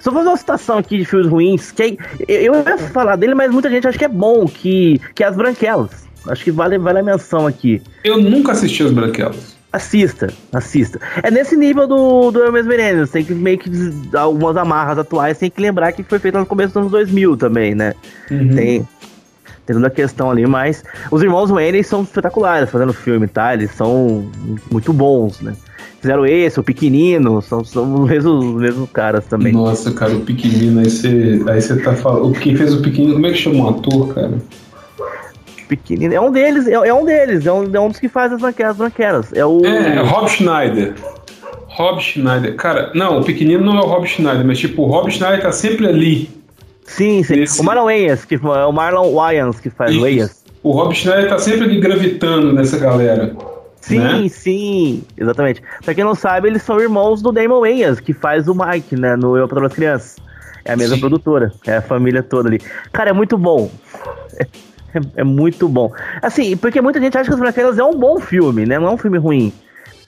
Só 0.00 0.10
fazer 0.10 0.28
uma 0.28 0.36
citação 0.36 0.78
aqui 0.78 0.98
de 0.98 1.04
filmes 1.04 1.28
ruins, 1.28 1.70
que 1.70 1.98
eu 2.26 2.54
ia 2.54 2.78
falar 2.78 3.16
dele, 3.16 3.34
mas 3.34 3.52
muita 3.52 3.70
gente 3.70 3.86
acha 3.86 3.98
que 3.98 4.04
é 4.04 4.08
bom, 4.08 4.46
que, 4.46 5.00
que 5.14 5.22
é 5.22 5.26
As 5.26 5.36
Branquelas. 5.36 6.08
Acho 6.26 6.42
que 6.42 6.50
vale, 6.50 6.78
vale 6.78 6.98
a 6.98 7.02
menção 7.02 7.46
aqui. 7.46 7.82
Eu 8.02 8.18
nunca 8.20 8.52
assisti 8.52 8.82
As 8.82 8.92
Branquelas. 8.92 9.56
Assista, 9.72 10.32
assista. 10.52 10.98
É 11.22 11.30
nesse 11.30 11.56
nível 11.56 11.86
do, 11.86 12.32
do 12.32 12.42
Hermes 12.42 12.66
Menezes, 12.66 13.10
tem 13.10 13.24
que 13.24 13.32
meio 13.32 13.56
que 13.56 13.70
algumas 14.16 14.56
amarras 14.56 14.98
atuais, 14.98 15.38
tem 15.38 15.48
que 15.48 15.60
lembrar 15.60 15.92
que 15.92 16.02
foi 16.02 16.18
feito 16.18 16.38
no 16.38 16.46
começo 16.46 16.70
dos 16.70 16.78
anos 16.78 16.90
2000 16.90 17.36
também, 17.36 17.74
né? 17.74 17.94
Uhum. 18.30 18.56
Tem, 18.56 18.88
tem 19.64 19.76
toda 19.76 19.86
a 19.86 19.90
questão 19.90 20.28
ali, 20.28 20.44
mas 20.44 20.82
os 21.08 21.22
irmãos 21.22 21.50
Wayne 21.50 21.84
são 21.84 22.02
espetaculares 22.02 22.68
fazendo 22.68 22.92
filme, 22.92 23.28
tá? 23.28 23.54
Eles 23.54 23.70
são 23.70 24.28
muito 24.72 24.92
bons, 24.92 25.40
né? 25.40 25.54
Fizeram 26.00 26.24
esse, 26.24 26.58
o 26.58 26.62
Pequenino, 26.62 27.42
são, 27.42 27.62
são 27.62 28.02
os, 28.02 28.08
mesmos, 28.08 28.44
os 28.44 28.60
mesmos 28.60 28.90
caras 28.90 29.26
também. 29.26 29.52
Nossa, 29.52 29.92
cara, 29.92 30.12
o 30.12 30.20
Pequenino, 30.20 30.80
aí 30.80 30.90
você 30.90 31.42
aí 31.46 31.82
tá 31.82 31.94
falando. 31.94 32.32
Quem 32.38 32.56
fez 32.56 32.72
o 32.72 32.80
Pequenino, 32.80 33.14
como 33.14 33.26
é 33.26 33.32
que 33.32 33.36
chama 33.36 33.64
o 33.64 33.68
ator, 33.68 34.14
cara? 34.14 34.38
pequenino. 35.70 36.12
É 36.12 36.20
um 36.20 36.32
deles, 36.32 36.66
é, 36.66 36.72
é 36.72 36.92
um 36.92 37.04
deles, 37.04 37.46
é 37.46 37.52
um, 37.52 37.70
é 37.72 37.80
um 37.80 37.88
dos 37.88 38.00
que 38.00 38.08
faz 38.08 38.32
as 38.32 38.40
branquelas, 38.40 38.76
branquelas. 38.76 39.32
É 39.32 39.46
o. 39.46 39.64
É, 39.64 39.96
é 39.96 40.00
Rob 40.00 40.28
Schneider. 40.28 40.94
Rob 41.68 42.00
Schneider. 42.00 42.56
Cara, 42.56 42.90
não, 42.94 43.20
o 43.20 43.24
pequenino 43.24 43.64
não 43.64 43.78
é 43.78 43.80
o 43.80 43.86
Rob 43.86 44.06
Schneider, 44.06 44.44
mas 44.44 44.58
tipo, 44.58 44.82
o 44.82 44.86
Rob 44.86 45.10
Schneider 45.10 45.40
tá 45.40 45.52
sempre 45.52 45.86
ali. 45.86 46.28
Sim, 46.84 47.22
sim. 47.22 47.42
Esse... 47.42 47.60
O 47.60 47.64
Marlon 47.64 47.84
Wayans, 47.84 48.24
que 48.24 48.34
é 48.34 48.66
o 48.66 48.72
Marlon 48.72 49.14
Wayans 49.14 49.60
que 49.60 49.70
faz 49.70 49.96
o 49.96 50.00
Wayans. 50.00 50.44
O 50.62 50.72
Rob 50.72 50.92
Schneider 50.92 51.28
tá 51.28 51.38
sempre 51.38 51.64
ali 51.64 51.80
gravitando 51.80 52.52
nessa 52.52 52.76
galera. 52.76 53.34
Sim, 53.80 53.98
né? 53.98 54.28
sim, 54.28 55.02
exatamente. 55.16 55.62
Pra 55.84 55.94
quem 55.94 56.04
não 56.04 56.14
sabe, 56.14 56.48
eles 56.48 56.62
são 56.62 56.78
irmãos 56.78 57.22
do 57.22 57.32
Damon 57.32 57.60
Wayans, 57.60 58.00
que 58.00 58.12
faz 58.12 58.46
o 58.46 58.54
Mike, 58.54 58.96
né, 58.96 59.16
no 59.16 59.36
Eu 59.36 59.48
para 59.48 59.66
as 59.66 59.72
Crianças. 59.72 60.16
É 60.64 60.72
a 60.72 60.76
mesma 60.76 60.96
sim. 60.96 61.00
produtora, 61.00 61.52
é 61.66 61.76
a 61.76 61.82
família 61.82 62.22
toda 62.22 62.48
ali. 62.48 62.60
Cara, 62.92 63.10
é 63.10 63.12
muito 63.12 63.36
bom. 63.36 63.70
É, 64.92 65.20
é, 65.20 65.22
muito 65.22 65.68
bom. 65.68 65.92
Assim, 66.20 66.56
porque 66.56 66.80
muita 66.80 67.00
gente 67.00 67.16
acha 67.16 67.28
que 67.28 67.34
Os 67.34 67.38
Branquelas 67.38 67.78
é 67.78 67.84
um 67.84 67.96
bom 67.96 68.18
filme, 68.18 68.66
né? 68.66 68.76
Não 68.76 68.88
é 68.88 68.90
um 68.90 68.96
filme 68.96 69.18
ruim. 69.18 69.52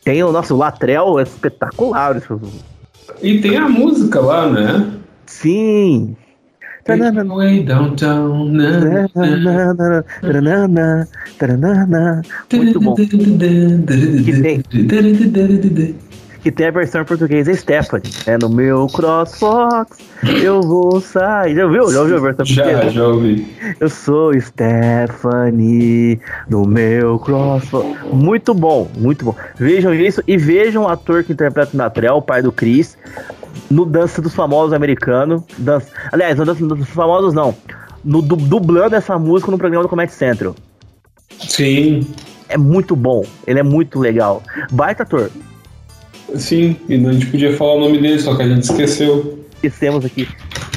Tem 0.02 0.20
o 0.24 0.32
nosso 0.32 0.56
Latrell, 0.56 1.20
é 1.20 1.22
espetacular. 1.22 2.20
E 3.22 3.40
tem 3.40 3.56
a 3.56 3.68
música 3.68 4.18
lá, 4.18 4.48
né? 4.48 4.90
Sim, 5.24 6.16
Way 6.86 7.62
downtown. 7.64 8.52
Muito 12.52 12.80
bom. 12.80 12.94
Que 12.94 14.40
tem, 14.42 14.62
que 16.42 16.50
tem 16.50 16.66
a 16.66 16.70
versão 16.72 17.04
portuguesa 17.04 17.54
Stephanie. 17.54 18.10
É 18.26 18.36
no 18.36 18.48
meu 18.48 18.88
CrossFox, 18.88 19.98
eu 20.42 20.60
vou 20.60 21.00
sair. 21.00 21.54
Já 21.54 21.64
ouviu? 21.66 21.90
Já 21.92 22.00
ouviu 22.00 22.16
a 22.16 22.20
versão? 22.20 22.44
Já, 22.44 22.88
já 22.88 23.06
ouvi. 23.06 23.46
Eu 23.78 23.88
sou 23.88 24.38
Stephanie 24.40 26.18
no 26.48 26.66
meu 26.66 27.18
CrossFox. 27.20 27.96
Muito 28.12 28.52
bom, 28.54 28.90
muito 28.98 29.24
bom. 29.24 29.36
Vejam 29.56 29.94
isso 29.94 30.20
e 30.26 30.36
vejam 30.36 30.82
o 30.82 30.88
ator 30.88 31.22
que 31.22 31.32
interpreta 31.32 31.70
o 31.74 31.76
Natrel, 31.76 32.16
o 32.16 32.22
pai 32.22 32.42
do 32.42 32.50
Chris 32.50 32.98
no 33.70 33.84
Dança 33.84 34.20
dos 34.20 34.34
Famosos 34.34 34.72
americano. 34.72 35.44
Dança, 35.58 35.88
aliás, 36.12 36.38
no 36.38 36.44
Dança 36.44 36.66
dos 36.66 36.88
Famosos 36.88 37.34
não. 37.34 37.54
No 38.04 38.20
dublando 38.20 38.96
essa 38.96 39.18
música 39.18 39.50
no 39.50 39.58
programa 39.58 39.84
do 39.84 39.88
Comedy 39.88 40.12
Central. 40.12 40.54
Sim. 41.38 42.06
É 42.48 42.58
muito 42.58 42.94
bom. 42.94 43.24
Ele 43.46 43.60
é 43.60 43.62
muito 43.62 43.98
legal. 43.98 44.42
Baita 44.72 45.04
ator. 45.04 45.30
Sim, 46.34 46.76
e 46.88 46.94
a 46.94 47.12
gente 47.12 47.26
podia 47.26 47.56
falar 47.56 47.74
o 47.74 47.80
nome 47.80 48.00
dele, 48.00 48.18
só 48.18 48.34
que 48.36 48.42
a 48.42 48.48
gente 48.48 48.64
esqueceu. 48.64 49.46
Esquecemos 49.54 50.04
aqui. 50.04 50.28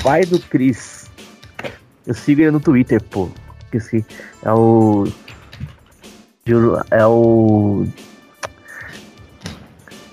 Pai 0.03 0.25
do 0.25 0.39
Chris. 0.39 1.09
Eu 2.05 2.13
sigo 2.13 2.41
ele 2.41 2.51
no 2.51 2.59
Twitter, 2.59 3.01
pô. 3.01 3.29
Esqueci. 3.65 4.05
É 4.43 4.51
o. 4.51 5.07
É 6.91 7.05
o. 7.05 7.85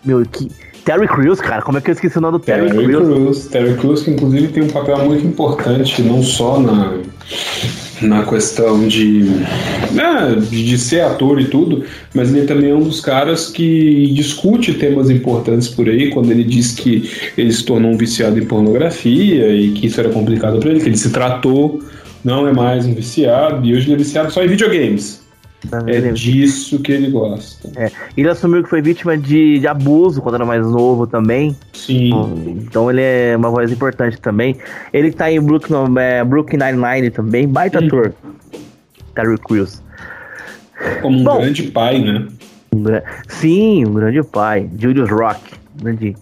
Meu, 0.05 0.25
que. 0.25 0.49
Terry 0.85 1.07
Crews, 1.07 1.41
cara, 1.41 1.63
como 1.63 1.79
é 1.79 1.81
que 1.81 1.91
eu 1.91 1.93
esqueci 1.93 2.19
o 2.19 2.21
nome 2.21 2.39
do 2.39 2.45
Terry, 2.45 2.69
Terry 2.69 2.87
Crews? 2.87 3.09
Crews? 3.09 3.47
Terry 3.47 3.75
Crews, 3.75 4.03
que 4.03 4.11
inclusive 4.11 4.49
tem 4.49 4.63
um 4.65 4.69
papel 4.69 4.99
muito 5.05 5.25
importante, 5.25 6.03
não 6.03 6.23
só 6.23 6.59
na, 6.59 6.99
na 8.01 8.25
questão 8.25 8.87
de, 8.89 9.23
né, 9.93 10.37
de 10.51 10.77
ser 10.77 11.03
ator 11.03 11.41
e 11.41 11.45
tudo, 11.45 11.85
mas 12.13 12.35
ele 12.35 12.47
também 12.47 12.71
é 12.71 12.75
um 12.75 12.83
dos 12.83 13.01
caras 13.01 13.49
que 13.49 14.13
discute 14.13 14.75
temas 14.75 15.09
importantes 15.09 15.69
por 15.69 15.89
aí, 15.89 16.11
quando 16.11 16.31
ele 16.33 16.43
diz 16.43 16.73
que 16.73 17.09
ele 17.39 17.53
se 17.53 17.65
tornou 17.65 17.93
um 17.93 17.97
viciado 17.97 18.39
em 18.39 18.45
pornografia 18.45 19.55
e 19.55 19.71
que 19.73 19.87
isso 19.87 20.01
era 20.01 20.09
complicado 20.09 20.59
para 20.59 20.71
ele, 20.71 20.81
que 20.81 20.89
ele 20.89 20.97
se 20.97 21.11
tratou, 21.11 21.81
não 22.25 22.49
é 22.49 22.53
mais 22.53 22.87
um 22.87 22.95
viciado, 22.95 23.65
e 23.65 23.73
hoje 23.73 23.87
ele 23.87 23.95
é 23.95 23.99
viciado 23.99 24.33
só 24.33 24.43
em 24.43 24.49
videogames. 24.49 25.22
Tá 25.71 25.79
é 25.87 26.01
disso 26.11 26.81
que 26.81 26.91
ele 26.91 27.11
gosta. 27.11 27.71
É. 27.77 27.91
Ele 28.17 28.29
assumiu 28.29 28.63
que 28.65 28.69
foi 28.69 28.83
vítima 28.83 29.17
de, 29.17 29.61
de, 29.61 29.67
abuso 29.69 30.21
quando 30.21 30.35
era 30.35 30.45
mais 30.45 30.67
novo 30.67 31.07
também. 31.07 31.57
Sim. 31.73 32.11
Então 32.47 32.91
ele 32.91 33.01
é 33.01 33.37
uma 33.37 33.49
voz 33.49 33.71
importante 33.71 34.21
também. 34.21 34.57
Ele 34.93 35.13
tá 35.13 35.31
em 35.31 35.41
Brooklyn, 35.41 35.95
é, 35.99 36.25
Brooklyn 36.25 36.59
Nine-Nine 36.59 37.11
também, 37.11 37.47
baita 37.47 37.79
Sim. 37.79 37.87
ator. 37.87 38.13
Terry 39.15 39.39
Crews. 39.39 39.83
Como 41.01 41.19
um 41.19 41.25
Bom, 41.25 41.41
grande 41.41 41.63
pai, 41.71 42.01
né? 42.01 42.27
sim, 43.29 43.85
um 43.87 43.95
grande 43.95 44.23
pai. 44.23 44.69
Julius 44.79 45.11
Rock. 45.11 45.41
Grande, 45.81 46.17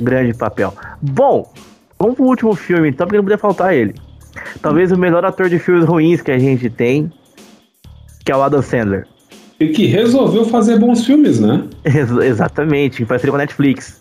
grande 0.00 0.32
papel. 0.34 0.72
Bom, 1.02 1.52
vamos 1.98 2.14
pro 2.14 2.24
último 2.24 2.54
filme 2.54 2.88
então, 2.88 3.06
porque 3.06 3.18
não 3.18 3.24
podia 3.24 3.38
faltar 3.38 3.74
ele. 3.74 3.94
Talvez 4.62 4.90
o 4.90 4.96
melhor 4.96 5.24
ator 5.24 5.48
de 5.48 5.58
filmes 5.58 5.84
ruins 5.84 6.22
que 6.22 6.30
a 6.30 6.38
gente 6.38 6.70
tem 6.70 7.12
que 8.26 8.32
é 8.32 8.36
o 8.36 8.42
Adam 8.42 8.60
Sandler. 8.60 9.06
E 9.58 9.68
que 9.68 9.86
resolveu 9.86 10.44
fazer 10.44 10.78
bons 10.78 11.06
filmes, 11.06 11.40
né? 11.40 11.64
Ex 11.84 12.10
exatamente, 12.10 13.02
em 13.02 13.06
parceria 13.06 13.30
com 13.30 13.36
a 13.36 13.40
Netflix. 13.40 14.00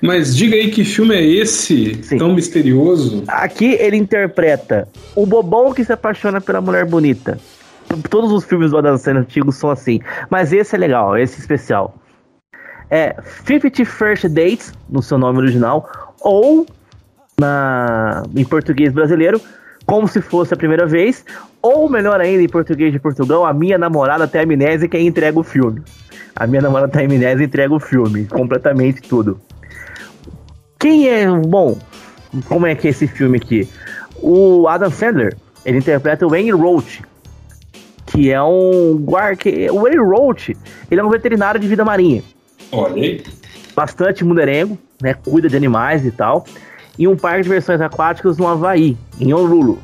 Mas 0.00 0.34
diga 0.34 0.54
aí 0.54 0.70
que 0.70 0.84
filme 0.84 1.14
é 1.14 1.22
esse, 1.22 2.02
Sim. 2.02 2.18
tão 2.18 2.32
misterioso? 2.32 3.24
Aqui 3.26 3.72
ele 3.80 3.96
interpreta 3.96 4.88
o 5.16 5.26
bobão 5.26 5.74
que 5.74 5.84
se 5.84 5.92
apaixona 5.92 6.40
pela 6.40 6.60
mulher 6.60 6.86
bonita. 6.86 7.38
Todos 8.08 8.30
os 8.30 8.44
filmes 8.44 8.70
do 8.70 8.78
Adam 8.78 8.96
Sandler 8.96 9.24
antigos 9.24 9.56
são 9.56 9.70
assim. 9.70 10.00
Mas 10.30 10.52
esse 10.52 10.74
é 10.74 10.78
legal, 10.78 11.18
esse 11.18 11.36
é 11.36 11.40
especial. 11.40 11.94
É 12.90 13.16
Fifty 13.44 13.84
First 13.84 14.28
Dates, 14.28 14.72
no 14.88 15.02
seu 15.02 15.18
nome 15.18 15.38
original, 15.38 15.90
ou 16.20 16.64
na, 17.40 18.22
em 18.36 18.44
português 18.44 18.92
brasileiro, 18.92 19.40
como 19.86 20.08
se 20.08 20.20
fosse 20.20 20.54
a 20.54 20.56
primeira 20.56 20.86
vez, 20.86 21.24
ou 21.60 21.88
melhor 21.88 22.20
ainda, 22.20 22.42
em 22.42 22.48
português 22.48 22.92
de 22.92 22.98
Portugal, 22.98 23.44
a 23.44 23.52
minha 23.52 23.78
namorada 23.78 24.26
tem 24.26 24.42
amnésia 24.42 24.88
e 24.92 25.06
entrega 25.06 25.38
o 25.38 25.42
filme. 25.42 25.82
A 26.36 26.46
minha 26.46 26.62
namorada 26.62 26.90
tem 26.90 27.06
amnésia 27.06 27.42
e 27.42 27.46
entrega 27.46 27.74
o 27.74 27.80
filme, 27.80 28.26
completamente 28.26 29.02
tudo. 29.02 29.40
Quem 30.78 31.08
é. 31.08 31.26
Bom, 31.28 31.78
como 32.48 32.66
é 32.66 32.74
que 32.74 32.86
é 32.86 32.90
esse 32.90 33.06
filme 33.06 33.38
aqui? 33.38 33.68
O 34.20 34.66
Adam 34.68 34.90
Sandler, 34.90 35.36
ele 35.64 35.78
interpreta 35.78 36.26
o 36.26 36.30
Wayne 36.30 36.50
Roach, 36.50 37.02
que 38.06 38.30
é 38.30 38.42
um 38.42 38.98
guarda. 38.98 39.40
O 39.72 39.82
Wayne 39.82 39.98
Roach, 39.98 40.56
ele 40.90 41.00
é 41.00 41.04
um 41.04 41.10
veterinário 41.10 41.60
de 41.60 41.68
vida 41.68 41.84
marinha. 41.84 42.22
Olha 42.72 42.94
aí. 42.94 43.22
Bastante 43.76 44.24
mulherengo, 44.24 44.78
né? 45.00 45.14
Cuida 45.14 45.48
de 45.48 45.56
animais 45.56 46.04
e 46.04 46.10
tal 46.10 46.44
em 46.98 47.06
um 47.06 47.16
parque 47.16 47.38
de 47.38 47.42
diversões 47.44 47.80
aquáticas 47.80 48.38
no 48.38 48.46
Havaí, 48.46 48.96
em 49.20 49.32
Honolulu. 49.32 49.78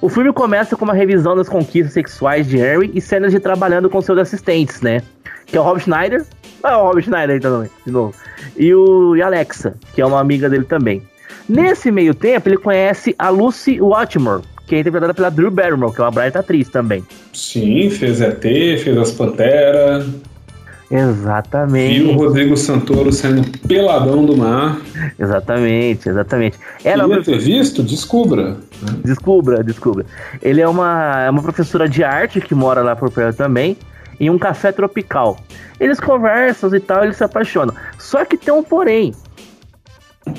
O 0.00 0.08
filme 0.08 0.32
começa 0.32 0.76
com 0.76 0.84
uma 0.84 0.94
revisão 0.94 1.34
das 1.34 1.48
conquistas 1.48 1.92
sexuais 1.92 2.46
de 2.46 2.58
Harry 2.58 2.90
e 2.94 3.00
cenas 3.00 3.32
de 3.32 3.40
trabalhando 3.40 3.88
com 3.88 4.00
seus 4.00 4.18
assistentes, 4.18 4.80
né? 4.80 5.02
Que 5.46 5.56
é 5.56 5.60
o 5.60 5.62
Rob 5.62 5.80
Schneider, 5.80 6.24
ah, 6.62 6.78
o 6.78 6.88
Rob 6.88 7.02
Schneider 7.02 7.40
também, 7.40 7.70
de 7.84 7.92
novo, 7.92 8.14
e 8.56 8.74
o 8.74 9.16
e 9.16 9.22
Alexa, 9.22 9.74
que 9.94 10.00
é 10.00 10.06
uma 10.06 10.20
amiga 10.20 10.50
dele 10.50 10.64
também. 10.64 11.02
Nesse 11.48 11.90
meio 11.90 12.14
tempo, 12.14 12.48
ele 12.48 12.56
conhece 12.56 13.14
a 13.18 13.28
Lucy 13.28 13.80
Watmore, 13.80 14.42
que 14.66 14.74
é 14.74 14.80
interpretada 14.80 15.14
pela 15.14 15.30
Drew 15.30 15.50
Barrymore, 15.50 15.94
que 15.94 16.00
é 16.00 16.04
uma 16.04 16.10
baita 16.10 16.40
atriz 16.40 16.68
também. 16.68 17.04
Sim, 17.32 17.88
fez 17.88 18.20
ET, 18.20 18.42
fez 18.42 18.98
As 18.98 19.12
Panteras. 19.12 20.06
Exatamente. 20.90 22.00
E 22.00 22.04
o 22.04 22.12
Rodrigo 22.16 22.56
Santoro 22.56 23.12
sendo 23.12 23.42
peladão 23.66 24.24
do 24.24 24.36
mar. 24.36 24.80
Exatamente, 25.18 26.08
exatamente. 26.08 26.58
Ela 26.84 27.04
Queria 27.08 27.24
ter 27.24 27.38
visto? 27.38 27.82
Descubra. 27.82 28.56
Descubra, 29.04 29.64
descubra. 29.64 30.06
Ele 30.40 30.60
é 30.60 30.68
uma, 30.68 31.22
é 31.22 31.30
uma 31.30 31.42
professora 31.42 31.88
de 31.88 32.04
arte 32.04 32.40
que 32.40 32.54
mora 32.54 32.82
lá 32.82 32.94
por 32.94 33.10
perto 33.10 33.36
também, 33.36 33.76
em 34.20 34.30
um 34.30 34.38
café 34.38 34.70
tropical. 34.70 35.38
Eles 35.80 35.98
conversam 35.98 36.72
e 36.74 36.80
tal, 36.80 37.04
eles 37.04 37.16
se 37.16 37.24
apaixonam. 37.24 37.74
Só 37.98 38.24
que 38.24 38.36
tem 38.36 38.54
um 38.54 38.62
porém. 38.62 39.12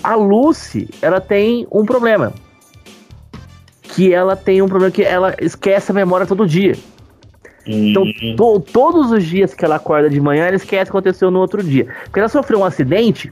A 0.03 0.15
Lucy, 0.15 0.89
ela 1.01 1.19
tem 1.19 1.67
um 1.71 1.85
problema. 1.85 2.33
Que 3.83 4.13
ela 4.13 4.35
tem 4.35 4.61
um 4.61 4.67
problema 4.67 4.91
que 4.91 5.03
ela 5.03 5.35
esquece 5.39 5.91
a 5.91 5.93
memória 5.93 6.25
todo 6.25 6.47
dia. 6.47 6.75
Então, 7.67 8.03
uhum. 8.03 8.35
to, 8.35 8.59
todos 8.71 9.11
os 9.11 9.25
dias 9.25 9.53
que 9.53 9.65
ela 9.65 9.75
acorda 9.75 10.09
de 10.09 10.19
manhã, 10.19 10.45
ela 10.45 10.55
esquece 10.55 10.89
o 10.89 10.93
que 10.93 10.97
aconteceu 10.97 11.29
no 11.29 11.39
outro 11.39 11.61
dia. 11.61 11.87
Porque 12.05 12.19
ela 12.19 12.29
sofreu 12.29 12.59
um 12.59 12.65
acidente 12.65 13.31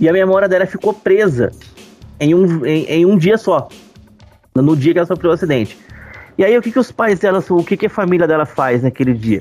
e 0.00 0.08
a 0.08 0.12
memória 0.12 0.48
dela 0.48 0.66
ficou 0.66 0.92
presa 0.92 1.50
em 2.20 2.34
um, 2.34 2.64
em, 2.64 2.84
em 2.84 3.06
um 3.06 3.16
dia 3.16 3.36
só. 3.36 3.68
No 4.54 4.76
dia 4.76 4.92
que 4.92 4.98
ela 4.98 5.06
sofreu 5.06 5.30
o 5.30 5.34
acidente. 5.34 5.78
E 6.36 6.44
aí, 6.44 6.56
o 6.56 6.62
que, 6.62 6.70
que 6.70 6.78
os 6.78 6.90
pais 6.90 7.18
dela, 7.18 7.42
o 7.50 7.64
que, 7.64 7.76
que 7.76 7.86
a 7.86 7.90
família 7.90 8.26
dela 8.26 8.46
faz 8.46 8.82
naquele 8.82 9.12
dia? 9.12 9.40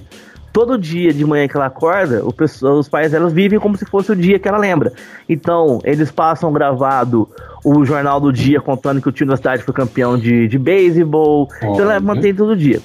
Todo 0.52 0.78
dia 0.78 1.14
de 1.14 1.24
manhã 1.24 1.48
que 1.48 1.56
ela 1.56 1.68
acorda, 1.68 2.22
o, 2.26 2.34
os 2.78 2.90
pais 2.90 3.12
dela 3.12 3.30
vivem 3.30 3.60
como 3.60 3.78
se 3.78 3.86
fosse 3.86 4.12
o 4.12 4.16
dia 4.16 4.38
que 4.38 4.48
ela 4.48 4.58
lembra. 4.58 4.92
Então, 5.30 5.80
eles 5.86 6.12
passam 6.12 6.52
gravado 6.52 7.30
o 7.64 7.86
jornal 7.86 8.20
do 8.20 8.34
dia 8.34 8.60
contando 8.60 9.02
que 9.02 9.08
o 9.08 9.12
time 9.12 9.30
da 9.30 9.38
cidade 9.38 9.64
foi 9.64 9.74
campeão 9.74 10.18
de, 10.18 10.48
de 10.48 10.60
beisebol. 10.60 11.48
Então, 11.58 11.80
ela 11.80 12.00
mantém 12.00 12.34
todo 12.34 12.56
dia. 12.56 12.82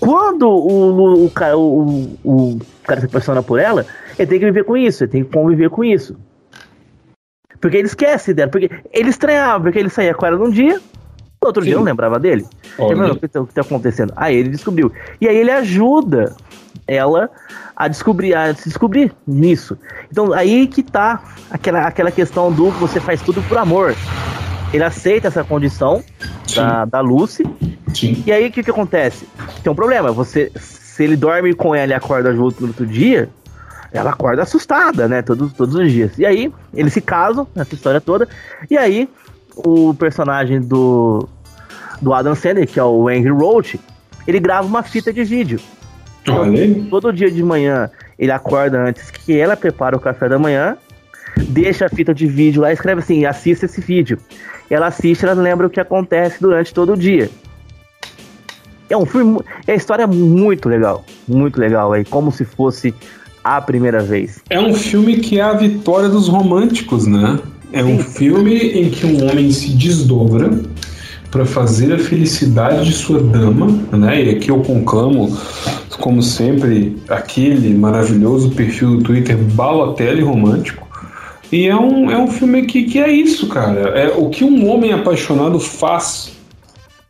Quando 0.00 0.48
o, 0.48 1.24
o, 1.24 1.30
cara, 1.30 1.56
o, 1.56 2.18
o 2.24 2.58
cara 2.82 3.00
se 3.00 3.06
apaixona 3.06 3.42
por 3.42 3.58
ela, 3.58 3.86
ele 4.18 4.28
tem 4.28 4.38
que 4.38 4.44
viver 4.44 4.64
com 4.64 4.76
isso, 4.76 5.04
ele 5.04 5.10
tem 5.10 5.24
que 5.24 5.30
conviver 5.30 5.70
com 5.70 5.84
isso. 5.84 6.16
Porque 7.60 7.76
ele 7.76 7.86
esquece 7.86 8.34
dela, 8.34 8.50
porque 8.50 8.70
ele 8.92 9.08
estranhava, 9.08 9.64
porque 9.64 9.78
ele 9.78 9.88
saía 9.88 10.14
com 10.14 10.26
ela 10.26 10.36
num 10.36 10.50
dia, 10.50 10.74
No 11.42 11.46
outro 11.46 11.62
Sim. 11.62 11.68
dia 11.68 11.76
não 11.76 11.84
lembrava 11.84 12.18
dele. 12.18 12.44
O 12.78 13.16
que, 13.16 13.26
está 13.26 13.60
acontecendo? 13.60 14.12
Aí 14.16 14.36
ele 14.36 14.50
descobriu. 14.50 14.92
E 15.20 15.28
aí 15.28 15.36
ele 15.36 15.50
ajuda 15.50 16.34
ela 16.86 17.30
a 17.74 17.88
descobrir, 17.88 18.34
a 18.34 18.54
se 18.54 18.68
descobrir 18.68 19.12
nisso. 19.26 19.78
Então 20.10 20.32
aí 20.32 20.66
que 20.66 20.82
tá 20.82 21.22
aquela, 21.50 21.86
aquela 21.86 22.10
questão 22.10 22.52
do 22.52 22.70
você 22.70 23.00
faz 23.00 23.22
tudo 23.22 23.42
por 23.42 23.56
amor. 23.56 23.94
Ele 24.74 24.82
aceita 24.82 25.28
essa 25.28 25.44
condição 25.44 26.02
da, 26.56 26.84
da 26.84 27.00
Lucy. 27.00 27.44
Sim. 27.94 28.24
E 28.26 28.32
aí 28.32 28.48
o 28.48 28.50
que, 28.50 28.60
que 28.60 28.70
acontece? 28.70 29.24
Tem 29.62 29.70
um 29.70 29.74
problema. 29.74 30.10
Você, 30.10 30.50
se 30.56 31.04
ele 31.04 31.16
dorme 31.16 31.54
com 31.54 31.72
ela 31.72 31.92
e 31.92 31.94
acorda 31.94 32.34
junto 32.34 32.60
no 32.60 32.66
outro 32.66 32.84
dia, 32.84 33.28
ela 33.92 34.10
acorda 34.10 34.42
assustada, 34.42 35.06
né? 35.06 35.22
Todos, 35.22 35.52
todos 35.52 35.76
os 35.76 35.92
dias. 35.92 36.18
E 36.18 36.26
aí, 36.26 36.52
eles 36.74 36.92
se 36.92 37.00
casam 37.00 37.46
nessa 37.54 37.72
história 37.72 38.00
toda. 38.00 38.28
E 38.68 38.76
aí, 38.76 39.08
o 39.54 39.94
personagem 39.94 40.60
do, 40.60 41.28
do 42.02 42.12
Adam 42.12 42.34
Sandler, 42.34 42.66
que 42.66 42.80
é 42.80 42.82
o 42.82 43.08
Henry 43.08 43.30
Roach, 43.30 43.78
ele 44.26 44.40
grava 44.40 44.66
uma 44.66 44.82
fita 44.82 45.12
de 45.12 45.22
vídeo. 45.22 45.60
Então, 46.22 46.52
todo 46.90 47.12
dia 47.12 47.30
de 47.30 47.42
manhã 47.44 47.88
ele 48.18 48.32
acorda 48.32 48.82
antes 48.82 49.08
que 49.10 49.38
ela 49.38 49.56
prepara 49.56 49.96
o 49.96 50.00
café 50.00 50.28
da 50.28 50.38
manhã, 50.38 50.76
deixa 51.36 51.86
a 51.86 51.88
fita 51.88 52.14
de 52.14 52.26
vídeo 52.26 52.62
lá 52.62 52.70
e 52.70 52.74
escreve 52.74 53.00
assim: 53.00 53.24
assista 53.24 53.66
esse 53.66 53.80
vídeo. 53.80 54.18
Ela 54.70 54.86
assiste, 54.86 55.24
ela 55.24 55.34
lembra 55.40 55.66
o 55.66 55.70
que 55.70 55.80
acontece 55.80 56.40
durante 56.40 56.72
todo 56.72 56.92
o 56.92 56.96
dia. 56.96 57.30
É 58.88 58.96
um 58.96 59.06
filme, 59.06 59.40
é 59.66 59.72
uma 59.72 59.76
história 59.76 60.06
muito 60.06 60.68
legal, 60.68 61.04
muito 61.26 61.58
legal 61.58 61.92
aí, 61.92 62.04
como 62.04 62.30
se 62.30 62.44
fosse 62.44 62.94
a 63.42 63.60
primeira 63.60 64.02
vez. 64.02 64.40
É 64.48 64.58
um 64.58 64.74
filme 64.74 65.18
que 65.18 65.38
é 65.38 65.42
a 65.42 65.52
vitória 65.52 66.08
dos 66.08 66.28
românticos, 66.28 67.06
né? 67.06 67.38
É 67.72 67.82
um 67.82 67.98
filme 67.98 68.56
em 68.56 68.90
que 68.90 69.04
um 69.04 69.28
homem 69.28 69.50
se 69.50 69.70
desdobra 69.70 70.50
para 71.30 71.44
fazer 71.44 71.92
a 71.92 71.98
felicidade 71.98 72.84
de 72.84 72.92
sua 72.92 73.20
dama, 73.20 73.66
né? 73.90 74.22
E 74.22 74.30
aqui 74.30 74.50
eu 74.50 74.60
conclamo, 74.60 75.36
como 75.98 76.22
sempre, 76.22 76.96
aquele 77.08 77.74
maravilhoso 77.74 78.52
perfil 78.52 78.98
do 78.98 79.02
Twitter 79.02 79.36
Balotelli 79.36 80.22
Romântico. 80.22 80.83
E 81.52 81.66
é 81.66 81.76
um, 81.76 82.10
é 82.10 82.18
um 82.18 82.28
filme 82.28 82.64
que, 82.66 82.84
que 82.84 82.98
é 82.98 83.10
isso, 83.10 83.48
cara. 83.48 83.80
É 83.98 84.08
o 84.16 84.28
que 84.28 84.44
um 84.44 84.68
homem 84.68 84.92
apaixonado 84.92 85.60
faz 85.60 86.34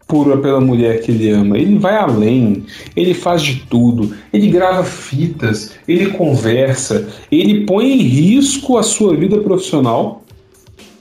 por, 0.06 0.36
pela 0.38 0.60
mulher 0.60 1.00
que 1.00 1.10
ele 1.10 1.30
ama. 1.30 1.58
Ele 1.58 1.78
vai 1.78 1.96
além, 1.96 2.64
ele 2.94 3.14
faz 3.14 3.42
de 3.42 3.60
tudo, 3.68 4.14
ele 4.32 4.48
grava 4.48 4.84
fitas, 4.84 5.72
ele 5.88 6.10
conversa, 6.10 7.08
ele 7.30 7.64
põe 7.64 7.92
em 7.92 8.02
risco 8.02 8.76
a 8.76 8.82
sua 8.82 9.16
vida 9.16 9.38
profissional, 9.38 10.22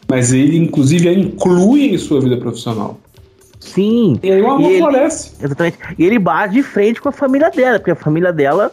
mas 0.09 0.31
ele 0.31 0.57
inclusive 0.57 1.09
a 1.09 1.13
inclui 1.13 1.93
em 1.93 1.97
sua 1.97 2.21
vida 2.21 2.37
profissional. 2.37 2.99
Sim. 3.59 4.19
E 4.21 4.31
aí 4.31 4.41
o 4.41 4.51
amor 4.51 4.71
floresce. 4.77 5.31
Exatamente. 5.41 5.77
E 5.97 6.03
ele 6.03 6.19
bate 6.19 6.53
de 6.53 6.63
frente 6.63 7.01
com 7.01 7.09
a 7.09 7.13
família 7.13 7.49
dela, 7.49 7.79
porque 7.79 7.91
a 7.91 7.95
família 7.95 8.31
dela 8.31 8.71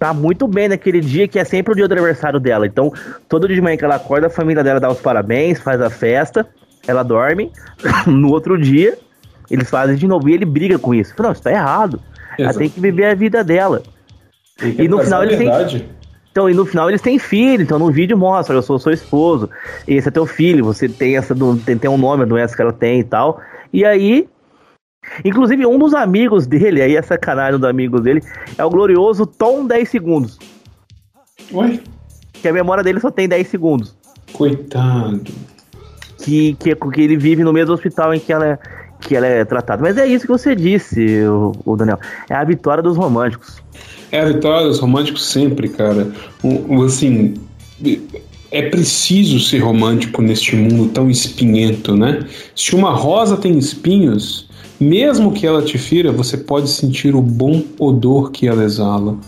tá 0.00 0.14
muito 0.14 0.48
bem 0.48 0.66
naquele 0.66 0.98
dia 0.98 1.28
que 1.28 1.38
é 1.38 1.44
sempre 1.44 1.74
o 1.74 1.76
dia 1.76 1.86
do 1.86 1.92
aniversário 1.92 2.40
dela. 2.40 2.66
Então, 2.66 2.90
todo 3.28 3.46
dia 3.46 3.54
de 3.54 3.60
manhã 3.60 3.76
que 3.76 3.84
ela 3.84 3.96
acorda, 3.96 4.28
a 4.28 4.30
família 4.30 4.64
dela 4.64 4.80
dá 4.80 4.90
os 4.90 4.98
parabéns, 4.98 5.60
faz 5.60 5.78
a 5.78 5.90
festa, 5.90 6.48
ela 6.88 7.02
dorme. 7.02 7.52
no 8.08 8.30
outro 8.30 8.58
dia, 8.58 8.96
eles 9.50 9.68
fazem 9.68 9.96
de 9.96 10.06
novo 10.08 10.30
e 10.30 10.32
ele 10.32 10.46
briga 10.46 10.78
com 10.78 10.94
isso. 10.94 11.14
Não, 11.18 11.32
isso 11.32 11.42
tá 11.42 11.52
errado. 11.52 12.00
Exato. 12.38 12.42
Ela 12.42 12.54
tem 12.54 12.70
que 12.70 12.80
viver 12.80 13.04
a 13.04 13.14
vida 13.14 13.44
dela. 13.44 13.82
E 14.62 14.88
no 14.88 14.98
final 15.00 15.22
eles 15.22 15.36
têm. 15.36 15.86
Então, 16.32 16.48
e 16.48 16.54
no 16.54 16.64
final 16.64 16.88
eles 16.88 17.02
têm 17.02 17.18
filho, 17.18 17.62
então 17.62 17.78
no 17.78 17.90
vídeo 17.90 18.16
mostra, 18.16 18.54
eu 18.54 18.62
sou 18.62 18.78
seu 18.78 18.92
esposo, 18.92 19.50
esse 19.86 20.06
é 20.06 20.12
teu 20.12 20.24
filho, 20.24 20.64
você 20.64 20.88
tem 20.88 21.16
essa 21.16 21.34
tem, 21.66 21.76
tem 21.76 21.90
um 21.90 21.98
nome, 21.98 22.22
a 22.22 22.26
doença 22.26 22.54
que 22.54 22.62
ela 22.62 22.72
tem 22.72 23.00
e 23.00 23.04
tal. 23.04 23.40
E 23.72 23.84
aí, 23.84 24.28
inclusive 25.24 25.66
um 25.66 25.78
dos 25.78 25.94
amigos 25.94 26.46
dele, 26.46 26.82
aí 26.82 26.96
essa 26.96 27.16
canal 27.18 27.58
do 27.58 27.66
amigo 27.66 28.00
dele, 28.00 28.20
é 28.56 28.64
o 28.64 28.70
glorioso 28.70 29.26
Tom 29.26 29.66
10 29.66 29.88
segundos. 29.88 30.38
Oi? 31.52 31.80
Que 32.32 32.48
a 32.48 32.52
memória 32.52 32.82
dele 32.82 33.00
só 33.00 33.10
tem 33.10 33.28
10 33.28 33.46
segundos. 33.46 33.96
Coitado. 34.32 35.30
Que, 36.18 36.54
que, 36.54 36.74
que 36.74 37.00
ele 37.00 37.16
vive 37.16 37.42
no 37.42 37.52
mesmo 37.52 37.74
hospital 37.74 38.14
em 38.14 38.20
que 38.20 38.32
ela, 38.32 38.58
que 39.00 39.16
ela 39.16 39.26
é 39.26 39.44
tratada. 39.44 39.82
Mas 39.82 39.96
é 39.96 40.06
isso 40.06 40.26
que 40.26 40.32
você 40.32 40.54
disse, 40.54 41.22
o, 41.24 41.52
o 41.64 41.76
Daniel. 41.76 41.98
É 42.28 42.34
a 42.34 42.44
vitória 42.44 42.82
dos 42.82 42.96
românticos. 42.96 43.62
É 44.12 44.20
a 44.20 44.26
vitória 44.26 44.66
dos 44.66 44.78
românticos 44.78 45.26
sempre, 45.26 45.68
cara. 45.68 46.10
O, 46.42 46.76
o, 46.76 46.84
assim, 46.84 47.34
é 48.50 48.62
preciso 48.68 49.40
ser 49.40 49.58
romântico 49.58 50.20
neste 50.20 50.56
mundo 50.56 50.90
tão 50.92 51.08
espinhento, 51.10 51.96
né? 51.96 52.26
Se 52.54 52.74
uma 52.74 52.92
rosa 52.92 53.36
tem 53.36 53.56
espinhos, 53.58 54.49
mesmo 54.80 55.32
que 55.32 55.46
ela 55.46 55.62
te 55.62 55.76
fira, 55.76 56.10
você 56.10 56.38
pode 56.38 56.70
sentir 56.70 57.14
o 57.14 57.20
bom 57.20 57.62
odor 57.78 58.30
que 58.30 58.48
ela 58.48 58.64
exala. 58.64 59.18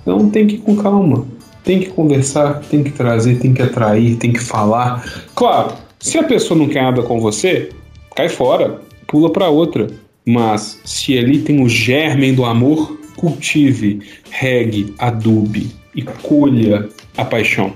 Então 0.00 0.30
tem 0.30 0.46
que 0.46 0.54
ir 0.54 0.58
com 0.58 0.76
calma. 0.76 1.26
Tem 1.62 1.80
que 1.80 1.90
conversar, 1.90 2.60
tem 2.70 2.82
que 2.82 2.90
trazer, 2.90 3.38
tem 3.38 3.52
que 3.52 3.62
atrair, 3.62 4.16
tem 4.16 4.32
que 4.32 4.40
falar. 4.40 5.04
Claro, 5.34 5.74
se 5.98 6.18
a 6.18 6.24
pessoa 6.24 6.58
não 6.58 6.68
quer 6.68 6.82
nada 6.82 7.02
com 7.02 7.20
você, 7.20 7.70
cai 8.16 8.28
fora, 8.28 8.80
pula 9.06 9.30
para 9.30 9.48
outra. 9.48 9.88
Mas 10.26 10.80
se 10.84 11.18
ali 11.18 11.40
tem 11.40 11.62
o 11.62 11.68
germen 11.68 12.34
do 12.34 12.44
amor, 12.44 12.98
cultive, 13.16 14.00
regue, 14.30 14.94
adube 14.98 15.70
e 15.94 16.02
colha 16.02 16.88
a 17.16 17.24
paixão. 17.24 17.72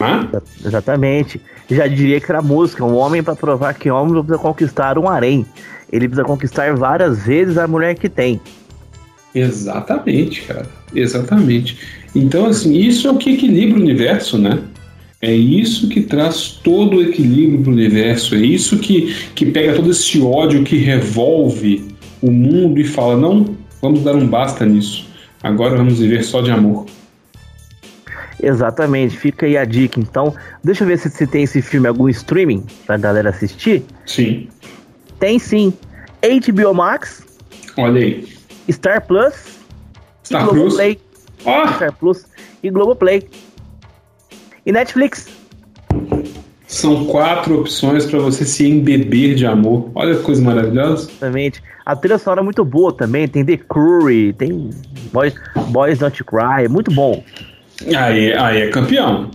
Hã? 0.00 0.28
Exatamente. 0.64 1.40
Já 1.70 1.86
diria 1.86 2.20
que 2.20 2.30
era 2.30 2.42
música, 2.42 2.84
um 2.84 2.94
homem 2.96 3.22
para 3.22 3.34
provar 3.34 3.74
que 3.74 3.90
homem 3.90 4.12
não 4.14 4.24
precisa 4.24 4.42
conquistar 4.42 4.98
um 4.98 5.08
harém. 5.08 5.44
Ele 5.90 6.08
precisa 6.08 6.26
conquistar 6.26 6.74
várias 6.74 7.24
vezes 7.24 7.58
a 7.58 7.66
mulher 7.66 7.94
que 7.94 8.08
tem. 8.08 8.40
Exatamente, 9.34 10.42
cara. 10.42 10.66
Exatamente. 10.94 11.78
Então, 12.14 12.46
assim, 12.46 12.74
isso 12.74 13.06
é 13.06 13.10
o 13.10 13.16
que 13.16 13.30
equilibra 13.34 13.78
o 13.78 13.82
universo, 13.82 14.38
né? 14.38 14.60
É 15.20 15.34
isso 15.34 15.88
que 15.88 16.02
traz 16.02 16.60
todo 16.62 16.98
o 16.98 17.02
equilíbrio 17.02 17.60
para 17.60 17.70
o 17.70 17.72
universo. 17.72 18.34
É 18.34 18.38
isso 18.38 18.78
que, 18.78 19.14
que 19.34 19.46
pega 19.46 19.74
todo 19.74 19.90
esse 19.90 20.20
ódio 20.20 20.62
que 20.62 20.76
revolve 20.76 21.84
o 22.22 22.30
mundo 22.30 22.78
e 22.78 22.84
fala: 22.84 23.16
não, 23.16 23.56
vamos 23.80 24.02
dar 24.02 24.14
um 24.14 24.26
basta 24.26 24.64
nisso. 24.64 25.06
Agora 25.42 25.76
vamos 25.76 25.98
viver 25.98 26.22
só 26.22 26.40
de 26.40 26.50
amor. 26.50 26.86
Exatamente, 28.42 29.16
fica 29.16 29.46
aí 29.46 29.56
a 29.56 29.64
dica. 29.64 29.98
Então, 29.98 30.34
deixa 30.62 30.84
eu 30.84 30.88
ver 30.88 30.98
se, 30.98 31.10
se 31.10 31.26
tem 31.26 31.44
esse 31.44 31.62
filme 31.62 31.88
algum 31.88 32.08
streaming 32.08 32.64
pra 32.86 32.96
galera 32.96 33.30
assistir. 33.30 33.82
Sim. 34.04 34.48
Tem 35.18 35.38
sim. 35.38 35.72
HBO 36.22 36.74
Max. 36.74 37.24
Olha 37.76 38.00
aí. 38.00 38.28
Star 38.70 39.06
Plus. 39.06 39.34
Star 40.24 40.48
Plus. 40.48 40.74
Play. 40.74 41.00
Oh. 41.44 41.68
Star 41.74 41.92
Plus 41.92 42.26
e 42.62 42.70
Globoplay. 42.70 43.28
E 44.64 44.72
Netflix. 44.72 45.28
São 46.66 47.06
quatro 47.06 47.60
opções 47.60 48.04
para 48.06 48.18
você 48.18 48.44
se 48.44 48.68
embeber 48.68 49.36
de 49.36 49.46
amor. 49.46 49.90
Olha 49.94 50.16
que 50.16 50.22
coisa 50.22 50.42
maravilhosa. 50.42 51.08
Exatamente. 51.08 51.62
A 51.84 51.94
trilha 51.94 52.18
sonora 52.18 52.40
é 52.40 52.44
muito 52.44 52.64
boa 52.64 52.92
também. 52.92 53.28
Tem 53.28 53.44
The 53.44 53.56
Curry, 53.56 54.32
tem 54.32 54.70
Boys, 55.12 55.34
Boys 55.68 55.98
Don't 55.98 56.24
Cry. 56.24 56.68
Muito 56.68 56.90
bom. 56.90 57.22
Aí, 57.84 58.32
aí 58.32 58.62
é 58.62 58.68
campeão. 58.68 59.30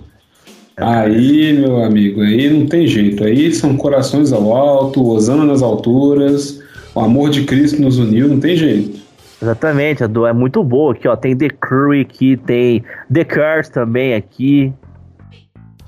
Aí, 0.78 1.54
meu 1.54 1.84
amigo, 1.84 2.22
aí 2.22 2.50
não 2.50 2.66
tem 2.66 2.88
jeito. 2.88 3.24
Aí 3.24 3.54
são 3.54 3.78
corações 3.78 4.34
ao 4.34 4.56
alto, 4.56 5.06
Osana 5.08 5.46
nas 5.46 5.62
alturas, 5.62 6.62
o 6.96 7.00
amor 7.00 7.30
de 7.30 7.44
Cristo 7.44 7.82
nos 7.82 8.00
uniu, 8.00 8.28
não 8.28 8.40
tem 8.40 8.56
jeito. 8.56 9.00
Exatamente, 9.42 10.04
a 10.04 10.08
do 10.08 10.26
é 10.26 10.34
muito 10.34 10.64
boa 10.64 10.94
aqui, 10.94 11.08
ó. 11.08 11.16
Tem 11.16 11.36
The 11.36 11.50
Curry 11.50 12.02
aqui, 12.02 12.38
tem 12.38 12.84
The 13.12 13.24
Curse 13.26 13.72
também 13.72 14.14
aqui. 14.14 14.74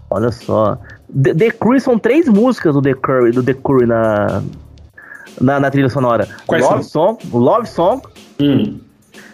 Olha 0.10 0.32
só. 0.32 0.78
The, 1.22 1.34
The 1.34 1.52
Curry 1.52 1.80
são 1.80 1.98
três 1.98 2.28
músicas 2.28 2.74
do 2.74 2.82
The 2.82 2.94
Curry, 2.96 3.32
do 3.32 3.44
The 3.44 3.54
Curry 3.54 3.86
na, 3.86 4.44
na, 5.40 5.60
na 5.60 5.72
trilha 5.72 5.90
sonora. 5.90 6.28
Quais 6.48 6.64
Love 6.64 6.84
são? 6.84 7.18
Song, 7.22 7.30
Love 7.32 7.68
Song, 7.68 8.02
hum. 8.42 8.80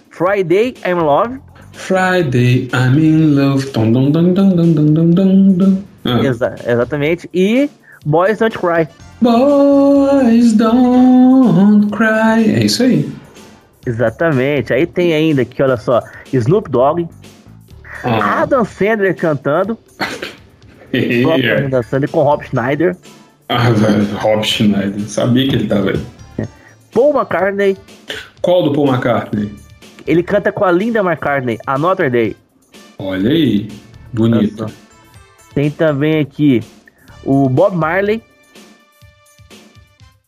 Friday 0.09 0.73
I'm 0.85 1.01
Love 1.01 1.39
Friday, 1.73 2.69
I'm 2.73 2.97
in 2.97 3.35
love. 3.35 3.71
Dum, 3.71 3.91
dum, 3.91 4.11
dum, 4.11 4.33
dum, 4.33 4.55
dum, 4.55 4.73
dum, 4.73 5.11
dum, 5.11 5.57
dum. 5.57 5.83
Ah. 6.05 6.19
Exa 6.23 6.55
exatamente. 6.65 7.29
E 7.33 7.69
Boys 8.05 8.39
Don't 8.39 8.57
Cry. 8.57 8.87
Boys 9.21 10.53
Don't 10.53 11.89
Cry. 11.91 12.53
É 12.53 12.65
isso 12.65 12.83
aí. 12.83 13.09
Exatamente. 13.85 14.73
Aí 14.73 14.85
tem 14.85 15.13
ainda 15.13 15.41
aqui, 15.41 15.61
olha 15.61 15.77
só, 15.77 16.01
Snoop 16.31 16.69
Dogg. 16.69 17.07
Ah. 18.03 18.41
Adam 18.43 18.63
Sandler 18.63 19.15
cantando. 19.15 19.77
yeah. 20.93 21.65
Adam 21.65 21.83
Sandler 21.83 22.09
com 22.09 22.23
Rob 22.23 22.43
Schneider. 22.45 22.95
Ah, 23.49 23.71
velho, 23.71 24.05
Rob 24.17 24.43
Schneider. 24.43 25.01
Sabia 25.01 25.47
que 25.47 25.55
ele 25.55 25.67
tava 25.67 25.91
aí. 25.91 25.99
Paul 26.93 27.13
McCartney. 27.15 27.77
Qual 28.41 28.63
do 28.63 28.73
Paul 28.73 28.87
McCartney? 28.87 29.51
Ele 30.09 30.23
canta 30.23 30.51
com 30.51 30.65
a 30.65 30.71
Linda 30.71 31.01
McCartney, 31.01 31.59
Another 31.67 32.09
Day. 32.09 32.35
Olha 32.97 33.29
aí, 33.29 33.67
bonito. 34.11 34.65
Tem 35.53 35.69
também 35.69 36.19
aqui 36.19 36.63
o 37.23 37.47
Bob 37.47 37.77
Marley. 37.77 38.19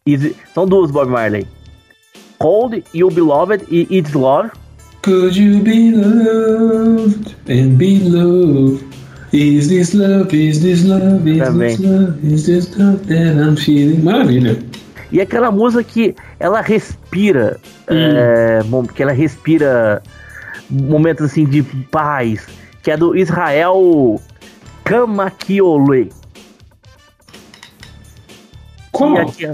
Is, 0.06 0.36
são 0.53 0.68
duas 0.68 0.91
Bob 0.91 1.10
Marley. 1.10 1.48
Cold, 2.38 2.84
You 2.94 3.10
Beloved 3.10 3.66
e 3.72 3.88
It's 3.90 4.14
Love. 4.14 4.52
Could 5.02 5.36
you 5.36 5.64
be 5.64 5.91
loved 5.95 7.36
and 7.49 7.76
be 7.78 8.08
loved? 8.08 8.86
Is 9.34 9.68
this 9.68 9.95
love, 9.95 10.32
is 10.32 10.62
this 10.62 10.84
love, 10.86 11.28
is 11.28 11.40
Também. 11.40 11.76
this 11.76 11.80
love, 11.80 12.24
is 12.24 12.45
this 12.45 12.78
love 12.78 12.99
that 13.08 13.36
I'm 13.36 13.58
feeling? 13.58 14.03
Maravilha. 14.03 14.60
E 15.12 15.20
aquela 15.20 15.49
música 15.49 15.84
que 15.84 16.16
ela 16.42 16.60
respira, 16.60 17.60
hum. 17.88 17.96
é, 17.96 18.62
que 18.96 19.04
ela 19.04 19.12
respira 19.12 20.02
momentos 20.68 21.26
assim 21.26 21.46
de 21.46 21.62
paz, 21.62 22.48
que 22.82 22.90
é 22.90 22.98
do 22.98 23.16
Israel 23.16 24.20
Kamakiole. 24.84 26.12
Como? 28.92 29.18
E 29.18 29.22
aqui, 29.22 29.46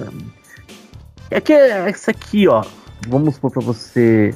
é 1.30 1.42
que 1.42 1.52
é 1.52 1.90
essa 1.90 2.12
aqui, 2.12 2.48
ó. 2.48 2.64
Vamos 3.10 3.38
pôr 3.38 3.52
pra 3.52 3.62
você 3.62 4.34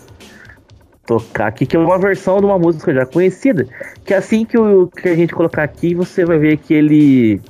tocar 1.06 1.48
aqui, 1.48 1.66
que 1.66 1.78
é 1.78 1.80
uma 1.80 1.98
versão 1.98 2.40
de 2.40 2.46
uma 2.46 2.60
música 2.60 2.94
já 2.94 3.06
conhecida. 3.06 3.66
Que 4.06 4.14
assim 4.14 4.44
que, 4.44 4.58
o, 4.58 4.88
que 4.88 5.08
a 5.08 5.16
gente 5.16 5.34
colocar 5.34 5.64
aqui, 5.64 5.96
você 5.96 6.26
vai 6.26 6.38
ver 6.38 6.58
que 6.58 6.74
ele. 6.74 7.42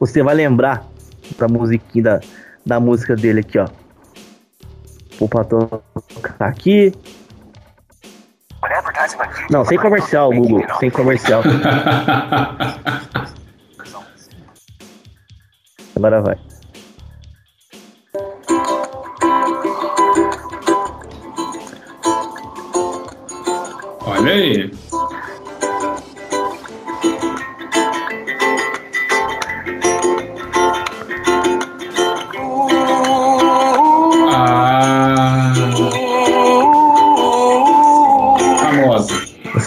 Você 0.00 0.24
vai 0.24 0.34
lembrar 0.34 0.84
da 1.38 1.46
musiquinha 1.46 2.04
da, 2.04 2.20
da 2.66 2.78
música 2.80 3.14
dele 3.14 3.40
aqui, 3.40 3.58
ó. 3.58 3.68
Vou 5.18 5.28
pra 5.28 5.44
tocar 5.44 6.48
aqui. 6.48 6.92
Não, 9.48 9.64
sem 9.64 9.78
comercial, 9.78 10.30
Google. 10.32 10.64
Sem 10.80 10.90
comercial. 10.90 11.42
Agora 15.94 16.20
vai. 16.20 16.36
Olha 24.04 24.32
aí. 24.32 24.85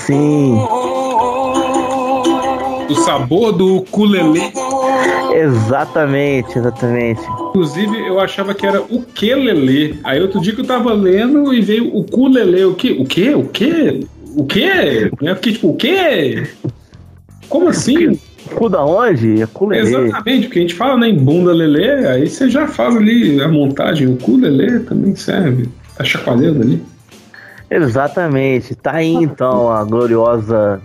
Sim. 0.10 0.56
O 2.90 2.95
sabor 2.95 3.52
do 3.52 3.76
ukulele. 3.77 4.41
Exatamente, 5.36 6.57
exatamente. 6.57 7.22
Inclusive, 7.49 8.07
eu 8.07 8.19
achava 8.19 8.56
que 8.56 8.65
era 8.65 8.81
o 8.81 9.03
que 9.03 9.36
lelê. 9.36 9.94
Aí 10.03 10.19
outro 10.19 10.41
dia 10.41 10.56
que 10.56 10.61
eu 10.61 10.65
tava 10.65 10.94
lendo 10.94 11.53
e 11.53 11.61
veio 11.61 11.95
o 11.95 12.03
culelê. 12.03 12.65
O 12.65 12.73
que? 12.73 12.91
O 12.94 13.06
que? 13.06 13.36
O 13.36 13.44
que? 13.44 14.07
O 14.36 14.45
quê? 14.45 15.11
Eu 15.22 15.36
fiquei 15.36 15.53
tipo, 15.53 15.69
o 15.69 15.76
quê? 15.76 16.48
Como 17.48 17.69
assim? 17.69 18.19
Cu 18.56 18.68
da 18.68 18.84
onde? 18.84 19.44
É 19.44 19.45
culelê. 19.45 20.07
Exatamente, 20.07 20.48
porque 20.48 20.57
a 20.57 20.61
gente 20.64 20.73
fala 20.73 20.98
né, 20.98 21.10
em 21.10 21.18
bunda 21.18 21.53
lelê, 21.53 22.07
aí 22.07 22.27
você 22.27 22.49
já 22.49 22.65
faz 22.65 22.95
ali 22.95 23.40
a 23.40 23.48
montagem. 23.48 24.07
O 24.07 24.18
cu 24.18 24.38
lelê 24.38 24.80
também 24.80 25.15
serve. 25.15 25.69
Tá 25.95 26.03
chacoalhando 26.03 26.64
ali. 26.64 26.81
Exatamente. 27.70 28.76
Tá 28.76 28.94
aí 28.94 29.14
então 29.14 29.72
a 29.72 29.84
gloriosa 29.84 30.82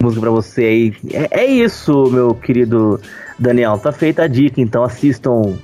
música 0.00 0.20
pra 0.20 0.30
você 0.30 0.64
aí. 0.64 0.94
É, 1.12 1.40
é 1.42 1.46
isso, 1.46 2.10
meu 2.10 2.34
querido 2.34 3.00
Daniel. 3.38 3.78
Tá 3.78 3.92
feita 3.92 4.24
a 4.24 4.26
dica, 4.26 4.60
então 4.60 4.82
assistam 4.82 5.56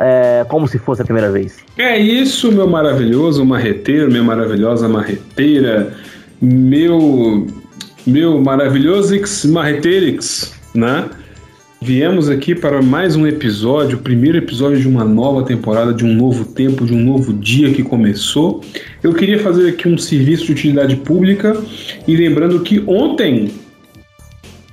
é, 0.00 0.44
como 0.48 0.66
se 0.68 0.78
fosse 0.78 1.02
a 1.02 1.04
primeira 1.04 1.30
vez. 1.30 1.58
É 1.76 1.98
isso, 1.98 2.52
meu 2.52 2.68
maravilhoso 2.68 3.44
marreteiro, 3.44 4.10
minha 4.10 4.22
maravilhosa 4.22 4.88
marreteira, 4.88 5.92
meu, 6.40 7.46
meu 8.06 8.40
maravilhoso 8.40 9.14
marreteirix, 9.48 10.54
né? 10.74 11.08
Viemos 11.80 12.28
aqui 12.28 12.56
para 12.56 12.82
mais 12.82 13.14
um 13.14 13.24
episódio, 13.24 13.98
o 13.98 14.00
primeiro 14.00 14.36
episódio 14.36 14.80
de 14.80 14.88
uma 14.88 15.04
nova 15.04 15.44
temporada, 15.44 15.94
de 15.94 16.04
um 16.04 16.12
novo 16.12 16.44
tempo, 16.44 16.84
de 16.84 16.92
um 16.92 17.00
novo 17.00 17.32
dia 17.32 17.72
que 17.72 17.84
começou. 17.84 18.64
Eu 19.00 19.14
queria 19.14 19.38
fazer 19.38 19.68
aqui 19.68 19.86
um 19.88 19.96
serviço 19.96 20.46
de 20.46 20.52
utilidade 20.52 20.96
pública 20.96 21.56
e 22.06 22.16
lembrando 22.16 22.60
que 22.60 22.82
ontem, 22.84 23.52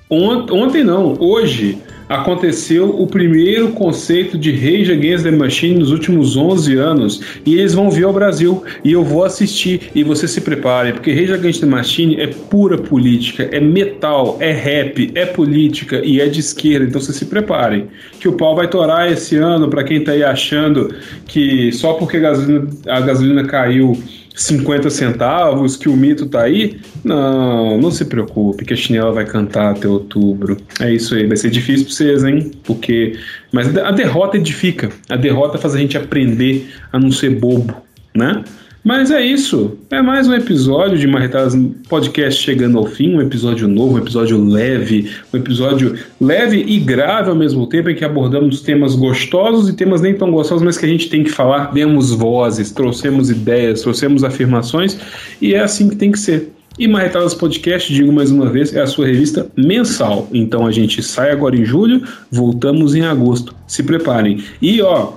ont, 0.09 0.51
ontem 0.51 0.83
não, 0.83 1.15
hoje, 1.19 1.77
aconteceu 2.07 2.89
o 2.89 3.07
primeiro 3.07 3.69
conceito 3.69 4.37
de 4.37 4.51
Rage 4.51 4.91
Against 4.91 5.23
the 5.23 5.31
Machine 5.31 5.79
nos 5.79 5.91
últimos 5.91 6.37
11 6.37 6.75
anos 6.75 7.21
e 7.45 7.55
eles 7.55 7.73
vão 7.73 7.89
vir 7.89 8.03
ao 8.03 8.13
Brasil 8.13 8.63
e 8.83 8.91
eu 8.91 9.03
vou 9.03 9.23
assistir 9.23 9.91
e 9.93 10.03
você 10.03 10.27
se 10.27 10.41
prepare, 10.41 10.93
porque 10.93 11.13
Rage 11.13 11.33
Against 11.33 11.61
the 11.61 11.65
Machine 11.65 12.19
é 12.19 12.27
pura 12.27 12.77
política, 12.77 13.49
é 13.51 13.59
metal, 13.59 14.37
é 14.39 14.51
rap, 14.51 15.11
é 15.15 15.25
política 15.25 16.01
e 16.03 16.21
é 16.21 16.27
de 16.27 16.39
esquerda, 16.39 16.85
então 16.85 17.01
você 17.01 17.13
se 17.13 17.25
prepare 17.25 17.85
que 18.19 18.27
o 18.27 18.33
pau 18.33 18.55
vai 18.55 18.67
torar 18.67 19.11
esse 19.11 19.37
ano 19.37 19.69
para 19.69 19.83
quem 19.83 20.03
tá 20.03 20.11
aí 20.11 20.23
achando 20.23 20.93
que 21.27 21.71
só 21.71 21.93
porque 21.93 22.17
a 22.17 22.21
gasolina, 22.21 22.67
a 22.87 23.01
gasolina 23.01 23.43
caiu 23.43 23.97
50 24.35 24.89
centavos, 24.89 25.77
que 25.77 25.87
o 25.87 25.95
mito 25.95 26.27
tá 26.27 26.41
aí. 26.41 26.79
Não, 27.03 27.77
não 27.79 27.89
se 27.89 28.05
preocupe, 28.05 28.65
que 28.65 28.73
a 28.73 28.77
chinela 28.77 29.11
vai 29.11 29.25
cantar 29.25 29.71
até 29.71 29.87
outubro. 29.87 30.57
É 30.79 30.93
isso 30.93 31.15
aí, 31.15 31.25
vai 31.25 31.37
ser 31.37 31.49
difícil 31.49 31.85
pra 31.85 31.95
vocês, 31.95 32.23
hein? 32.23 32.51
Porque. 32.63 33.17
Mas 33.51 33.75
a 33.77 33.91
derrota 33.91 34.37
edifica. 34.37 34.89
A 35.09 35.15
derrota 35.15 35.57
faz 35.57 35.73
a 35.73 35.79
gente 35.79 35.97
aprender 35.97 36.69
a 36.91 36.99
não 36.99 37.11
ser 37.11 37.29
bobo, 37.29 37.75
né? 38.13 38.43
Mas 38.85 39.09
é 39.09 39.19
isso. 39.19 39.79
É 39.89 39.99
mais 39.99 40.27
um 40.27 40.33
episódio 40.35 40.95
de 40.95 41.07
Marretadas 41.07 41.57
Podcast 41.89 42.39
chegando 42.39 42.77
ao 42.77 42.85
fim. 42.85 43.15
Um 43.15 43.21
episódio 43.21 43.67
novo, 43.67 43.95
um 43.95 43.97
episódio 43.97 44.39
leve, 44.47 45.09
um 45.33 45.37
episódio 45.37 45.97
leve 46.21 46.63
e 46.67 46.79
grave 46.79 47.31
ao 47.31 47.35
mesmo 47.35 47.65
tempo, 47.65 47.89
em 47.89 47.95
que 47.95 48.05
abordamos 48.05 48.61
temas 48.61 48.93
gostosos 48.93 49.67
e 49.67 49.73
temas 49.73 50.01
nem 50.01 50.13
tão 50.13 50.29
gostosos, 50.29 50.63
mas 50.63 50.77
que 50.77 50.85
a 50.85 50.87
gente 50.87 51.09
tem 51.09 51.23
que 51.23 51.31
falar. 51.31 51.73
Demos 51.73 52.11
vozes, 52.11 52.71
trouxemos 52.71 53.31
ideias, 53.31 53.81
trouxemos 53.81 54.23
afirmações 54.23 54.99
e 55.41 55.55
é 55.55 55.61
assim 55.61 55.89
que 55.89 55.95
tem 55.95 56.11
que 56.11 56.19
ser. 56.19 56.51
E 56.77 56.87
Marretadas 56.87 57.33
Podcast, 57.33 57.91
digo 57.91 58.13
mais 58.13 58.29
uma 58.29 58.51
vez, 58.51 58.71
é 58.71 58.81
a 58.81 58.87
sua 58.87 59.07
revista 59.07 59.49
mensal. 59.57 60.29
Então 60.31 60.63
a 60.63 60.71
gente 60.71 61.01
sai 61.01 61.31
agora 61.31 61.55
em 61.55 61.65
julho, 61.65 62.03
voltamos 62.29 62.93
em 62.93 63.01
agosto. 63.01 63.55
Se 63.65 63.81
preparem. 63.81 64.43
E 64.61 64.79
ó, 64.79 65.13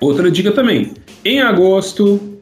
outra 0.00 0.30
dica 0.30 0.50
também. 0.52 0.92
Em 1.22 1.42
agosto, 1.42 2.33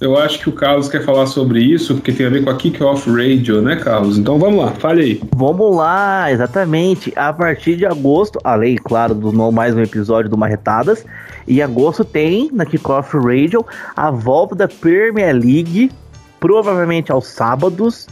eu 0.00 0.16
acho 0.16 0.38
que 0.38 0.48
o 0.48 0.52
Carlos 0.52 0.88
quer 0.88 1.04
falar 1.04 1.26
sobre 1.26 1.60
isso, 1.60 1.94
porque 1.94 2.12
tem 2.12 2.26
a 2.26 2.30
ver 2.30 2.44
com 2.44 2.50
a 2.50 2.56
Kick-Off 2.56 3.10
Radio, 3.10 3.60
né, 3.60 3.76
Carlos? 3.76 4.16
Então 4.16 4.38
vamos 4.38 4.64
lá, 4.64 4.70
fale 4.72 5.02
aí. 5.02 5.20
Vamos 5.34 5.74
lá, 5.74 6.30
exatamente. 6.30 7.12
A 7.16 7.32
partir 7.32 7.76
de 7.76 7.84
agosto, 7.84 8.38
além, 8.44 8.76
claro, 8.76 9.12
do 9.12 9.32
mais 9.50 9.74
um 9.74 9.80
episódio 9.80 10.30
do 10.30 10.38
Marretadas, 10.38 11.04
em 11.48 11.60
agosto 11.62 12.04
tem 12.04 12.48
na 12.52 12.64
Kick-Off 12.64 13.16
Radio 13.16 13.66
a 13.96 14.10
volta 14.10 14.54
da 14.54 14.68
Premier 14.68 15.34
League, 15.34 15.90
provavelmente 16.38 17.10
aos 17.10 17.26
sábados, 17.26 18.06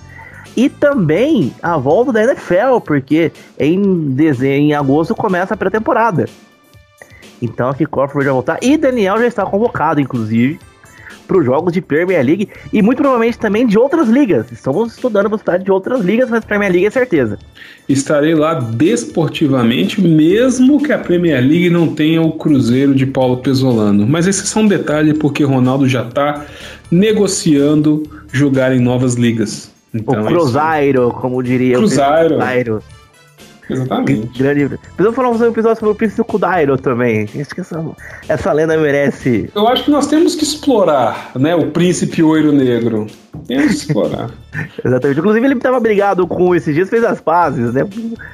e 0.56 0.68
também 0.68 1.54
a 1.62 1.76
volta 1.76 2.12
da 2.12 2.24
NFL, 2.24 2.80
porque 2.84 3.30
em, 3.56 4.10
dezembro, 4.10 4.56
em 4.56 4.74
agosto 4.74 5.14
começa 5.14 5.54
a 5.54 5.56
pré-temporada. 5.56 6.24
Então 7.40 7.68
a 7.68 7.74
Kick-Off 7.74 8.12
Radio 8.12 8.24
vai 8.24 8.34
voltar, 8.34 8.58
e 8.60 8.76
Daniel 8.76 9.18
já 9.18 9.26
está 9.28 9.46
convocado, 9.46 10.00
inclusive 10.00 10.58
para 11.26 11.38
os 11.38 11.44
jogos 11.44 11.72
de 11.72 11.80
Premier 11.80 12.24
League 12.24 12.48
e 12.72 12.80
muito 12.80 12.98
provavelmente 12.98 13.38
também 13.38 13.66
de 13.66 13.78
outras 13.78 14.08
ligas. 14.08 14.50
Estamos 14.50 14.94
estudando 14.94 15.26
a 15.26 15.30
possibilidade 15.30 15.64
de 15.64 15.70
outras 15.70 16.00
ligas, 16.00 16.30
mas 16.30 16.44
Premier 16.44 16.70
League 16.70 16.86
é 16.86 16.90
certeza. 16.90 17.38
Estarei 17.88 18.34
lá 18.34 18.54
desportivamente, 18.54 20.00
mesmo 20.00 20.82
que 20.82 20.92
a 20.92 20.98
Premier 20.98 21.40
League 21.40 21.70
não 21.70 21.88
tenha 21.88 22.22
o 22.22 22.32
Cruzeiro 22.32 22.94
de 22.94 23.06
Paulo 23.06 23.38
Pesolano. 23.38 24.06
Mas 24.06 24.26
esse 24.26 24.42
é 24.42 24.46
só 24.46 24.60
um 24.60 24.68
detalhe 24.68 25.14
porque 25.14 25.44
Ronaldo 25.44 25.88
já 25.88 26.02
está 26.02 26.44
negociando 26.90 28.02
jogar 28.32 28.74
em 28.74 28.80
novas 28.80 29.14
ligas. 29.14 29.70
Então, 29.94 30.22
o 30.22 30.28
é 30.28 30.32
Cruzeiro, 30.32 31.08
é 31.08 31.20
como 31.20 31.42
diria 31.42 31.76
Cruzeiro. 31.76 32.36
o 32.36 32.38
Cruzeiro. 32.38 32.82
Exatamente. 33.68 34.38
Grande. 34.38 34.78
Precisamos 34.78 35.16
falar 35.16 35.30
um 35.30 35.44
episódio 35.44 35.78
sobre 35.78 35.92
o 35.92 35.94
príncipe 35.94 36.24
Kudairo 36.24 36.78
também. 36.78 37.24
Acho 37.24 37.54
que 37.54 37.60
essa, 37.60 37.84
essa 38.28 38.52
lenda 38.52 38.76
merece. 38.76 39.50
Eu 39.54 39.66
acho 39.68 39.84
que 39.84 39.90
nós 39.90 40.06
temos 40.06 40.34
que 40.34 40.44
explorar, 40.44 41.32
né? 41.34 41.54
O 41.54 41.70
príncipe 41.70 42.22
oiro 42.22 42.52
negro. 42.52 43.06
Temos 43.46 43.66
que 43.66 43.72
explorar. 43.72 44.30
Exatamente. 44.84 45.18
Inclusive, 45.18 45.46
ele 45.46 45.54
estava 45.54 45.80
brigado 45.80 46.26
com 46.26 46.54
esses 46.54 46.74
dias, 46.74 46.88
fez 46.88 47.04
as 47.04 47.20
pazes, 47.20 47.74
né? 47.74 47.86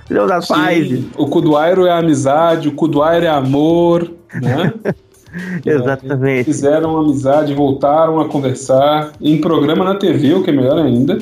Fez 0.07 0.21
as 0.31 0.49
pazes. 0.49 1.05
O 1.17 1.27
Kudairo 1.27 1.87
é 1.87 1.93
amizade, 1.93 2.69
o 2.69 2.73
Kudairo 2.73 3.25
é 3.25 3.31
amor, 3.31 4.11
né? 4.35 4.73
Exatamente. 5.65 6.45
Fizeram 6.45 6.97
amizade, 6.99 7.55
voltaram 7.55 8.21
a 8.21 8.29
conversar 8.29 9.13
em 9.21 9.41
programa 9.41 9.85
na 9.85 9.95
TV, 9.95 10.35
o 10.35 10.43
que 10.43 10.51
é 10.51 10.53
melhor 10.53 10.79
ainda. 10.79 11.19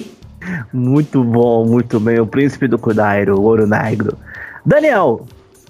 Muito 0.72 1.22
bom, 1.22 1.66
muito 1.66 2.00
bem. 2.00 2.20
O 2.20 2.26
príncipe 2.26 2.66
do 2.66 2.78
Kudairo, 2.78 3.38
o 3.38 3.42
ouro 3.42 3.66
negro. 3.66 4.16
Daniel, 4.64 5.26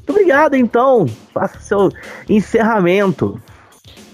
obrigado, 0.09 0.55
então. 0.55 1.07
Faça 1.33 1.59
seu 1.61 1.91
encerramento. 2.29 3.41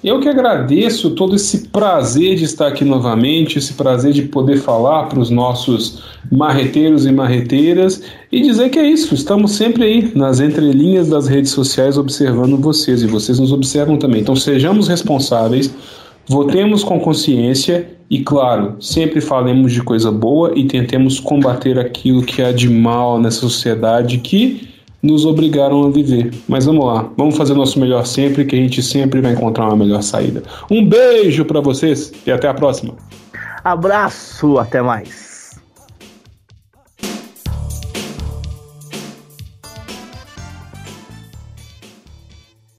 Eu 0.04 0.20
que 0.20 0.28
agradeço 0.28 1.16
todo 1.16 1.34
esse 1.34 1.68
prazer 1.68 2.36
de 2.36 2.44
estar 2.44 2.68
aqui 2.68 2.84
novamente, 2.84 3.58
esse 3.58 3.72
prazer 3.72 4.12
de 4.12 4.22
poder 4.22 4.58
falar 4.58 5.08
para 5.08 5.18
os 5.18 5.30
nossos 5.30 6.04
marreteiros 6.30 7.06
e 7.06 7.12
marreteiras 7.12 8.02
e 8.30 8.40
dizer 8.40 8.68
que 8.68 8.78
é 8.78 8.86
isso, 8.86 9.14
estamos 9.14 9.52
sempre 9.52 9.84
aí 9.84 10.12
nas 10.14 10.38
entrelinhas 10.38 11.08
das 11.08 11.26
redes 11.26 11.50
sociais 11.50 11.98
observando 11.98 12.56
vocês 12.56 13.02
e 13.02 13.06
vocês 13.06 13.40
nos 13.40 13.52
observam 13.52 13.96
também. 13.96 14.20
Então 14.20 14.36
sejamos 14.36 14.86
responsáveis, 14.86 15.74
votemos 16.28 16.84
com 16.84 17.00
consciência 17.00 17.95
e, 18.08 18.20
claro, 18.22 18.76
sempre 18.80 19.20
falemos 19.20 19.72
de 19.72 19.82
coisa 19.82 20.12
boa 20.12 20.52
e 20.54 20.64
tentemos 20.64 21.18
combater 21.18 21.78
aquilo 21.78 22.22
que 22.22 22.40
há 22.40 22.52
de 22.52 22.70
mal 22.70 23.20
nessa 23.20 23.40
sociedade 23.40 24.18
que 24.18 24.68
nos 25.02 25.24
obrigaram 25.24 25.84
a 25.84 25.90
viver. 25.90 26.32
Mas 26.48 26.66
vamos 26.66 26.84
lá, 26.84 27.08
vamos 27.16 27.36
fazer 27.36 27.54
nosso 27.54 27.80
melhor 27.80 28.06
sempre, 28.06 28.44
que 28.44 28.54
a 28.54 28.58
gente 28.58 28.82
sempre 28.82 29.20
vai 29.20 29.32
encontrar 29.32 29.66
uma 29.66 29.76
melhor 29.76 30.02
saída. 30.02 30.42
Um 30.70 30.86
beijo 30.86 31.44
para 31.44 31.60
vocês 31.60 32.12
e 32.26 32.30
até 32.30 32.48
a 32.48 32.54
próxima. 32.54 32.94
Abraço, 33.64 34.58
até 34.58 34.80
mais. 34.80 35.25